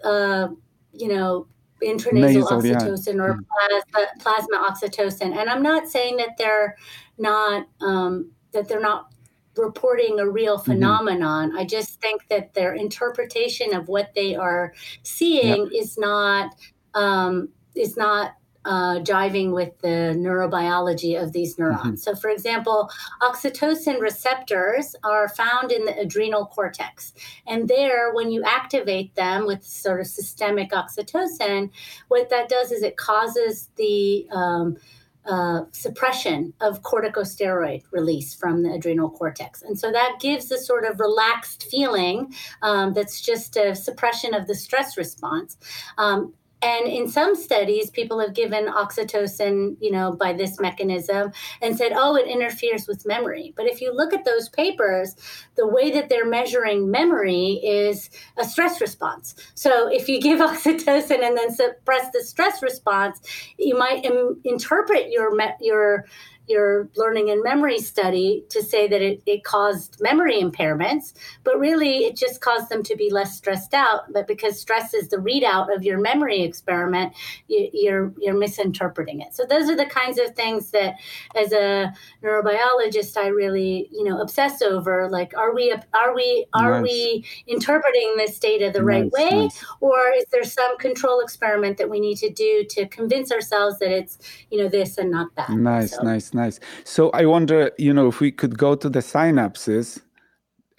uh, 0.05 0.47
you 0.93 1.07
know 1.07 1.47
intranasal 1.83 2.33
Nasal, 2.33 2.61
oxytocin 2.61 3.15
yeah. 3.15 3.21
or 3.21 3.33
mm. 3.35 3.45
plasma, 3.91 4.07
plasma 4.19 4.69
oxytocin. 4.69 5.35
And 5.35 5.49
I'm 5.49 5.61
not 5.61 5.87
saying 5.87 6.17
that 6.17 6.37
they're 6.37 6.77
not 7.17 7.67
um, 7.81 8.31
that 8.51 8.67
they're 8.67 8.79
not 8.81 9.13
reporting 9.55 10.19
a 10.19 10.27
real 10.27 10.57
mm-hmm. 10.57 10.71
phenomenon. 10.71 11.49
Mm-hmm. 11.49 11.59
I 11.59 11.65
just 11.65 12.01
think 12.01 12.27
that 12.29 12.53
their 12.53 12.73
interpretation 12.73 13.73
of 13.73 13.87
what 13.87 14.13
they 14.15 14.35
are 14.35 14.73
seeing 15.03 15.69
yep. 15.71 15.81
is 15.81 15.97
not 15.97 16.55
um, 16.93 17.49
is 17.75 17.97
not 17.97 18.35
uh, 18.65 18.99
jiving 18.99 19.53
with 19.53 19.77
the 19.79 20.15
neurobiology 20.17 21.21
of 21.21 21.33
these 21.33 21.57
neurons. 21.59 21.81
Mm-hmm. 21.81 21.95
So, 21.95 22.15
for 22.15 22.29
example, 22.29 22.89
oxytocin 23.21 23.99
receptors 23.99 24.95
are 25.03 25.27
found 25.29 25.71
in 25.71 25.85
the 25.85 25.97
adrenal 25.99 26.45
cortex. 26.45 27.13
And 27.45 27.67
there, 27.67 28.13
when 28.13 28.31
you 28.31 28.43
activate 28.43 29.15
them 29.15 29.45
with 29.45 29.63
sort 29.63 29.99
of 29.99 30.07
systemic 30.07 30.71
oxytocin, 30.71 31.71
what 32.07 32.29
that 32.29 32.49
does 32.49 32.71
is 32.71 32.83
it 32.83 32.97
causes 32.97 33.69
the 33.75 34.27
um, 34.31 34.77
uh, 35.25 35.61
suppression 35.71 36.53
of 36.59 36.81
corticosteroid 36.81 37.83
release 37.91 38.33
from 38.33 38.63
the 38.63 38.73
adrenal 38.73 39.09
cortex. 39.09 39.61
And 39.61 39.79
so 39.79 39.91
that 39.91 40.17
gives 40.19 40.51
a 40.51 40.57
sort 40.57 40.85
of 40.85 40.99
relaxed 40.99 41.63
feeling 41.71 42.33
um, 42.61 42.93
that's 42.93 43.21
just 43.21 43.55
a 43.55 43.73
suppression 43.73 44.33
of 44.33 44.47
the 44.47 44.55
stress 44.55 44.97
response. 44.97 45.57
Um, 45.97 46.33
and 46.63 46.87
in 46.87 47.09
some 47.09 47.35
studies, 47.35 47.89
people 47.89 48.19
have 48.19 48.33
given 48.33 48.67
oxytocin, 48.67 49.75
you 49.81 49.91
know, 49.91 50.13
by 50.13 50.31
this 50.31 50.61
mechanism 50.61 51.33
and 51.61 51.77
said, 51.77 51.91
oh, 51.93 52.15
it 52.15 52.25
interferes 52.25 52.87
with 52.87 53.05
memory. 53.05 53.53
But 53.57 53.67
if 53.67 53.81
you 53.81 53.93
look 53.93 54.13
at 54.13 54.23
those 54.23 54.47
papers, 54.47 55.13
the 55.55 55.67
way 55.67 55.91
that 55.91 56.07
they're 56.07 56.25
measuring 56.25 56.89
memory 56.89 57.59
is 57.63 58.09
a 58.37 58.45
stress 58.45 58.79
response. 58.79 59.35
So 59.55 59.89
if 59.91 60.07
you 60.07 60.21
give 60.21 60.39
oxytocin 60.49 61.21
and 61.21 61.37
then 61.37 61.53
suppress 61.53 62.11
the 62.13 62.23
stress 62.23 62.63
response, 62.63 63.19
you 63.57 63.77
might 63.77 64.05
Im- 64.05 64.39
interpret 64.45 65.09
your 65.09 65.35
me- 65.35 65.57
your 65.59 66.05
your 66.47 66.89
learning 66.95 67.29
and 67.29 67.41
memory 67.41 67.79
study 67.79 68.43
to 68.49 68.61
say 68.61 68.87
that 68.87 69.01
it, 69.01 69.21
it 69.25 69.43
caused 69.43 69.97
memory 70.01 70.41
impairments, 70.41 71.13
but 71.43 71.57
really 71.57 72.05
it 72.05 72.17
just 72.17 72.41
caused 72.41 72.69
them 72.69 72.83
to 72.83 72.95
be 72.95 73.09
less 73.09 73.35
stressed 73.35 73.73
out. 73.73 74.11
But 74.11 74.27
because 74.27 74.59
stress 74.59 74.93
is 74.93 75.07
the 75.09 75.17
readout 75.17 75.73
of 75.73 75.83
your 75.83 75.99
memory 75.99 76.41
experiment, 76.41 77.13
you, 77.47 77.69
you're 77.71 78.13
you're 78.19 78.37
misinterpreting 78.37 79.21
it. 79.21 79.33
So 79.33 79.45
those 79.45 79.69
are 79.69 79.75
the 79.75 79.85
kinds 79.85 80.19
of 80.19 80.35
things 80.35 80.71
that, 80.71 80.95
as 81.35 81.53
a 81.53 81.93
neurobiologist, 82.21 83.15
I 83.15 83.27
really 83.27 83.87
you 83.91 84.03
know 84.03 84.19
obsess 84.19 84.61
over. 84.61 85.09
Like, 85.09 85.35
are 85.37 85.53
we 85.55 85.73
are 85.93 86.13
we 86.13 86.45
are 86.53 86.81
nice. 86.81 86.83
we 86.83 87.25
interpreting 87.47 88.15
this 88.17 88.37
data 88.37 88.69
the 88.71 88.79
nice, 88.79 88.85
right 88.85 89.11
way, 89.11 89.29
nice. 89.43 89.65
or 89.79 90.11
is 90.17 90.25
there 90.31 90.43
some 90.43 90.77
control 90.77 91.21
experiment 91.21 91.77
that 91.77 91.89
we 91.89 92.01
need 92.01 92.17
to 92.17 92.29
do 92.29 92.65
to 92.71 92.85
convince 92.87 93.31
ourselves 93.31 93.79
that 93.79 93.91
it's 93.91 94.17
you 94.51 94.57
know 94.57 94.67
this 94.67 94.97
and 94.97 95.09
not 95.09 95.33
that? 95.35 95.49
Nice, 95.49 95.95
so, 95.95 96.03
nice 96.03 96.32
nice. 96.33 96.59
So 96.83 97.09
I 97.11 97.25
wonder, 97.25 97.71
you 97.77 97.93
know, 97.93 98.07
if 98.07 98.19
we 98.19 98.31
could 98.31 98.57
go 98.57 98.75
to 98.75 98.89
the 98.89 98.99
synapses 98.99 100.01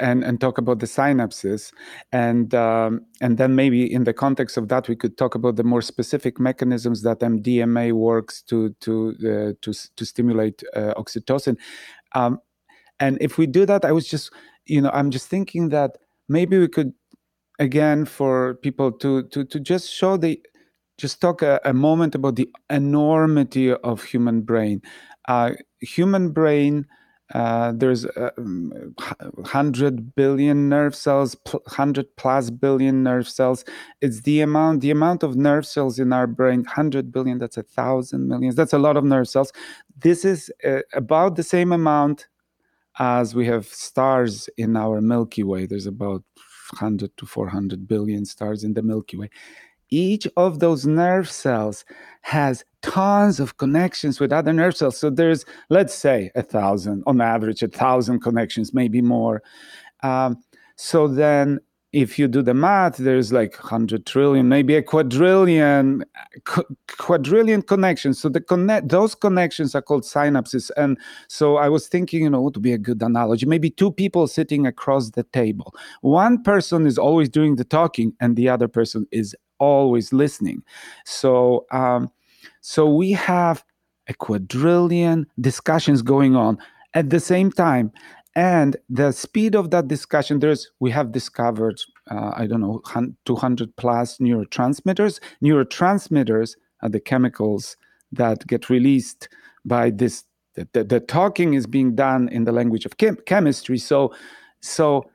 and 0.01 0.25
and 0.25 0.41
talk 0.41 0.59
about 0.59 0.81
the 0.81 0.87
synapses, 0.87 1.73
and 2.13 2.55
um, 2.55 3.07
and 3.21 3.39
then 3.39 3.55
maybe 3.55 3.93
in 3.93 4.05
the 4.05 4.13
context 4.13 4.57
of 4.57 4.69
that, 4.69 4.89
we 4.89 4.97
could 4.97 5.17
talk 5.17 5.35
about 5.35 5.57
the 5.57 5.65
more 5.65 5.83
specific 5.83 6.41
mechanisms 6.41 7.03
that 7.03 7.21
MDMA 7.21 7.93
works 7.93 8.43
to 8.43 8.71
to 8.81 9.15
uh, 9.21 9.53
to 9.63 9.73
to 9.97 10.05
stimulate 10.05 10.63
uh, 10.75 10.95
oxytocin. 10.95 11.57
Um, 12.15 12.41
and 13.01 13.19
if 13.21 13.39
we 13.39 13.47
do 13.47 13.67
that, 13.67 13.85
I 13.85 13.93
was 13.93 14.07
just, 14.07 14.33
you 14.67 14.81
know, 14.81 14.91
I'm 14.93 15.11
just 15.11 15.29
thinking 15.29 15.69
that 15.71 15.99
maybe 16.29 16.59
we 16.59 16.69
could 16.69 16.93
again 17.59 18.05
for 18.05 18.55
people 18.63 18.91
to 18.91 19.25
to 19.25 19.45
to 19.45 19.61
just 19.61 19.93
show 19.93 20.17
the 20.17 20.41
just 20.97 21.21
talk 21.21 21.43
a, 21.43 21.61
a, 21.65 21.73
moment 21.73 22.15
about 22.15 22.37
the 22.37 22.49
enormity 22.71 23.73
of 23.73 24.05
human 24.05 24.43
brain 24.43 24.81
human 25.81 26.31
brain 26.31 26.87
uh, 27.33 27.73
there's 27.75 28.05
uh, 28.05 28.31
100 28.37 30.13
um, 30.19 30.69
nerve 30.69 30.95
cells 30.95 31.37
100 31.51 32.17
plus 32.17 32.51
billion 32.51 33.03
nerve 33.03 33.27
cells. 33.27 33.65
It's 34.03 34.21
the 34.23 34.43
amount 34.43 34.83
the 34.83 34.91
amount 34.91 35.23
of 35.23 35.35
nerve 35.35 35.67
cells 35.67 35.99
in 35.99 36.13
our 36.13 36.27
brain 36.27 36.61
100 36.61 37.11
billion 37.11 37.39
that's 37.39 37.57
a 37.57 37.63
thousand 37.63 38.29
millions. 38.29 38.57
That's 38.57 38.75
a 38.75 38.79
lot 38.79 38.99
of 38.99 39.05
nerve 39.05 39.27
cells. 39.29 39.53
This 39.97 40.25
is 40.25 40.53
uh, 40.65 40.81
about 40.93 41.37
the 41.37 41.43
same 41.43 41.73
amount 41.73 42.29
as 42.99 43.35
we 43.35 43.47
have 43.47 43.67
stars 43.67 44.49
in 44.59 44.77
our 44.77 45.01
milky 45.01 45.43
way. 45.43 45.65
There's 45.67 45.87
about 45.87 46.23
100 46.79 47.17
to 47.17 47.27
400 47.27 47.89
billion 47.89 48.27
stars 48.27 48.65
in 48.65 48.75
the 48.75 48.83
milky 48.83 49.17
way 49.17 49.31
each 49.95 50.27
of 50.37 50.59
those 50.59 50.87
nerve 50.87 51.31
cells 51.31 51.85
has 52.23 52.65
tons 52.83 53.39
of 53.39 53.57
connections 53.59 54.19
with 54.19 54.33
other 54.33 54.53
nerve 54.53 54.77
cells. 54.77 54.99
So 54.99 55.09
there's, 55.09 55.45
let's 55.71 55.95
say, 55.95 56.31
a 56.35 56.43
thousand, 56.43 57.05
on 57.07 57.21
average, 57.21 57.63
a 57.63 57.69
thousand 57.69 58.21
connections, 58.21 58.75
maybe 58.75 59.01
more. 59.01 59.41
Um, 60.03 60.43
so 60.77 61.07
then 61.07 61.61
if 61.95 62.19
you 62.19 62.27
do 62.27 62.43
the 62.43 62.55
math, 62.55 62.97
there's 62.97 63.33
like 63.33 63.55
100 63.55 64.05
trillion, 64.05 64.49
maybe 64.49 64.75
a 64.75 64.83
quadrillion, 64.83 66.05
qu- 66.43 66.77
quadrillion 66.99 67.63
connections. 67.63 68.19
So 68.19 68.29
the 68.29 68.41
connect 68.41 68.89
those 68.89 69.15
connections 69.15 69.77
are 69.77 69.83
called 69.83 70.03
synapses. 70.03 70.73
And 70.77 70.99
so 71.29 71.57
I 71.57 71.69
was 71.69 71.87
thinking, 71.87 72.25
you 72.25 72.31
know, 72.31 72.41
what 72.41 72.55
would 72.55 72.63
be 72.63 72.73
a 72.73 72.79
good 72.79 73.01
analogy? 73.01 73.47
Maybe 73.47 73.71
two 73.71 73.93
people 73.93 74.27
sitting 74.27 74.67
across 74.67 75.11
the 75.11 75.23
table. 75.23 75.73
One 76.01 76.43
person 76.43 76.85
is 76.85 76.99
always 76.99 77.29
doing 77.29 77.55
the 77.55 77.65
talking, 77.65 78.13
and 78.21 78.35
the 78.35 78.49
other 78.49 78.67
person 78.67 79.07
is 79.13 79.37
always 79.59 80.13
listening. 80.13 80.63
So, 81.05 81.67
um, 81.71 82.11
so 82.61 82.93
we 82.93 83.13
have 83.13 83.65
a 84.09 84.15
quadrillion 84.15 85.27
discussions 85.41 86.03
going 86.03 86.37
on 86.37 86.59
at 86.95 87.11
the 87.11 87.21
same 87.21 87.51
time, 87.51 87.93
and 88.37 88.77
the 88.89 89.13
speed 89.13 89.55
of 89.55 89.71
that 89.71 89.89
discussion. 89.89 90.41
There's 90.41 90.71
we 90.81 90.91
have 90.91 91.13
discovered 91.13 91.81
uh, 92.11 92.33
I 92.37 92.47
don't 92.47 92.61
know 92.61 92.83
200 93.25 93.77
plus 93.77 94.19
neurotransmitters. 94.19 95.21
Neurotransmitters 95.43 96.57
are 96.83 96.89
the 96.89 97.01
chemicals 97.01 97.77
that 98.13 98.47
get 98.47 98.71
released 98.71 99.29
by 99.65 99.91
this. 99.91 100.25
The, 100.55 100.69
the, 100.73 100.85
the 100.85 101.01
talking 101.01 101.55
is 101.55 101.67
being 101.67 101.97
done 101.97 102.29
in 102.29 102.45
the 102.45 102.53
language 102.53 102.85
of 102.85 102.97
chem- 102.97 103.19
chemistry. 103.27 103.79
So, 103.79 104.15
so 104.61 105.11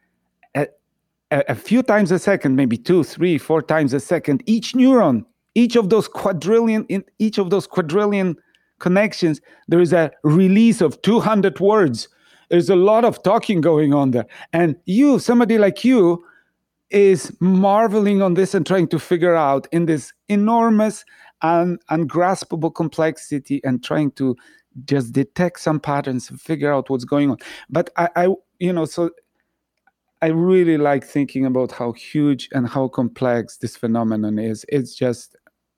a, 1.31 1.43
a 1.49 1.55
few 1.55 1.83
times 1.83 2.11
a 2.11 2.19
second, 2.19 2.55
maybe 2.55 2.77
two, 2.77 3.03
three, 3.03 3.37
four 3.37 3.61
times 3.61 3.93
a 3.93 3.99
second, 3.99 4.43
each 4.45 4.73
neuron, 4.73 5.25
each 5.55 5.75
of 5.75 5.89
those 5.89 6.07
quadrillion, 6.07 6.85
in 6.85 7.03
each 7.19 7.37
of 7.37 7.49
those 7.49 7.67
quadrillion 7.67 8.35
connections, 8.79 9.41
there 9.67 9.81
is 9.81 9.93
a 9.93 10.11
release 10.23 10.81
of 10.81 11.01
200 11.01 11.59
words. 11.59 12.07
There's 12.49 12.69
a 12.69 12.75
lot 12.75 13.05
of 13.05 13.21
talking 13.23 13.61
going 13.61 13.93
on 13.93 14.11
there. 14.11 14.25
And 14.53 14.75
you, 14.85 15.19
somebody 15.19 15.57
like 15.57 15.83
you, 15.83 16.23
is 16.89 17.31
marveling 17.39 18.21
on 18.21 18.33
this 18.33 18.55
and 18.55 18.65
trying 18.65 18.87
to 18.87 18.97
figure 18.97 19.35
out 19.35 19.67
in 19.71 19.85
this 19.85 20.11
enormous 20.27 21.05
and 21.43 21.79
ungraspable 21.89 22.71
complexity 22.71 23.61
and 23.63 23.83
trying 23.83 24.11
to 24.11 24.35
just 24.85 25.13
detect 25.13 25.59
some 25.59 25.79
patterns 25.79 26.29
and 26.29 26.41
figure 26.41 26.73
out 26.73 26.89
what's 26.89 27.05
going 27.05 27.29
on. 27.29 27.37
But 27.69 27.91
I, 27.97 28.09
I 28.15 28.35
you 28.59 28.73
know, 28.73 28.85
so 28.85 29.11
I 30.21 30.27
really 30.27 30.77
like 30.77 31.03
thinking 31.05 31.45
about 31.45 31.71
how 31.71 31.93
huge 31.93 32.49
and 32.51 32.67
how 32.67 32.89
complex 32.89 33.57
this 33.57 33.77
phenomenon 33.77 34.37
is. 34.37 34.65
It's 34.67 34.93
just 34.93 35.35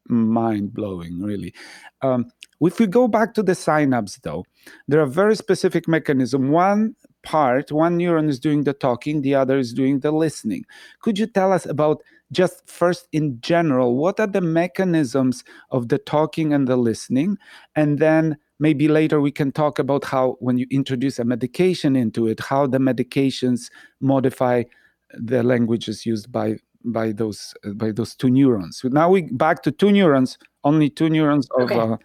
mind 0.07 0.73
blowing, 0.73 1.22
really. 1.22 1.53
Um, 2.01 2.31
if 2.59 2.80
we 2.80 2.88
go 2.88 3.07
back 3.07 3.34
to 3.35 3.43
the 3.43 3.55
synapse, 3.55 4.18
though, 4.18 4.45
there 4.88 5.01
are 5.01 5.07
very 5.07 5.35
specific 5.35 5.88
mechanisms. 5.88 6.49
One 6.49 6.95
part, 7.23 7.72
one 7.72 7.99
neuron 7.99 8.30
is 8.30 8.39
doing 8.39 8.63
the 8.63 8.73
talking, 8.73 9.22
the 9.22 9.35
other 9.35 9.59
is 9.59 9.73
doing 9.73 9.99
the 9.99 10.11
listening. 10.11 10.65
Could 11.01 11.19
you 11.19 11.27
tell 11.27 11.53
us 11.53 11.65
about 11.65 12.01
just 12.31 12.68
first 12.68 13.07
in 13.11 13.39
general, 13.41 13.95
what 13.95 14.19
are 14.19 14.27
the 14.27 14.41
mechanisms 14.41 15.43
of 15.69 15.89
the 15.89 15.97
talking 15.97 16.53
and 16.53 16.68
the 16.68 16.77
listening? 16.77 17.38
And 17.76 17.99
then 17.99 18.38
maybe 18.61 18.88
later 18.88 19.19
we 19.19 19.31
can 19.31 19.51
talk 19.51 19.79
about 19.79 20.05
how 20.05 20.38
when 20.39 20.57
you 20.57 20.65
introduce 20.71 21.19
a 21.19 21.25
medication 21.25 21.95
into 21.95 22.27
it 22.27 22.39
how 22.39 22.65
the 22.65 22.77
medications 22.77 23.69
modify 23.99 24.63
the 25.13 25.43
languages 25.43 26.05
used 26.05 26.31
by 26.31 26.55
by 26.85 27.11
those 27.11 27.53
by 27.75 27.91
those 27.91 28.15
two 28.15 28.29
neurons 28.29 28.79
so 28.79 28.88
now 28.88 29.09
we 29.09 29.23
back 29.33 29.61
to 29.61 29.71
two 29.71 29.91
neurons 29.91 30.38
only 30.63 30.89
two 30.89 31.09
neurons 31.09 31.47
of 31.57 31.71
okay. 31.71 31.79
uh, 31.79 31.97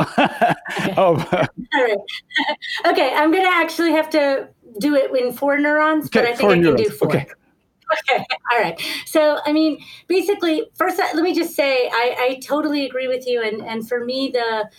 of, 0.96 1.20
uh, 1.32 1.46
All 1.74 1.84
right. 1.84 1.98
okay, 2.86 3.12
I'm 3.14 3.30
going 3.30 3.44
to 3.44 3.52
actually 3.52 3.92
have 3.92 4.08
to 4.10 4.48
do 4.78 4.94
it 4.94 5.14
in 5.14 5.32
four 5.32 5.58
neurons, 5.58 6.06
okay, 6.06 6.20
but 6.20 6.28
I 6.28 6.34
think 6.34 6.50
I 6.50 6.54
neurons. 6.54 6.80
can 6.80 6.90
do 6.90 6.96
four. 6.96 7.08
Okay. 7.08 7.26
Okay. 8.08 8.24
All 8.52 8.60
right. 8.60 8.80
So, 9.04 9.40
I 9.44 9.52
mean, 9.52 9.82
basically, 10.06 10.70
first, 10.74 10.98
let 10.98 11.16
me 11.16 11.34
just 11.34 11.54
say 11.54 11.88
I, 11.92 12.14
I 12.18 12.40
totally 12.40 12.86
agree 12.86 13.08
with 13.08 13.26
you. 13.26 13.42
And, 13.42 13.62
and 13.62 13.88
for 13.88 14.04
me, 14.04 14.30
the 14.32 14.70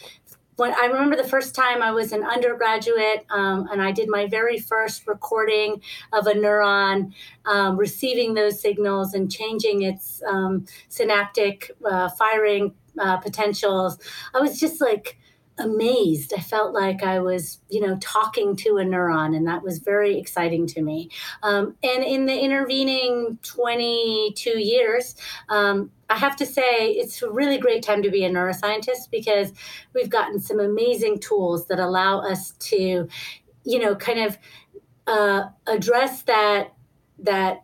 when 0.57 0.73
I 0.73 0.85
remember 0.85 1.15
the 1.15 1.27
first 1.27 1.55
time 1.55 1.81
I 1.81 1.91
was 1.91 2.11
an 2.11 2.23
undergraduate 2.23 3.25
um, 3.29 3.67
and 3.71 3.81
I 3.81 3.91
did 3.91 4.09
my 4.09 4.27
very 4.27 4.59
first 4.59 5.07
recording 5.07 5.81
of 6.13 6.27
a 6.27 6.33
neuron 6.33 7.13
um, 7.45 7.77
receiving 7.77 8.33
those 8.33 8.61
signals 8.61 9.13
and 9.13 9.31
changing 9.31 9.81
its 9.83 10.21
um, 10.27 10.65
synaptic 10.89 11.71
uh, 11.85 12.09
firing 12.09 12.73
uh, 12.99 13.17
potentials, 13.17 13.97
I 14.33 14.39
was 14.39 14.59
just 14.59 14.81
like, 14.81 15.17
amazed. 15.61 16.33
I 16.35 16.41
felt 16.41 16.73
like 16.73 17.03
I 17.03 17.19
was, 17.19 17.59
you 17.69 17.81
know, 17.81 17.97
talking 18.01 18.55
to 18.57 18.77
a 18.77 18.83
neuron, 18.83 19.35
and 19.35 19.47
that 19.47 19.63
was 19.63 19.79
very 19.79 20.17
exciting 20.17 20.67
to 20.67 20.81
me. 20.81 21.09
Um, 21.43 21.75
and 21.83 22.03
in 22.03 22.25
the 22.25 22.37
intervening 22.37 23.39
22 23.43 24.59
years, 24.59 25.15
um, 25.49 25.91
I 26.09 26.17
have 26.17 26.35
to 26.37 26.45
say 26.45 26.89
it's 26.89 27.21
a 27.21 27.31
really 27.31 27.57
great 27.57 27.83
time 27.83 28.03
to 28.03 28.09
be 28.09 28.25
a 28.25 28.29
neuroscientist 28.29 29.09
because 29.11 29.53
we've 29.93 30.09
gotten 30.09 30.39
some 30.39 30.59
amazing 30.59 31.19
tools 31.19 31.67
that 31.67 31.79
allow 31.79 32.19
us 32.19 32.51
to, 32.51 33.07
you 33.63 33.79
know, 33.79 33.95
kind 33.95 34.19
of 34.19 34.37
uh, 35.07 35.43
address 35.67 36.23
that 36.23 36.73
that 37.19 37.63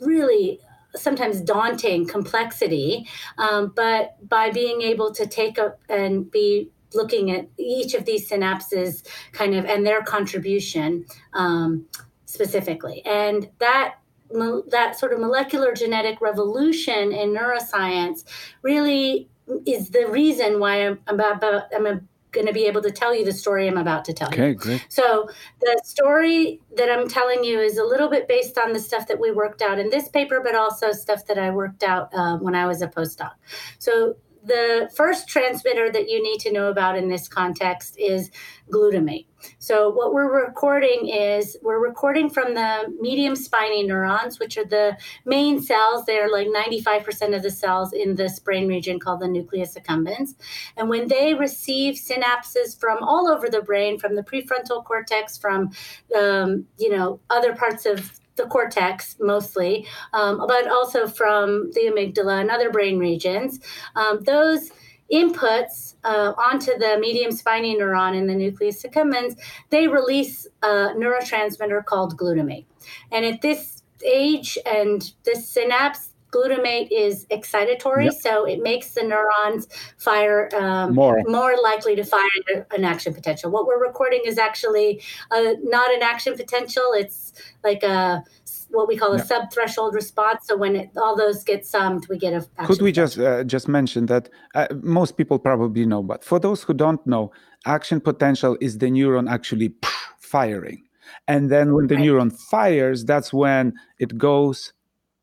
really 0.00 0.60
sometimes 0.96 1.40
daunting 1.40 2.06
complexity, 2.06 3.06
um, 3.36 3.72
but 3.74 4.16
by 4.28 4.50
being 4.50 4.82
able 4.82 5.12
to 5.12 5.26
take 5.26 5.58
up 5.58 5.78
and 5.88 6.30
be 6.30 6.70
looking 6.94 7.30
at 7.30 7.48
each 7.58 7.94
of 7.94 8.04
these 8.04 8.28
synapses 8.28 9.06
kind 9.32 9.54
of 9.54 9.64
and 9.64 9.86
their 9.86 10.02
contribution 10.02 11.04
um, 11.34 11.86
specifically 12.24 13.02
and 13.04 13.48
that 13.58 13.96
that 14.68 14.98
sort 14.98 15.12
of 15.12 15.20
molecular 15.20 15.72
genetic 15.72 16.20
revolution 16.20 17.12
in 17.12 17.30
neuroscience 17.30 18.24
really 18.62 19.28
is 19.66 19.90
the 19.90 20.06
reason 20.06 20.60
why 20.60 20.86
I'm 20.86 20.98
about 21.06 21.42
I'm 21.74 22.08
going 22.30 22.46
to 22.46 22.52
be 22.52 22.66
able 22.66 22.82
to 22.82 22.90
tell 22.90 23.14
you 23.14 23.24
the 23.24 23.32
story 23.32 23.66
I'm 23.66 23.76
about 23.76 24.04
to 24.06 24.12
tell 24.12 24.28
okay, 24.28 24.48
you. 24.48 24.50
Okay, 24.50 24.54
great. 24.54 24.86
So 24.88 25.28
the 25.60 25.80
story 25.84 26.60
that 26.76 26.90
I'm 26.90 27.08
telling 27.08 27.42
you 27.42 27.58
is 27.58 27.78
a 27.78 27.84
little 27.84 28.10
bit 28.10 28.28
based 28.28 28.58
on 28.58 28.72
the 28.72 28.78
stuff 28.78 29.06
that 29.08 29.18
we 29.18 29.32
worked 29.32 29.62
out 29.62 29.78
in 29.78 29.90
this 29.90 30.08
paper, 30.08 30.40
but 30.42 30.54
also 30.54 30.92
stuff 30.92 31.26
that 31.26 31.38
I 31.38 31.50
worked 31.50 31.82
out 31.82 32.12
uh, 32.12 32.36
when 32.38 32.54
I 32.54 32.66
was 32.66 32.82
a 32.82 32.88
postdoc. 32.88 33.32
So 33.78 34.16
the 34.44 34.90
first 34.94 35.28
transmitter 35.28 35.90
that 35.90 36.08
you 36.08 36.22
need 36.22 36.38
to 36.40 36.52
know 36.52 36.68
about 36.68 36.96
in 36.96 37.08
this 37.08 37.28
context 37.28 37.96
is 37.98 38.30
glutamate. 38.70 39.26
So, 39.58 39.88
what 39.90 40.12
we're 40.12 40.46
recording 40.46 41.08
is 41.08 41.56
we're 41.62 41.78
recording 41.78 42.28
from 42.28 42.54
the 42.54 42.92
medium 43.00 43.36
spiny 43.36 43.84
neurons, 43.84 44.38
which 44.38 44.58
are 44.58 44.64
the 44.64 44.96
main 45.24 45.62
cells. 45.62 46.04
They're 46.06 46.30
like 46.30 46.48
95% 46.48 47.36
of 47.36 47.42
the 47.42 47.50
cells 47.50 47.92
in 47.92 48.16
this 48.16 48.38
brain 48.40 48.66
region 48.66 48.98
called 48.98 49.20
the 49.20 49.28
nucleus 49.28 49.74
accumbens. 49.74 50.34
And 50.76 50.88
when 50.88 51.08
they 51.08 51.34
receive 51.34 51.94
synapses 51.94 52.78
from 52.78 53.02
all 53.02 53.28
over 53.28 53.48
the 53.48 53.62
brain, 53.62 53.98
from 53.98 54.16
the 54.16 54.22
prefrontal 54.22 54.84
cortex, 54.84 55.38
from 55.38 55.70
um, 56.16 56.66
you 56.78 56.90
know 56.90 57.20
other 57.30 57.54
parts 57.54 57.86
of 57.86 58.17
the 58.38 58.46
cortex 58.46 59.16
mostly, 59.20 59.86
um, 60.14 60.42
but 60.48 60.66
also 60.68 61.06
from 61.06 61.70
the 61.72 61.82
amygdala 61.82 62.40
and 62.40 62.50
other 62.50 62.70
brain 62.70 62.98
regions. 62.98 63.60
Um, 63.94 64.20
those 64.22 64.70
inputs 65.12 65.94
uh, 66.04 66.32
onto 66.36 66.76
the 66.78 66.96
medium 67.00 67.32
spiny 67.32 67.76
neuron 67.76 68.16
in 68.16 68.26
the 68.26 68.34
nucleus 68.34 68.82
accumbens, 68.82 69.38
they 69.70 69.88
release 69.88 70.46
a 70.62 70.94
neurotransmitter 70.96 71.84
called 71.84 72.16
glutamate. 72.16 72.64
And 73.12 73.24
at 73.24 73.42
this 73.42 73.82
age 74.04 74.58
and 74.66 75.12
this 75.24 75.48
synapse, 75.48 76.07
glutamate 76.30 76.88
is 76.90 77.26
excitatory, 77.26 78.06
yep. 78.06 78.14
so 78.14 78.44
it 78.44 78.62
makes 78.62 78.90
the 78.90 79.02
neurons 79.02 79.68
fire 79.96 80.48
um, 80.54 80.94
more. 80.94 81.22
more 81.26 81.54
likely 81.62 81.96
to 81.96 82.04
fire 82.04 82.66
an 82.70 82.84
action 82.84 83.14
potential. 83.14 83.50
What 83.50 83.66
we're 83.66 83.80
recording 83.80 84.22
is 84.24 84.38
actually 84.38 85.02
uh, 85.30 85.54
not 85.62 85.92
an 85.92 86.02
action 86.02 86.34
potential; 86.36 86.92
it's 86.94 87.32
like 87.64 87.82
a 87.82 88.24
what 88.70 88.86
we 88.86 88.96
call 88.96 89.12
a 89.14 89.18
sub-threshold 89.18 89.94
response. 89.94 90.46
So 90.46 90.56
when 90.56 90.76
it, 90.76 90.90
all 90.96 91.16
those 91.16 91.42
get 91.42 91.64
summed, 91.64 92.06
we 92.08 92.18
get 92.18 92.34
a. 92.34 92.64
Could 92.66 92.82
we 92.82 92.92
just 92.92 93.18
uh, 93.18 93.44
just 93.44 93.68
mention 93.68 94.06
that 94.06 94.28
uh, 94.54 94.68
most 94.82 95.16
people 95.16 95.38
probably 95.38 95.86
know, 95.86 96.02
but 96.02 96.24
for 96.24 96.38
those 96.38 96.62
who 96.62 96.74
don't 96.74 97.04
know, 97.06 97.32
action 97.66 98.00
potential 98.00 98.56
is 98.60 98.78
the 98.78 98.86
neuron 98.86 99.30
actually 99.30 99.74
firing, 100.18 100.82
and 101.26 101.50
then 101.50 101.74
when 101.74 101.86
the 101.86 101.96
right. 101.96 102.04
neuron 102.04 102.32
fires, 102.32 103.04
that's 103.04 103.32
when 103.32 103.72
it 103.98 104.18
goes 104.18 104.72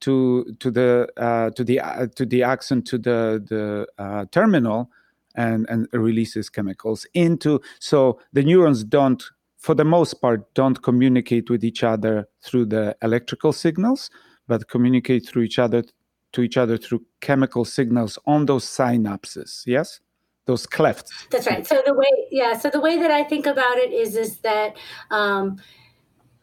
to 0.05 0.45
to 0.59 0.69
the 0.69 1.07
uh, 1.17 1.49
to 1.51 1.63
the 1.63 1.79
uh, 1.79 2.05
to 2.15 2.25
the 2.25 2.43
axon 2.43 2.83
to 2.83 2.97
the 2.97 3.43
the 3.49 3.87
uh, 3.97 4.25
terminal 4.31 4.89
and 5.35 5.65
and 5.67 5.87
releases 5.91 6.47
chemicals 6.49 7.07
into 7.13 7.59
so 7.79 8.19
the 8.33 8.43
neurons 8.43 8.83
don't 8.83 9.23
for 9.57 9.73
the 9.73 9.83
most 9.83 10.21
part 10.21 10.53
don't 10.53 10.83
communicate 10.83 11.49
with 11.49 11.63
each 11.63 11.83
other 11.83 12.27
through 12.43 12.65
the 12.65 12.95
electrical 13.01 13.51
signals 13.51 14.11
but 14.47 14.69
communicate 14.69 15.27
through 15.27 15.41
each 15.41 15.57
other 15.57 15.83
to 16.31 16.41
each 16.43 16.57
other 16.57 16.77
through 16.77 17.01
chemical 17.21 17.65
signals 17.65 18.19
on 18.27 18.45
those 18.45 18.65
synapses 18.65 19.63
yes? 19.65 19.99
Those 20.47 20.67
clefts. 20.67 21.09
That's 21.31 21.47
right. 21.47 21.65
So 21.65 21.81
the 21.83 21.95
way 21.95 22.11
yeah 22.29 22.55
so 22.55 22.69
the 22.69 22.79
way 22.79 22.99
that 22.99 23.09
i 23.09 23.23
think 23.23 23.47
about 23.47 23.77
it 23.77 23.91
is 23.91 24.15
is 24.15 24.37
that 24.41 24.77
um, 25.09 25.57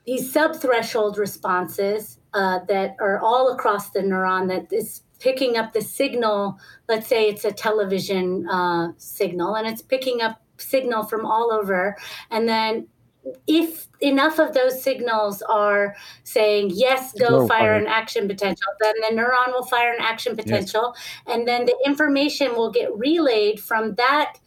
these 0.05 0.35
subthreshold 0.35 1.17
responses 1.19 2.19
uh, 2.35 2.61
that 2.69 2.97
are 3.01 3.21
all 3.21 3.53
across 3.53 3.91
the 3.91 4.01
neuron 4.01 4.49
that 4.49 4.73
is 4.73 5.03
picking 5.19 5.57
up 5.57 5.73
the 5.73 5.83
signal. 5.83 6.59
Let's 6.89 7.07
say 7.07 7.29
it's 7.29 7.45
a 7.45 7.53
television 7.53 8.49
uh, 8.49 8.93
signal 8.97 9.55
and 9.55 9.67
it's 9.67 9.83
picking 9.83 10.21
up 10.21 10.43
signal 10.57 11.05
from 11.05 11.25
all 11.27 11.53
over. 11.53 11.97
And 12.31 12.49
then 12.49 12.89
if 13.47 13.89
enough 14.01 14.41
of 14.41 14.53
those 14.53 14.83
signals 14.83 15.43
are 15.43 15.95
saying 16.25 16.71
yes 16.75 17.13
go, 17.13 17.29
go 17.29 17.47
fire, 17.47 17.61
fire, 17.61 17.75
an 17.75 17.87
action 17.87 18.27
potential 18.27 18.67
then 18.81 18.95
the 19.01 19.15
neuron 19.15 19.53
will 19.53 19.65
fire 19.65 19.93
an 19.93 20.01
action 20.01 20.35
potential 20.35 20.93
yes. 20.97 21.37
and 21.37 21.47
then 21.47 21.65
the 21.65 21.77
information 21.87 22.57
will 22.57 22.73
get 22.73 22.93
relayed 22.99 23.61
from 23.61 23.95
that 23.95 24.39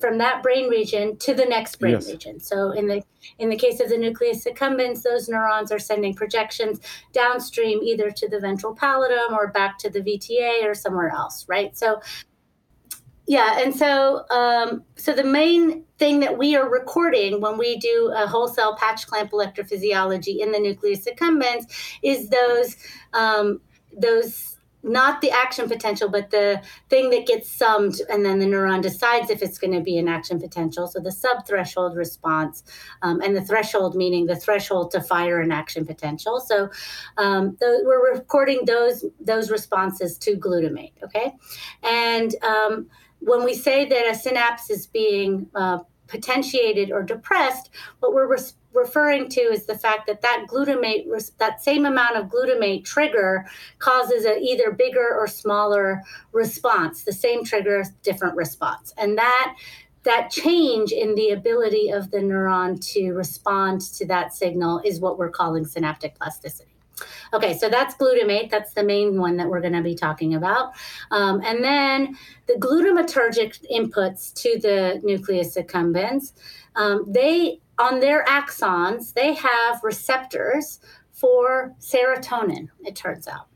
from 0.00 0.18
that 0.18 0.42
brain 0.42 0.68
region 0.68 1.16
to 1.16 1.34
the 1.34 1.44
next 1.44 1.76
brain 1.76 1.94
yes. 1.94 2.08
region. 2.08 2.40
So 2.40 2.70
in 2.70 2.86
the 2.86 3.02
in 3.38 3.50
the 3.50 3.56
case 3.56 3.80
of 3.80 3.88
the 3.88 3.98
nucleus 3.98 4.44
accumbens, 4.44 5.02
those 5.02 5.28
neurons 5.28 5.72
are 5.72 5.78
sending 5.78 6.14
projections 6.14 6.80
downstream 7.12 7.82
either 7.82 8.10
to 8.10 8.28
the 8.28 8.38
ventral 8.38 8.74
pallidum 8.74 9.32
or 9.32 9.48
back 9.48 9.78
to 9.78 9.90
the 9.90 10.00
VTA 10.00 10.64
or 10.64 10.74
somewhere 10.74 11.10
else, 11.10 11.44
right? 11.48 11.76
So 11.76 12.00
yeah, 13.26 13.60
and 13.60 13.74
so 13.76 14.24
um, 14.30 14.84
so 14.96 15.12
the 15.12 15.24
main 15.24 15.84
thing 15.98 16.20
that 16.20 16.38
we 16.38 16.56
are 16.56 16.68
recording 16.68 17.40
when 17.40 17.58
we 17.58 17.76
do 17.76 18.12
a 18.16 18.26
whole 18.26 18.48
cell 18.48 18.76
patch 18.76 19.06
clamp 19.06 19.32
electrophysiology 19.32 20.38
in 20.38 20.52
the 20.52 20.58
nucleus 20.58 21.04
accumbens 21.04 21.64
is 22.02 22.30
those 22.30 22.76
um, 23.12 23.60
those 23.92 24.57
not 24.82 25.20
the 25.20 25.30
action 25.30 25.68
potential, 25.68 26.08
but 26.08 26.30
the 26.30 26.62
thing 26.88 27.10
that 27.10 27.26
gets 27.26 27.50
summed, 27.50 28.00
and 28.08 28.24
then 28.24 28.38
the 28.38 28.46
neuron 28.46 28.82
decides 28.82 29.30
if 29.30 29.42
it's 29.42 29.58
going 29.58 29.72
to 29.72 29.80
be 29.80 29.98
an 29.98 30.08
action 30.08 30.38
potential. 30.40 30.86
So 30.86 31.00
the 31.00 31.10
subthreshold 31.10 31.96
response, 31.96 32.62
um, 33.02 33.20
and 33.20 33.36
the 33.36 33.42
threshold 33.42 33.96
meaning 33.96 34.26
the 34.26 34.36
threshold 34.36 34.90
to 34.92 35.00
fire 35.00 35.40
an 35.40 35.52
action 35.52 35.84
potential. 35.84 36.40
So 36.40 36.70
um, 37.16 37.56
th- 37.56 37.80
we're 37.84 38.14
recording 38.14 38.64
those 38.66 39.04
those 39.20 39.50
responses 39.50 40.18
to 40.18 40.36
glutamate. 40.36 40.92
Okay, 41.02 41.32
and 41.82 42.34
um, 42.44 42.88
when 43.20 43.44
we 43.44 43.54
say 43.54 43.84
that 43.84 44.10
a 44.10 44.14
synapse 44.14 44.70
is 44.70 44.86
being 44.86 45.48
uh, 45.54 45.78
potentiated 46.06 46.90
or 46.90 47.02
depressed, 47.02 47.70
what 48.00 48.14
we're 48.14 48.28
res- 48.28 48.54
referring 48.72 49.28
to 49.30 49.40
is 49.40 49.66
the 49.66 49.78
fact 49.78 50.06
that 50.06 50.20
that 50.22 50.46
glutamate, 50.48 51.06
that 51.38 51.62
same 51.62 51.86
amount 51.86 52.16
of 52.16 52.26
glutamate 52.26 52.84
trigger 52.84 53.46
causes 53.78 54.24
an 54.24 54.38
either 54.42 54.70
bigger 54.70 55.16
or 55.16 55.26
smaller 55.26 56.02
response. 56.32 57.04
The 57.04 57.12
same 57.12 57.44
trigger, 57.44 57.84
different 58.02 58.36
response, 58.36 58.92
and 58.98 59.18
that 59.18 59.56
that 60.04 60.30
change 60.30 60.92
in 60.92 61.14
the 61.16 61.30
ability 61.30 61.90
of 61.90 62.10
the 62.10 62.18
neuron 62.18 62.80
to 62.92 63.12
respond 63.12 63.80
to 63.80 64.06
that 64.06 64.32
signal 64.32 64.80
is 64.84 65.00
what 65.00 65.18
we're 65.18 65.28
calling 65.28 65.66
synaptic 65.66 66.14
plasticity. 66.14 66.77
Okay, 67.32 67.56
so 67.56 67.68
that's 67.68 67.94
glutamate. 67.94 68.50
That's 68.50 68.74
the 68.74 68.82
main 68.82 69.20
one 69.20 69.36
that 69.36 69.48
we're 69.48 69.60
going 69.60 69.74
to 69.74 69.82
be 69.82 69.94
talking 69.94 70.34
about. 70.34 70.72
Um, 71.10 71.40
and 71.44 71.62
then 71.62 72.16
the 72.46 72.54
glutamatergic 72.54 73.64
inputs 73.70 74.32
to 74.42 74.58
the 74.58 75.00
nucleus 75.02 75.56
accumbens, 75.56 76.32
um, 76.76 77.04
they 77.06 77.60
on 77.78 78.00
their 78.00 78.24
axons, 78.24 79.12
they 79.14 79.34
have 79.34 79.80
receptors 79.82 80.80
for 81.12 81.74
serotonin, 81.80 82.68
it 82.84 82.96
turns 82.96 83.28
out. 83.28 83.46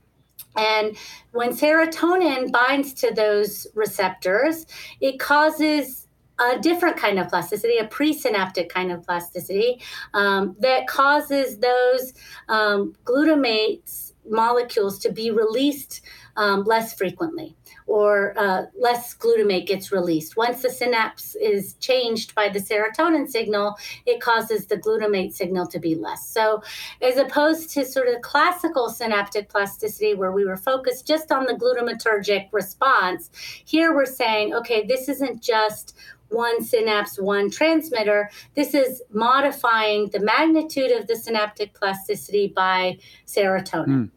And 0.56 0.96
when 1.32 1.50
serotonin 1.50 2.52
binds 2.52 2.92
to 2.94 3.12
those 3.12 3.66
receptors, 3.74 4.66
it 5.00 5.18
causes 5.18 6.01
a 6.50 6.58
different 6.60 6.96
kind 6.96 7.18
of 7.18 7.28
plasticity, 7.28 7.78
a 7.78 7.86
presynaptic 7.86 8.68
kind 8.68 8.90
of 8.90 9.04
plasticity 9.04 9.80
um, 10.14 10.56
that 10.60 10.86
causes 10.86 11.58
those 11.58 12.14
um, 12.48 12.94
glutamate 13.04 14.12
molecules 14.28 14.98
to 15.00 15.10
be 15.10 15.30
released 15.30 16.00
um, 16.36 16.64
less 16.64 16.94
frequently 16.94 17.56
or 17.86 18.32
uh, 18.38 18.64
less 18.78 19.14
glutamate 19.14 19.66
gets 19.66 19.92
released. 19.92 20.36
Once 20.36 20.62
the 20.62 20.70
synapse 20.70 21.34
is 21.34 21.74
changed 21.74 22.34
by 22.34 22.48
the 22.48 22.58
serotonin 22.58 23.28
signal, 23.28 23.76
it 24.06 24.20
causes 24.20 24.66
the 24.66 24.76
glutamate 24.76 25.32
signal 25.32 25.66
to 25.66 25.78
be 25.78 25.94
less. 25.94 26.26
So, 26.28 26.62
as 27.00 27.16
opposed 27.16 27.70
to 27.70 27.84
sort 27.84 28.08
of 28.08 28.22
classical 28.22 28.88
synaptic 28.88 29.48
plasticity 29.48 30.14
where 30.14 30.32
we 30.32 30.44
were 30.44 30.56
focused 30.56 31.06
just 31.06 31.32
on 31.32 31.44
the 31.44 31.54
glutamatergic 31.54 32.48
response, 32.52 33.30
here 33.64 33.94
we're 33.94 34.06
saying, 34.06 34.54
okay, 34.54 34.86
this 34.86 35.08
isn't 35.08 35.42
just 35.42 35.96
one 36.32 36.64
synapse, 36.64 37.18
one 37.18 37.50
transmitter. 37.50 38.30
This 38.54 38.74
is 38.74 39.02
modifying 39.12 40.08
the 40.08 40.20
magnitude 40.20 40.90
of 40.90 41.06
the 41.06 41.16
synaptic 41.16 41.74
plasticity 41.74 42.48
by 42.48 42.98
serotonin. 43.26 43.86
Mm. 43.86 44.10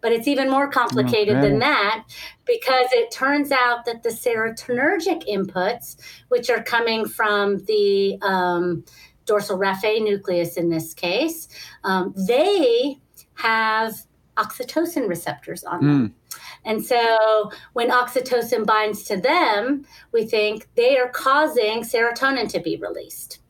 But 0.00 0.12
it's 0.12 0.28
even 0.28 0.50
more 0.50 0.68
complicated 0.68 1.36
okay. 1.36 1.48
than 1.48 1.58
that 1.60 2.04
because 2.44 2.88
it 2.92 3.10
turns 3.10 3.50
out 3.52 3.84
that 3.86 4.02
the 4.02 4.10
serotonergic 4.10 5.26
inputs, 5.28 5.96
which 6.28 6.50
are 6.50 6.62
coming 6.62 7.06
from 7.06 7.58
the 7.64 8.18
um, 8.20 8.84
dorsal 9.24 9.58
raphe 9.58 10.02
nucleus 10.02 10.56
in 10.56 10.68
this 10.68 10.92
case, 10.92 11.48
um, 11.84 12.12
they 12.16 12.98
have 13.34 13.94
oxytocin 14.36 15.08
receptors 15.08 15.64
on 15.64 15.86
them. 15.86 16.08
Mm. 16.08 16.12
And 16.64 16.84
so 16.84 17.50
when 17.72 17.90
oxytocin 17.90 18.64
binds 18.66 19.02
to 19.04 19.16
them, 19.16 19.84
we 20.12 20.24
think 20.24 20.68
they 20.76 20.96
are 20.98 21.08
causing 21.08 21.82
serotonin 21.82 22.48
to 22.50 22.60
be 22.60 22.76
released. 22.76 23.40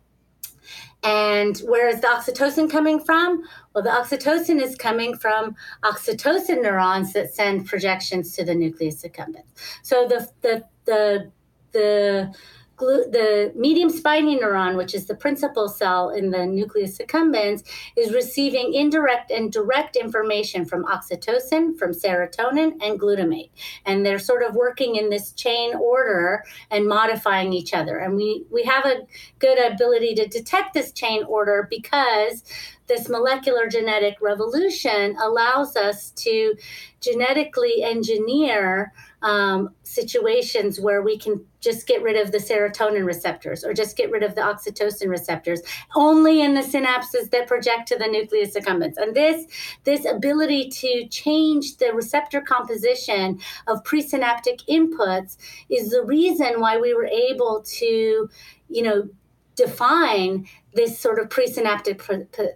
And 1.05 1.59
where 1.59 1.89
is 1.89 2.01
the 2.01 2.07
oxytocin 2.07 2.71
coming 2.71 3.01
from? 3.01 3.43
Well, 3.75 3.83
the 3.83 3.91
oxytocin 3.91 4.63
is 4.63 4.77
coming 4.77 5.17
from 5.17 5.57
oxytocin 5.83 6.63
neurons 6.63 7.13
that 7.15 7.35
send 7.35 7.67
projections 7.67 8.37
to 8.37 8.45
the 8.45 8.55
nucleus 8.55 9.03
accumbens. 9.03 9.45
So 9.83 10.07
the 10.07 10.29
the 10.43 10.65
the 10.85 11.33
the 11.73 12.35
the 12.83 13.53
medium 13.55 13.91
spiny 13.91 14.39
neuron, 14.39 14.77
which 14.77 14.95
is 14.95 15.07
the 15.07 15.15
principal 15.15 15.69
cell 15.69 16.11
in 16.11 16.31
the 16.31 16.47
nucleus 16.47 16.99
accumbens, 16.99 17.63
is 17.97 18.13
receiving 18.13 18.75
indirect 18.75 19.31
and 19.31 19.53
direct 19.53 19.97
information 19.97 20.65
from 20.65 20.85
oxytocin, 20.85 21.79
from 21.79 21.93
serotonin, 21.93 22.73
and 22.83 23.01
glutamate. 23.01 23.51
And 23.87 24.05
they're 24.05 24.19
sort 24.19 24.43
of 24.43 24.55
working 24.55 24.97
in 24.97 25.11
this 25.11 25.33
chain 25.33 25.75
order 25.75 26.45
and 26.71 26.87
modifying 26.87 27.53
each 27.53 27.73
other. 27.73 27.99
And 27.99 28.17
we, 28.17 28.45
we 28.51 28.63
have 28.65 28.85
a 28.85 29.07
good 29.39 29.59
ability 29.59 30.15
to 30.17 30.27
detect 30.27 30.75
this 30.75 30.93
chain 30.93 31.25
order 31.25 31.67
because 31.71 32.45
this 32.89 33.09
molecular 33.09 33.69
genetic 33.69 34.17
revolution 34.21 35.17
allows 35.21 35.77
us 35.77 36.11
to 36.11 36.55
genetically 37.01 37.83
engineer 37.83 38.93
um, 39.23 39.71
situations 39.83 40.81
where 40.81 41.03
we 41.03 41.17
can 41.17 41.45
just 41.61 41.87
get 41.87 42.03
rid 42.03 42.17
of 42.17 42.33
the 42.33 42.39
serotonin 42.39 43.07
receptors 43.07 43.65
or 43.65 43.73
just 43.73 43.97
get 43.97 44.11
rid 44.11 44.23
of 44.23 44.35
the 44.35 44.41
oxytocin 44.41 45.09
receptors 45.09 45.61
only 45.95 46.41
in 46.41 46.55
the 46.55 46.61
synapses 46.61 47.31
that 47.31 47.47
project 47.47 47.87
to 47.89 47.97
the 47.97 48.07
nucleus 48.07 48.55
accumbens 48.57 48.97
and 48.97 49.15
this 49.15 49.47
this 49.85 50.05
ability 50.05 50.69
to 50.69 51.07
change 51.09 51.77
the 51.77 51.93
receptor 51.93 52.41
composition 52.41 53.39
of 53.69 53.83
presynaptic 53.85 54.61
inputs 54.69 55.37
is 55.71 55.91
the 55.91 56.03
reason 56.05 56.61
why 56.61 56.77
we 56.77 56.93
were 56.93 57.07
able 57.07 57.63
to 57.65 58.29
you 58.69 58.83
know 58.83 59.09
define 59.55 60.47
this 60.75 60.99
sort 60.99 61.19
of 61.19 61.29
presynaptic 61.29 62.01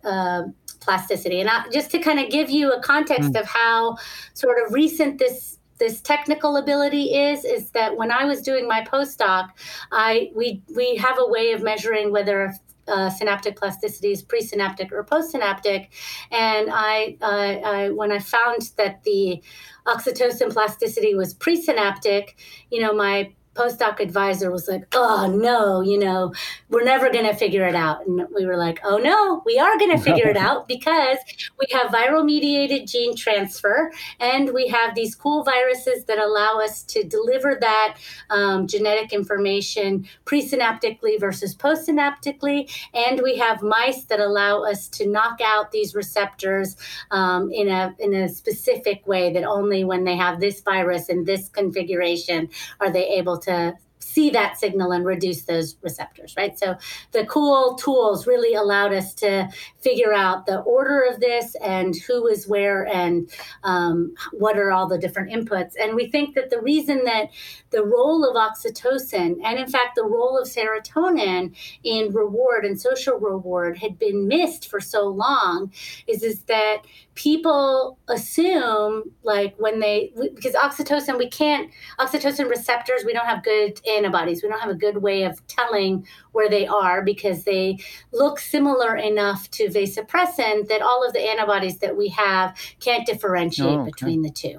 uh, 0.05 0.43
plasticity. 0.80 1.40
And 1.40 1.51
I, 1.51 1.68
just 1.70 1.90
to 1.90 1.98
kind 1.98 2.18
of 2.18 2.30
give 2.30 2.48
you 2.48 2.72
a 2.72 2.80
context 2.80 3.32
mm. 3.32 3.40
of 3.40 3.47
how 3.47 3.97
sort 4.32 4.56
of 4.64 4.72
recent 4.72 5.18
this 5.18 5.56
this 5.78 6.01
technical 6.01 6.57
ability 6.57 7.15
is 7.15 7.44
is 7.44 7.70
that 7.70 7.97
when 7.97 8.11
I 8.11 8.24
was 8.24 8.43
doing 8.43 8.66
my 8.69 8.82
postdoc, 8.82 9.51
I 9.93 10.31
we 10.35 10.62
we 10.74 10.97
have 10.97 11.19
a 11.19 11.27
way 11.27 11.53
of 11.53 11.62
measuring 11.62 12.12
whether 12.12 12.55
uh, 12.89 13.11
synaptic 13.11 13.57
plasticity 13.57 14.12
is 14.12 14.23
presynaptic 14.23 14.93
or 14.93 15.05
postsynaptic, 15.05 15.89
and 16.31 16.69
I, 16.70 17.16
uh, 17.20 17.69
I 17.69 17.90
when 17.90 18.12
I 18.12 18.19
found 18.19 18.70
that 18.77 19.03
the 19.03 19.43
oxytocin 19.86 20.53
plasticity 20.53 21.15
was 21.15 21.35
presynaptic, 21.35 22.35
you 22.70 22.81
know 22.81 22.93
my 22.93 23.32
postdoc 23.57 24.01
advisor 24.01 24.51
was 24.51 24.69
like, 24.69 24.87
oh 24.93 25.27
no, 25.35 25.81
you 25.81 25.99
know, 25.99 26.33
we're 26.69 26.85
never 26.85 27.11
going 27.11 27.24
to 27.27 27.35
figure 27.35 27.66
it 27.66 27.74
out. 27.74 28.07
And 28.07 28.27
we 28.35 28.47
were 28.47 28.57
like, 28.57 28.81
oh 28.85 28.99
no, 28.99 29.43
we 29.47 29.59
are 29.59 29.78
going 29.78 29.91
to 29.97 30.03
figure 30.03 30.28
it 30.28 30.37
out 30.37 30.69
because 30.69 31.19
we 31.59 31.66
have 31.73 31.91
viral 31.91 32.24
mediated 32.24 32.87
gene 32.87 33.16
transfer 33.16 33.91
and 34.20 34.53
we 34.53 34.69
have 34.69 34.95
these 34.95 35.15
cool 35.15 35.43
viruses 35.43 36.05
that 36.05 36.19
allow 36.19 36.61
us 36.62 36.83
to 36.85 37.03
deliver 37.03 37.57
that 37.61 37.97
um, 38.31 38.66
genetic 38.66 39.12
information 39.12 40.07
presynaptically 40.24 41.19
versus 41.19 41.55
postsynaptically. 41.55 42.70
And 42.95 43.23
we 43.23 43.39
have 43.39 43.62
mice 43.62 44.05
that 44.05 44.20
allow 44.20 44.62
us 44.62 44.89
to 44.89 45.07
knock 45.07 45.41
out 45.43 45.73
these 45.73 45.95
receptors 45.95 46.77
um, 47.11 47.51
in, 47.51 47.69
a, 47.69 47.95
in 47.99 48.15
a 48.15 48.28
specific 48.28 49.07
way 49.07 49.33
that 49.33 49.45
only 49.45 49.85
when 49.85 50.05
they 50.05 50.16
have 50.16 50.41
this 50.41 50.61
virus 50.61 51.09
in 51.09 51.24
this 51.24 51.49
configuration 51.49 52.49
are 52.81 52.91
they 52.91 53.07
able 53.09 53.39
to 53.39 53.45
to 53.47 53.74
see 53.98 54.31
that 54.31 54.59
signal 54.59 54.93
and 54.93 55.05
reduce 55.05 55.43
those 55.43 55.77
receptors, 55.82 56.35
right? 56.36 56.59
So 56.59 56.77
the 57.12 57.27
cool 57.27 57.74
tools 57.74 58.27
really 58.27 58.55
allowed 58.55 58.93
us 58.93 59.12
to 59.14 59.48
figure 59.81 60.14
out 60.14 60.47
the 60.47 60.60
order 60.60 61.02
of 61.02 61.18
this 61.18 61.56
and 61.56 61.94
who 62.06 62.27
is 62.28 62.47
where 62.47 62.86
and 62.86 63.28
um, 63.64 64.14
what 64.32 64.59
are 64.59 64.70
all 64.70 64.86
the 64.86 64.98
different 64.98 65.32
inputs. 65.32 65.73
And 65.81 65.97
we 65.97 66.09
think 66.09 66.35
that 66.35 66.51
the 66.51 66.60
reason 66.60 67.05
that 67.05 67.31
the 67.70 67.85
role 67.85 68.24
of 68.24 68.36
oxytocin 68.36 69.36
and, 69.44 69.59
in 69.59 69.68
fact, 69.68 69.97
the 69.97 70.05
role 70.05 70.39
of 70.39 70.48
serotonin 70.48 71.55
in 71.82 72.12
reward 72.12 72.64
and 72.64 72.81
social 72.81 73.18
reward 73.18 73.78
had 73.78 73.98
been 73.98 74.28
missed 74.28 74.68
for 74.70 74.81
so 74.81 75.09
long 75.09 75.73
is, 76.06 76.23
is 76.23 76.43
that 76.43 76.82
people 77.16 77.98
assume 78.09 79.02
like 79.22 79.55
when 79.56 79.80
they 79.80 80.12
because 80.34 80.55
oxytocin 80.55 81.18
we 81.18 81.28
can't 81.28 81.70
oxytocin 81.98 82.48
receptors 82.48 83.05
we 83.05 83.12
don't 83.12 83.24
have 83.24 83.43
good 83.43 83.80
antibodies 83.88 84.43
we 84.43 84.48
don't 84.48 84.60
have 84.60 84.70
a 84.70 84.74
good 84.74 84.98
way 84.98 85.24
of 85.24 85.44
telling 85.47 86.06
where 86.32 86.48
they 86.48 86.66
are 86.66 87.02
because 87.02 87.44
they 87.44 87.76
look 88.12 88.38
similar 88.38 88.94
enough 88.94 89.51
to 89.51 89.68
vasopressin 89.68 90.68
that 90.68 90.82
all 90.82 91.05
of 91.05 91.14
the 91.14 91.20
antibodies 91.20 91.78
that 91.78 91.97
we 91.97 92.09
have 92.09 92.55
can't 92.80 93.06
differentiate 93.06 93.70
oh, 93.70 93.80
okay. 93.80 93.90
between 93.90 94.20
the 94.20 94.30
two 94.30 94.59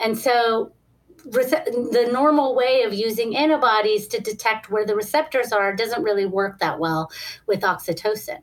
and 0.00 0.18
so 0.18 0.72
the 1.30 2.08
normal 2.12 2.54
way 2.54 2.82
of 2.82 2.92
using 2.92 3.36
antibodies 3.36 4.08
to 4.08 4.20
detect 4.20 4.70
where 4.70 4.84
the 4.84 4.96
receptors 4.96 5.52
are 5.52 5.74
doesn't 5.74 6.02
really 6.02 6.26
work 6.26 6.58
that 6.58 6.78
well 6.78 7.10
with 7.46 7.60
oxytocin. 7.60 8.38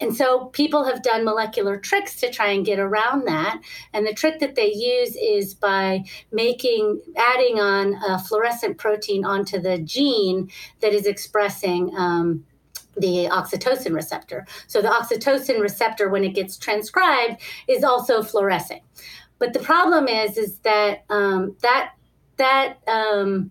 And 0.00 0.14
so 0.14 0.46
people 0.46 0.84
have 0.84 1.02
done 1.02 1.24
molecular 1.24 1.78
tricks 1.78 2.16
to 2.20 2.30
try 2.30 2.50
and 2.50 2.64
get 2.64 2.78
around 2.78 3.26
that. 3.26 3.60
And 3.92 4.06
the 4.06 4.14
trick 4.14 4.38
that 4.40 4.54
they 4.54 4.72
use 4.72 5.16
is 5.16 5.54
by 5.54 6.04
making, 6.30 7.00
adding 7.16 7.58
on 7.58 7.94
a 8.08 8.18
fluorescent 8.18 8.78
protein 8.78 9.24
onto 9.24 9.60
the 9.60 9.78
gene 9.78 10.50
that 10.80 10.92
is 10.92 11.06
expressing. 11.06 11.94
Um, 11.96 12.44
the 12.96 13.28
oxytocin 13.30 13.94
receptor. 13.94 14.44
So 14.66 14.82
the 14.82 14.88
oxytocin 14.88 15.60
receptor, 15.60 16.08
when 16.08 16.24
it 16.24 16.34
gets 16.34 16.56
transcribed, 16.56 17.40
is 17.68 17.84
also 17.84 18.24
fluorescing. 18.24 18.80
But 19.38 19.52
the 19.52 19.60
problem 19.60 20.08
is, 20.08 20.36
is 20.36 20.58
that 20.60 21.04
um, 21.08 21.54
that 21.62 21.92
that 22.38 22.78
um, 22.86 23.50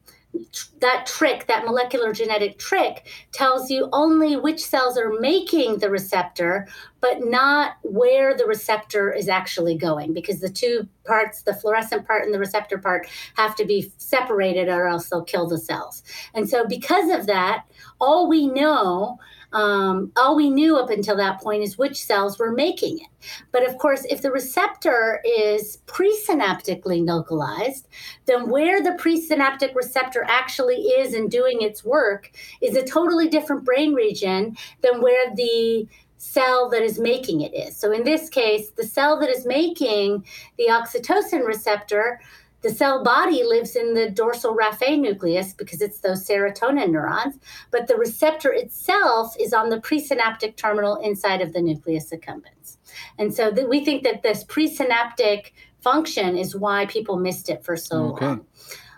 that 0.81 1.05
trick, 1.05 1.47
that 1.47 1.65
molecular 1.65 2.11
genetic 2.13 2.59
trick, 2.59 3.07
tells 3.31 3.69
you 3.69 3.89
only 3.91 4.35
which 4.35 4.63
cells 4.63 4.97
are 4.97 5.19
making 5.19 5.79
the 5.79 5.89
receptor, 5.89 6.67
but 7.01 7.25
not 7.25 7.77
where 7.83 8.35
the 8.35 8.45
receptor 8.45 9.11
is 9.11 9.29
actually 9.29 9.75
going, 9.77 10.13
because 10.13 10.39
the 10.39 10.49
two 10.49 10.87
parts, 11.05 11.41
the 11.43 11.53
fluorescent 11.53 12.05
part 12.05 12.23
and 12.23 12.33
the 12.33 12.39
receptor 12.39 12.77
part, 12.77 13.07
have 13.35 13.55
to 13.55 13.65
be 13.65 13.91
separated 13.97 14.67
or 14.67 14.87
else 14.87 15.09
they'll 15.09 15.23
kill 15.23 15.47
the 15.47 15.57
cells. 15.57 16.03
And 16.33 16.49
so, 16.49 16.65
because 16.67 17.09
of 17.09 17.25
that, 17.27 17.65
all 17.99 18.27
we 18.27 18.47
know 18.47 19.19
um, 19.53 20.11
all 20.15 20.35
we 20.35 20.49
knew 20.49 20.77
up 20.77 20.89
until 20.89 21.15
that 21.17 21.41
point 21.41 21.63
is 21.63 21.77
which 21.77 22.03
cells 22.03 22.37
were 22.37 22.51
making 22.51 22.99
it. 22.99 23.07
But 23.51 23.67
of 23.67 23.77
course, 23.77 24.05
if 24.09 24.21
the 24.21 24.31
receptor 24.31 25.21
is 25.25 25.79
presynaptically 25.87 27.05
localized, 27.05 27.87
then 28.25 28.49
where 28.49 28.81
the 28.81 28.91
presynaptic 28.91 29.73
receptor 29.73 30.25
actually 30.27 30.75
is 30.75 31.13
and 31.13 31.31
doing 31.31 31.61
its 31.61 31.83
work 31.83 32.31
is 32.61 32.75
a 32.75 32.83
totally 32.83 33.29
different 33.29 33.63
brain 33.63 33.93
region 33.93 34.57
than 34.81 35.01
where 35.01 35.33
the 35.35 35.87
cell 36.17 36.69
that 36.69 36.81
is 36.81 36.99
making 36.99 37.41
it 37.41 37.53
is. 37.53 37.77
So 37.77 37.91
in 37.91 38.03
this 38.03 38.29
case, 38.29 38.71
the 38.71 38.83
cell 38.83 39.19
that 39.19 39.29
is 39.29 39.45
making 39.45 40.25
the 40.57 40.67
oxytocin 40.67 41.45
receptor 41.45 42.19
the 42.61 42.69
cell 42.69 43.03
body 43.03 43.43
lives 43.43 43.75
in 43.75 43.93
the 43.93 44.09
dorsal 44.09 44.55
raphe 44.55 44.99
nucleus 44.99 45.53
because 45.53 45.81
it's 45.81 45.99
those 45.99 46.27
serotonin 46.27 46.91
neurons, 46.91 47.35
but 47.71 47.87
the 47.87 47.95
receptor 47.95 48.51
itself 48.51 49.35
is 49.39 49.53
on 49.53 49.69
the 49.69 49.77
presynaptic 49.77 50.55
terminal 50.55 50.95
inside 50.97 51.41
of 51.41 51.53
the 51.53 51.61
nucleus 51.61 52.11
accumbens. 52.11 52.77
And 53.17 53.33
so 53.33 53.51
we 53.67 53.85
think 53.85 54.03
that 54.03 54.23
this 54.23 54.43
presynaptic 54.43 55.51
function 55.81 56.37
is 56.37 56.55
why 56.55 56.85
people 56.87 57.17
missed 57.17 57.49
it 57.49 57.63
for 57.63 57.77
so 57.77 58.13
okay. 58.13 58.25
long. 58.25 58.45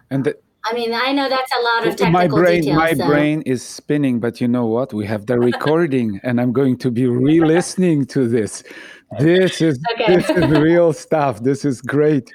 And 0.09 0.23
the, 0.23 0.37
I 0.65 0.73
mean, 0.73 0.93
I 0.93 1.11
know 1.11 1.29
that's 1.29 1.51
a 1.51 1.61
lot 1.61 1.87
of 1.87 1.95
technical 1.95 2.11
my 2.11 2.27
brain, 2.27 2.61
details. 2.61 2.77
My 2.77 2.93
so. 2.93 3.07
brain 3.07 3.41
is 3.43 3.63
spinning, 3.63 4.19
but 4.19 4.41
you 4.41 4.47
know 4.47 4.65
what? 4.65 4.93
We 4.93 5.05
have 5.05 5.25
the 5.25 5.39
recording, 5.39 6.19
and 6.23 6.39
I'm 6.39 6.51
going 6.51 6.77
to 6.79 6.91
be 6.91 7.07
re-listening 7.07 8.05
to 8.07 8.27
this. 8.27 8.63
This 9.19 9.61
is 9.61 9.79
okay. 9.93 10.15
this 10.15 10.29
is 10.29 10.47
real 10.49 10.93
stuff. 10.93 11.41
This 11.43 11.65
is 11.65 11.81
great. 11.81 12.29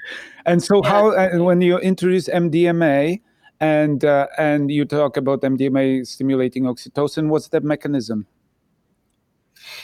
And 0.45 0.63
so, 0.63 0.81
yeah. 0.83 0.89
how 0.89 1.09
uh, 1.11 1.43
when 1.43 1.61
you 1.61 1.77
introduce 1.79 2.27
MDMA 2.27 3.21
and 3.59 4.05
uh, 4.05 4.27
and 4.37 4.69
you 4.71 4.85
talk 4.85 5.17
about 5.17 5.41
MDMA 5.41 6.05
stimulating 6.05 6.63
oxytocin, 6.63 7.29
what's 7.29 7.47
the 7.47 7.61
mechanism? 7.61 8.27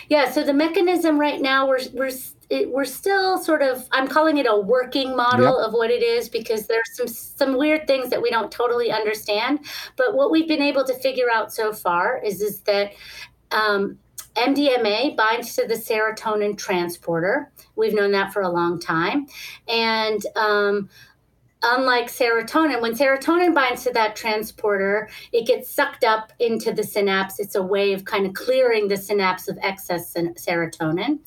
Yeah, 0.10 0.30
so 0.30 0.44
the 0.44 0.54
mechanism 0.54 1.20
right 1.20 1.42
now 1.42 1.68
we're 1.68 1.80
we're 1.94 2.12
it, 2.50 2.70
we're 2.70 2.86
still 2.86 3.38
sort 3.38 3.62
of 3.62 3.88
I'm 3.92 4.08
calling 4.08 4.38
it 4.38 4.46
a 4.48 4.60
working 4.60 5.16
model 5.16 5.58
yep. 5.58 5.68
of 5.68 5.74
what 5.74 5.90
it 5.90 6.04
is 6.04 6.30
because 6.30 6.68
there's 6.68 6.96
some 6.96 7.08
some 7.08 7.58
weird 7.58 7.88
things 7.88 8.10
that 8.10 8.22
we 8.22 8.30
don't 8.30 8.52
totally 8.52 8.92
understand. 8.92 9.60
But 9.96 10.16
what 10.16 10.32
we've 10.32 10.48
been 10.48 10.62
able 10.62 10.84
to 10.86 10.94
figure 10.96 11.32
out 11.34 11.54
so 11.54 11.74
far 11.74 12.22
is 12.24 12.42
is 12.42 12.62
that 12.62 12.94
um, 13.52 13.98
MDMA 14.36 15.16
binds 15.16 15.56
to 15.56 15.68
the 15.68 15.76
serotonin 15.76 16.58
transporter. 16.58 17.52
We've 17.76 17.94
known 17.94 18.12
that 18.12 18.34
for 18.34 18.42
a 18.42 18.50
long 18.50 18.80
time. 18.80 19.28
And 19.68 20.26
um, 20.36 20.90
unlike 21.64 22.08
serotonin, 22.08 22.82
when 22.82 22.94
serotonin 22.94 23.54
binds 23.54 23.84
to 23.84 23.92
that 23.94 24.16
transporter, 24.16 25.10
it 25.32 25.46
gets 25.46 25.70
sucked 25.70 26.04
up 26.04 26.32
into 26.40 26.74
the 26.74 26.84
synapse. 26.84 27.40
It's 27.40 27.56
a 27.56 27.64
way 27.64 27.94
of 27.94 28.06
kind 28.06 28.26
of 28.26 28.34
clearing 28.34 28.88
the 28.88 28.98
synapse 28.98 29.48
of 29.48 29.58
excess 29.62 30.14
serotonin. 30.14 31.20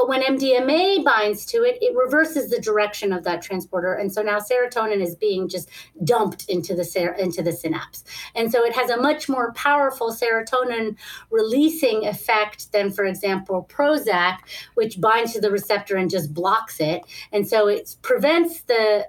But 0.00 0.08
when 0.08 0.22
MDMA 0.22 1.04
binds 1.04 1.44
to 1.44 1.58
it, 1.58 1.76
it 1.82 1.94
reverses 1.94 2.48
the 2.48 2.58
direction 2.58 3.12
of 3.12 3.22
that 3.24 3.42
transporter, 3.42 3.92
and 3.92 4.10
so 4.10 4.22
now 4.22 4.38
serotonin 4.38 5.02
is 5.02 5.14
being 5.14 5.46
just 5.46 5.68
dumped 6.04 6.48
into 6.48 6.74
the 6.74 6.86
ser- 6.86 7.16
into 7.16 7.42
the 7.42 7.52
synapse, 7.52 8.04
and 8.34 8.50
so 8.50 8.64
it 8.64 8.72
has 8.74 8.88
a 8.88 8.96
much 8.96 9.28
more 9.28 9.52
powerful 9.52 10.10
serotonin 10.10 10.96
releasing 11.30 12.06
effect 12.06 12.72
than, 12.72 12.90
for 12.90 13.04
example, 13.04 13.68
Prozac, 13.70 14.38
which 14.72 15.02
binds 15.02 15.34
to 15.34 15.40
the 15.42 15.50
receptor 15.50 15.96
and 15.96 16.08
just 16.08 16.32
blocks 16.32 16.80
it, 16.80 17.02
and 17.30 17.46
so 17.46 17.68
it 17.68 17.94
prevents 18.00 18.62
the 18.62 19.06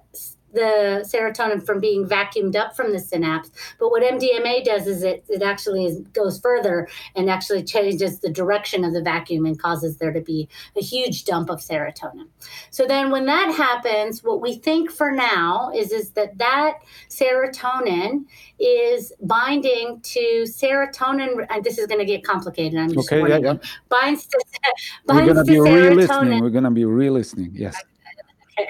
the 0.54 1.06
serotonin 1.08 1.66
from 1.66 1.80
being 1.80 2.08
vacuumed 2.08 2.56
up 2.56 2.76
from 2.76 2.92
the 2.92 3.00
synapse. 3.00 3.52
But 3.80 3.92
what 3.92 4.04
MDMA 4.04 4.64
does 4.64 4.88
is 4.88 5.04
it, 5.04 5.24
it 5.30 5.42
actually 5.42 5.86
is, 5.86 6.00
goes 6.14 6.40
further 6.40 6.88
and 7.16 7.30
actually 7.30 7.64
changes 7.64 8.20
the 8.20 8.30
direction 8.30 8.84
of 8.84 8.94
the 8.94 9.02
vacuum 9.02 9.46
and 9.46 9.60
causes 9.60 9.98
there 9.98 10.14
to 10.14 10.22
be 10.22 10.50
a 10.76 10.82
huge 10.82 11.26
dump 11.26 11.50
of 11.50 11.60
serotonin. 11.60 12.28
So 12.70 12.86
then 12.86 13.12
when 13.12 13.26
that 13.26 13.54
happens, 13.54 14.24
what 14.24 14.42
we 14.42 14.56
think 14.56 14.92
for 14.92 15.12
now 15.12 15.72
is, 15.76 15.92
is 15.92 16.12
that 16.12 16.38
that 16.38 16.80
serotonin 17.10 18.26
is 18.60 19.14
binding 19.22 20.00
to 20.02 20.44
serotonin. 20.46 21.46
And 21.50 21.64
this 21.64 21.78
is 21.78 21.88
going 21.88 22.00
to 22.00 22.06
get 22.06 22.24
complicated. 22.24 22.80
I'm 22.80 22.94
just 22.94 23.12
okay, 23.12 23.28
yeah, 23.28 23.38
yeah. 23.38 23.58
Binds 23.90 24.26
to, 24.28 24.44
binds 25.06 25.28
We're 25.28 25.34
going 25.34 25.46
to 25.46 25.52
be 25.52 25.60
re-listening. 25.60 26.42
We're 26.42 26.50
going 26.50 26.64
to 26.64 26.72
be 26.72 26.86
re-listening. 26.86 27.52
Yes. 27.54 27.76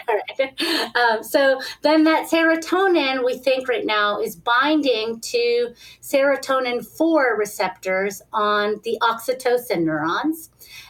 All 0.08 0.16
right. 0.40 0.60
Um, 0.96 1.24
so 1.24 1.62
then 1.82 2.04
that 2.04 2.30
serotonin, 2.30 3.26
we 3.26 3.38
think 3.38 3.68
right 3.68 3.86
now, 3.86 4.20
is 4.20 4.36
binding 4.36 5.20
to 5.22 5.74
serotonin 6.02 6.86
4 6.86 7.36
receptors 7.38 8.22
on 8.34 8.80
the 8.84 8.98
oxytocin 9.02 9.84
neurons. 9.84 10.50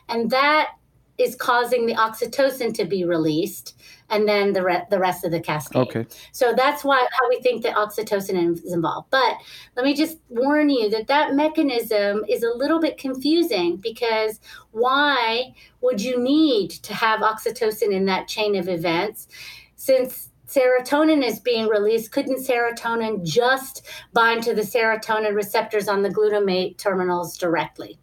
And 0.10 0.30
that 0.32 0.72
is 1.18 1.36
causing 1.36 1.86
the 1.86 1.94
oxytocin 1.94 2.74
to 2.76 2.86
be 2.86 3.04
released 3.04 3.76
and 4.12 4.28
then 4.28 4.54
the, 4.54 4.62
re- 4.62 4.84
the 4.90 5.00
rest 5.00 5.24
of 5.24 5.32
the 5.32 5.40
cascade. 5.40 5.88
Okay. 5.88 6.06
So 6.34 6.54
that's 6.54 6.84
why 6.84 7.08
how 7.12 7.30
we 7.30 7.42
think 7.42 7.64
that 7.64 7.76
oxytocin 7.76 8.54
is 8.54 8.74
involved. 8.74 9.10
But 9.10 9.38
let 9.76 9.86
me 9.86 9.96
just 9.96 10.20
warn 10.30 10.70
you 10.70 10.90
that 10.90 11.08
that 11.08 11.34
mechanism 11.34 12.24
is 12.30 12.44
a 12.44 12.56
little 12.56 12.80
bit 12.80 12.98
confusing 12.98 13.78
because 13.78 14.40
why 14.72 15.54
would 15.80 16.02
you 16.02 16.22
need 16.22 16.72
to 16.72 16.94
have 16.94 17.22
oxytocin 17.22 17.92
in 17.92 18.06
that 18.06 18.28
chain 18.28 18.56
of 18.56 18.68
events 18.68 19.30
since 19.78 20.30
serotonin 20.48 21.24
is 21.26 21.40
being 21.40 21.68
released, 21.68 22.12
couldn't 22.12 22.46
serotonin 22.46 23.24
just 23.24 23.88
bind 24.12 24.44
to 24.44 24.54
the 24.54 24.62
serotonin 24.62 25.34
receptors 25.34 25.88
on 25.88 26.02
the 26.02 26.10
glutamate 26.10 26.78
terminals 26.78 27.38
directly? 27.38 27.98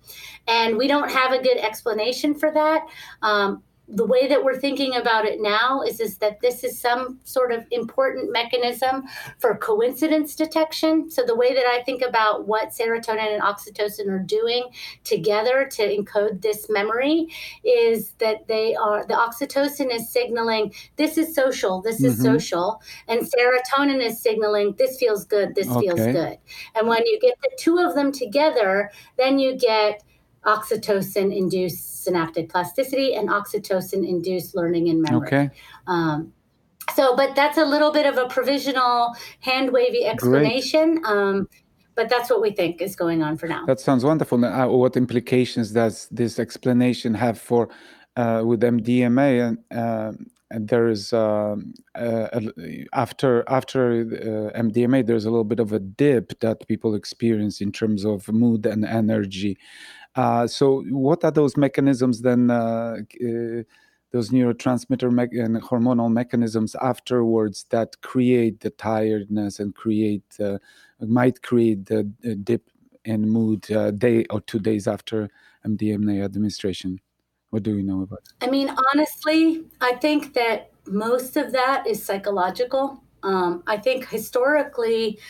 And 0.47 0.79
we 0.79 0.89
don't 0.89 1.11
have 1.11 1.33
a 1.33 1.43
good 1.43 1.59
explanation 1.59 2.35
for 2.35 2.51
that. 2.51 2.87
Um, 3.21 3.63
the 3.89 4.05
way 4.05 4.29
that 4.29 4.45
we're 4.45 4.59
thinking 4.59 4.97
about 4.97 5.25
it 5.25 5.41
now 5.41 5.83
is, 5.83 5.99
is 5.99 6.19
that 6.19 6.41
this 6.41 6.63
is 6.63 6.79
some 6.79 7.19
sort 7.25 7.53
of 7.53 7.65
important 7.71 8.31
mechanism 8.31 9.05
for 9.39 9.57
coincidence 9.57 10.35
detection. 10.35 11.11
So 11.11 11.25
the 11.25 11.35
way 11.35 11.55
that 11.55 11.65
I 11.65 11.83
think 11.83 12.03
about 12.03 12.47
what 12.47 12.69
serotonin 12.69 13.35
and 13.35 13.43
oxytocin 13.43 14.09
are 14.09 14.19
doing 14.19 14.69
together 15.05 15.67
to 15.73 15.97
encode 15.97 16.43
this 16.43 16.69
memory 16.69 17.29
is 17.65 18.13
that 18.19 18.47
they 18.47 18.75
are 18.75 19.07
the 19.07 19.15
oxytocin 19.15 19.93
is 19.93 20.11
signaling 20.11 20.75
this 20.97 21.17
is 21.17 21.35
social, 21.35 21.81
this 21.81 22.03
is 22.03 22.15
mm-hmm. 22.15 22.35
social, 22.35 22.83
and 23.09 23.23
serotonin 23.23 24.05
is 24.05 24.21
signaling 24.21 24.75
this 24.77 24.99
feels 24.99 25.25
good, 25.25 25.55
this 25.55 25.69
okay. 25.69 25.81
feels 25.81 26.01
good. 26.01 26.39
And 26.75 26.89
when 26.89 27.07
you 27.07 27.19
get 27.21 27.41
the 27.41 27.51
two 27.59 27.79
of 27.79 27.95
them 27.95 28.13
together, 28.13 28.91
then 29.17 29.39
you 29.39 29.57
get 29.57 30.03
oxytocin 30.45 31.37
induced 31.37 32.05
synaptic 32.05 32.49
plasticity 32.49 33.15
and 33.15 33.29
oxytocin 33.29 34.09
induced 34.09 34.55
learning 34.55 34.89
and 34.89 35.03
memory. 35.03 35.27
Okay. 35.27 35.51
Um, 35.87 36.33
so, 36.95 37.15
but 37.17 37.35
that's 37.35 37.59
a 37.59 37.65
little 37.65 37.93
bit 37.93 38.07
of 38.07 38.17
a 38.17 38.27
provisional 38.29 39.15
hand 39.41 39.73
wavy 39.73 40.05
explanation. 40.05 41.03
Um, 41.05 41.49
but 41.95 42.09
that's 42.09 42.31
what 42.31 42.41
we 42.41 42.53
think 42.53 42.81
is 42.81 42.95
going 42.95 43.23
on 43.23 43.37
for 43.37 43.49
now. 43.49 43.67
That 43.67 43.81
sounds 43.81 44.05
wonderful. 44.05 44.43
Uh, 44.45 44.69
what 44.69 44.97
implications 44.97 45.73
does 45.73 46.09
this 46.13 46.39
explanation 46.39 47.13
have 47.15 47.41
for 47.41 47.69
uh, 48.17 48.43
with 48.45 48.61
MDMA 48.63 49.49
and 49.49 49.59
uh, 49.77 50.13
and 50.51 50.69
there 50.69 50.89
is 50.89 51.13
um, 51.13 51.75
uh, 51.95 52.41
after 52.93 53.45
after 53.49 54.01
uh, 54.01 54.59
MDMA, 54.59 55.07
there's 55.07 55.27
a 55.27 55.31
little 55.31 55.45
bit 55.45 55.61
of 55.61 55.73
a 55.73 55.79
dip 55.79 56.39
that 56.41 56.67
people 56.69 56.95
experience 56.95 57.61
in 57.61 57.71
terms 57.71 58.05
of 58.05 58.29
mood 58.33 58.65
and 58.65 58.85
energy. 58.85 59.59
Uh, 60.19 60.49
so, 60.49 60.83
what 60.91 61.23
are 61.23 61.31
those 61.31 61.57
mechanisms 61.57 62.23
then 62.23 62.51
uh, 62.51 62.97
uh, 63.25 63.63
those 64.11 64.31
neurotransmitter 64.31 65.13
me- 65.13 65.39
and 65.39 65.63
hormonal 65.63 66.11
mechanisms 66.11 66.75
afterwards 66.83 67.67
that 67.71 68.01
create 68.01 68.59
the 68.59 68.71
tiredness 68.71 69.61
and 69.61 69.77
create 69.77 70.37
might 71.01 71.41
create 71.43 71.87
the, 71.87 72.03
dip 72.43 72.69
in 73.05 73.29
mood 73.29 73.61
day 73.99 74.25
or 74.31 74.41
two 74.41 74.59
days 74.59 74.89
after 74.89 75.31
MDMA 75.65 76.25
administration. 76.25 76.99
What 77.51 77.63
do 77.63 77.77
we 77.77 77.85
know 77.85 78.03
about? 78.03 78.25
I 78.41 78.51
mean, 78.51 78.75
honestly, 78.93 79.67
I 79.81 79.95
think 79.95 80.35
that 80.35 80.73
most 80.89 81.37
of 81.37 81.53
that 81.53 81.87
is 81.87 82.03
psychological. 82.03 83.05
Um, 83.23 83.63
I 83.69 83.77
think 83.77 84.09
historically, 84.09 85.21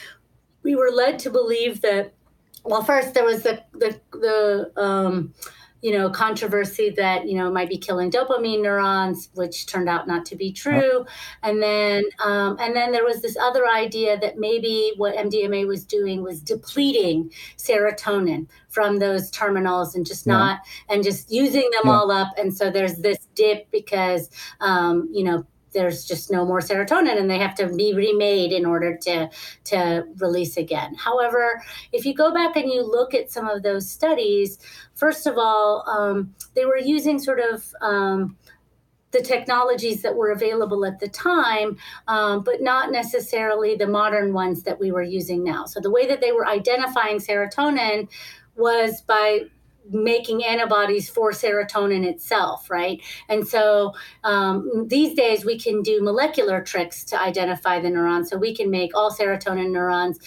we 0.62 0.76
were 0.76 0.90
led 0.90 1.18
to 1.18 1.30
believe 1.30 1.82
that. 1.82 2.14
Well, 2.64 2.82
first 2.82 3.14
there 3.14 3.24
was 3.24 3.42
the 3.42 3.62
the 3.72 4.00
the 4.12 4.72
um, 4.80 5.34
you 5.80 5.92
know, 5.92 6.10
controversy 6.10 6.90
that, 6.90 7.28
you 7.28 7.36
know, 7.36 7.50
might 7.50 7.68
be 7.68 7.78
killing 7.78 8.10
dopamine 8.10 8.62
neurons, 8.62 9.28
which 9.34 9.66
turned 9.66 9.88
out 9.88 10.08
not 10.08 10.26
to 10.26 10.34
be 10.34 10.52
true. 10.52 11.06
And 11.42 11.62
then, 11.62 12.04
um, 12.24 12.56
and 12.58 12.74
then 12.74 12.90
there 12.90 13.04
was 13.04 13.22
this 13.22 13.36
other 13.36 13.66
idea 13.68 14.18
that 14.18 14.38
maybe 14.38 14.92
what 14.96 15.14
MDMA 15.14 15.66
was 15.68 15.84
doing 15.84 16.22
was 16.22 16.40
depleting 16.40 17.30
serotonin 17.56 18.48
from 18.68 18.98
those 18.98 19.30
terminals 19.30 19.94
and 19.94 20.04
just 20.04 20.26
yeah. 20.26 20.32
not, 20.32 20.60
and 20.88 21.04
just 21.04 21.30
using 21.30 21.68
them 21.72 21.82
yeah. 21.84 21.92
all 21.92 22.10
up. 22.10 22.34
And 22.36 22.54
so 22.54 22.70
there's 22.70 22.96
this 22.96 23.28
dip 23.34 23.70
because, 23.70 24.30
um, 24.60 25.08
you 25.12 25.22
know, 25.22 25.46
there's 25.72 26.04
just 26.04 26.30
no 26.30 26.44
more 26.44 26.60
serotonin 26.60 27.18
and 27.18 27.30
they 27.30 27.38
have 27.38 27.54
to 27.54 27.66
be 27.74 27.94
remade 27.94 28.52
in 28.52 28.64
order 28.64 28.96
to 28.96 29.28
to 29.64 30.04
release 30.16 30.56
again 30.56 30.94
however 30.94 31.62
if 31.92 32.04
you 32.04 32.14
go 32.14 32.32
back 32.32 32.56
and 32.56 32.70
you 32.70 32.82
look 32.82 33.14
at 33.14 33.30
some 33.30 33.48
of 33.48 33.62
those 33.62 33.90
studies 33.90 34.58
first 34.94 35.26
of 35.26 35.36
all 35.36 35.84
um, 35.88 36.34
they 36.54 36.64
were 36.64 36.78
using 36.78 37.18
sort 37.18 37.40
of 37.40 37.74
um, 37.80 38.36
the 39.10 39.22
technologies 39.22 40.02
that 40.02 40.14
were 40.14 40.30
available 40.30 40.84
at 40.84 41.00
the 41.00 41.08
time, 41.08 41.76
um, 42.08 42.42
but 42.42 42.60
not 42.60 42.92
necessarily 42.92 43.74
the 43.74 43.86
modern 43.86 44.32
ones 44.32 44.62
that 44.64 44.78
we 44.78 44.92
were 44.92 45.02
using 45.02 45.42
now. 45.42 45.64
So 45.64 45.80
the 45.80 45.90
way 45.90 46.06
that 46.06 46.20
they 46.20 46.32
were 46.32 46.46
identifying 46.46 47.18
serotonin 47.18 48.08
was 48.56 49.00
by 49.02 49.44
making 49.90 50.44
antibodies 50.44 51.08
for 51.08 51.32
serotonin 51.32 52.04
itself, 52.04 52.70
right? 52.70 53.00
And 53.28 53.46
so 53.46 53.94
um, 54.24 54.86
these 54.88 55.14
days 55.14 55.44
we 55.44 55.58
can 55.58 55.82
do 55.82 56.02
molecular 56.02 56.62
tricks 56.62 57.04
to 57.04 57.20
identify 57.20 57.80
the 57.80 57.90
neurons. 57.90 58.30
So 58.30 58.36
we 58.36 58.54
can 58.54 58.70
make 58.70 58.94
all 58.94 59.10
serotonin 59.10 59.70
neurons 59.70 60.18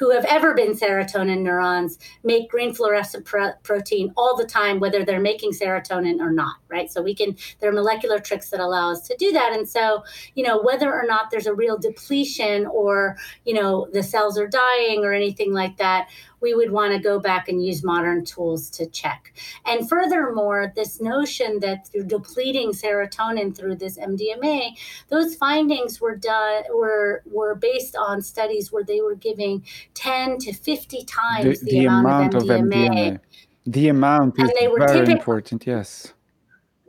who 0.00 0.10
have 0.10 0.24
ever 0.24 0.54
been 0.54 0.72
serotonin 0.72 1.42
neurons 1.42 1.98
make 2.24 2.50
green 2.50 2.72
fluorescent 2.72 3.28
protein 3.62 4.10
all 4.16 4.34
the 4.34 4.46
time, 4.46 4.80
whether 4.80 5.04
they're 5.04 5.20
making 5.20 5.52
serotonin 5.52 6.20
or 6.20 6.32
not, 6.32 6.56
right? 6.68 6.90
So 6.90 7.02
we 7.02 7.14
can, 7.14 7.36
there 7.60 7.68
are 7.68 7.74
molecular 7.74 8.18
tricks 8.18 8.48
that 8.48 8.60
allow 8.60 8.90
us 8.90 9.06
to 9.08 9.16
do 9.18 9.30
that. 9.32 9.52
And 9.52 9.68
so, 9.68 10.02
you 10.34 10.42
know, 10.42 10.62
whether 10.62 10.90
or 10.90 11.04
not 11.06 11.30
there's 11.30 11.46
a 11.46 11.52
real 11.52 11.76
depletion 11.76 12.64
or, 12.66 13.18
you 13.44 13.52
know, 13.52 13.88
the 13.92 14.02
cells 14.02 14.38
are 14.38 14.48
dying 14.48 15.04
or 15.04 15.12
anything 15.12 15.52
like 15.52 15.76
that, 15.76 16.08
we 16.40 16.54
would 16.54 16.70
want 16.70 16.92
to 16.92 16.98
go 16.98 17.20
back 17.20 17.48
and 17.48 17.64
use 17.64 17.84
modern 17.84 18.24
tools 18.24 18.70
to 18.70 18.86
check. 18.86 19.32
And 19.66 19.88
furthermore, 19.88 20.72
this 20.74 21.00
notion 21.00 21.60
that 21.60 21.86
through 21.88 22.04
depleting 22.04 22.70
serotonin 22.70 23.56
through 23.56 23.76
this 23.76 23.98
MDMA, 23.98 24.70
those 25.08 25.34
findings 25.34 26.00
were 26.00 26.16
done 26.16 26.64
were 26.72 27.22
were 27.26 27.54
based 27.54 27.96
on 27.96 28.22
studies 28.22 28.72
where 28.72 28.84
they 28.84 29.00
were 29.00 29.14
giving 29.14 29.64
10 29.94 30.38
to 30.38 30.52
50 30.52 31.04
times 31.04 31.60
the, 31.60 31.66
the, 31.66 31.70
the 31.70 31.84
amount, 31.86 32.34
amount, 32.34 32.34
of 32.34 32.42
MDMA. 32.44 32.88
MDMA. 32.88 33.20
The 33.66 33.88
amount 33.88 34.34
is 34.40 34.50
very 34.78 35.12
important, 35.12 35.66
yes 35.66 36.12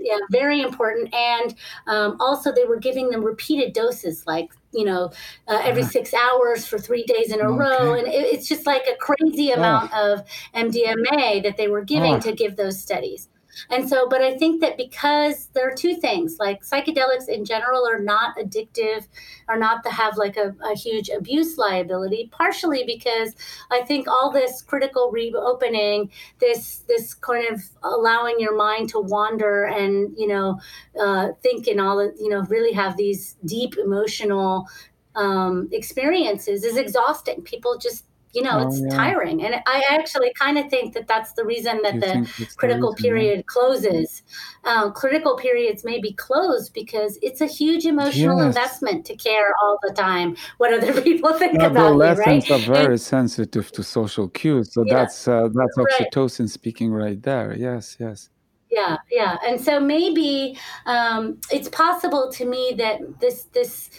yeah, 0.01 0.17
very 0.29 0.61
important. 0.61 1.13
And 1.13 1.55
um, 1.87 2.17
also, 2.19 2.51
they 2.51 2.65
were 2.65 2.79
giving 2.79 3.09
them 3.09 3.23
repeated 3.23 3.73
doses, 3.73 4.25
like 4.27 4.51
you 4.73 4.85
know, 4.85 5.11
uh, 5.47 5.61
every 5.63 5.83
uh-huh. 5.83 5.91
six 5.91 6.13
hours 6.13 6.65
for 6.65 6.77
three 6.77 7.03
days 7.03 7.31
in 7.31 7.41
a 7.41 7.43
okay. 7.43 7.57
row, 7.57 7.93
and 7.93 8.07
it, 8.07 8.25
it's 8.33 8.47
just 8.47 8.65
like 8.65 8.83
a 8.83 8.95
crazy 8.99 9.51
amount 9.51 9.91
oh. 9.93 10.13
of 10.13 10.25
MDMA 10.55 11.43
that 11.43 11.57
they 11.57 11.67
were 11.67 11.83
giving 11.83 12.15
oh. 12.15 12.19
to 12.19 12.31
give 12.31 12.55
those 12.55 12.81
studies. 12.81 13.29
And 13.69 13.87
so, 13.87 14.07
but 14.07 14.21
I 14.21 14.37
think 14.37 14.61
that 14.61 14.77
because 14.77 15.47
there 15.53 15.67
are 15.67 15.75
two 15.75 15.95
things, 15.95 16.37
like 16.39 16.63
psychedelics 16.63 17.27
in 17.27 17.45
general 17.45 17.87
are 17.87 17.99
not 17.99 18.37
addictive, 18.37 19.07
are 19.47 19.57
not 19.57 19.83
to 19.83 19.89
have 19.89 20.17
like 20.17 20.37
a, 20.37 20.55
a 20.63 20.75
huge 20.75 21.09
abuse 21.09 21.57
liability, 21.57 22.29
partially 22.31 22.83
because 22.85 23.35
I 23.71 23.81
think 23.81 24.07
all 24.07 24.31
this 24.31 24.61
critical 24.61 25.11
reopening, 25.11 26.11
this 26.39 26.83
this 26.87 27.13
kind 27.13 27.53
of 27.53 27.61
allowing 27.83 28.39
your 28.39 28.55
mind 28.55 28.89
to 28.89 28.99
wander 28.99 29.65
and 29.65 30.13
you 30.17 30.27
know 30.27 30.59
uh, 30.99 31.29
think 31.41 31.67
and 31.67 31.81
all 31.81 31.99
of 31.99 32.13
you 32.19 32.29
know 32.29 32.41
really 32.43 32.73
have 32.73 32.97
these 32.97 33.35
deep 33.45 33.77
emotional 33.77 34.67
um, 35.15 35.69
experiences 35.71 36.63
is 36.63 36.77
exhausting. 36.77 37.41
People 37.41 37.77
just 37.77 38.05
you 38.33 38.41
know, 38.41 38.59
oh, 38.59 38.67
it's 38.67 38.81
yeah. 38.81 38.89
tiring. 38.89 39.43
And 39.43 39.55
I 39.65 39.83
actually 39.89 40.33
kind 40.33 40.57
of 40.57 40.69
think 40.69 40.93
that 40.93 41.07
that's 41.07 41.33
the 41.33 41.45
reason 41.45 41.81
that 41.83 41.95
you 41.95 41.99
the 41.99 42.47
critical 42.55 42.95
period 42.95 43.37
yeah. 43.37 43.43
closes. 43.45 44.23
Um, 44.63 44.93
critical 44.93 45.35
periods 45.37 45.83
may 45.83 45.99
be 45.99 46.13
closed 46.13 46.73
because 46.73 47.17
it's 47.21 47.41
a 47.41 47.47
huge 47.47 47.85
emotional 47.85 48.37
yes. 48.37 48.47
investment 48.47 49.05
to 49.07 49.15
care 49.15 49.53
all 49.61 49.79
the 49.81 49.93
time 49.93 50.37
what 50.57 50.73
other 50.73 51.01
people 51.09 51.33
think 51.33 51.53
yeah, 51.53 51.67
about 51.67 51.87
adolescents 51.87 52.49
you, 52.49 52.55
right? 52.55 52.63
are 52.63 52.73
very 52.73 52.93
and, 52.93 53.01
sensitive 53.01 53.71
to 53.71 53.83
social 53.83 54.27
cues. 54.29 54.73
So 54.73 54.83
that's 54.87 55.27
uh, 55.27 55.49
that's 55.53 55.77
oxytocin 55.77 56.41
right. 56.41 56.49
speaking 56.49 56.91
right 56.91 57.21
there. 57.21 57.55
Yes, 57.57 57.97
yes. 57.99 58.29
Yeah, 58.71 58.97
yeah. 59.11 59.37
And 59.45 59.59
so 59.59 59.81
maybe 59.81 60.57
um, 60.85 61.39
it's 61.51 61.67
possible 61.67 62.31
to 62.31 62.45
me 62.45 62.73
that 62.77 63.19
this 63.19 63.43
this 63.53 63.89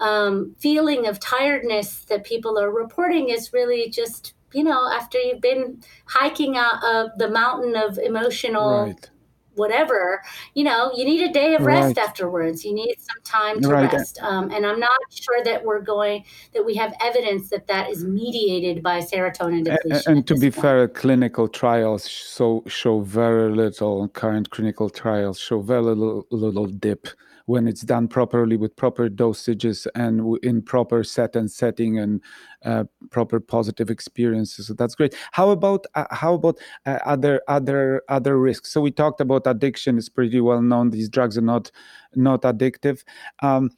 um, 0.00 0.54
feeling 0.58 1.06
of 1.06 1.20
tiredness 1.20 2.04
that 2.06 2.24
people 2.24 2.58
are 2.58 2.70
reporting 2.70 3.28
is 3.28 3.52
really 3.52 3.90
just 3.90 4.34
you 4.52 4.64
know 4.64 4.90
after 4.92 5.18
you've 5.18 5.40
been 5.40 5.80
hiking 6.06 6.56
out 6.56 6.82
of 6.82 7.10
the 7.18 7.28
mountain 7.28 7.76
of 7.76 7.98
emotional 7.98 8.86
right. 8.86 9.10
whatever 9.54 10.22
you 10.54 10.64
know 10.64 10.90
you 10.96 11.04
need 11.04 11.22
a 11.22 11.32
day 11.32 11.54
of 11.54 11.62
rest 11.62 11.96
right. 11.96 11.98
afterwards 11.98 12.64
you 12.64 12.72
need 12.72 12.96
some 12.98 13.22
time 13.22 13.60
to 13.60 13.68
right. 13.68 13.92
rest 13.92 14.18
um, 14.22 14.50
and 14.50 14.66
i'm 14.66 14.80
not 14.80 14.98
sure 15.10 15.44
that 15.44 15.64
we're 15.64 15.80
going 15.80 16.24
that 16.52 16.64
we 16.64 16.74
have 16.74 16.92
evidence 17.00 17.48
that 17.50 17.66
that 17.68 17.88
is 17.90 18.04
mediated 18.04 18.82
by 18.82 19.00
serotonin 19.00 19.64
depletion 19.64 20.02
and, 20.06 20.16
and 20.16 20.26
to 20.26 20.34
be 20.34 20.50
point. 20.50 20.62
fair 20.62 20.88
clinical 20.88 21.46
trials 21.46 22.10
so 22.10 22.64
show 22.66 23.00
very 23.00 23.54
little 23.54 24.08
current 24.08 24.50
clinical 24.50 24.90
trials 24.90 25.38
show 25.38 25.60
very 25.60 25.82
little, 25.82 26.26
little 26.30 26.66
dip 26.66 27.06
when 27.46 27.66
it's 27.66 27.82
done 27.82 28.08
properly 28.08 28.56
with 28.56 28.74
proper 28.76 29.08
dosages 29.08 29.86
and 29.94 30.38
in 30.42 30.62
proper 30.62 31.02
set 31.04 31.36
and 31.36 31.50
setting 31.50 31.98
and 31.98 32.22
uh, 32.64 32.84
proper 33.10 33.40
positive 33.40 33.90
experiences. 33.90 34.66
So 34.66 34.74
that's 34.74 34.94
great. 34.94 35.14
How 35.32 35.50
about 35.50 35.86
uh, 35.94 36.04
how 36.10 36.34
about 36.34 36.58
uh, 36.86 36.98
other 37.04 37.42
other 37.48 38.02
other 38.08 38.38
risks? 38.38 38.70
So 38.70 38.80
we 38.80 38.90
talked 38.90 39.20
about 39.20 39.46
addiction. 39.46 39.98
It's 39.98 40.08
pretty 40.08 40.40
well 40.40 40.62
known. 40.62 40.90
These 40.90 41.08
drugs 41.08 41.36
are 41.38 41.42
not 41.42 41.70
not 42.14 42.42
addictive. 42.42 43.02
Um, 43.42 43.70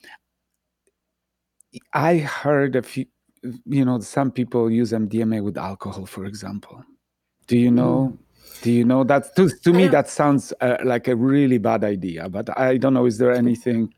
I 1.92 2.18
heard 2.18 2.76
a 2.76 2.82
few. 2.82 3.06
You 3.66 3.84
know, 3.84 3.98
some 4.00 4.30
people 4.30 4.70
use 4.70 4.92
MDMA 4.92 5.42
with 5.42 5.58
alcohol, 5.58 6.06
for 6.06 6.26
example. 6.26 6.84
Do 7.48 7.58
you 7.58 7.72
know? 7.72 8.12
Mm 8.12 8.18
do 8.60 8.70
you 8.70 8.84
know 8.84 9.04
that 9.04 9.34
to, 9.36 9.48
to 9.48 9.72
me 9.72 9.88
that 9.88 10.08
sounds 10.08 10.52
uh, 10.60 10.76
like 10.84 11.08
a 11.08 11.16
really 11.16 11.58
bad 11.58 11.84
idea, 11.84 12.28
but 12.28 12.56
I 12.58 12.76
don't 12.76 12.94
know. 12.94 13.06
Is 13.06 13.18
there 13.18 13.32
anything? 13.32 13.92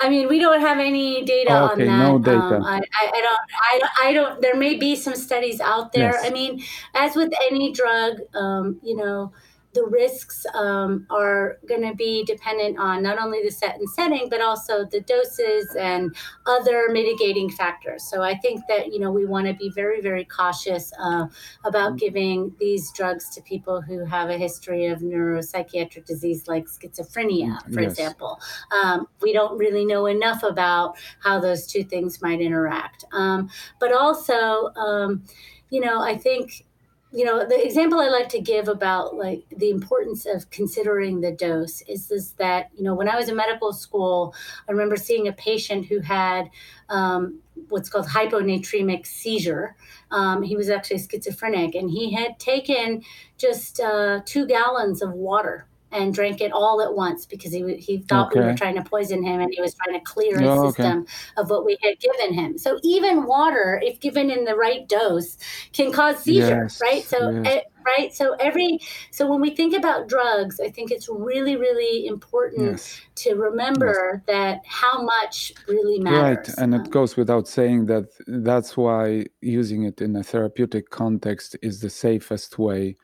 I 0.00 0.08
mean, 0.08 0.28
we 0.28 0.38
don't 0.38 0.60
have 0.60 0.78
any 0.78 1.24
data 1.24 1.50
oh, 1.52 1.72
okay, 1.72 1.86
on 1.86 1.98
that. 1.98 2.08
No 2.08 2.18
data. 2.18 2.56
Um, 2.56 2.64
I, 2.64 2.76
I, 2.78 3.10
I, 3.14 3.20
don't. 3.20 3.40
I, 3.52 4.08
I 4.08 4.12
don't. 4.14 4.40
There 4.40 4.56
may 4.56 4.76
be 4.76 4.96
some 4.96 5.14
studies 5.14 5.60
out 5.60 5.92
there. 5.92 6.12
Yes. 6.12 6.24
I 6.24 6.30
mean, 6.30 6.62
as 6.94 7.14
with 7.14 7.32
any 7.50 7.72
drug, 7.72 8.16
um, 8.34 8.80
you 8.82 8.96
know, 8.96 9.32
the 9.72 9.84
risks 9.84 10.44
um, 10.54 11.06
are 11.10 11.58
going 11.68 11.82
to 11.82 11.94
be 11.94 12.24
dependent 12.24 12.78
on 12.78 13.02
not 13.02 13.18
only 13.18 13.40
the 13.42 13.50
set 13.50 13.76
and 13.76 13.88
setting, 13.90 14.28
but 14.28 14.40
also 14.40 14.84
the 14.84 15.00
doses 15.00 15.74
and 15.78 16.14
other 16.46 16.88
mitigating 16.90 17.48
factors. 17.48 18.02
So 18.02 18.22
I 18.22 18.36
think 18.36 18.62
that 18.68 18.92
you 18.92 18.98
know 18.98 19.12
we 19.12 19.26
want 19.26 19.46
to 19.46 19.54
be 19.54 19.70
very, 19.70 20.00
very 20.00 20.24
cautious 20.24 20.92
uh, 20.98 21.26
about 21.64 21.90
mm-hmm. 21.90 21.96
giving 21.96 22.54
these 22.58 22.90
drugs 22.92 23.28
to 23.30 23.42
people 23.42 23.80
who 23.80 24.04
have 24.04 24.28
a 24.28 24.36
history 24.36 24.86
of 24.86 25.00
neuropsychiatric 25.00 26.04
disease 26.04 26.48
like 26.48 26.66
schizophrenia, 26.66 27.62
mm, 27.62 27.74
for 27.74 27.82
yes. 27.82 27.92
example. 27.92 28.40
Um, 28.82 29.06
we 29.20 29.32
don't 29.32 29.56
really 29.56 29.84
know 29.84 30.06
enough 30.06 30.42
about 30.42 30.96
how 31.20 31.38
those 31.38 31.66
two 31.66 31.84
things 31.84 32.20
might 32.20 32.40
interact. 32.40 33.04
Um, 33.12 33.48
but 33.78 33.92
also, 33.92 34.72
um, 34.74 35.24
you 35.70 35.80
know, 35.80 36.00
I 36.00 36.16
think 36.16 36.64
you 37.12 37.24
know 37.24 37.46
the 37.46 37.64
example 37.64 37.98
i 38.00 38.08
like 38.08 38.28
to 38.28 38.40
give 38.40 38.68
about 38.68 39.16
like 39.16 39.42
the 39.56 39.70
importance 39.70 40.26
of 40.26 40.48
considering 40.50 41.20
the 41.20 41.32
dose 41.32 41.82
is 41.82 42.08
this 42.08 42.30
that 42.32 42.70
you 42.76 42.84
know 42.84 42.94
when 42.94 43.08
i 43.08 43.16
was 43.16 43.28
in 43.28 43.36
medical 43.36 43.72
school 43.72 44.34
i 44.68 44.72
remember 44.72 44.96
seeing 44.96 45.26
a 45.26 45.32
patient 45.32 45.86
who 45.86 46.00
had 46.00 46.48
um, 46.88 47.40
what's 47.68 47.88
called 47.88 48.06
hyponatremic 48.06 49.06
seizure. 49.06 49.76
Um, 50.10 50.42
he 50.42 50.56
was 50.56 50.68
actually 50.68 50.98
schizophrenic 50.98 51.74
and 51.74 51.90
he 51.90 52.12
had 52.12 52.38
taken 52.38 53.02
just 53.38 53.80
uh, 53.80 54.20
two 54.24 54.46
gallons 54.46 55.02
of 55.02 55.12
water 55.12 55.66
and 55.92 56.14
drank 56.14 56.40
it 56.40 56.52
all 56.52 56.80
at 56.82 56.94
once 56.94 57.26
because 57.26 57.52
he 57.52 57.76
he 57.76 57.98
thought 57.98 58.32
we 58.32 58.40
were 58.42 58.54
trying 58.54 58.76
to 58.76 58.82
poison 58.82 59.22
him 59.22 59.40
and 59.40 59.52
he 59.54 59.60
was 59.60 59.74
trying 59.74 59.98
to 59.98 60.04
clear 60.04 60.40
his 60.40 60.48
Oh, 60.50 60.68
okay. 60.68 60.82
system 60.84 61.06
of 61.36 61.50
what 61.50 61.64
we 61.64 61.76
had 61.82 61.98
given 62.00 62.34
him. 62.34 62.58
So 62.58 62.78
even 62.82 63.24
water, 63.26 63.80
if 63.84 64.00
given 64.00 64.30
in 64.30 64.44
the 64.44 64.56
right 64.56 64.88
dose, 64.88 65.36
can 65.72 65.92
cause 65.92 66.22
seizures, 66.22 66.48
Yes. 66.48 66.80
right? 66.80 67.04
So 67.08 67.18
Yes. 67.18 67.46
eh, 67.46 67.60
right, 67.86 68.14
so 68.14 68.34
every 68.40 68.78
so 69.10 69.28
when 69.30 69.40
we 69.40 69.50
think 69.54 69.74
about 69.76 70.08
drugs, 70.08 70.60
I 70.60 70.70
think 70.70 70.90
it's 70.90 71.08
really 71.08 71.56
really 71.56 72.06
important 72.06 72.80
Yes. 72.80 73.00
to 73.16 73.34
remember 73.34 74.22
that 74.26 74.60
how 74.66 75.02
much 75.02 75.52
really 75.68 75.98
matters 76.00 76.16
Right. 76.16 76.48
And 76.58 76.74
Um, 76.74 76.84
it 76.84 76.90
goes 76.90 77.16
without 77.16 77.46
saying 77.46 77.86
that 77.86 78.06
that's 78.26 78.76
why 78.76 79.26
using 79.40 79.84
it 79.84 80.00
in 80.00 80.16
a 80.16 80.22
therapeutic 80.24 80.90
context 80.90 81.56
is 81.62 81.80
the 81.80 81.90
safest 81.90 82.58
way 82.58 82.96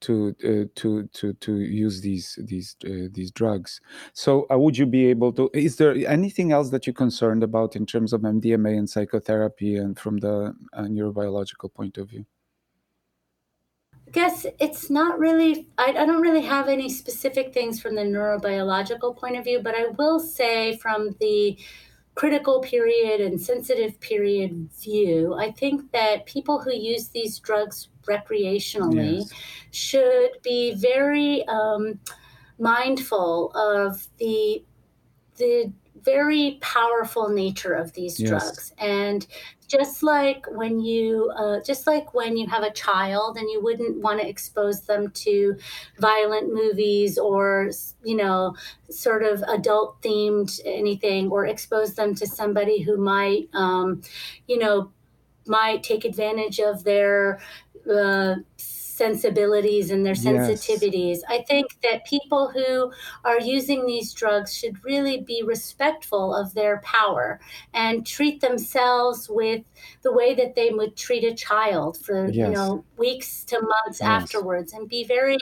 to 0.00 0.34
uh, 0.44 0.68
to 0.76 1.06
to 1.08 1.32
to 1.34 1.60
use 1.60 2.00
these 2.00 2.38
these 2.42 2.76
uh, 2.84 3.08
these 3.10 3.30
drugs. 3.30 3.80
So, 4.12 4.46
uh, 4.50 4.58
would 4.58 4.76
you 4.76 4.86
be 4.86 5.06
able 5.06 5.32
to? 5.32 5.50
Is 5.54 5.76
there 5.76 5.94
anything 6.06 6.52
else 6.52 6.70
that 6.70 6.86
you're 6.86 6.94
concerned 6.94 7.42
about 7.42 7.76
in 7.76 7.86
terms 7.86 8.12
of 8.12 8.22
MDMA 8.22 8.78
and 8.78 8.88
psychotherapy, 8.88 9.76
and 9.76 9.98
from 9.98 10.18
the 10.18 10.54
uh, 10.72 10.82
neurobiological 10.82 11.72
point 11.74 11.98
of 11.98 12.10
view? 12.10 12.24
I 14.08 14.10
guess 14.10 14.46
it's 14.58 14.88
not 14.88 15.18
really, 15.18 15.68
I, 15.76 15.88
I 15.88 16.06
don't 16.06 16.22
really 16.22 16.40
have 16.40 16.68
any 16.68 16.88
specific 16.88 17.52
things 17.52 17.78
from 17.78 17.94
the 17.94 18.00
neurobiological 18.00 19.14
point 19.18 19.36
of 19.36 19.44
view, 19.44 19.60
but 19.62 19.74
I 19.74 19.88
will 19.98 20.18
say 20.18 20.78
from 20.78 21.14
the 21.20 21.58
critical 22.18 22.60
period 22.60 23.20
and 23.20 23.40
sensitive 23.40 24.00
period 24.00 24.68
view, 24.72 25.34
I 25.34 25.52
think 25.52 25.92
that 25.92 26.26
people 26.26 26.58
who 26.60 26.74
use 26.74 27.10
these 27.10 27.38
drugs 27.38 27.90
recreationally 28.08 29.18
Yes. 29.18 29.32
should 29.70 30.30
be 30.42 30.74
very 30.74 31.46
um, 31.46 32.00
mindful 32.58 33.52
of 33.54 34.08
the 34.18 34.64
the 35.36 35.72
very 36.02 36.58
powerful 36.60 37.28
nature 37.28 37.74
of 37.74 37.92
these 37.92 38.18
Yes. 38.18 38.28
drugs 38.30 38.72
and 38.78 39.24
just 39.68 40.02
like 40.02 40.46
when 40.50 40.80
you 40.80 41.30
uh, 41.38 41.60
just 41.64 41.86
like 41.86 42.14
when 42.14 42.36
you 42.36 42.46
have 42.48 42.62
a 42.64 42.72
child 42.72 43.36
and 43.36 43.48
you 43.50 43.62
wouldn't 43.62 43.98
want 44.02 44.20
to 44.20 44.28
expose 44.28 44.82
them 44.82 45.10
to 45.12 45.56
violent 46.00 46.52
movies 46.52 47.18
or 47.18 47.70
you 48.02 48.16
know 48.16 48.54
sort 48.90 49.22
of 49.22 49.42
adult 49.48 50.00
themed 50.02 50.60
anything 50.64 51.28
or 51.30 51.46
expose 51.46 51.94
them 51.94 52.14
to 52.14 52.26
somebody 52.26 52.80
who 52.82 52.96
might 52.96 53.48
um, 53.54 54.00
you 54.46 54.58
know 54.58 54.90
might 55.46 55.82
take 55.82 56.04
advantage 56.04 56.60
of 56.60 56.84
their 56.84 57.40
uh, 57.90 58.36
sensibilities 58.98 59.90
and 59.90 60.04
their 60.04 60.14
Yes. 60.14 60.48
sensitivities. 60.48 61.20
I 61.28 61.42
think 61.42 61.78
that 61.82 62.04
people 62.04 62.50
who 62.50 62.92
are 63.24 63.40
using 63.40 63.86
these 63.86 64.12
drugs 64.12 64.54
should 64.54 64.84
really 64.84 65.20
be 65.22 65.42
respectful 65.42 66.34
of 66.34 66.54
their 66.54 66.80
power 66.84 67.40
and 67.72 68.06
treat 68.06 68.40
themselves 68.40 69.28
with 69.30 69.62
the 70.02 70.12
way 70.12 70.34
that 70.34 70.54
they 70.56 70.70
would 70.70 70.96
treat 70.96 71.24
a 71.24 71.34
child 71.34 71.96
for 71.98 72.28
you 72.36 72.50
know 72.50 72.84
weeks 72.96 73.44
to 73.46 73.60
months 73.60 74.00
Yes. 74.00 74.02
afterwards 74.02 74.72
and 74.72 74.88
be 74.88 75.04
very 75.04 75.38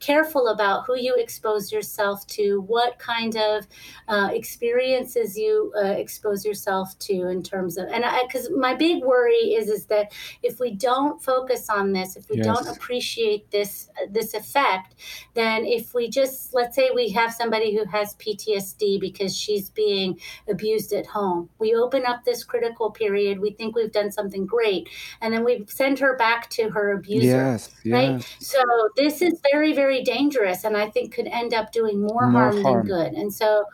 careful 0.00 0.48
about 0.48 0.84
who 0.86 0.96
you 0.96 1.14
expose 1.16 1.72
yourself 1.72 2.26
to 2.28 2.60
what 2.62 2.98
kind 2.98 3.36
of 3.36 3.66
uh, 4.08 4.30
experiences 4.32 5.36
you 5.36 5.72
uh, 5.76 5.86
expose 5.86 6.44
yourself 6.44 6.98
to 6.98 7.28
in 7.28 7.42
terms 7.42 7.76
of 7.76 7.88
and 7.88 8.04
because 8.26 8.50
my 8.50 8.74
big 8.74 9.02
worry 9.02 9.54
is 9.54 9.68
is 9.68 9.86
that 9.86 10.12
if 10.42 10.60
we 10.60 10.70
don't 10.74 11.22
focus 11.22 11.68
on 11.68 11.92
this 11.92 12.16
if 12.16 12.28
we 12.28 12.38
don't 12.38 12.66
Yes. 12.66 12.78
Appreciate 12.92 13.50
this 13.50 13.88
this 14.10 14.34
effect 14.34 14.94
then 15.34 15.64
if 15.64 15.94
we 15.94 16.10
just 16.10 16.52
let's 16.52 16.76
say 16.76 16.90
we 16.94 17.08
have 17.08 17.32
somebody 17.32 17.74
who 17.74 17.84
has 17.86 18.14
PTSD 18.16 19.00
because 19.00 19.34
she's 19.36 19.70
being 19.70 20.18
abused 20.46 20.92
at 20.92 21.06
home 21.06 21.48
we 21.58 21.74
open 21.74 22.04
up 22.04 22.24
this 22.24 22.44
critical 22.44 22.90
period 22.90 23.40
we 23.40 23.50
think 23.52 23.74
we've 23.74 23.92
done 23.92 24.12
something 24.12 24.44
great 24.44 24.88
and 25.22 25.32
then 25.32 25.42
we 25.42 25.64
send 25.68 25.98
her 26.00 26.16
back 26.16 26.50
to 26.50 26.68
her 26.70 26.92
abuser 26.92 27.26
Yes. 27.26 27.70
right? 27.86 28.22
So 28.40 28.60
this 28.96 29.22
is 29.22 29.40
very, 29.52 29.72
very 29.72 30.02
dangerous, 30.02 30.64
and 30.64 30.76
I 30.76 30.88
think 30.90 31.14
could 31.14 31.26
end 31.28 31.54
up 31.54 31.72
doing 31.72 32.00
more, 32.00 32.30
More 32.30 32.42
harm, 32.50 32.62
harm. 32.62 32.86
than 32.86 32.96
good. 32.96 33.12
And 33.14 33.32
so, 33.32 33.64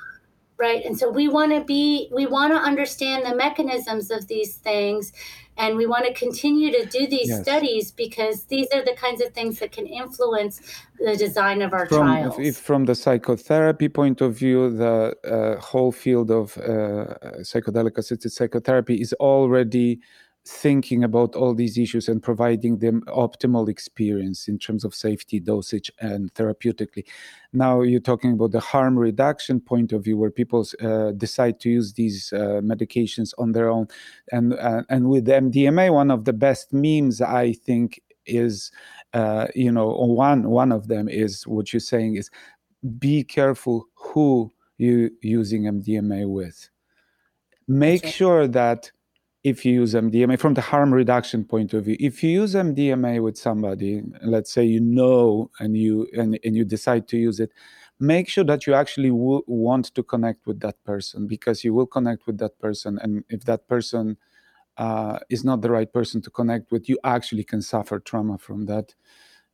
right, 0.58 0.84
and 0.84 0.98
so 0.98 1.10
we 1.10 1.28
want 1.28 1.52
to 1.52 1.64
be, 1.64 2.08
we 2.12 2.26
want 2.26 2.52
to 2.52 2.58
understand 2.58 3.24
the 3.26 3.34
mechanisms 3.34 4.10
of 4.10 4.26
these 4.28 4.56
things, 4.56 5.12
and 5.58 5.76
we 5.76 5.86
want 5.86 6.04
to 6.06 6.14
continue 6.14 6.70
to 6.78 6.86
do 6.86 7.06
these 7.06 7.28
Yes. 7.28 7.42
studies 7.42 7.90
because 8.04 8.44
these 8.44 8.68
are 8.74 8.84
the 8.84 8.94
kinds 9.04 9.20
of 9.20 9.28
things 9.34 9.58
that 9.60 9.72
can 9.72 9.86
influence 9.86 10.60
the 11.06 11.16
design 11.16 11.60
of 11.62 11.72
our 11.72 11.86
From 11.86 12.06
trials. 12.06 12.38
if, 12.38 12.56
from 12.56 12.84
the 12.86 12.94
psychotherapy 12.94 13.88
point 13.88 14.20
of 14.20 14.34
view, 14.34 14.70
the 14.70 14.96
uh, 15.24 15.60
whole 15.60 15.92
field 15.92 16.30
of 16.30 16.56
uh, 16.58 16.62
psychedelic 17.50 17.98
assisted 17.98 18.30
psychotherapy 18.32 19.00
is 19.00 19.12
already 19.14 20.00
thinking 20.48 21.04
about 21.04 21.34
all 21.34 21.54
these 21.54 21.76
issues 21.76 22.08
and 22.08 22.22
providing 22.22 22.78
them 22.78 23.02
optimal 23.08 23.68
experience 23.68 24.48
in 24.48 24.58
terms 24.58 24.82
of 24.82 24.94
safety, 24.94 25.38
dosage, 25.38 25.90
and 26.00 26.32
therapeutically. 26.34 27.04
Now 27.52 27.82
you're 27.82 28.00
talking 28.00 28.32
about 28.32 28.52
the 28.52 28.60
harm 28.60 28.98
reduction 28.98 29.60
point 29.60 29.92
of 29.92 30.04
view, 30.04 30.16
where 30.16 30.30
people 30.30 30.66
uh, 30.80 31.12
decide 31.12 31.60
to 31.60 31.70
use 31.70 31.92
these 31.92 32.32
uh, 32.32 32.60
medications 32.62 33.34
on 33.38 33.52
their 33.52 33.68
own, 33.68 33.88
and 34.32 34.54
uh, 34.54 34.82
and 34.88 35.08
with 35.10 35.26
MDMA, 35.26 35.92
one 35.92 36.10
of 36.10 36.24
the 36.24 36.32
best 36.32 36.72
memes 36.72 37.20
I 37.20 37.52
think 37.52 38.00
is, 38.24 38.72
uh, 39.12 39.48
you 39.54 39.70
know, 39.70 39.88
one 39.88 40.48
one 40.48 40.72
of 40.72 40.88
them 40.88 41.08
is 41.08 41.46
what 41.46 41.72
you're 41.72 41.80
saying 41.80 42.16
is, 42.16 42.30
be 42.98 43.22
careful 43.22 43.86
who 43.94 44.50
you 44.78 45.10
using 45.20 45.64
MDMA 45.64 46.26
with. 46.28 46.70
Make 47.66 48.04
right. 48.04 48.14
sure 48.14 48.48
that 48.48 48.90
if 49.48 49.64
you 49.64 49.72
use 49.74 49.94
MDMA 49.94 50.38
from 50.38 50.54
the 50.54 50.60
harm 50.60 50.92
reduction 50.92 51.44
point 51.44 51.72
of 51.74 51.84
view, 51.86 51.96
if 51.98 52.22
you 52.22 52.30
use 52.30 52.54
MDMA 52.54 53.22
with 53.22 53.36
somebody, 53.36 54.02
let's 54.22 54.52
say 54.52 54.64
you 54.64 54.80
know 54.80 55.50
and 55.60 55.76
you 55.76 56.06
and, 56.16 56.38
and 56.44 56.56
you 56.56 56.64
decide 56.64 57.08
to 57.08 57.16
use 57.16 57.40
it, 57.40 57.50
make 57.98 58.28
sure 58.28 58.44
that 58.44 58.66
you 58.66 58.74
actually 58.74 59.10
w- 59.10 59.42
want 59.46 59.86
to 59.94 60.02
connect 60.02 60.46
with 60.46 60.60
that 60.60 60.82
person 60.84 61.26
because 61.26 61.64
you 61.64 61.72
will 61.74 61.86
connect 61.86 62.26
with 62.26 62.38
that 62.38 62.58
person, 62.58 62.98
and 63.02 63.24
if 63.28 63.44
that 63.44 63.66
person 63.68 64.16
uh, 64.76 65.18
is 65.30 65.44
not 65.44 65.60
the 65.62 65.70
right 65.70 65.92
person 65.92 66.20
to 66.22 66.30
connect 66.30 66.70
with, 66.70 66.88
you 66.88 66.98
actually 67.04 67.44
can 67.44 67.62
suffer 67.62 67.98
trauma 67.98 68.38
from 68.38 68.66
that 68.66 68.94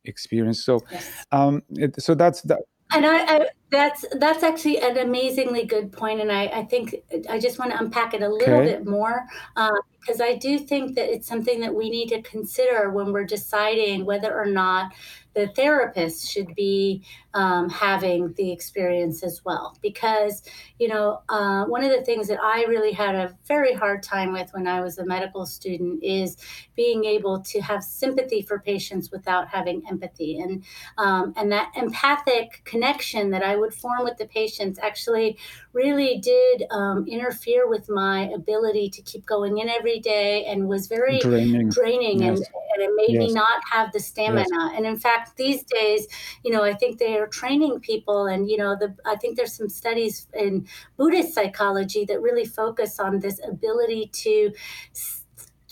experience. 0.03 0.63
So, 0.63 0.85
Yes. 0.91 1.25
um, 1.31 1.63
it, 1.69 2.01
so 2.01 2.15
that's 2.15 2.41
that. 2.43 2.59
And 2.93 3.05
I, 3.05 3.37
I 3.37 3.47
that's 3.71 4.05
that's 4.19 4.43
actually 4.43 4.79
an 4.81 4.97
amazingly 4.97 5.65
good 5.65 5.91
point, 5.91 6.21
and 6.21 6.31
I, 6.31 6.45
I 6.45 6.65
think 6.65 6.95
I 7.29 7.39
just 7.39 7.59
want 7.59 7.71
to 7.71 7.79
unpack 7.79 8.13
it 8.13 8.21
a 8.21 8.29
little 8.29 8.61
Okay. 8.61 8.63
bit 8.63 8.85
more 8.85 9.25
uh, 9.55 9.71
because 10.05 10.21
I 10.21 10.35
do 10.35 10.59
think 10.59 10.95
that 10.95 11.11
it's 11.11 11.27
something 11.27 11.61
that 11.61 11.73
we 11.73 11.89
need 11.89 12.09
to 12.09 12.21
consider 12.21 12.91
when 12.91 13.11
we're 13.11 13.25
deciding 13.25 14.05
whether 14.05 14.33
or 14.33 14.45
not 14.45 14.93
the 15.35 15.47
therapist 15.49 16.31
should 16.31 16.55
be 16.55 17.03
um, 17.33 17.69
having 17.69 18.33
the 18.37 18.51
experience 18.51 19.21
as 19.21 19.43
well. 19.43 19.77
Because 19.81 20.43
you 20.79 20.87
know, 20.87 21.21
uh, 21.29 21.65
one 21.65 21.83
of 21.83 21.91
the 21.91 22.03
things 22.03 22.27
that 22.27 22.39
I 22.41 22.63
really 22.63 22.93
had 22.93 23.15
a 23.15 23.35
very 23.45 23.73
hard 23.73 24.01
time 24.01 24.31
with 24.31 24.49
when 24.53 24.67
I 24.67 24.81
was 24.81 24.97
a 24.97 25.05
medical 25.05 25.45
student 25.45 26.03
is 26.03 26.37
being 26.75 27.05
able 27.05 27.41
to 27.41 27.61
have 27.61 27.83
sympathy 27.83 28.41
for 28.41 28.59
patients 28.59 29.11
without 29.11 29.49
having 29.49 29.83
empathy, 29.89 30.39
and 30.39 30.63
um, 30.97 31.33
and 31.35 31.51
that 31.51 31.71
empathic 31.75 32.61
connection 32.63 33.31
that 33.31 33.43
I 33.43 33.55
would 33.55 33.73
form 33.73 34.03
with 34.03 34.17
the 34.17 34.27
patients 34.27 34.79
actually 34.81 35.37
really 35.73 36.17
did 36.19 36.63
um, 36.71 37.05
interfere 37.07 37.67
with 37.67 37.89
my 37.89 38.29
ability 38.29 38.89
to 38.91 39.01
keep 39.01 39.25
going 39.25 39.57
in 39.57 39.67
every 39.67 39.94
day 39.99 40.45
and 40.45 40.67
was 40.67 40.87
very 40.87 41.19
Draining. 41.19 41.69
draining 41.69 42.23
and, 42.23 42.37
Yes. 42.37 42.47
and 42.73 42.83
it 42.83 42.91
made 42.95 43.17
me 43.17 43.31
not 43.33 43.61
have 43.71 43.91
the 43.91 43.99
stamina 43.99 44.71
and 44.75 44.85
in 44.85 44.97
fact 44.97 45.37
these 45.37 45.63
days 45.63 46.07
you 46.43 46.51
know 46.51 46.63
i 46.63 46.73
think 46.73 46.99
they 46.99 47.17
are 47.17 47.27
training 47.27 47.79
people 47.79 48.27
and 48.27 48.49
you 48.49 48.57
know 48.57 48.75
the 48.79 48.95
i 49.05 49.15
think 49.15 49.37
there's 49.37 49.53
some 49.53 49.69
studies 49.69 50.27
in 50.33 50.67
buddhist 50.97 51.33
psychology 51.33 52.05
that 52.05 52.21
really 52.21 52.45
focus 52.45 52.99
on 52.99 53.19
this 53.19 53.39
ability 53.47 54.09
to 54.13 54.51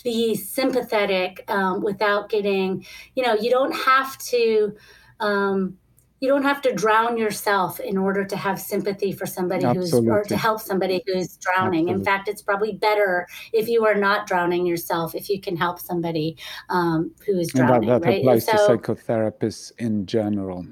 be 0.02 0.34
sympathetic 0.34 1.44
um, 1.48 1.82
without 1.82 2.28
getting 2.28 2.84
you 3.14 3.22
know 3.22 3.34
you 3.34 3.50
don't 3.50 3.72
have 3.74 4.16
to 4.18 4.74
um, 5.20 5.78
you 6.24 6.30
don't 6.32 6.48
have 6.52 6.62
to 6.62 6.72
drown 6.72 7.18
yourself 7.24 7.72
in 7.90 7.96
order 8.06 8.24
to 8.32 8.36
have 8.36 8.58
sympathy 8.58 9.12
for 9.12 9.26
somebody 9.26 9.66
who's 9.76 9.92
or 9.92 10.22
to 10.24 10.36
help 10.46 10.58
somebody 10.70 11.02
who's 11.06 11.36
drowning. 11.36 11.84
In 11.90 12.02
fact, 12.02 12.28
it's 12.28 12.42
probably 12.42 12.72
better 12.72 13.26
if 13.52 13.68
you 13.68 13.84
are 13.84 13.98
not 14.08 14.26
drowning 14.26 14.64
yourself 14.72 15.14
if 15.14 15.28
you 15.28 15.38
can 15.46 15.56
help 15.56 15.78
somebody 15.78 16.28
um, 16.70 17.12
who 17.26 17.38
is 17.38 17.52
And 17.54 17.60
that, 17.60 17.66
drowning, 17.66 17.88
that 17.90 18.02
right? 18.02 18.20
Applies 18.20 18.46
to 18.46 18.56
psychotherapists 18.56 19.72
in 19.78 20.06
general. 20.06 20.66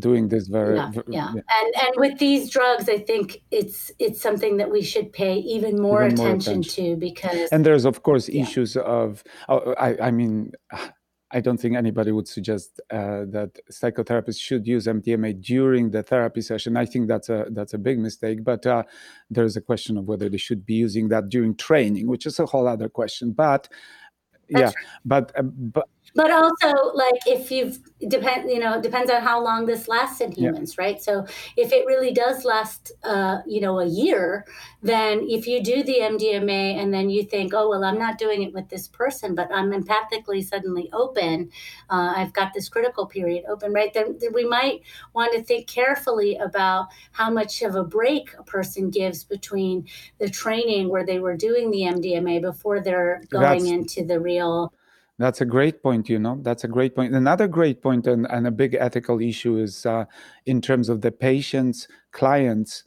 Doing 0.00 0.28
this 0.28 0.48
very, 0.48 0.74
yeah, 0.76 0.90
yeah, 1.08 1.28
and 1.30 1.68
and 1.84 1.92
with 1.96 2.18
these 2.18 2.50
drugs, 2.50 2.86
I 2.88 2.98
think 2.98 3.40
it's 3.52 3.92
it's 4.04 4.20
something 4.20 4.58
that 4.58 4.68
we 4.70 4.82
should 4.82 5.08
pay 5.12 5.36
even 5.38 5.80
more 5.80 6.04
even 6.04 6.18
more 6.18 6.26
attention 6.26 6.60
attention. 6.60 6.84
to 6.84 6.96
because 7.08 7.48
And 7.52 7.64
there's 7.64 7.86
of 7.86 8.02
course 8.02 8.28
yeah, 8.28 8.42
issues 8.42 8.76
of, 8.76 9.22
oh, 9.48 9.74
I, 9.78 10.08
I 10.08 10.10
mean, 10.10 10.52
I 11.32 11.40
don't 11.40 11.58
think 11.58 11.74
anybody 11.74 12.12
would 12.12 12.28
suggest 12.28 12.80
uh, 12.90 13.24
that 13.28 13.58
psychotherapists 13.70 14.40
should 14.40 14.66
use 14.66 14.86
MDMA 14.86 15.40
during 15.42 15.90
the 15.90 16.02
therapy 16.02 16.40
session. 16.40 16.76
I 16.76 16.86
think 16.86 17.08
that's 17.08 17.28
a 17.28 17.46
that's 17.50 17.74
a 17.74 17.78
big 17.78 17.98
mistake. 17.98 18.44
But 18.44 18.64
uh, 18.64 18.84
there 19.28 19.44
is 19.44 19.56
a 19.56 19.60
question 19.60 19.96
of 19.96 20.06
whether 20.06 20.28
they 20.28 20.36
should 20.36 20.64
be 20.64 20.74
using 20.74 21.08
that 21.08 21.28
during 21.28 21.56
training, 21.56 22.06
which 22.06 22.26
is 22.26 22.38
a 22.38 22.46
whole 22.46 22.68
other 22.68 22.88
question. 22.88 23.32
But 23.32 23.68
yeah, 24.48 24.70
but 25.04 25.32
uh, 25.36 25.42
but 25.42 25.88
but 26.16 26.30
also 26.30 26.92
like 26.94 27.20
if 27.26 27.50
you've 27.50 27.78
depend 28.08 28.50
you 28.50 28.58
know 28.58 28.80
depends 28.80 29.10
on 29.10 29.22
how 29.22 29.42
long 29.42 29.66
this 29.66 29.86
lasts 29.86 30.20
in 30.20 30.32
humans 30.32 30.74
yeah. 30.76 30.84
right? 30.84 31.02
So 31.02 31.26
if 31.56 31.72
it 31.72 31.86
really 31.86 32.12
does 32.12 32.44
last 32.44 32.92
uh, 33.04 33.38
you 33.46 33.60
know 33.60 33.78
a 33.78 33.86
year 33.86 34.44
then 34.82 35.26
if 35.28 35.46
you 35.46 35.62
do 35.62 35.82
the 35.82 35.98
mdma 36.00 36.80
and 36.80 36.92
then 36.92 37.10
you 37.10 37.24
think 37.24 37.52
oh 37.54 37.68
well 37.68 37.84
i'm 37.84 37.98
not 37.98 38.18
doing 38.18 38.42
it 38.42 38.52
with 38.52 38.68
this 38.68 38.86
person 38.86 39.34
but 39.34 39.48
i'm 39.52 39.72
empathically 39.72 40.44
suddenly 40.44 40.88
open 40.92 41.50
uh, 41.90 42.12
i've 42.16 42.32
got 42.32 42.52
this 42.54 42.68
critical 42.68 43.06
period 43.06 43.44
open 43.48 43.72
right? 43.72 43.92
Then, 43.92 44.16
then 44.20 44.32
we 44.32 44.44
might 44.44 44.82
want 45.14 45.32
to 45.34 45.42
think 45.42 45.66
carefully 45.66 46.36
about 46.36 46.88
how 47.12 47.30
much 47.30 47.62
of 47.62 47.74
a 47.74 47.84
break 47.84 48.30
a 48.38 48.42
person 48.42 48.90
gives 48.90 49.24
between 49.24 49.86
the 50.18 50.28
training 50.28 50.88
where 50.88 51.04
they 51.04 51.18
were 51.18 51.36
doing 51.36 51.70
the 51.70 51.82
mdma 51.82 52.40
before 52.40 52.80
they're 52.80 53.22
going 53.30 53.64
That's- 53.64 53.70
into 53.70 54.04
the 54.04 54.20
real 54.20 54.72
that's 55.18 55.40
a 55.40 55.46
great 55.46 55.82
point, 55.82 56.08
you 56.08 56.18
know. 56.18 56.38
That's 56.42 56.64
a 56.64 56.68
great 56.68 56.94
point. 56.94 57.14
Another 57.14 57.48
great 57.48 57.82
point 57.82 58.06
and, 58.06 58.26
and 58.30 58.46
a 58.46 58.50
big 58.50 58.74
ethical 58.74 59.20
issue 59.20 59.58
is 59.58 59.86
uh, 59.86 60.04
in 60.44 60.60
terms 60.60 60.88
of 60.88 61.00
the 61.00 61.10
patient's 61.10 61.88
client's 62.12 62.84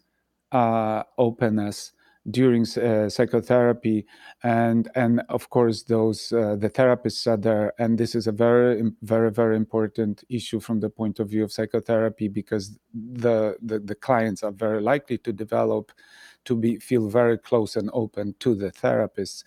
uh, 0.52 1.04
openness 1.18 1.92
during 2.30 2.64
uh, 2.78 3.10
psychotherapy, 3.10 4.06
and 4.44 4.90
and 4.94 5.22
of 5.30 5.50
course 5.50 5.84
those 5.84 6.32
uh, 6.32 6.56
the 6.56 6.70
therapists 6.70 7.26
are 7.26 7.38
there, 7.38 7.74
and 7.80 7.98
this 7.98 8.14
is 8.14 8.28
a 8.28 8.32
very 8.32 8.92
very 9.02 9.32
very 9.32 9.56
important 9.56 10.24
issue 10.30 10.60
from 10.60 10.80
the 10.80 10.90
point 10.90 11.20
of 11.20 11.30
view 11.30 11.44
of 11.44 11.52
psychotherapy 11.52 12.28
because 12.28 12.78
the 12.94 13.56
the, 13.62 13.80
the 13.80 13.96
clients 13.96 14.44
are 14.44 14.52
very 14.52 14.82
likely 14.82 15.18
to 15.18 15.34
develop 15.34 15.92
to 16.46 16.56
be 16.56 16.78
feel 16.78 17.08
very 17.08 17.38
close 17.38 17.76
and 17.76 17.90
open 17.94 18.36
to 18.40 18.54
the 18.54 18.72
therapists 18.72 19.44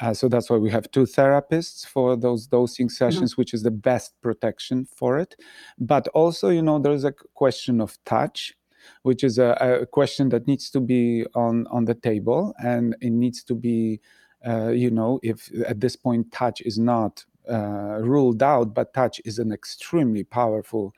uh, 0.00 0.14
so 0.14 0.28
that's 0.28 0.48
why 0.48 0.56
we 0.56 0.70
have 0.70 0.90
two 0.90 1.04
therapists 1.04 1.86
for 1.86 2.16
those 2.16 2.46
dosing 2.46 2.86
mm-hmm. 2.86 2.92
sessions, 2.92 3.32
mm-hmm. 3.32 3.40
which 3.40 3.54
is 3.54 3.62
the 3.62 3.70
best 3.70 4.14
protection 4.22 4.86
for 4.86 5.18
it. 5.18 5.36
But 5.78 6.08
also, 6.08 6.48
you 6.48 6.62
know, 6.62 6.78
there's 6.78 7.04
a 7.04 7.12
question 7.34 7.80
of 7.80 7.98
touch, 8.04 8.54
which 9.02 9.22
is 9.22 9.38
a, 9.38 9.80
a 9.82 9.86
question 9.86 10.30
that 10.30 10.46
needs 10.46 10.70
to 10.70 10.80
be 10.80 11.26
on 11.34 11.66
on 11.68 11.84
the 11.84 11.94
table, 11.94 12.54
and 12.62 12.96
it 13.00 13.10
needs 13.10 13.44
to 13.44 13.54
be, 13.54 14.00
uh, 14.46 14.68
you 14.68 14.90
know, 14.90 15.20
if 15.22 15.50
at 15.66 15.80
this 15.80 15.96
point 15.96 16.32
touch 16.32 16.62
is 16.62 16.78
not 16.78 17.24
uh, 17.50 17.98
ruled 18.00 18.42
out, 18.42 18.74
but 18.74 18.94
touch 18.94 19.20
is 19.24 19.38
an 19.38 19.52
extremely 19.52 20.24
powerful. 20.24 20.94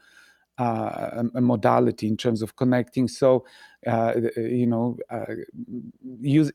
Uh, 0.59 1.24
a 1.35 1.41
modality 1.41 2.07
in 2.07 2.16
terms 2.16 2.43
of 2.43 2.55
connecting. 2.57 3.09
So, 3.09 3.45
uh, 3.87 4.12
you 4.37 4.66
know, 4.66 4.99
uh, 5.11 5.24
use 6.20 6.53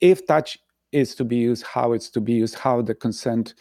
if 0.00 0.24
touch 0.26 0.58
is 0.92 1.14
to 1.16 1.24
be 1.24 1.36
used, 1.36 1.64
how 1.64 1.92
it's 1.92 2.10
to 2.10 2.20
be 2.20 2.34
used, 2.34 2.56
how 2.56 2.82
the 2.82 2.94
consent 2.94 3.54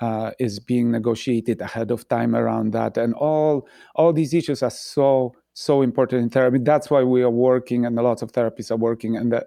uh, 0.00 0.30
is 0.38 0.58
being 0.58 0.90
negotiated 0.90 1.60
ahead 1.60 1.90
of 1.90 2.08
time 2.08 2.34
around 2.34 2.72
that, 2.72 2.96
and 2.96 3.14
all 3.14 3.68
all 3.94 4.12
these 4.12 4.34
issues 4.34 4.62
are 4.62 4.70
so 4.70 5.34
so 5.52 5.82
important 5.82 6.22
in 6.22 6.30
therapy. 6.30 6.58
That's 6.58 6.90
why 6.90 7.02
we 7.02 7.22
are 7.22 7.30
working, 7.30 7.84
and 7.86 7.98
a 7.98 8.02
lot 8.02 8.22
of 8.22 8.32
therapists 8.32 8.70
are 8.70 8.76
working, 8.76 9.16
and 9.16 9.32
the 9.32 9.46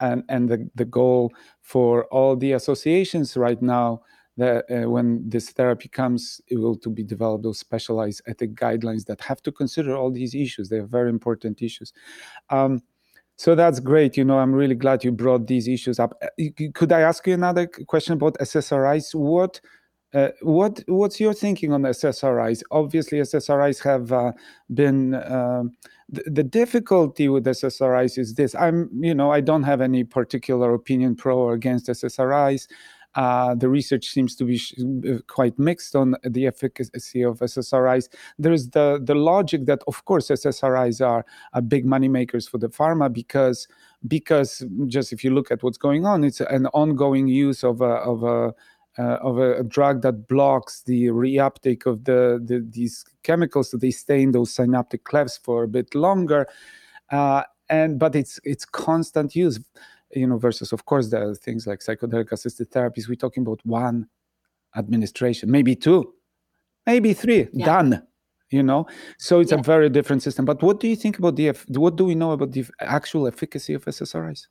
and 0.00 0.24
and 0.28 0.48
the 0.48 0.70
the 0.74 0.84
goal 0.84 1.32
for 1.62 2.04
all 2.06 2.36
the 2.36 2.52
associations 2.52 3.36
right 3.36 3.60
now 3.60 4.00
that 4.36 4.64
uh, 4.70 4.88
when 4.88 5.28
this 5.28 5.50
therapy 5.50 5.88
comes, 5.88 6.40
it 6.48 6.58
will 6.58 6.76
to 6.76 6.88
be 6.88 7.02
developed 7.02 7.44
those 7.44 7.58
specialized 7.58 8.22
ethic 8.26 8.54
guidelines 8.54 9.04
that 9.04 9.20
have 9.20 9.42
to 9.42 9.52
consider 9.52 9.94
all 9.96 10.10
these 10.10 10.34
issues. 10.34 10.68
They 10.68 10.78
are 10.78 10.86
very 10.86 11.10
important 11.10 11.60
issues. 11.60 11.92
Um, 12.48 12.82
so 13.40 13.54
that's 13.54 13.80
great. 13.80 14.18
You 14.18 14.24
know, 14.26 14.38
I'm 14.38 14.52
really 14.52 14.74
glad 14.74 15.02
you 15.02 15.12
brought 15.12 15.46
these 15.46 15.66
issues 15.66 15.98
up. 15.98 16.12
Uh, 16.20 16.44
could 16.74 16.92
I 16.92 17.00
ask 17.00 17.26
you 17.26 17.32
another 17.32 17.66
question 17.66 18.12
about 18.12 18.36
SSRIs? 18.38 19.14
What 19.14 19.62
uh, 20.12 20.28
what 20.42 20.84
what's 20.88 21.18
your 21.18 21.32
thinking 21.32 21.72
on 21.72 21.80
SSRIs? 21.84 22.62
Obviously, 22.70 23.18
SSRIs 23.18 23.82
have 23.82 24.12
uh, 24.12 24.32
been 24.74 25.14
uh, 25.14 25.62
the, 26.10 26.22
the, 26.26 26.42
difficulty 26.42 27.30
with 27.30 27.46
SSRIs 27.46 28.18
is 28.18 28.34
this. 28.34 28.54
I'm 28.54 28.90
you 29.02 29.14
know 29.14 29.32
I 29.32 29.40
don't 29.40 29.62
have 29.62 29.80
any 29.80 30.04
particular 30.04 30.74
opinion 30.74 31.16
pro 31.16 31.38
or 31.38 31.54
against 31.54 31.86
SSRIs. 31.86 32.68
Uh, 33.14 33.54
the 33.54 33.68
research 33.68 34.06
seems 34.06 34.36
to 34.36 34.44
be 34.44 34.56
sh- 34.56 34.74
uh, 34.78 35.18
quite 35.26 35.58
mixed 35.58 35.96
on 35.96 36.14
the 36.22 36.46
efficacy 36.46 37.22
of 37.22 37.40
SSRIs. 37.40 38.08
There 38.38 38.52
is 38.52 38.70
the, 38.70 39.00
the 39.02 39.14
logic 39.14 39.66
that, 39.66 39.82
of 39.88 40.04
course, 40.04 40.28
SSRIs 40.28 41.04
are, 41.04 41.24
are 41.52 41.62
big 41.62 41.84
money 41.84 42.08
makers 42.08 42.46
for 42.46 42.58
the 42.58 42.68
pharma 42.68 43.12
because 43.12 43.66
because 44.08 44.64
just 44.86 45.12
if 45.12 45.22
you 45.22 45.30
look 45.30 45.50
at 45.50 45.62
what's 45.62 45.76
going 45.76 46.06
on, 46.06 46.24
it's 46.24 46.40
an 46.40 46.66
ongoing 46.68 47.28
use 47.28 47.62
of 47.62 47.82
a, 47.82 47.84
of 47.84 48.22
a 48.22 48.54
uh, 48.98 49.18
of 49.22 49.38
a, 49.38 49.60
a, 49.60 49.62
drug 49.62 50.02
that 50.02 50.26
blocks 50.26 50.82
the 50.82 51.06
reuptake 51.06 51.86
of 51.86 52.04
the, 52.04 52.42
the, 52.44 52.66
these 52.70 53.04
chemicals, 53.22 53.70
so 53.70 53.76
they 53.76 53.90
stay 53.90 54.20
in 54.20 54.32
those 54.32 54.52
synaptic 54.52 55.04
clefts 55.04 55.38
for 55.38 55.62
a 55.62 55.68
bit 55.68 55.94
longer. 55.94 56.46
Uh, 57.10 57.42
and 57.68 57.98
but 57.98 58.16
it's 58.16 58.40
it's 58.44 58.64
constant 58.64 59.34
use 59.34 59.60
you 60.12 60.26
know, 60.26 60.38
versus 60.38 60.72
of 60.72 60.84
course 60.84 61.08
there 61.08 61.28
are 61.28 61.34
things 61.34 61.66
like 61.66 61.80
psychedelic 61.80 62.32
assisted 62.32 62.70
therapies. 62.70 63.08
We're 63.08 63.14
talking 63.14 63.42
about 63.42 63.60
one 63.64 64.08
administration, 64.76 65.50
maybe 65.50 65.76
two, 65.76 66.14
maybe 66.86 67.12
three, 67.12 67.48
yeah. 67.52 67.66
done. 67.66 68.06
You 68.50 68.64
know, 68.64 68.88
so 69.16 69.38
it's 69.38 69.52
yeah. 69.52 69.60
a 69.60 69.62
very 69.62 69.88
different 69.88 70.24
system. 70.24 70.44
But 70.44 70.60
what 70.60 70.80
do 70.80 70.88
you 70.88 70.96
think 70.96 71.18
about 71.18 71.36
the? 71.36 71.52
What 71.68 71.94
do 71.94 72.04
we 72.04 72.16
know 72.16 72.32
about 72.32 72.50
the 72.50 72.64
actual 72.80 73.28
efficacy 73.28 73.74
of 73.74 73.84
SSRIs? 73.84 74.48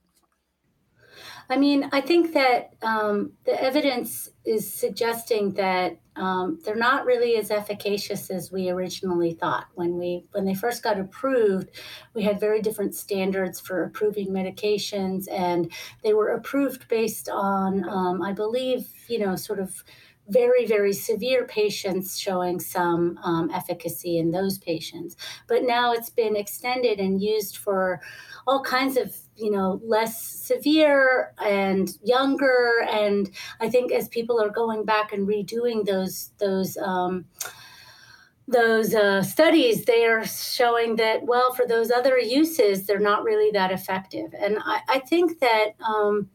I 1.52 1.58
mean, 1.58 1.90
I 1.92 2.02
think 2.02 2.34
that 2.34 2.76
um, 2.84 3.32
the 3.44 3.60
evidence 3.60 4.30
is 4.46 4.72
suggesting 4.72 5.54
that 5.54 6.00
um, 6.16 6.60
they're 6.64 6.76
not 6.76 7.06
really 7.06 7.38
as 7.38 7.50
efficacious 7.50 8.30
as 8.30 8.52
we 8.52 8.70
originally 8.70 9.34
thought. 9.34 9.66
When 9.74 9.98
we 9.98 10.26
when 10.32 10.46
they 10.46 10.54
first 10.54 10.84
got 10.84 11.00
approved, 11.00 11.72
we 12.14 12.22
had 12.22 12.40
very 12.40 12.62
different 12.62 12.94
standards 12.94 13.60
for 13.60 13.84
approving 13.84 14.28
medications, 14.30 15.26
and 15.32 15.72
they 16.04 16.14
were 16.14 16.30
approved 16.30 16.88
based 16.88 17.30
on, 17.30 17.88
um, 17.90 18.22
I 18.22 18.32
believe, 18.32 18.88
you 19.08 19.18
know, 19.18 19.36
sort 19.36 19.60
of 19.60 19.84
very, 20.30 20.66
very 20.66 20.94
severe 20.94 21.46
patients 21.46 22.18
showing 22.18 22.60
some 22.60 23.18
um, 23.24 23.50
efficacy 23.52 24.18
in 24.18 24.32
those 24.32 24.58
patients. 24.58 25.16
But 25.48 25.64
now 25.64 25.94
it's 25.94 26.10
been 26.10 26.36
extended 26.36 27.00
and 27.00 27.22
used 27.22 27.58
for 27.58 28.02
all 28.48 28.62
kinds 28.62 28.98
of 28.98 29.16
you 29.36 29.52
know 29.52 29.80
less 29.84 30.22
severe 30.22 31.34
and 31.44 31.98
younger 32.04 32.86
and 32.90 33.30
i 33.62 33.70
think 33.70 33.92
as 33.92 34.08
people 34.10 34.42
are 34.42 34.50
going 34.50 34.84
back 34.84 35.14
and 35.14 35.28
redoing 35.28 35.86
those 35.86 36.32
those 36.40 36.76
um, 36.78 37.26
those 38.48 38.96
uh, 38.96 39.22
studies 39.22 39.86
they 39.86 40.06
are 40.06 40.26
showing 40.26 40.96
that 40.96 41.24
well 41.24 41.54
for 41.54 41.66
those 41.68 41.92
other 41.92 42.18
uses 42.18 42.86
they're 42.86 43.00
not 43.00 43.24
really 43.24 43.52
that 43.52 43.72
effective 43.72 44.34
and 44.38 44.58
i, 44.66 44.82
I 44.90 45.00
think 45.00 45.40
that 45.40 45.76
um, 45.88 46.30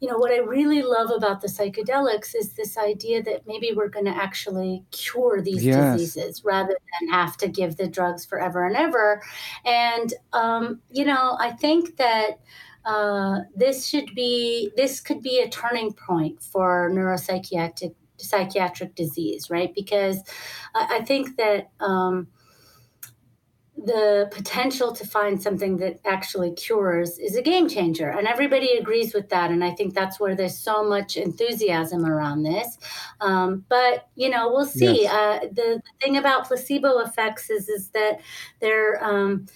you 0.00 0.08
know 0.08 0.18
what 0.18 0.32
i 0.32 0.38
really 0.38 0.82
love 0.82 1.10
about 1.10 1.40
the 1.40 1.48
psychedelics 1.48 2.34
is 2.34 2.52
this 2.52 2.76
idea 2.76 3.22
that 3.22 3.46
maybe 3.46 3.72
we're 3.74 3.88
going 3.88 4.04
to 4.04 4.16
actually 4.16 4.84
cure 4.90 5.40
these 5.40 5.64
yes. 5.64 5.98
diseases 5.98 6.44
rather 6.44 6.76
than 7.00 7.08
have 7.08 7.36
to 7.36 7.48
give 7.48 7.76
the 7.76 7.88
drugs 7.88 8.24
forever 8.24 8.66
and 8.66 8.76
ever 8.76 9.22
and 9.64 10.14
um, 10.32 10.80
you 10.90 11.04
know 11.04 11.36
i 11.40 11.50
think 11.50 11.96
that 11.96 12.40
uh, 12.84 13.40
this 13.56 13.86
should 13.86 14.14
be 14.14 14.70
this 14.76 15.00
could 15.00 15.20
be 15.20 15.40
a 15.40 15.48
turning 15.48 15.92
point 15.92 16.40
for 16.42 16.90
neuropsychiatric 16.92 17.94
psychiatric 18.18 18.94
disease 18.94 19.50
right 19.50 19.74
because 19.74 20.22
i, 20.74 20.98
I 20.98 21.04
think 21.04 21.36
that 21.36 21.70
um, 21.80 22.28
the 23.76 24.28
potential 24.30 24.92
to 24.92 25.06
find 25.06 25.42
something 25.42 25.76
that 25.76 26.00
actually 26.06 26.50
cures 26.52 27.18
is 27.18 27.36
a 27.36 27.42
game 27.42 27.68
changer 27.68 28.08
and 28.08 28.26
everybody 28.26 28.72
agrees 28.78 29.12
with 29.12 29.28
that 29.28 29.50
and 29.50 29.62
i 29.62 29.70
think 29.70 29.92
that's 29.92 30.18
where 30.18 30.34
there's 30.34 30.56
so 30.56 30.82
much 30.82 31.16
enthusiasm 31.16 32.06
around 32.06 32.42
this 32.42 32.78
um, 33.20 33.64
but 33.68 34.08
you 34.14 34.30
know 34.30 34.50
we'll 34.50 34.64
see 34.64 35.02
yes. 35.02 35.12
uh, 35.12 35.46
the, 35.48 35.82
the, 35.84 35.92
thing 36.00 36.16
about 36.16 36.46
placebo 36.46 37.00
effects 37.00 37.50
is 37.50 37.68
is 37.68 37.90
that 37.90 38.20
they're 38.60 39.02
um, 39.04 39.46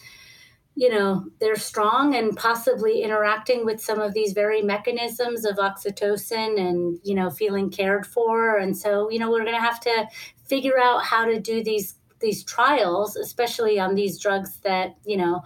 you 0.74 0.90
know 0.90 1.24
they're 1.40 1.56
strong 1.56 2.14
and 2.14 2.36
possibly 2.36 3.02
interacting 3.02 3.64
with 3.64 3.80
some 3.80 4.00
of 4.00 4.14
these 4.14 4.32
very 4.32 4.62
mechanisms 4.62 5.44
of 5.44 5.56
oxytocin 5.56 6.60
and 6.60 6.98
you 7.02 7.14
know 7.14 7.30
feeling 7.30 7.70
cared 7.70 8.06
for 8.06 8.58
and 8.58 8.76
so 8.76 9.10
you 9.10 9.18
know 9.18 9.30
we're 9.30 9.44
going 9.44 9.54
to 9.54 9.60
have 9.60 9.80
to 9.80 10.06
figure 10.46 10.78
out 10.80 11.02
how 11.04 11.24
to 11.24 11.40
do 11.40 11.62
these 11.62 11.94
these 12.20 12.44
trials, 12.44 13.16
especially 13.16 13.78
on 13.78 13.94
these 13.94 14.18
drugs 14.18 14.60
that, 14.60 14.96
you 15.04 15.16
know, 15.16 15.42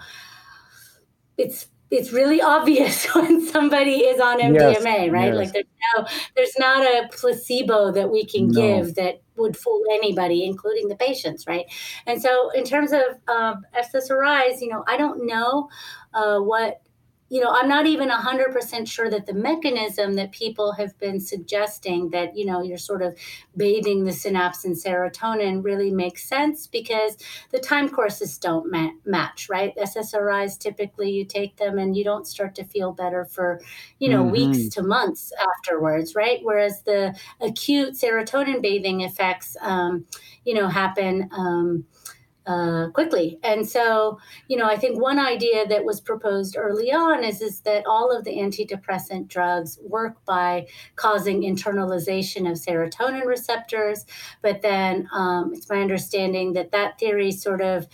it's 1.37 1.69
it's 1.91 2.13
really 2.13 2.41
obvious 2.41 3.05
when 3.15 3.47
somebody 3.47 3.99
is 4.05 4.21
on 4.21 4.41
MDMA, 4.41 4.85
yes, 4.85 5.13
right? 5.13 5.33
Yes. 5.33 5.37
Like 5.37 5.53
there's 5.53 5.67
no, 5.97 6.07
there's 6.37 6.59
not 6.59 6.83
a 6.83 7.09
placebo 7.13 7.93
that 7.93 8.11
we 8.11 8.25
can 8.25 8.49
no. 8.49 8.61
give 8.61 8.95
that 8.97 9.23
would 9.37 9.57
fool 9.57 9.83
anybody, 9.93 10.45
including 10.45 10.89
the 10.89 10.97
patients, 10.97 11.47
right? 11.47 11.67
And 12.07 12.21
so, 12.21 12.51
in 12.51 12.65
terms 12.65 12.93
of 12.93 13.03
um, 13.29 13.65
SSRIs, 13.77 14.61
you 14.61 14.69
know, 14.69 14.85
I 14.87 14.97
don't 14.97 15.27
know 15.27 15.69
uh, 16.13 16.39
what 16.39 16.81
you 17.35 17.41
know, 17.41 17.51
I'm 17.51 17.67
not 17.67 17.89
even 17.89 18.11
100% 18.11 18.87
sure 18.87 19.11
that 19.11 19.27
the 19.27 19.35
mechanism 19.35 20.15
that 20.15 20.31
people 20.31 20.75
have 20.75 20.97
been 21.01 21.19
suggesting 21.19 22.11
that, 22.11 22.37
you 22.37 22.47
know, 22.47 22.63
you're 22.63 22.79
sort 22.79 23.03
of 23.03 23.19
bathing 23.57 24.05
the 24.05 24.13
synapse 24.13 24.65
in 24.65 24.75
serotonin 24.75 25.65
really 25.65 25.91
makes 25.91 26.29
sense 26.29 26.69
because 26.69 27.17
the 27.51 27.59
time 27.59 27.89
courses 27.89 28.39
don't 28.39 28.71
ma- 28.71 28.93
match, 29.05 29.49
right? 29.51 29.75
SSRIs 29.77 30.57
typically 30.57 31.11
you 31.11 31.25
take 31.25 31.57
them 31.57 31.77
and 31.77 31.97
you 31.97 32.05
don't 32.05 32.29
start 32.29 32.55
to 32.55 32.65
feel 32.65 32.93
better 32.93 33.25
for, 33.25 33.61
you 33.99 34.11
know, 34.11 34.23
mm-hmm. 34.23 34.53
weeks 34.53 34.73
to 34.77 34.85
months 34.85 35.33
afterwards, 35.59 36.15
right? 36.15 36.39
Whereas 36.45 36.83
the 36.83 37.19
acute 37.41 37.95
serotonin 37.95 38.63
bathing 38.63 39.01
effects, 39.01 39.57
um, 39.61 40.07
you 40.45 40.55
know, 40.55 40.69
happen. 40.69 41.29
Um, 41.33 41.85
uh, 42.47 42.89
quickly. 42.91 43.39
And 43.43 43.69
so, 43.69 44.19
you 44.49 44.57
know, 44.57 44.67
I 44.67 44.77
think 44.77 45.01
one 45.01 45.19
idea 45.19 45.67
that 45.67 45.85
was 45.85 46.01
proposed 46.01 46.57
early 46.57 46.93
on 46.93 47.25
is, 47.25 47.41
is 47.41 47.61
that 47.61 47.87
all 47.87 48.15
of 48.15 48.25
the 48.25 48.37
antidepressant 48.37 49.29
drugs 49.29 49.79
work 49.83 50.25
by 50.25 50.67
causing 50.97 51.43
internalization 51.43 52.51
of 52.51 52.59
serotonin 52.59 53.25
receptors. 53.25 54.05
But 54.43 54.63
then 54.63 55.09
um, 55.13 55.53
it's 55.55 55.69
my 55.69 55.81
understanding 55.81 56.53
that 56.53 56.73
that 56.73 56.99
theory 56.99 57.33
sort 57.33 57.61
of 57.61 57.87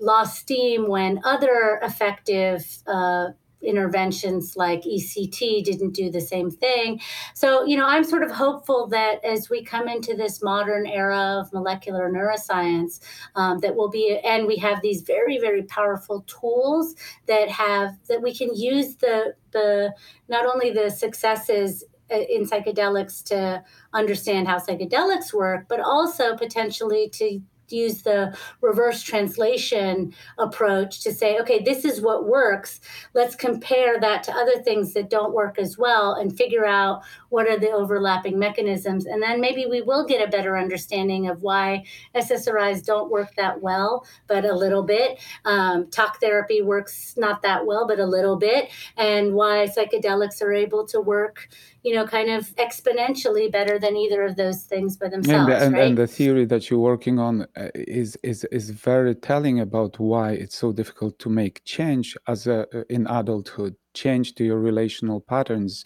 lost 0.00 0.38
steam 0.38 0.88
when 0.88 1.20
other 1.24 1.80
effective 1.82 2.64
uh, 2.86 3.28
interventions 3.62 4.56
like 4.56 4.82
ECT 4.82 5.64
didn't 5.64 5.92
do 5.92 6.10
the 6.10 6.20
same 6.20 6.50
thing. 6.50 7.00
So, 7.34 7.64
you 7.64 7.76
know, 7.76 7.86
I'm 7.86 8.04
sort 8.04 8.22
of 8.22 8.30
hopeful 8.30 8.86
that 8.88 9.24
as 9.24 9.50
we 9.50 9.64
come 9.64 9.88
into 9.88 10.14
this 10.14 10.42
modern 10.42 10.86
era 10.86 11.40
of 11.40 11.52
molecular 11.52 12.10
neuroscience, 12.10 13.00
um, 13.34 13.58
that 13.60 13.74
will 13.74 13.90
be, 13.90 14.18
and 14.24 14.46
we 14.46 14.56
have 14.56 14.80
these 14.82 15.02
very, 15.02 15.38
very 15.38 15.62
powerful 15.62 16.24
tools 16.26 16.94
that 17.26 17.48
have, 17.48 17.98
that 18.08 18.22
we 18.22 18.34
can 18.34 18.54
use 18.54 18.96
the, 18.96 19.34
the, 19.50 19.94
not 20.28 20.46
only 20.46 20.70
the 20.70 20.90
successes 20.90 21.84
uh, 22.10 22.16
in 22.16 22.44
psychedelics 22.44 23.22
to 23.22 23.62
understand 23.92 24.48
how 24.48 24.58
psychedelics 24.58 25.32
work, 25.32 25.66
but 25.68 25.80
also 25.80 26.36
potentially 26.36 27.08
to 27.10 27.40
use 27.72 28.02
the 28.02 28.36
reverse 28.60 29.02
translation 29.02 30.14
approach 30.38 31.00
to 31.02 31.12
say, 31.12 31.38
okay, 31.38 31.62
this 31.62 31.84
is 31.84 32.00
what 32.00 32.26
works. 32.26 32.80
Let's 33.14 33.34
compare 33.34 34.00
that 34.00 34.22
to 34.24 34.32
other 34.32 34.62
things 34.62 34.94
that 34.94 35.10
don't 35.10 35.34
work 35.34 35.58
as 35.58 35.78
well 35.78 36.14
and 36.14 36.36
figure 36.36 36.66
out 36.66 37.02
what 37.28 37.46
are 37.48 37.58
the 37.58 37.70
overlapping 37.70 38.38
mechanisms. 38.38 39.06
And 39.06 39.22
then 39.22 39.40
maybe 39.40 39.66
we 39.66 39.82
will 39.82 40.06
get 40.06 40.26
a 40.26 40.30
better 40.30 40.56
understanding 40.56 41.28
of 41.28 41.42
why 41.42 41.84
SSRIs 42.14 42.84
don't 42.84 43.10
work 43.10 43.34
that 43.36 43.60
well, 43.60 44.06
but 44.26 44.44
a 44.44 44.54
little 44.54 44.82
bit. 44.82 45.18
Um, 45.44 45.88
talk 45.90 46.20
therapy 46.20 46.62
works 46.62 47.14
not 47.16 47.42
that 47.42 47.66
well, 47.66 47.86
but 47.86 47.98
a 47.98 48.06
little 48.06 48.36
bit. 48.36 48.70
And 48.96 49.34
why 49.34 49.66
psychedelics 49.66 50.42
are 50.42 50.52
able 50.52 50.86
to 50.88 51.00
work 51.00 51.48
you 51.88 51.94
know, 51.94 52.06
kind 52.06 52.30
of 52.30 52.42
exponentially 52.56 53.50
better 53.50 53.78
than 53.78 53.96
either 53.96 54.22
of 54.22 54.36
those 54.36 54.64
things 54.64 54.98
by 54.98 55.08
themselves. 55.08 55.50
And, 55.50 55.62
and, 55.62 55.72
right? 55.74 55.86
and 55.86 55.96
the 55.96 56.06
theory 56.06 56.44
that 56.44 56.68
you're 56.68 56.86
working 56.92 57.18
on 57.18 57.46
uh, 57.56 57.68
is 57.74 58.10
is 58.22 58.44
is 58.60 58.68
very 58.68 59.14
telling 59.14 59.58
about 59.58 59.98
why 59.98 60.32
it's 60.32 60.58
so 60.64 60.70
difficult 60.70 61.18
to 61.20 61.30
make 61.30 61.64
change 61.64 62.14
as 62.26 62.46
a 62.46 62.58
uh, 62.76 62.84
in 62.90 63.06
adulthood, 63.06 63.74
change 63.94 64.34
to 64.34 64.44
your 64.44 64.60
relational 64.60 65.18
patterns. 65.18 65.82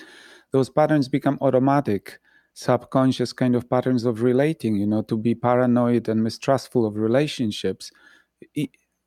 Those 0.50 0.70
patterns 0.70 1.08
become 1.08 1.38
automatic 1.40 2.18
subconscious 2.54 3.32
kind 3.32 3.54
of 3.54 3.70
patterns 3.70 4.04
of 4.04 4.22
relating 4.22 4.74
you 4.76 4.86
know 4.86 5.00
to 5.00 5.16
be 5.16 5.34
paranoid 5.34 6.06
and 6.10 6.22
mistrustful 6.22 6.84
of 6.84 6.96
relationships 6.96 7.90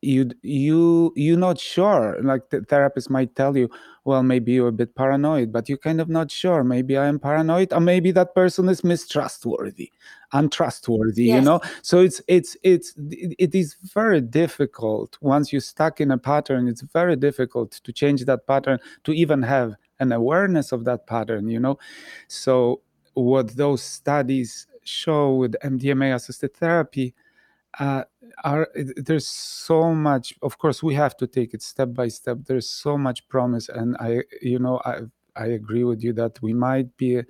you 0.06 0.30
you 0.42 1.12
you're 1.16 1.36
not 1.36 1.58
sure 1.58 2.16
like 2.22 2.48
the 2.50 2.60
therapist 2.62 3.10
might 3.10 3.34
tell 3.34 3.56
you 3.56 3.68
well 4.04 4.22
maybe 4.22 4.52
you're 4.52 4.68
a 4.68 4.72
bit 4.72 4.94
paranoid 4.94 5.52
but 5.52 5.68
you're 5.68 5.78
kind 5.78 6.00
of 6.00 6.08
not 6.08 6.30
sure. 6.30 6.62
Maybe 6.62 6.96
i 6.96 7.06
am 7.06 7.18
paranoid 7.18 7.72
or 7.72 7.80
maybe 7.80 8.12
that 8.12 8.34
person 8.34 8.68
is 8.68 8.82
mistrustworthy 8.82 9.90
untrustworthy 10.32 11.24
yes. 11.24 11.34
you 11.34 11.40
know? 11.40 11.60
So 11.82 12.00
it's 12.00 12.22
it's 12.28 12.56
it's 12.62 12.94
it 12.96 13.54
is 13.54 13.74
very 13.82 14.20
difficult 14.20 15.18
once 15.20 15.52
you're 15.52 15.60
stuck 15.60 16.00
in 16.00 16.10
a 16.12 16.18
pattern 16.18 16.68
it's 16.68 16.82
very 16.82 17.16
difficult 17.16 17.72
to 17.72 17.92
change 17.92 18.24
that 18.24 18.46
pattern 18.46 18.78
to 19.04 19.12
even 19.12 19.42
have 19.42 19.74
an 19.98 20.12
awareness 20.12 20.72
of 20.72 20.84
that 20.84 21.06
pattern 21.06 21.48
you 21.48 21.58
know? 21.58 21.78
So 22.28 22.80
what 23.14 23.56
those 23.56 23.82
studies 23.82 24.68
show 24.84 25.34
with 25.34 25.56
mdma 25.64 26.14
assisted 26.14 26.54
therapy 26.54 27.12
uh, 27.78 28.04
are 28.44 28.68
there's 28.96 29.26
so 29.26 29.94
much 29.94 30.34
of 30.42 30.58
course 30.58 30.82
we 30.82 30.94
have 30.94 31.16
to 31.16 31.26
take 31.26 31.54
it 31.54 31.62
step 31.62 31.92
by 31.92 32.08
step. 32.08 32.38
There's 32.46 32.68
so 32.68 32.96
much 32.96 33.26
promise 33.28 33.68
and 33.68 33.96
i 33.98 34.22
you 34.42 34.58
know 34.58 34.80
i 34.84 35.00
i 35.36 35.46
agree 35.46 35.84
with 35.84 36.02
you 36.02 36.12
that 36.14 36.40
we 36.42 36.52
might 36.52 36.96
be 36.96 37.22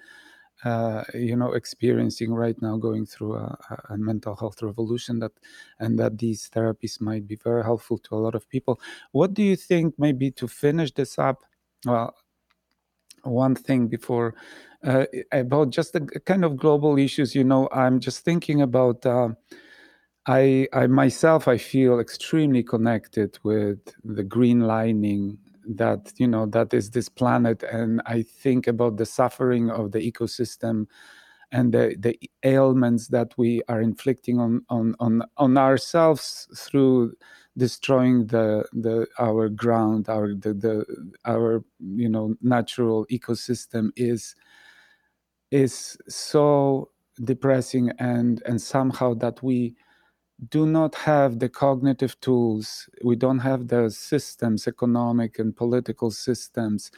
uh, 0.65 1.05
you 1.15 1.37
know 1.37 1.53
experiencing 1.53 2.33
right 2.33 2.61
now 2.63 2.77
going 2.77 3.05
through 3.05 3.35
a, 3.35 3.59
a, 3.91 3.99
mental 3.99 4.35
health 4.35 4.63
revolution 4.63 5.19
that 5.19 5.33
and 5.81 5.99
that 5.99 6.17
these 6.17 6.49
therapies 6.49 7.01
might 7.01 7.27
be 7.27 7.37
very 7.37 7.63
helpful 7.63 7.99
to 7.99 8.15
a 8.15 8.17
lot 8.17 8.35
of 8.35 8.49
people. 8.49 8.81
What 9.13 9.35
do 9.35 9.43
you 9.43 9.55
think 9.55 9.95
maybe 9.99 10.31
to 10.33 10.49
finish 10.49 10.93
this 10.93 11.19
up 11.19 11.43
well 11.85 12.15
one 13.23 13.55
thing 13.55 13.87
before 13.89 14.35
uh, 14.85 15.05
about 15.33 15.71
just 15.71 15.93
the 15.93 16.01
kind 16.25 16.45
of 16.45 16.57
global 16.57 16.97
issues 16.97 17.35
you 17.35 17.43
know 17.43 17.69
i'm 17.73 17.99
just 17.99 18.25
thinking 18.25 18.63
about 18.63 19.05
uh, 19.05 19.29
I, 20.27 20.67
I 20.73 20.87
myself, 20.89 21.47
I 21.47 21.57
feel 21.57 22.01
extremely 22.01 22.63
connected 22.63 23.39
with 23.45 23.79
the 24.05 24.25
green 24.25 24.61
lining 24.61 25.39
that 25.69 26.13
you 26.17 26.29
know 26.29 26.47
that 26.47 26.73
is 26.75 26.91
this 26.91 27.09
planet, 27.09 27.63
and 27.65 28.01
I 28.07 28.23
think 28.23 28.67
about 28.67 28.97
the 28.97 29.07
suffering 29.07 29.71
of 29.71 29.93
the 29.93 29.99
ecosystem 30.01 30.87
and 31.53 31.73
the, 31.73 31.97
the 31.99 32.19
ailments 32.45 33.09
that 33.09 33.33
we 33.39 33.63
are 33.69 33.81
inflicting 33.81 34.41
on 34.41 34.65
on 34.71 34.95
on, 35.01 35.23
on 35.39 35.59
ourselves 35.59 36.49
through 36.57 37.15
destroying 37.57 38.27
the 38.29 38.67
the 38.73 39.07
our 39.19 39.49
ground 39.49 40.09
our 40.09 40.35
the, 40.35 40.55
the 40.55 40.85
our 41.25 41.65
you 41.81 42.09
know 42.09 42.37
natural 42.43 43.07
ecosystem 43.11 43.91
is 43.97 44.35
is 45.51 45.97
so 46.09 46.91
depressing. 47.23 47.91
And 47.99 48.43
and 48.47 48.61
somehow 48.61 49.15
that 49.15 49.43
we 49.43 49.75
do 50.51 50.67
not 50.67 50.95
have 50.95 51.39
the 51.39 51.49
cognitive 51.49 52.19
tools, 52.21 52.89
we 53.03 53.17
don't 53.17 53.39
have 53.39 53.69
the 53.69 53.91
systems, 53.91 54.67
economic 54.67 55.39
and 55.39 55.57
political 55.57 56.11
systems. 56.11 56.91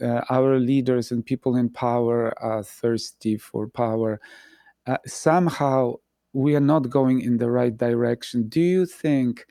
Uh, 0.00 0.20
our 0.30 0.58
leaders 0.58 1.10
and 1.10 1.24
people 1.24 1.56
in 1.56 1.68
power 1.68 2.32
are 2.42 2.62
thirsty 2.62 3.36
for 3.36 3.66
power. 3.66 4.20
Uh, 4.86 4.98
somehow 5.06 5.94
we 6.32 6.54
are 6.54 6.60
not 6.60 6.90
going 6.90 7.20
in 7.20 7.38
the 7.38 7.50
right 7.50 7.76
direction. 7.76 8.48
Do 8.48 8.60
you 8.60 8.86
think 8.86 9.46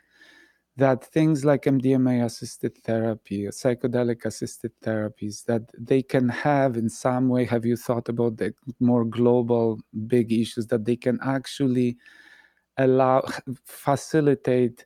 that 0.78 1.04
things 1.04 1.44
like 1.44 1.64
MDMA 1.64 2.24
assisted 2.24 2.78
therapy, 2.78 3.44
psychedelic 3.48 4.26
assisted 4.26 4.72
therapies, 4.82 5.46
that 5.46 5.64
they 5.78 6.02
can 6.02 6.30
have 6.30 6.78
in 6.78 6.90
some 6.90 7.28
way? 7.28 7.46
Have 7.46 7.66
you 7.66 7.76
thought 7.76 8.08
about 8.08 8.38
the 8.38 8.54
more 8.80 9.04
global 9.04 9.80
big 10.08 10.32
issues 10.32 10.68
that 10.68 10.86
they 10.86 10.96
can 10.96 11.20
actually? 11.24 11.98
Allow 12.78 13.24
facilitate 13.66 14.86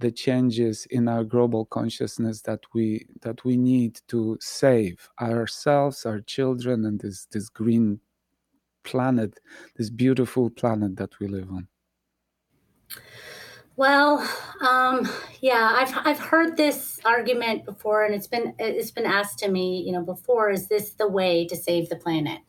the 0.00 0.10
changes 0.10 0.86
in 0.90 1.08
our 1.08 1.24
global 1.24 1.66
consciousness 1.66 2.40
that 2.42 2.60
we 2.72 3.06
that 3.20 3.44
we 3.44 3.56
need 3.56 4.00
to 4.08 4.36
save 4.40 5.08
ourselves 5.20 6.06
our 6.06 6.20
children 6.20 6.86
and 6.86 7.00
this 7.00 7.26
this 7.26 7.48
green 7.48 8.00
planet 8.82 9.38
this 9.76 9.90
beautiful 9.90 10.48
planet 10.48 10.96
that 10.96 11.10
we 11.20 11.28
live 11.28 11.50
on 11.50 11.68
well, 13.80 14.18
um, 14.60 15.08
yeah, 15.40 15.72
I've 15.74 16.06
I've 16.06 16.18
heard 16.18 16.58
this 16.58 17.00
argument 17.02 17.64
before, 17.64 18.04
and 18.04 18.14
it's 18.14 18.26
been 18.26 18.52
it's 18.58 18.90
been 18.90 19.06
asked 19.06 19.38
to 19.38 19.50
me, 19.50 19.82
you 19.86 19.92
know, 19.92 20.02
before. 20.02 20.50
Is 20.50 20.68
this 20.68 20.90
the 20.90 21.08
way 21.08 21.46
to 21.46 21.56
save 21.56 21.88
the 21.88 21.96
planet? 21.96 22.40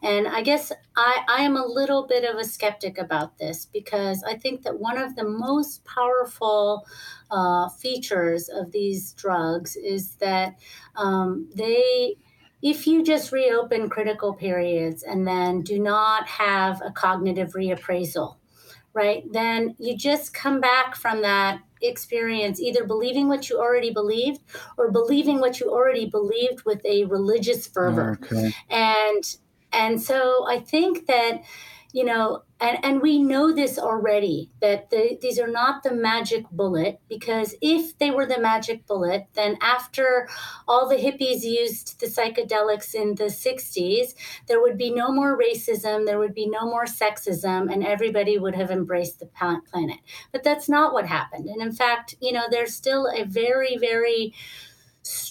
And 0.00 0.28
I 0.28 0.42
guess 0.42 0.70
I 0.96 1.24
I 1.28 1.42
am 1.42 1.56
a 1.56 1.66
little 1.66 2.06
bit 2.06 2.22
of 2.22 2.36
a 2.36 2.44
skeptic 2.44 2.98
about 2.98 3.36
this 3.36 3.66
because 3.66 4.22
I 4.22 4.36
think 4.36 4.62
that 4.62 4.78
one 4.78 4.96
of 4.96 5.16
the 5.16 5.24
most 5.24 5.84
powerful 5.84 6.86
uh, 7.32 7.68
features 7.68 8.48
of 8.48 8.70
these 8.70 9.12
drugs 9.14 9.74
is 9.74 10.14
that 10.18 10.54
um, 10.94 11.50
they 11.56 12.14
if 12.62 12.86
you 12.86 13.02
just 13.02 13.32
reopen 13.32 13.88
critical 13.88 14.34
periods 14.34 15.02
and 15.02 15.26
then 15.26 15.62
do 15.62 15.80
not 15.80 16.28
have 16.28 16.80
a 16.80 16.92
cognitive 16.92 17.54
reappraisal 17.54 18.36
right? 18.96 19.30
Then 19.30 19.76
you 19.78 19.94
just 19.94 20.32
come 20.32 20.58
back 20.58 20.96
from 20.96 21.20
that 21.20 21.60
experience 21.82 22.58
either 22.58 22.84
believing 22.84 23.28
what 23.28 23.50
you 23.50 23.60
already 23.60 23.92
believed 23.92 24.40
or 24.78 24.90
believing 24.90 25.38
what 25.38 25.60
you 25.60 25.70
already 25.70 26.06
believed 26.06 26.62
with 26.64 26.80
a 26.86 27.04
religious 27.04 27.66
fervor. 27.66 28.18
Okay. 28.22 28.54
And 28.70 29.36
and 29.70 30.00
so 30.00 30.46
I 30.48 30.60
think 30.60 31.06
that 31.06 31.42
you 31.96 32.04
know 32.04 32.42
and, 32.60 32.78
and 32.84 33.00
we 33.00 33.18
know 33.18 33.52
this 33.52 33.78
already 33.78 34.50
that 34.60 34.90
the, 34.90 35.18
these 35.22 35.38
are 35.38 35.48
not 35.48 35.82
the 35.82 35.94
magic 35.94 36.44
bullet 36.50 37.00
because 37.08 37.54
if 37.62 37.96
they 37.98 38.10
were 38.10 38.26
the 38.26 38.38
magic 38.38 38.86
bullet 38.86 39.24
then 39.32 39.56
after 39.62 40.28
all 40.68 40.86
the 40.86 40.96
hippies 40.96 41.42
used 41.42 41.98
the 41.98 42.06
psychedelics 42.06 42.94
in 42.94 43.14
the 43.14 43.24
60s 43.24 44.14
there 44.46 44.60
would 44.60 44.76
be 44.76 44.90
no 44.90 45.10
more 45.10 45.38
racism 45.38 46.04
there 46.04 46.18
would 46.18 46.34
be 46.34 46.46
no 46.46 46.66
more 46.66 46.84
sexism 46.84 47.72
and 47.72 47.82
everybody 47.82 48.36
would 48.36 48.54
have 48.54 48.70
embraced 48.70 49.18
the 49.18 49.26
planet. 49.26 49.98
But 50.32 50.42
that's 50.44 50.68
not 50.68 50.92
what 50.92 51.06
happened. 51.06 51.48
And 51.48 51.62
in 51.62 51.72
fact 51.72 52.14
you 52.20 52.32
know 52.32 52.44
there's 52.50 52.74
still 52.74 53.06
a 53.06 53.24
very 53.24 53.78
very 53.78 54.34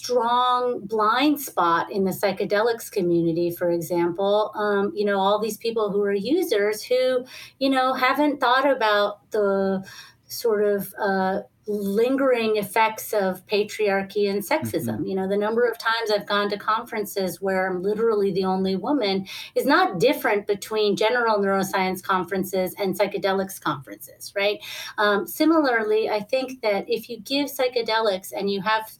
strong 0.06 0.80
blind 0.86 1.40
spot 1.40 1.90
in 1.90 2.04
the 2.04 2.10
psychedelics 2.10 2.90
community, 2.90 3.50
for 3.50 3.70
example. 3.70 4.52
Um, 4.54 4.92
you 4.94 5.04
know, 5.04 5.18
all 5.18 5.40
these 5.40 5.56
people 5.56 5.90
who 5.90 6.02
are 6.02 6.12
users 6.12 6.82
who, 6.82 7.24
you 7.58 7.70
know, 7.70 7.92
haven't 7.92 8.40
thought 8.40 8.70
about 8.70 9.30
the 9.32 9.84
sort 10.28 10.64
of 10.64 10.94
uh, 11.00 11.40
lingering 11.66 12.56
effects 12.56 13.12
of 13.12 13.44
patriarchy 13.46 14.30
and 14.30 14.42
sexism. 14.42 14.98
Mm-hmm. 14.98 15.06
You 15.06 15.14
know, 15.16 15.28
the 15.28 15.36
number 15.36 15.66
of 15.66 15.78
times 15.78 16.10
I've 16.10 16.26
gone 16.26 16.48
to 16.50 16.56
conferences 16.56 17.40
where 17.40 17.66
I'm 17.68 17.82
literally 17.82 18.32
the 18.32 18.44
only 18.44 18.76
woman 18.76 19.26
is 19.54 19.66
not 19.66 19.98
different 19.98 20.46
between 20.46 20.96
general 20.96 21.38
neuroscience 21.38 22.02
conferences 22.02 22.74
and 22.78 22.96
psychedelics 22.96 23.60
conferences, 23.60 24.32
right? 24.36 24.58
Um, 24.98 25.26
similarly, 25.26 26.08
I 26.08 26.20
think 26.20 26.60
that 26.62 26.84
if 26.88 27.08
you 27.08 27.20
give 27.20 27.48
psychedelics 27.48 28.32
and 28.36 28.50
you 28.50 28.62
have 28.62 28.90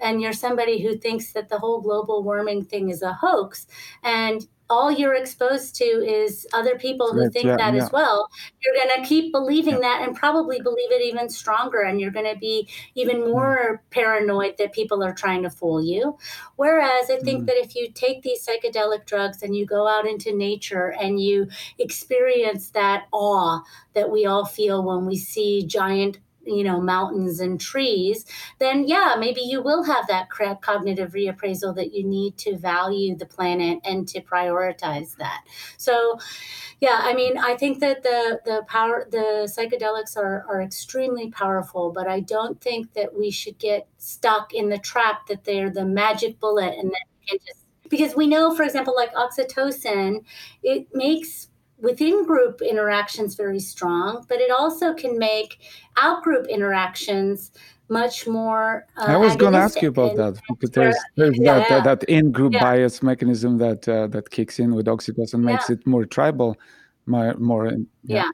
and 0.00 0.20
you're 0.20 0.32
somebody 0.32 0.82
who 0.82 0.96
thinks 0.96 1.32
that 1.32 1.48
the 1.48 1.58
whole 1.58 1.80
global 1.80 2.22
warming 2.22 2.64
thing 2.64 2.90
is 2.90 3.00
a 3.00 3.12
hoax 3.12 3.66
and 4.02 4.46
all 4.74 4.90
you're 4.90 5.14
exposed 5.14 5.76
to 5.76 5.84
is 5.84 6.48
other 6.52 6.76
people 6.76 7.12
who 7.12 7.30
think 7.30 7.46
yeah, 7.46 7.56
that 7.56 7.74
yeah. 7.74 7.84
as 7.84 7.92
well 7.92 8.28
you're 8.60 8.74
going 8.74 9.00
to 9.00 9.08
keep 9.08 9.30
believing 9.30 9.74
yeah. 9.74 9.80
that 9.80 10.02
and 10.02 10.16
probably 10.16 10.60
believe 10.60 10.90
it 10.90 11.00
even 11.00 11.28
stronger 11.28 11.82
and 11.82 12.00
you're 12.00 12.10
going 12.10 12.30
to 12.30 12.38
be 12.40 12.68
even 12.96 13.18
mm. 13.18 13.30
more 13.30 13.82
paranoid 13.90 14.56
that 14.58 14.72
people 14.72 15.02
are 15.02 15.14
trying 15.14 15.44
to 15.44 15.50
fool 15.50 15.80
you 15.80 16.18
whereas 16.56 17.08
i 17.08 17.18
think 17.20 17.44
mm. 17.44 17.46
that 17.46 17.56
if 17.56 17.76
you 17.76 17.88
take 17.92 18.22
these 18.22 18.44
psychedelic 18.44 19.06
drugs 19.06 19.44
and 19.44 19.54
you 19.54 19.64
go 19.64 19.86
out 19.86 20.08
into 20.08 20.36
nature 20.36 20.92
and 21.00 21.20
you 21.20 21.46
experience 21.78 22.70
that 22.70 23.04
awe 23.12 23.60
that 23.94 24.10
we 24.10 24.26
all 24.26 24.44
feel 24.44 24.82
when 24.82 25.06
we 25.06 25.16
see 25.16 25.64
giant 25.64 26.18
you 26.46 26.64
know 26.64 26.80
mountains 26.80 27.40
and 27.40 27.60
trees 27.60 28.24
then 28.58 28.86
yeah 28.86 29.16
maybe 29.18 29.40
you 29.40 29.62
will 29.62 29.84
have 29.84 30.06
that 30.06 30.28
cognitive 30.60 31.12
reappraisal 31.12 31.74
that 31.74 31.92
you 31.94 32.04
need 32.04 32.36
to 32.36 32.56
value 32.56 33.14
the 33.16 33.26
planet 33.26 33.78
and 33.84 34.08
to 34.08 34.20
prioritize 34.20 35.16
that. 35.16 35.44
So 35.76 36.18
yeah 36.80 37.00
i 37.02 37.14
mean 37.14 37.38
i 37.38 37.54
think 37.56 37.80
that 37.80 38.02
the 38.02 38.40
the 38.44 38.62
power 38.68 39.06
the 39.10 39.46
psychedelics 39.46 40.16
are 40.16 40.44
are 40.48 40.62
extremely 40.62 41.30
powerful 41.30 41.90
but 41.92 42.06
i 42.06 42.20
don't 42.20 42.60
think 42.60 42.92
that 42.94 43.16
we 43.18 43.30
should 43.30 43.58
get 43.58 43.86
stuck 43.98 44.52
in 44.54 44.68
the 44.68 44.78
trap 44.78 45.26
that 45.26 45.44
they're 45.44 45.70
the 45.70 45.84
magic 45.84 46.38
bullet 46.40 46.74
and 46.78 46.90
that 46.90 47.04
because 47.88 48.14
we 48.16 48.26
know 48.26 48.54
for 48.54 48.62
example 48.62 48.94
like 48.96 49.12
oxytocin 49.14 50.24
it 50.62 50.86
makes 50.94 51.48
within 51.84 52.24
group 52.24 52.62
interactions 52.62 53.34
very 53.34 53.60
strong, 53.60 54.24
but 54.28 54.40
it 54.40 54.50
also 54.50 54.94
can 54.94 55.18
make 55.18 55.58
out 55.96 56.22
group 56.22 56.46
interactions 56.48 57.52
much 57.88 58.26
more. 58.26 58.86
Uh, 58.96 59.04
I 59.04 59.16
was 59.16 59.36
going 59.36 59.52
to 59.52 59.58
ask 59.58 59.80
you 59.82 59.88
about 59.88 60.16
that 60.16 60.40
because 60.48 60.70
there's, 60.70 60.96
there's 61.16 61.38
yeah, 61.38 61.58
that, 61.58 61.70
yeah. 61.70 61.80
that, 61.80 62.00
that 62.00 62.08
in 62.08 62.32
group 62.32 62.54
yeah. 62.54 62.62
bias 62.62 63.02
mechanism 63.02 63.58
that 63.58 63.88
uh, 63.88 64.06
that 64.08 64.30
kicks 64.30 64.58
in 64.58 64.74
with 64.74 64.86
oxytocin 64.86 65.40
makes 65.40 65.70
it 65.70 65.86
more 65.86 66.04
tribal, 66.04 66.56
more, 67.06 67.34
more 67.34 67.72
yeah. 68.04 68.30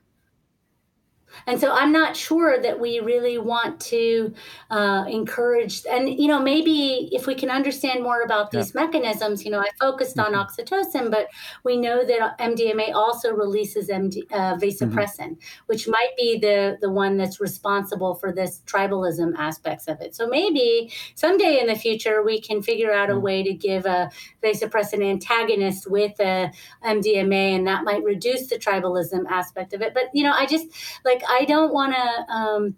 And 1.47 1.61
so 1.61 1.73
I'm 1.73 1.93
not 1.93 2.17
sure 2.17 2.61
that 2.61 2.79
we 2.79 3.01
really 3.01 3.39
want 3.39 3.81
to 3.83 4.33
uh, 4.71 5.05
encourage, 5.09 5.85
and 5.91 6.09
you 6.09 6.29
know, 6.29 6.41
maybe 6.41 7.09
if 7.13 7.27
we 7.27 7.35
can 7.35 7.51
understand 7.51 8.03
more 8.03 8.23
about 8.23 8.51
these 8.51 8.73
yeah. 8.75 8.83
mechanisms, 8.83 9.45
you 9.45 9.51
know, 9.51 9.61
I 9.61 9.69
focused 9.81 10.17
mm-hmm. 10.17 10.35
on 10.35 10.47
oxytocin, 10.47 11.11
but 11.11 11.29
we 11.65 11.77
know 11.77 12.05
that 12.05 12.39
MDMA 12.39 12.95
also 12.95 13.33
releases 13.33 13.89
MD, 13.89 14.23
uh, 14.33 14.57
vasopressin, 14.57 15.19
mm-hmm. 15.19 15.65
which 15.67 15.89
might 15.89 16.11
be 16.17 16.39
the 16.39 16.79
the 16.81 16.91
one 16.91 17.17
that's 17.17 17.41
responsible 17.41 18.15
for 18.15 18.33
this 18.33 18.63
tribalism 18.67 19.33
aspects 19.37 19.89
of 19.89 20.01
it. 20.01 20.15
So 20.15 20.27
maybe 20.27 20.93
someday 21.15 21.61
in 21.61 21.67
the 21.67 21.77
future 21.77 22.23
we 22.23 22.41
can 22.41 22.63
figure 22.63 22.93
out 22.93 23.09
mm-hmm. 23.09 23.19
a 23.19 23.21
way 23.21 23.43
to 23.43 23.53
give 23.53 23.87
a 23.87 24.11
vasopressin 24.43 25.05
antagonist 25.05 25.91
with 25.91 26.19
a 26.21 26.53
MDMA, 26.85 27.57
and 27.57 27.67
that 27.67 27.85
might 27.85 28.03
reduce 28.03 28.49
the 28.49 28.57
tribalism 28.57 29.27
aspect 29.29 29.73
of 29.73 29.83
it. 29.83 29.95
But 29.95 30.05
you 30.13 30.25
know, 30.25 30.33
I 30.33 30.47
just 30.47 30.67
like 31.05 31.20
I 31.29 31.45
don't 31.45 31.73
want 31.73 31.95
to. 31.95 32.33
Um, 32.33 32.77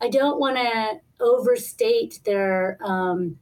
I 0.00 0.08
don't 0.08 0.38
want 0.38 0.56
to 0.56 1.00
overstate 1.20 2.20
their. 2.24 2.78
Um, 2.82 3.38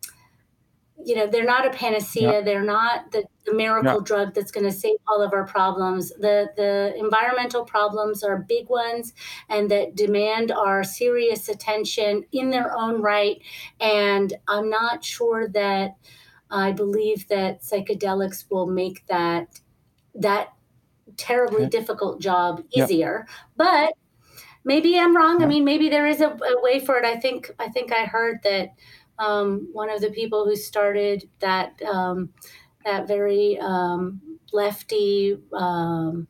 you 1.02 1.16
know, 1.16 1.26
they're 1.26 1.46
not 1.46 1.66
a 1.66 1.70
panacea. 1.70 2.30
Yeah. 2.30 2.40
They're 2.42 2.62
not 2.62 3.10
the, 3.12 3.24
the 3.46 3.54
miracle 3.54 3.94
yeah. 3.94 4.04
drug 4.04 4.34
that's 4.34 4.50
going 4.50 4.66
to 4.66 4.72
save 4.72 4.96
all 5.08 5.22
of 5.22 5.32
our 5.32 5.46
problems. 5.46 6.10
The 6.10 6.50
the 6.56 6.94
environmental 6.98 7.64
problems 7.64 8.22
are 8.22 8.36
big 8.36 8.68
ones, 8.68 9.14
and 9.48 9.70
that 9.70 9.96
demand 9.96 10.52
our 10.52 10.84
serious 10.84 11.48
attention 11.48 12.24
in 12.32 12.50
their 12.50 12.76
own 12.76 13.00
right. 13.00 13.40
And 13.80 14.34
I'm 14.46 14.68
not 14.68 15.04
sure 15.04 15.48
that 15.48 15.96
I 16.50 16.72
believe 16.72 17.28
that 17.28 17.62
psychedelics 17.62 18.44
will 18.50 18.66
make 18.66 19.06
that 19.06 19.60
that 20.14 20.52
terribly 21.16 21.66
difficult 21.66 22.20
job 22.20 22.62
easier. 22.70 23.26
But 23.56 23.94
maybe 24.64 24.98
I'm 24.98 25.16
wrong. 25.16 25.42
I 25.42 25.46
mean, 25.46 25.64
maybe 25.64 25.88
there 25.88 26.06
is 26.06 26.20
a, 26.20 26.28
a 26.28 26.62
way 26.62 26.80
for 26.80 26.96
it. 26.98 27.04
I 27.04 27.18
think 27.18 27.50
I 27.58 27.68
think 27.68 27.92
I 27.92 28.04
heard 28.04 28.38
that 28.44 28.70
um, 29.18 29.68
one 29.72 29.90
of 29.90 30.00
the 30.00 30.10
people 30.10 30.44
who 30.44 30.56
started 30.56 31.28
that 31.40 31.80
um, 31.82 32.30
that 32.84 33.06
very 33.06 33.58
um, 33.60 34.20
lefty 34.52 35.38
um, 35.52 36.26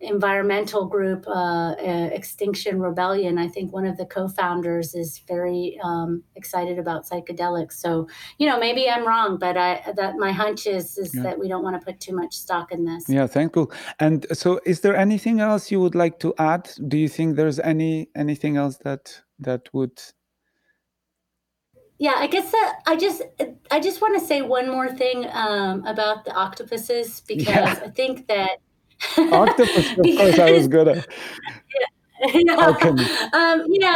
environmental 0.00 0.86
group, 0.86 1.26
uh, 1.26 1.74
uh, 1.78 2.10
Extinction 2.12 2.80
Rebellion. 2.80 3.38
I 3.38 3.48
think 3.48 3.72
one 3.72 3.86
of 3.86 3.96
the 3.96 4.06
co-founders 4.06 4.94
is 4.94 5.22
very 5.26 5.78
um, 5.82 6.22
excited 6.34 6.78
about 6.78 7.06
psychedelics. 7.08 7.74
So 7.74 8.08
you 8.38 8.46
know, 8.46 8.58
maybe 8.58 8.88
I'm 8.88 9.06
wrong, 9.06 9.38
but 9.38 9.56
I 9.56 9.92
that 9.96 10.16
my 10.16 10.32
hunch 10.32 10.66
is 10.66 10.98
is 10.98 11.14
yeah. 11.14 11.22
that 11.22 11.38
we 11.38 11.48
don't 11.48 11.62
want 11.62 11.80
to 11.80 11.84
put 11.84 12.00
too 12.00 12.14
much 12.14 12.34
stock 12.34 12.72
in 12.72 12.84
this. 12.84 13.08
Yeah, 13.08 13.26
thank 13.26 13.56
you. 13.56 13.70
And 13.98 14.26
so, 14.32 14.60
is 14.66 14.80
there 14.80 14.96
anything 14.96 15.40
else 15.40 15.70
you 15.70 15.80
would 15.80 15.94
like 15.94 16.18
to 16.20 16.34
add? 16.38 16.70
Do 16.88 16.98
you 16.98 17.08
think 17.08 17.36
there's 17.36 17.58
any 17.60 18.08
anything 18.14 18.56
else 18.56 18.76
that 18.78 19.22
that 19.38 19.68
would 19.72 20.00
yeah 21.98 22.14
i 22.16 22.26
guess 22.26 22.50
that 22.50 22.80
i 22.86 22.96
just 22.96 23.22
i 23.70 23.80
just 23.80 24.00
want 24.00 24.18
to 24.18 24.26
say 24.26 24.42
one 24.42 24.70
more 24.70 24.88
thing 24.88 25.26
um, 25.32 25.84
about 25.86 26.24
the 26.24 26.32
octopuses 26.32 27.20
because 27.20 27.46
yeah. 27.46 27.80
i 27.84 27.88
think 27.88 28.26
that 28.28 28.58
Octopus, 29.18 29.92
of 29.98 30.04
course, 30.04 30.38
I 30.38 30.52
was 30.52 30.68
good 30.68 30.88
at. 30.88 31.06
Yeah. 32.32 32.54
um, 33.34 33.64
you 33.68 33.78
know, 33.78 33.94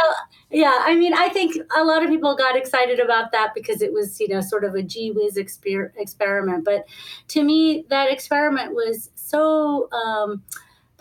yeah. 0.51 0.77
I 0.81 0.95
mean, 0.95 1.11
I 1.11 1.29
think 1.29 1.55
a 1.75 1.83
lot 1.83 2.03
of 2.03 2.09
people 2.09 2.35
got 2.35 2.55
excited 2.55 2.99
about 2.99 3.31
that 3.31 3.53
because 3.55 3.81
it 3.81 3.91
was, 3.91 4.19
you 4.19 4.27
know, 4.27 4.41
sort 4.41 4.63
of 4.63 4.75
a 4.75 4.83
gee 4.83 5.11
whiz 5.11 5.37
exper- 5.37 5.91
experiment. 5.97 6.63
But 6.63 6.85
to 7.29 7.43
me, 7.43 7.83
that 7.89 8.11
experiment 8.11 8.75
was 8.75 9.09
so 9.15 9.89
um, 9.91 10.43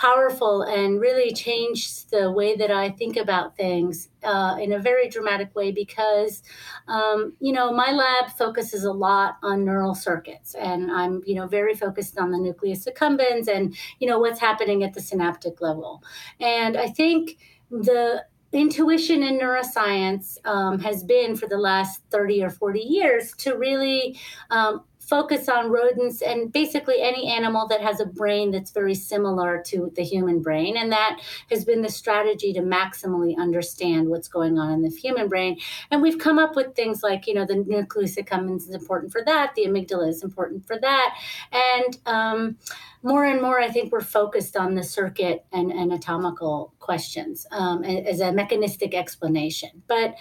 powerful 0.01 0.63
and 0.63 0.99
really 0.99 1.31
changed 1.31 2.11
the 2.11 2.33
way 2.33 2.57
that 2.57 2.71
I 2.71 2.89
think 2.89 3.19
about 3.19 3.55
things 3.55 4.09
uh, 4.25 4.57
in 4.59 4.73
a 4.73 4.79
very 4.79 5.11
dramatic 5.11 5.55
way 5.55 5.73
because, 5.73 6.43
um, 6.89 7.35
you 7.39 7.53
know, 7.53 7.71
my 7.71 7.93
lab 7.93 8.31
focuses 8.31 8.85
a 8.85 8.93
lot 8.93 9.37
on 9.43 9.67
neural 9.67 9.95
circuits 9.95 10.55
and 10.55 10.91
I'm, 10.91 11.21
you 11.27 11.35
know, 11.35 11.47
very 11.47 11.75
focused 11.75 12.19
on 12.19 12.31
the 12.31 12.39
nucleus 12.39 12.87
accumbens 12.87 13.47
and, 13.47 13.77
you 13.99 14.09
know, 14.09 14.19
what's 14.19 14.41
happening 14.41 14.83
at 14.83 14.95
the 14.95 15.03
synaptic 15.03 15.61
level. 15.61 16.03
And 16.41 16.79
I 16.79 16.87
think 16.89 17.37
the 17.71 18.25
intuition 18.53 19.23
in 19.23 19.39
neuroscience 19.39 20.39
um, 20.47 20.79
has 20.81 21.05
been 21.05 21.37
for 21.37 21.47
the 21.47 21.59
last 21.59 22.03
30 22.11 22.43
or 22.43 22.51
40 22.51 22.81
years 22.81 23.33
to 23.39 23.55
really 23.55 24.19
um, 24.51 24.83
focus 25.11 25.49
on 25.49 25.71
rodents 25.71 26.23
and 26.23 26.53
basically 26.53 27.03
any 27.03 27.27
animal 27.29 27.67
that 27.67 27.81
has 27.81 27.99
a 27.99 28.07
brain 28.07 28.53
that's 28.53 28.71
very 28.71 28.95
similar 28.95 29.61
to 29.67 29.93
the 29.97 30.05
human 30.05 30.41
brain. 30.41 30.77
And 30.77 30.93
that 30.93 31.21
has 31.51 31.65
been 31.65 31.83
the 31.83 31.91
strategy 31.91 32.53
to 32.53 32.61
maximally 32.61 33.37
understand 33.37 34.09
what's 34.09 34.29
going 34.29 34.57
on 34.57 34.73
in 34.73 34.83
the 34.83 34.89
human 34.89 35.29
brain. 35.29 35.59
And 35.91 36.01
we've 36.01 36.19
come 36.19 36.39
up 36.39 36.55
with 36.55 36.77
things 36.77 37.03
like, 37.03 37.27
you 37.27 37.35
know, 37.35 37.45
the 37.45 37.57
nucleus 37.57 38.15
accumbens 38.15 38.69
is 38.69 38.71
important 38.71 39.11
for 39.11 39.23
that, 39.27 39.57
the 39.57 39.67
amygdala 39.67 40.09
is 40.09 40.23
important 40.23 40.65
for 40.65 40.79
that. 40.79 41.17
And 41.51 41.99
um, 42.07 42.59
more 43.03 43.25
and 43.25 43.43
more, 43.43 43.61
I 43.61 43.69
think 43.69 43.91
we're 43.91 44.03
focused 44.03 44.57
on 44.57 44.77
the 44.77 44.85
circuit 44.85 45.45
and 45.53 45.73
anatomical 45.73 46.73
questions 46.79 47.47
um, 47.51 47.83
as 47.83 48.21
a 48.21 48.31
mechanistic 48.33 48.95
explanation. 48.95 49.83
But 49.89 50.15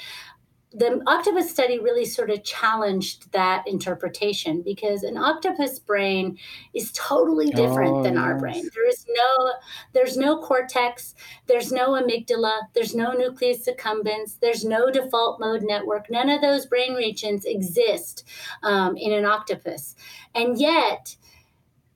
the 0.72 1.02
octopus 1.08 1.50
study 1.50 1.80
really 1.80 2.06
sort 2.06 2.30
of 2.30 2.44
challenged 2.44 3.32
that 3.32 3.68
interpretation 3.68 4.62
because 4.62 5.02
an 5.02 5.18
octopus 5.18 5.80
brain 5.80 6.38
is 6.76 6.92
totally 6.92 7.50
different 7.50 7.92
oh, 7.92 8.04
than 8.04 8.20
our 8.20 8.38
brain. 8.38 8.70
There 8.76 8.88
is 8.88 9.04
no 9.10 9.54
there's 9.94 10.16
no 10.16 10.40
cortex 10.40 11.16
there's 11.48 11.72
no 11.72 11.92
amygdala 11.92 12.60
there's 12.74 12.94
no 12.94 13.14
nucleus 13.14 13.68
accumbens 13.68 14.40
there's 14.42 14.64
no 14.64 14.92
default 14.92 15.40
mode 15.40 15.64
network. 15.64 16.10
None 16.12 16.30
of 16.30 16.42
those 16.42 16.68
brain 16.68 16.94
regions 16.94 17.46
exist 17.46 18.28
um, 18.62 18.96
in 18.96 19.12
an 19.12 19.26
octopus. 19.26 19.96
And 20.36 20.60
yet 20.60 21.16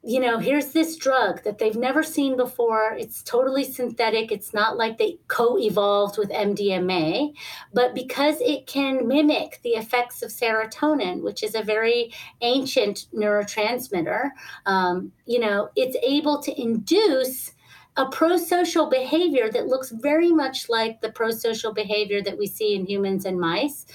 you 0.06 0.20
know, 0.20 0.38
here's 0.38 0.74
this 0.74 0.98
drug 0.98 1.44
that 1.44 1.60
they've 1.60 1.78
never 1.78 2.04
seen 2.04 2.36
before. 2.36 2.94
It's 3.00 3.24
totally 3.24 3.64
synthetic. 3.64 4.34
It's 4.34 4.54
not 4.54 4.76
like 4.76 4.98
they 4.98 5.18
co 5.30 5.58
evolved 5.58 6.18
with 6.18 6.30
MDMA, 6.30 7.34
but 7.74 7.96
because 7.96 8.36
it 8.42 8.68
can 8.68 9.08
mimic 9.08 9.62
the 9.64 9.72
effects 9.72 10.22
of 10.22 10.30
serotonin, 10.30 11.22
which 11.24 11.42
is 11.42 11.56
a 11.56 11.64
very 11.64 12.12
ancient 12.42 13.06
neurotransmitter, 13.16 14.32
um, 14.66 15.14
you 15.26 15.40
know, 15.40 15.70
it's 15.78 15.96
able 16.04 16.42
to 16.44 16.62
induce 16.62 17.54
a 17.96 18.06
pro-social 18.08 18.90
behavior 18.90 19.50
that 19.52 19.68
looks 19.68 19.92
very 19.92 20.32
much 20.32 20.68
like 20.68 21.00
the 21.00 21.12
pro-social 21.12 21.74
behavior 21.74 22.22
that 22.22 22.38
we 22.38 22.48
see 22.48 22.76
in 22.76 22.86
humans 22.86 23.24
and 23.24 23.40
mice 23.40 23.86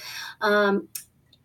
um, 0.41 0.87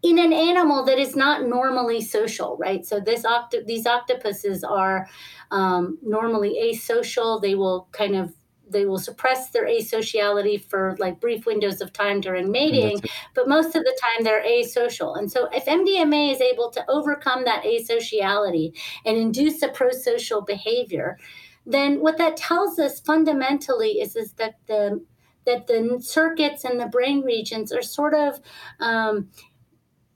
in 0.05 0.19
an 0.19 0.35
animal 0.35 0.85
that 0.85 0.99
is 0.99 1.17
not 1.17 1.49
normally 1.49 2.03
social, 2.03 2.59
right? 2.59 2.85
So 2.85 3.01
this 3.01 3.25
octo- 3.25 3.65
these 3.65 3.87
octopuses 3.87 4.63
are 4.63 5.09
um, 5.51 5.99
normally 6.03 6.73
asocial. 6.73 7.41
They 7.41 7.55
will 7.55 7.89
kind 7.93 8.15
of 8.15 8.35
they 8.69 8.85
will 8.87 8.99
suppress 8.99 9.51
their 9.51 9.67
asociality 9.67 10.63
for 10.63 10.97
like 10.99 11.21
brief 11.21 11.47
windows 11.47 11.81
of 11.81 11.93
time 11.93 12.21
during 12.21 12.51
mating, 12.51 13.01
but 13.35 13.49
most 13.49 13.77
of 13.77 13.85
the 13.85 13.99
time 14.01 14.25
they're 14.25 14.45
asocial. 14.45 15.19
And 15.19 15.31
so 15.31 15.49
if 15.53 15.67
MDMA 15.67 16.33
is 16.33 16.41
able 16.41 16.71
to 16.71 16.85
overcome 16.89 17.45
that 17.45 17.63
asociality 17.65 18.73
and 19.05 19.17
induce 19.17 19.63
a 19.63 19.69
pro-social 19.69 20.41
behavior, 20.41 21.19
then 21.67 22.01
what 22.01 22.19
that 22.19 22.37
tells 22.37 22.79
us 22.79 23.01
fundamentally 23.01 24.01
is, 24.01 24.17
is 24.17 24.33
that 24.35 24.55
the 24.67 25.05
that 25.47 25.67
the 25.67 25.99
circuits 26.01 26.65
and 26.65 26.81
the 26.81 26.87
brain 26.87 27.21
regions 27.21 27.71
are 27.71 27.83
sort 27.83 28.15
of 28.15 28.41
um, 28.81 29.29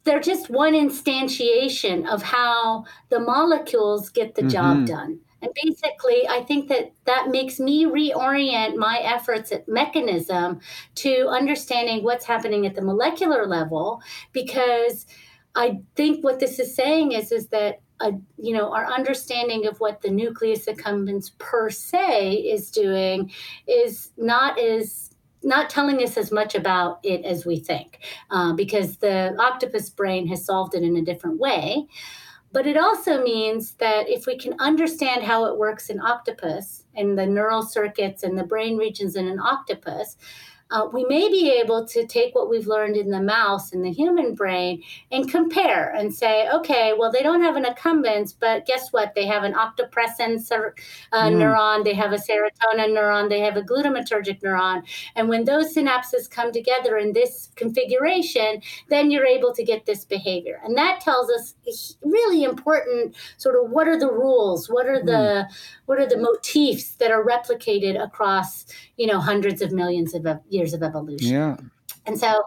they're 0.09 0.21
just 0.21 0.49
one 0.49 0.73
instantiation 0.73 2.09
of 2.09 2.23
how 2.23 2.87
the 3.11 3.21
molecules 3.21 4.09
get 4.09 4.35
the 4.35 4.41
mm-hmm. 4.41 4.49
job 4.49 4.87
done. 4.87 5.21
And 5.43 5.53
basically, 5.63 6.27
I 6.27 6.43
think 6.49 6.69
that 6.69 6.93
that 7.05 7.29
makes 7.29 7.61
me 7.61 7.85
reorient 7.85 8.77
my 8.77 8.99
efforts 8.99 9.53
at 9.53 9.69
mechanism 9.69 10.61
to 10.97 11.29
understanding 11.29 12.03
what's 12.03 12.25
happening 12.25 12.67
at 12.67 12.75
the 12.75 12.83
molecular 12.83 13.47
level 13.47 14.01
because 14.33 15.07
I 15.55 15.81
think 15.95 16.25
what 16.25 16.41
this 16.41 16.59
is 16.59 16.75
saying 16.75 17.13
is 17.13 17.31
is 17.31 17.49
that 17.49 17.81
uh, 18.01 18.13
you 18.39 18.55
know 18.55 18.73
our 18.73 18.87
understanding 18.87 19.67
of 19.67 19.79
what 19.79 20.01
the 20.01 20.11
nucleus 20.11 20.67
accumbens 20.67 21.33
per 21.39 21.69
se 21.69 22.33
is 22.35 22.71
doing 22.71 23.31
is 23.67 24.11
not 24.17 24.59
as 24.59 25.08
not 25.43 25.71
telling 25.71 26.03
us 26.03 26.17
as 26.17 26.33
much 26.33 26.55
about 26.55 27.01
it 27.03 27.25
as 27.25 27.47
we 27.47 27.59
think, 27.59 27.99
uh, 28.31 28.53
because 28.53 28.99
the 28.99 29.37
octopus 29.39 29.91
brain 29.91 30.27
has 30.29 30.45
solved 30.45 30.75
it 30.75 30.83
in 30.83 30.97
a 30.97 31.05
different 31.05 31.39
way. 31.39 31.87
But 32.51 32.67
it 32.67 32.77
also 32.79 33.23
means 33.23 33.75
that 33.75 34.09
if 34.09 34.27
we 34.27 34.39
can 34.39 34.55
understand 34.59 35.23
how 35.23 35.45
it 35.45 35.59
works 35.59 35.91
in 35.91 36.01
octopus 36.01 36.85
and 36.95 37.19
the 37.19 37.27
neural 37.27 37.63
circuits 37.63 38.23
and 38.23 38.39
the 38.39 38.45
brain 38.45 38.77
regions 38.77 39.17
in 39.17 39.29
an 39.29 39.39
octopus, 39.39 40.17
uh, 40.71 40.87
we 40.93 41.05
may 41.07 41.29
be 41.29 41.51
able 41.51 41.87
to 41.87 42.07
take 42.07 42.35
what 42.35 42.51
we've 42.51 42.67
learned 42.67 42.97
in 42.97 43.11
the 43.11 43.21
mouse 43.21 43.73
and 43.73 43.85
the 43.85 43.91
human 43.91 44.35
brain 44.35 44.83
and 45.11 45.31
compare 45.31 45.91
and 45.91 46.15
say, 46.15 46.49
okay, 46.51 46.93
well, 46.97 47.11
they 47.11 47.23
don't 47.23 47.43
have 47.43 47.57
an 47.57 47.65
accumbens, 47.65 48.35
but 48.39 48.67
guess 48.67 48.93
what? 48.93 49.15
They 49.15 49.27
have 49.27 49.45
an 49.45 49.55
octopressin 49.55 50.39
uh, 50.51 51.23
mm. 51.23 51.37
neuron, 51.37 51.85
they 51.85 51.95
have 51.95 52.13
a 52.13 52.17
serotonin 52.17 52.91
neuron, 52.91 53.31
they 53.31 53.41
have 53.41 53.57
a 53.57 53.63
glutamatergic 53.63 54.41
neuron. 54.43 54.83
And 55.17 55.29
when 55.29 55.45
those 55.45 55.75
synapses 55.75 56.31
come 56.31 56.53
together 56.53 56.99
in 56.99 57.15
this 57.15 57.51
configuration, 57.57 58.61
then 58.91 59.11
you're 59.11 59.27
able 59.27 59.55
to 59.55 59.65
get 59.65 59.87
this 59.87 60.05
behavior. 60.05 60.61
And 60.65 60.77
that 60.77 61.01
tells 61.01 61.31
us 61.31 61.55
really 62.03 62.45
important 62.45 63.17
sort 63.39 63.57
of 63.57 63.71
what 63.71 63.89
are 63.89 63.99
the 63.99 64.11
rules, 64.11 64.69
what 64.69 64.87
are 64.87 65.03
the 65.03 65.47
mm. 65.47 65.47
what 65.87 65.99
are 65.99 66.07
the 66.07 66.19
motifs 66.19 66.97
that 66.97 67.11
are 67.11 67.25
replicated 67.25 68.03
across, 68.03 68.67
you 68.97 69.07
know, 69.07 69.21
hundreds 69.21 69.63
of 69.63 69.73
millions 69.73 70.15
of 70.15 70.27
years 70.59 70.75
of 70.75 70.83
evolution. 70.83 71.33
Yeah. 71.33 71.57
And 72.07 72.19
so 72.19 72.43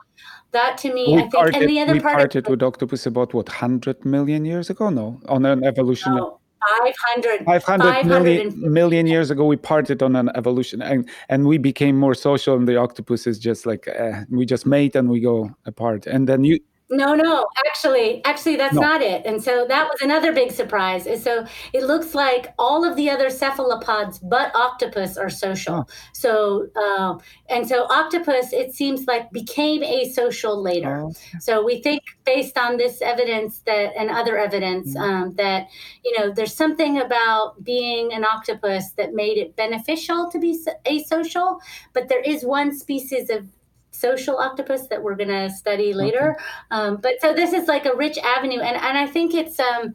that 0.52 0.78
to 0.80 0.94
me, 0.94 1.06
we 1.08 1.18
I 1.18 1.22
think, 1.22 1.34
parted, 1.34 1.56
and 1.56 1.70
the 1.70 1.80
other 1.80 1.94
we 1.94 2.00
part 2.00 2.18
parted 2.18 2.50
with 2.50 2.62
octopus 2.62 3.06
about 3.06 3.34
what, 3.34 3.48
100 3.48 4.06
million 4.06 4.46
years 4.46 4.70
ago? 4.70 4.90
No, 4.90 5.20
on 5.28 5.46
an 5.46 5.64
evolution. 5.64 6.16
No. 6.16 6.38
500, 6.84 7.46
500 7.46 8.06
million, 8.06 8.72
million 8.72 9.08
years 9.08 9.32
ago 9.32 9.46
we 9.46 9.58
parted 9.58 10.04
on 10.04 10.16
an 10.16 10.30
evolution 10.36 10.80
and 10.80 11.10
and 11.28 11.48
we 11.48 11.58
became 11.58 11.98
more 11.98 12.14
social 12.14 12.56
and 12.56 12.68
the 12.68 12.78
octopus 12.78 13.26
is 13.26 13.40
just 13.40 13.66
like 13.66 13.88
uh, 13.88 14.22
we 14.30 14.46
just 14.46 14.68
mate 14.68 14.96
and 14.96 15.10
we 15.10 15.20
go 15.20 15.50
apart 15.66 16.06
and 16.06 16.30
then 16.30 16.44
you 16.44 16.60
no, 16.92 17.16
no, 17.16 17.48
actually, 17.66 18.24
actually, 18.26 18.58
that's 18.58 18.76
no. 18.76 18.82
not 18.82 19.02
it. 19.02 19.26
And 19.26 19.42
so 19.42 19.66
that 19.68 19.88
was 19.88 20.02
another 20.02 20.34
big 20.34 20.52
surprise. 20.52 21.08
And 21.08 21.22
so 21.22 21.46
it 21.72 21.84
looks 21.84 22.14
like 22.14 22.54
all 22.60 22.84
of 22.84 22.98
the 22.98 23.10
other 23.10 23.30
cephalopods, 23.30 24.20
but 24.20 24.54
octopus, 24.54 25.18
are 25.18 25.30
social. 25.30 25.86
Oh. 25.88 25.94
So, 26.12 26.68
uh, 26.76 27.18
and 27.50 27.68
so 27.68 27.86
octopus, 27.90 28.52
it 28.52 28.76
seems 28.76 29.08
like 29.08 29.32
became 29.32 29.82
asocial 29.82 30.62
later. 30.62 31.06
Oh. 31.08 31.14
So 31.40 31.64
we 31.64 31.82
think, 31.82 32.04
based 32.26 32.58
on 32.58 32.76
this 32.76 33.02
evidence 33.02 33.60
that 33.66 33.94
and 33.98 34.10
other 34.10 34.38
evidence, 34.38 34.96
mm 34.96 35.02
um, 35.02 35.34
that 35.36 35.68
you 36.06 36.18
know, 36.18 36.32
there's 36.32 36.54
something 36.54 37.00
about 37.00 37.64
being 37.64 38.14
an 38.14 38.24
octopus 38.24 38.92
that 38.92 39.14
made 39.14 39.38
it 39.38 39.56
beneficial 39.56 40.30
to 40.30 40.40
be 40.40 40.58
asocial. 40.86 41.60
But 41.94 42.08
there 42.08 42.22
is 42.22 42.44
one 42.44 42.78
species 42.78 43.30
of 43.30 43.48
social 43.92 44.38
octopus 44.38 44.88
that 44.88 45.04
we're 45.04 45.16
going 45.16 45.30
to 45.30 45.50
study 45.50 45.94
later. 45.94 46.36
Okay. 46.36 46.44
Um, 46.72 46.98
but 46.98 47.22
so 47.22 47.34
this 47.34 47.54
is 47.54 47.68
like 47.68 47.86
a 47.86 47.96
rich 47.96 48.18
avenue, 48.18 48.60
and 48.60 48.78
and 48.78 48.98
I 48.98 49.06
think 49.06 49.34
it's 49.34 49.60
um, 49.60 49.94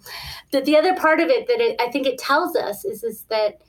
that 0.53 0.65
the 0.65 0.77
other 0.77 0.95
part 0.95 1.21
of 1.21 1.29
it 1.29 1.47
that 1.49 1.61
it, 1.61 1.81
I 1.81 1.91
think 1.91 2.07
it 2.07 2.19
tells 2.19 2.55
us 2.57 2.85
is 2.85 3.03
is 3.03 3.23
that 3.31 3.61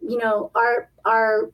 you 0.00 0.18
know 0.18 0.50
our 0.54 0.90
our 1.04 1.50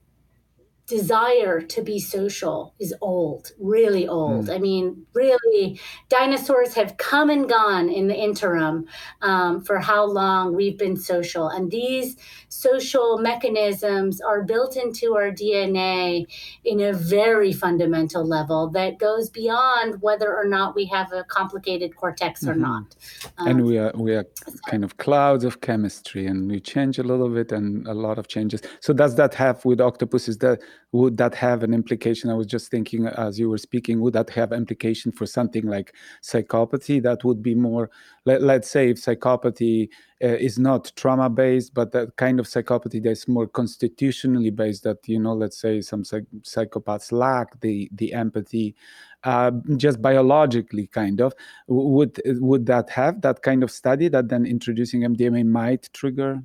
desire 0.91 1.61
to 1.63 1.83
be 1.83 1.99
social 1.99 2.75
is 2.79 2.93
old, 3.01 3.53
really 3.59 4.07
old. 4.07 4.47
Mm. 4.47 4.55
I 4.55 4.59
mean, 4.59 5.07
really, 5.15 5.81
dinosaurs 6.09 6.75
have 6.75 6.97
come 6.99 7.31
and 7.31 7.49
gone 7.49 7.89
in 7.89 8.09
the 8.09 8.15
interim 8.15 8.87
um, 9.23 9.63
for 9.63 9.79
how 9.79 10.05
long 10.05 10.55
we've 10.55 10.77
been 10.77 10.97
social. 10.97 11.49
And 11.49 11.71
these 11.71 12.17
social 12.49 13.19
mechanisms 13.19 14.21
are 14.21 14.43
built 14.43 14.77
into 14.77 15.15
our 15.15 15.31
DNA 15.31 16.27
in 16.65 16.81
a 16.81 16.93
very 16.93 17.53
fundamental 17.53 18.27
level 18.27 18.69
that 18.71 18.99
goes 18.99 19.31
beyond 19.31 20.03
whether 20.03 20.37
or 20.37 20.47
not 20.47 20.75
we 20.75 20.87
have 20.87 21.13
a 21.13 21.23
complicated 21.25 21.97
cortex 21.97 22.45
or 22.45 22.53
mm-hmm. 22.53 22.63
not. 22.63 22.97
Um, 23.39 23.47
and 23.49 23.65
we 23.65 23.79
are 23.79 23.93
we 23.95 24.15
are 24.15 24.27
kind 24.67 24.85
of 24.85 24.97
clouds 24.97 25.45
of 25.45 25.61
chemistry, 25.61 26.27
and 26.27 26.51
we 26.51 26.59
change 26.59 26.99
a 26.99 27.05
little 27.05 27.29
bit, 27.29 27.53
and 27.53 27.87
a 27.87 27.95
lot 27.95 28.19
of 28.19 28.27
changes. 28.27 28.61
So 28.81 28.93
does 28.93 29.15
that 29.15 29.35
have 29.35 29.65
with 29.65 29.81
octopuses 29.81 30.39
that 30.39 30.61
would 30.93 31.17
that 31.19 31.35
have 31.37 31.63
an 31.63 31.73
implication? 31.73 32.31
I 32.31 32.35
was 32.35 32.47
just 32.47 32.71
thinking 32.71 33.07
as 33.07 33.39
you 33.39 33.49
were 33.49 33.59
speaking, 33.59 34.01
would 34.01 34.15
that 34.15 34.31
have 34.31 34.53
implication 34.53 35.13
for 35.13 35.25
something 35.25 35.67
like 35.67 35.95
psychopathy? 36.23 37.01
That 37.01 37.23
would 37.23 37.43
be 37.43 37.55
more, 37.55 37.91
let, 38.25 38.43
let's 38.43 38.69
say, 38.69 38.91
if 38.91 38.97
psychopathy 38.97 39.89
uh, 40.23 40.27
is 40.27 40.59
not 40.59 40.91
trauma 40.97 41.31
based, 41.31 41.75
but 41.75 41.93
that 41.93 42.17
kind 42.17 42.41
of 42.41 42.47
psychopathy 42.47 43.03
that's 43.03 43.29
more 43.29 43.47
constitutionally 43.47 44.51
based. 44.51 44.83
That 44.83 44.99
you 45.07 45.21
know, 45.21 45.33
let's 45.33 45.61
say 45.61 45.81
some 45.81 46.05
psych- 46.05 46.27
psychopaths 46.43 47.13
lack 47.13 47.61
the 47.61 47.89
the 47.93 48.13
empathy, 48.13 48.75
uh, 49.23 49.53
just 49.77 50.03
biologically, 50.03 50.89
kind 50.89 51.21
of. 51.21 51.33
Would 51.69 52.21
would 52.27 52.67
that 52.67 52.91
have 52.91 53.21
that 53.23 53.43
kind 53.43 53.63
of 53.63 53.71
study 53.71 54.09
that 54.09 54.29
then 54.29 54.45
introducing 54.45 55.03
MDMA 55.03 55.47
might 55.47 55.89
trigger 55.93 56.43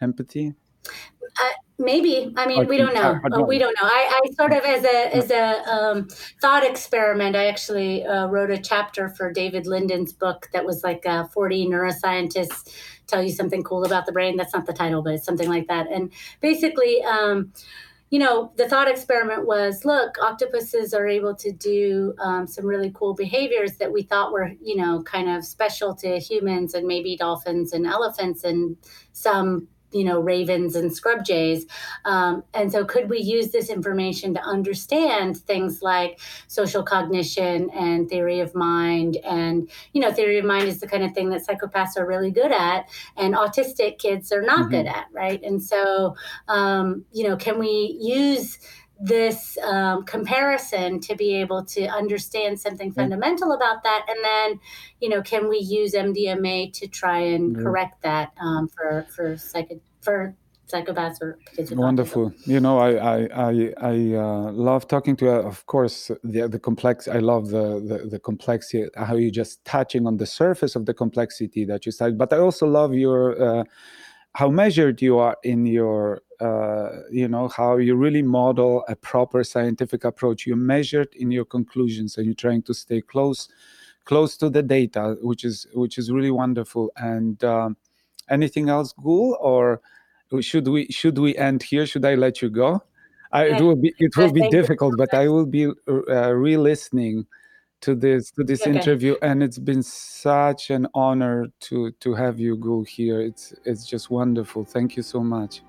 empathy? 0.00 0.54
Maybe. 1.78 2.32
I 2.36 2.46
mean, 2.46 2.66
we 2.66 2.78
don't 2.78 2.94
know. 2.94 3.20
Uh, 3.30 3.42
we 3.42 3.58
don't 3.58 3.76
know. 3.80 3.86
I, 3.86 4.22
I 4.24 4.32
sort 4.32 4.52
of, 4.52 4.64
as 4.64 4.82
a 4.84 5.14
as 5.14 5.30
a 5.30 5.70
um, 5.70 6.08
thought 6.40 6.64
experiment, 6.64 7.36
I 7.36 7.48
actually 7.48 8.02
uh, 8.04 8.28
wrote 8.28 8.50
a 8.50 8.56
chapter 8.56 9.10
for 9.10 9.30
David 9.30 9.66
Linden's 9.66 10.14
book 10.14 10.48
that 10.54 10.64
was 10.64 10.82
like 10.82 11.04
uh, 11.04 11.26
40 11.26 11.66
neuroscientists 11.66 12.72
tell 13.06 13.22
you 13.22 13.30
something 13.30 13.62
cool 13.62 13.84
about 13.84 14.06
the 14.06 14.12
brain. 14.12 14.36
That's 14.36 14.54
not 14.54 14.64
the 14.64 14.72
title, 14.72 15.02
but 15.02 15.14
it's 15.14 15.26
something 15.26 15.50
like 15.50 15.68
that. 15.68 15.86
And 15.90 16.10
basically, 16.40 17.02
um, 17.04 17.52
you 18.08 18.20
know, 18.20 18.52
the 18.56 18.68
thought 18.68 18.88
experiment 18.88 19.46
was 19.46 19.84
look, 19.84 20.16
octopuses 20.22 20.94
are 20.94 21.06
able 21.06 21.34
to 21.34 21.52
do 21.52 22.14
um, 22.20 22.46
some 22.46 22.64
really 22.64 22.90
cool 22.94 23.14
behaviors 23.14 23.76
that 23.76 23.92
we 23.92 24.02
thought 24.02 24.32
were, 24.32 24.52
you 24.62 24.76
know, 24.76 25.02
kind 25.02 25.28
of 25.28 25.44
special 25.44 25.94
to 25.96 26.18
humans 26.18 26.72
and 26.72 26.86
maybe 26.86 27.16
dolphins 27.16 27.72
and 27.74 27.86
elephants 27.86 28.44
and 28.44 28.76
some 29.12 29.68
you 29.92 30.04
know 30.04 30.20
ravens 30.20 30.76
and 30.76 30.94
scrub 30.94 31.24
jays. 31.24 31.66
Um, 32.04 32.44
and 32.54 32.70
so 32.70 32.84
could 32.84 33.08
we 33.08 33.18
use 33.18 33.50
this 33.50 33.70
information 33.70 34.34
to 34.34 34.40
understand 34.40 35.36
things 35.36 35.82
like 35.82 36.20
social 36.48 36.82
cognition 36.82 37.70
and 37.70 38.08
theory 38.08 38.40
of 38.40 38.54
mind? 38.54 39.16
And 39.24 39.70
you 39.92 40.00
know 40.00 40.12
theory 40.12 40.38
of 40.38 40.44
mind 40.44 40.68
is 40.68 40.80
the 40.80 40.88
kind 40.88 41.04
of 41.04 41.12
thing 41.12 41.30
that 41.30 41.46
psychopaths 41.46 41.96
are 41.96 42.06
really 42.06 42.30
good 42.30 42.52
at 42.52 42.88
and 43.16 43.34
autistic 43.34 43.98
kids 43.98 44.32
are 44.32 44.42
not 44.42 44.60
mm-hmm. 44.60 44.70
good 44.70 44.86
at 44.86 45.06
right? 45.12 45.42
And 45.42 45.62
so 45.62 46.16
um, 46.48 47.04
you 47.12 47.28
know 47.28 47.36
can 47.36 47.58
we 47.58 47.96
use 48.00 48.58
this 48.98 49.58
um, 49.58 50.04
comparison 50.04 51.00
to 51.00 51.14
be 51.14 51.34
able 51.34 51.64
to 51.64 51.86
understand 51.86 52.58
something 52.58 52.90
mm-hmm. 52.90 53.00
fundamental 53.00 53.52
about 53.52 53.82
that 53.82 54.06
and 54.08 54.18
then 54.24 54.60
you 55.00 55.08
know 55.08 55.20
can 55.22 55.48
we 55.48 55.58
use 55.58 55.92
mdma 55.92 56.72
to 56.72 56.86
try 56.86 57.18
and 57.18 57.54
mm-hmm. 57.54 57.62
correct 57.62 58.02
that 58.02 58.32
um, 58.40 58.68
for 58.68 59.06
for 59.14 59.36
psych- 59.36 59.80
for 60.00 60.34
psychopaths 60.66 61.20
or 61.20 61.38
wonderful 61.72 62.32
you 62.44 62.58
know 62.58 62.78
i 62.78 62.90
i 62.96 63.28
i, 63.50 63.72
I 63.80 64.14
uh, 64.16 64.50
love 64.52 64.88
talking 64.88 65.14
to 65.16 65.30
uh, 65.30 65.42
of 65.42 65.64
course 65.66 66.10
the 66.24 66.48
the 66.48 66.58
complex 66.58 67.06
i 67.06 67.18
love 67.18 67.50
the, 67.50 67.80
the, 67.80 68.08
the 68.08 68.18
complexity 68.18 68.88
how 68.96 69.14
you 69.14 69.30
just 69.30 69.64
touching 69.64 70.06
on 70.06 70.16
the 70.16 70.26
surface 70.26 70.74
of 70.74 70.86
the 70.86 70.94
complexity 70.94 71.64
that 71.66 71.86
you 71.86 71.92
said 71.92 72.18
but 72.18 72.32
i 72.32 72.38
also 72.38 72.66
love 72.66 72.94
your 72.94 73.40
uh, 73.40 73.64
how 74.36 74.48
measured 74.50 75.00
you 75.00 75.18
are 75.18 75.36
in 75.42 75.66
your 75.66 76.20
uh, 76.40 76.90
you 77.10 77.26
know 77.26 77.48
how 77.48 77.76
you 77.78 77.94
really 77.96 78.22
model 78.22 78.84
a 78.88 78.94
proper 78.94 79.42
scientific 79.42 80.04
approach 80.04 80.46
you're 80.46 80.56
measured 80.56 81.08
in 81.14 81.30
your 81.30 81.44
conclusions 81.44 82.16
and 82.16 82.26
you're 82.26 82.34
trying 82.34 82.62
to 82.62 82.74
stay 82.74 83.00
close 83.00 83.48
close 84.04 84.36
to 84.36 84.50
the 84.50 84.62
data 84.62 85.16
which 85.22 85.44
is 85.44 85.66
which 85.74 85.96
is 85.98 86.12
really 86.12 86.30
wonderful 86.30 86.92
and 86.96 87.42
um, 87.44 87.76
anything 88.28 88.68
else 88.68 88.92
Gul 89.02 89.38
or 89.40 89.80
should 90.40 90.68
we 90.68 90.86
should 90.86 91.18
we 91.18 91.36
end 91.36 91.62
here? 91.62 91.86
Should 91.86 92.04
I 92.04 92.14
let 92.14 92.42
you 92.42 92.50
go? 92.50 92.82
I, 93.32 93.46
it 93.46 93.60
will 93.60 93.76
be 93.76 93.94
it 93.98 94.16
will 94.16 94.32
be 94.32 94.48
difficult, 94.48 94.96
but 94.96 95.12
I 95.14 95.28
will 95.28 95.46
be 95.46 95.66
uh, 95.88 96.32
re-listening 96.32 97.26
to 97.86 97.94
this 97.94 98.32
to 98.32 98.42
this 98.42 98.62
okay. 98.62 98.72
interview, 98.72 99.14
and 99.22 99.44
it's 99.44 99.58
been 99.58 99.82
such 99.82 100.70
an 100.70 100.88
honor 100.92 101.46
to 101.60 101.92
to 102.00 102.14
have 102.14 102.40
you 102.40 102.56
go 102.56 102.82
here. 102.82 103.20
It's 103.20 103.54
it's 103.64 103.86
just 103.86 104.10
wonderful. 104.10 104.64
Thank 104.64 104.96
you 104.96 105.04
so 105.04 105.20
much. 105.22 105.62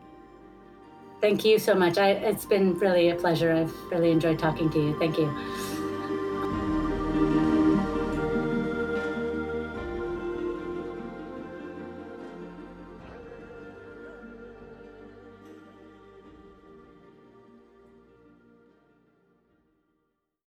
Thank 1.21 1.45
you 1.45 1.59
so 1.59 1.75
much. 1.75 1.97
I, 1.99 2.09
it's 2.29 2.45
been 2.45 2.73
really 2.79 3.09
a 3.09 3.15
pleasure. 3.15 3.51
I've 3.53 3.73
really 3.91 4.11
enjoyed 4.11 4.39
talking 4.39 4.69
to 4.71 4.79
you. 4.79 4.99
Thank 4.99 5.17
you. 5.17 5.76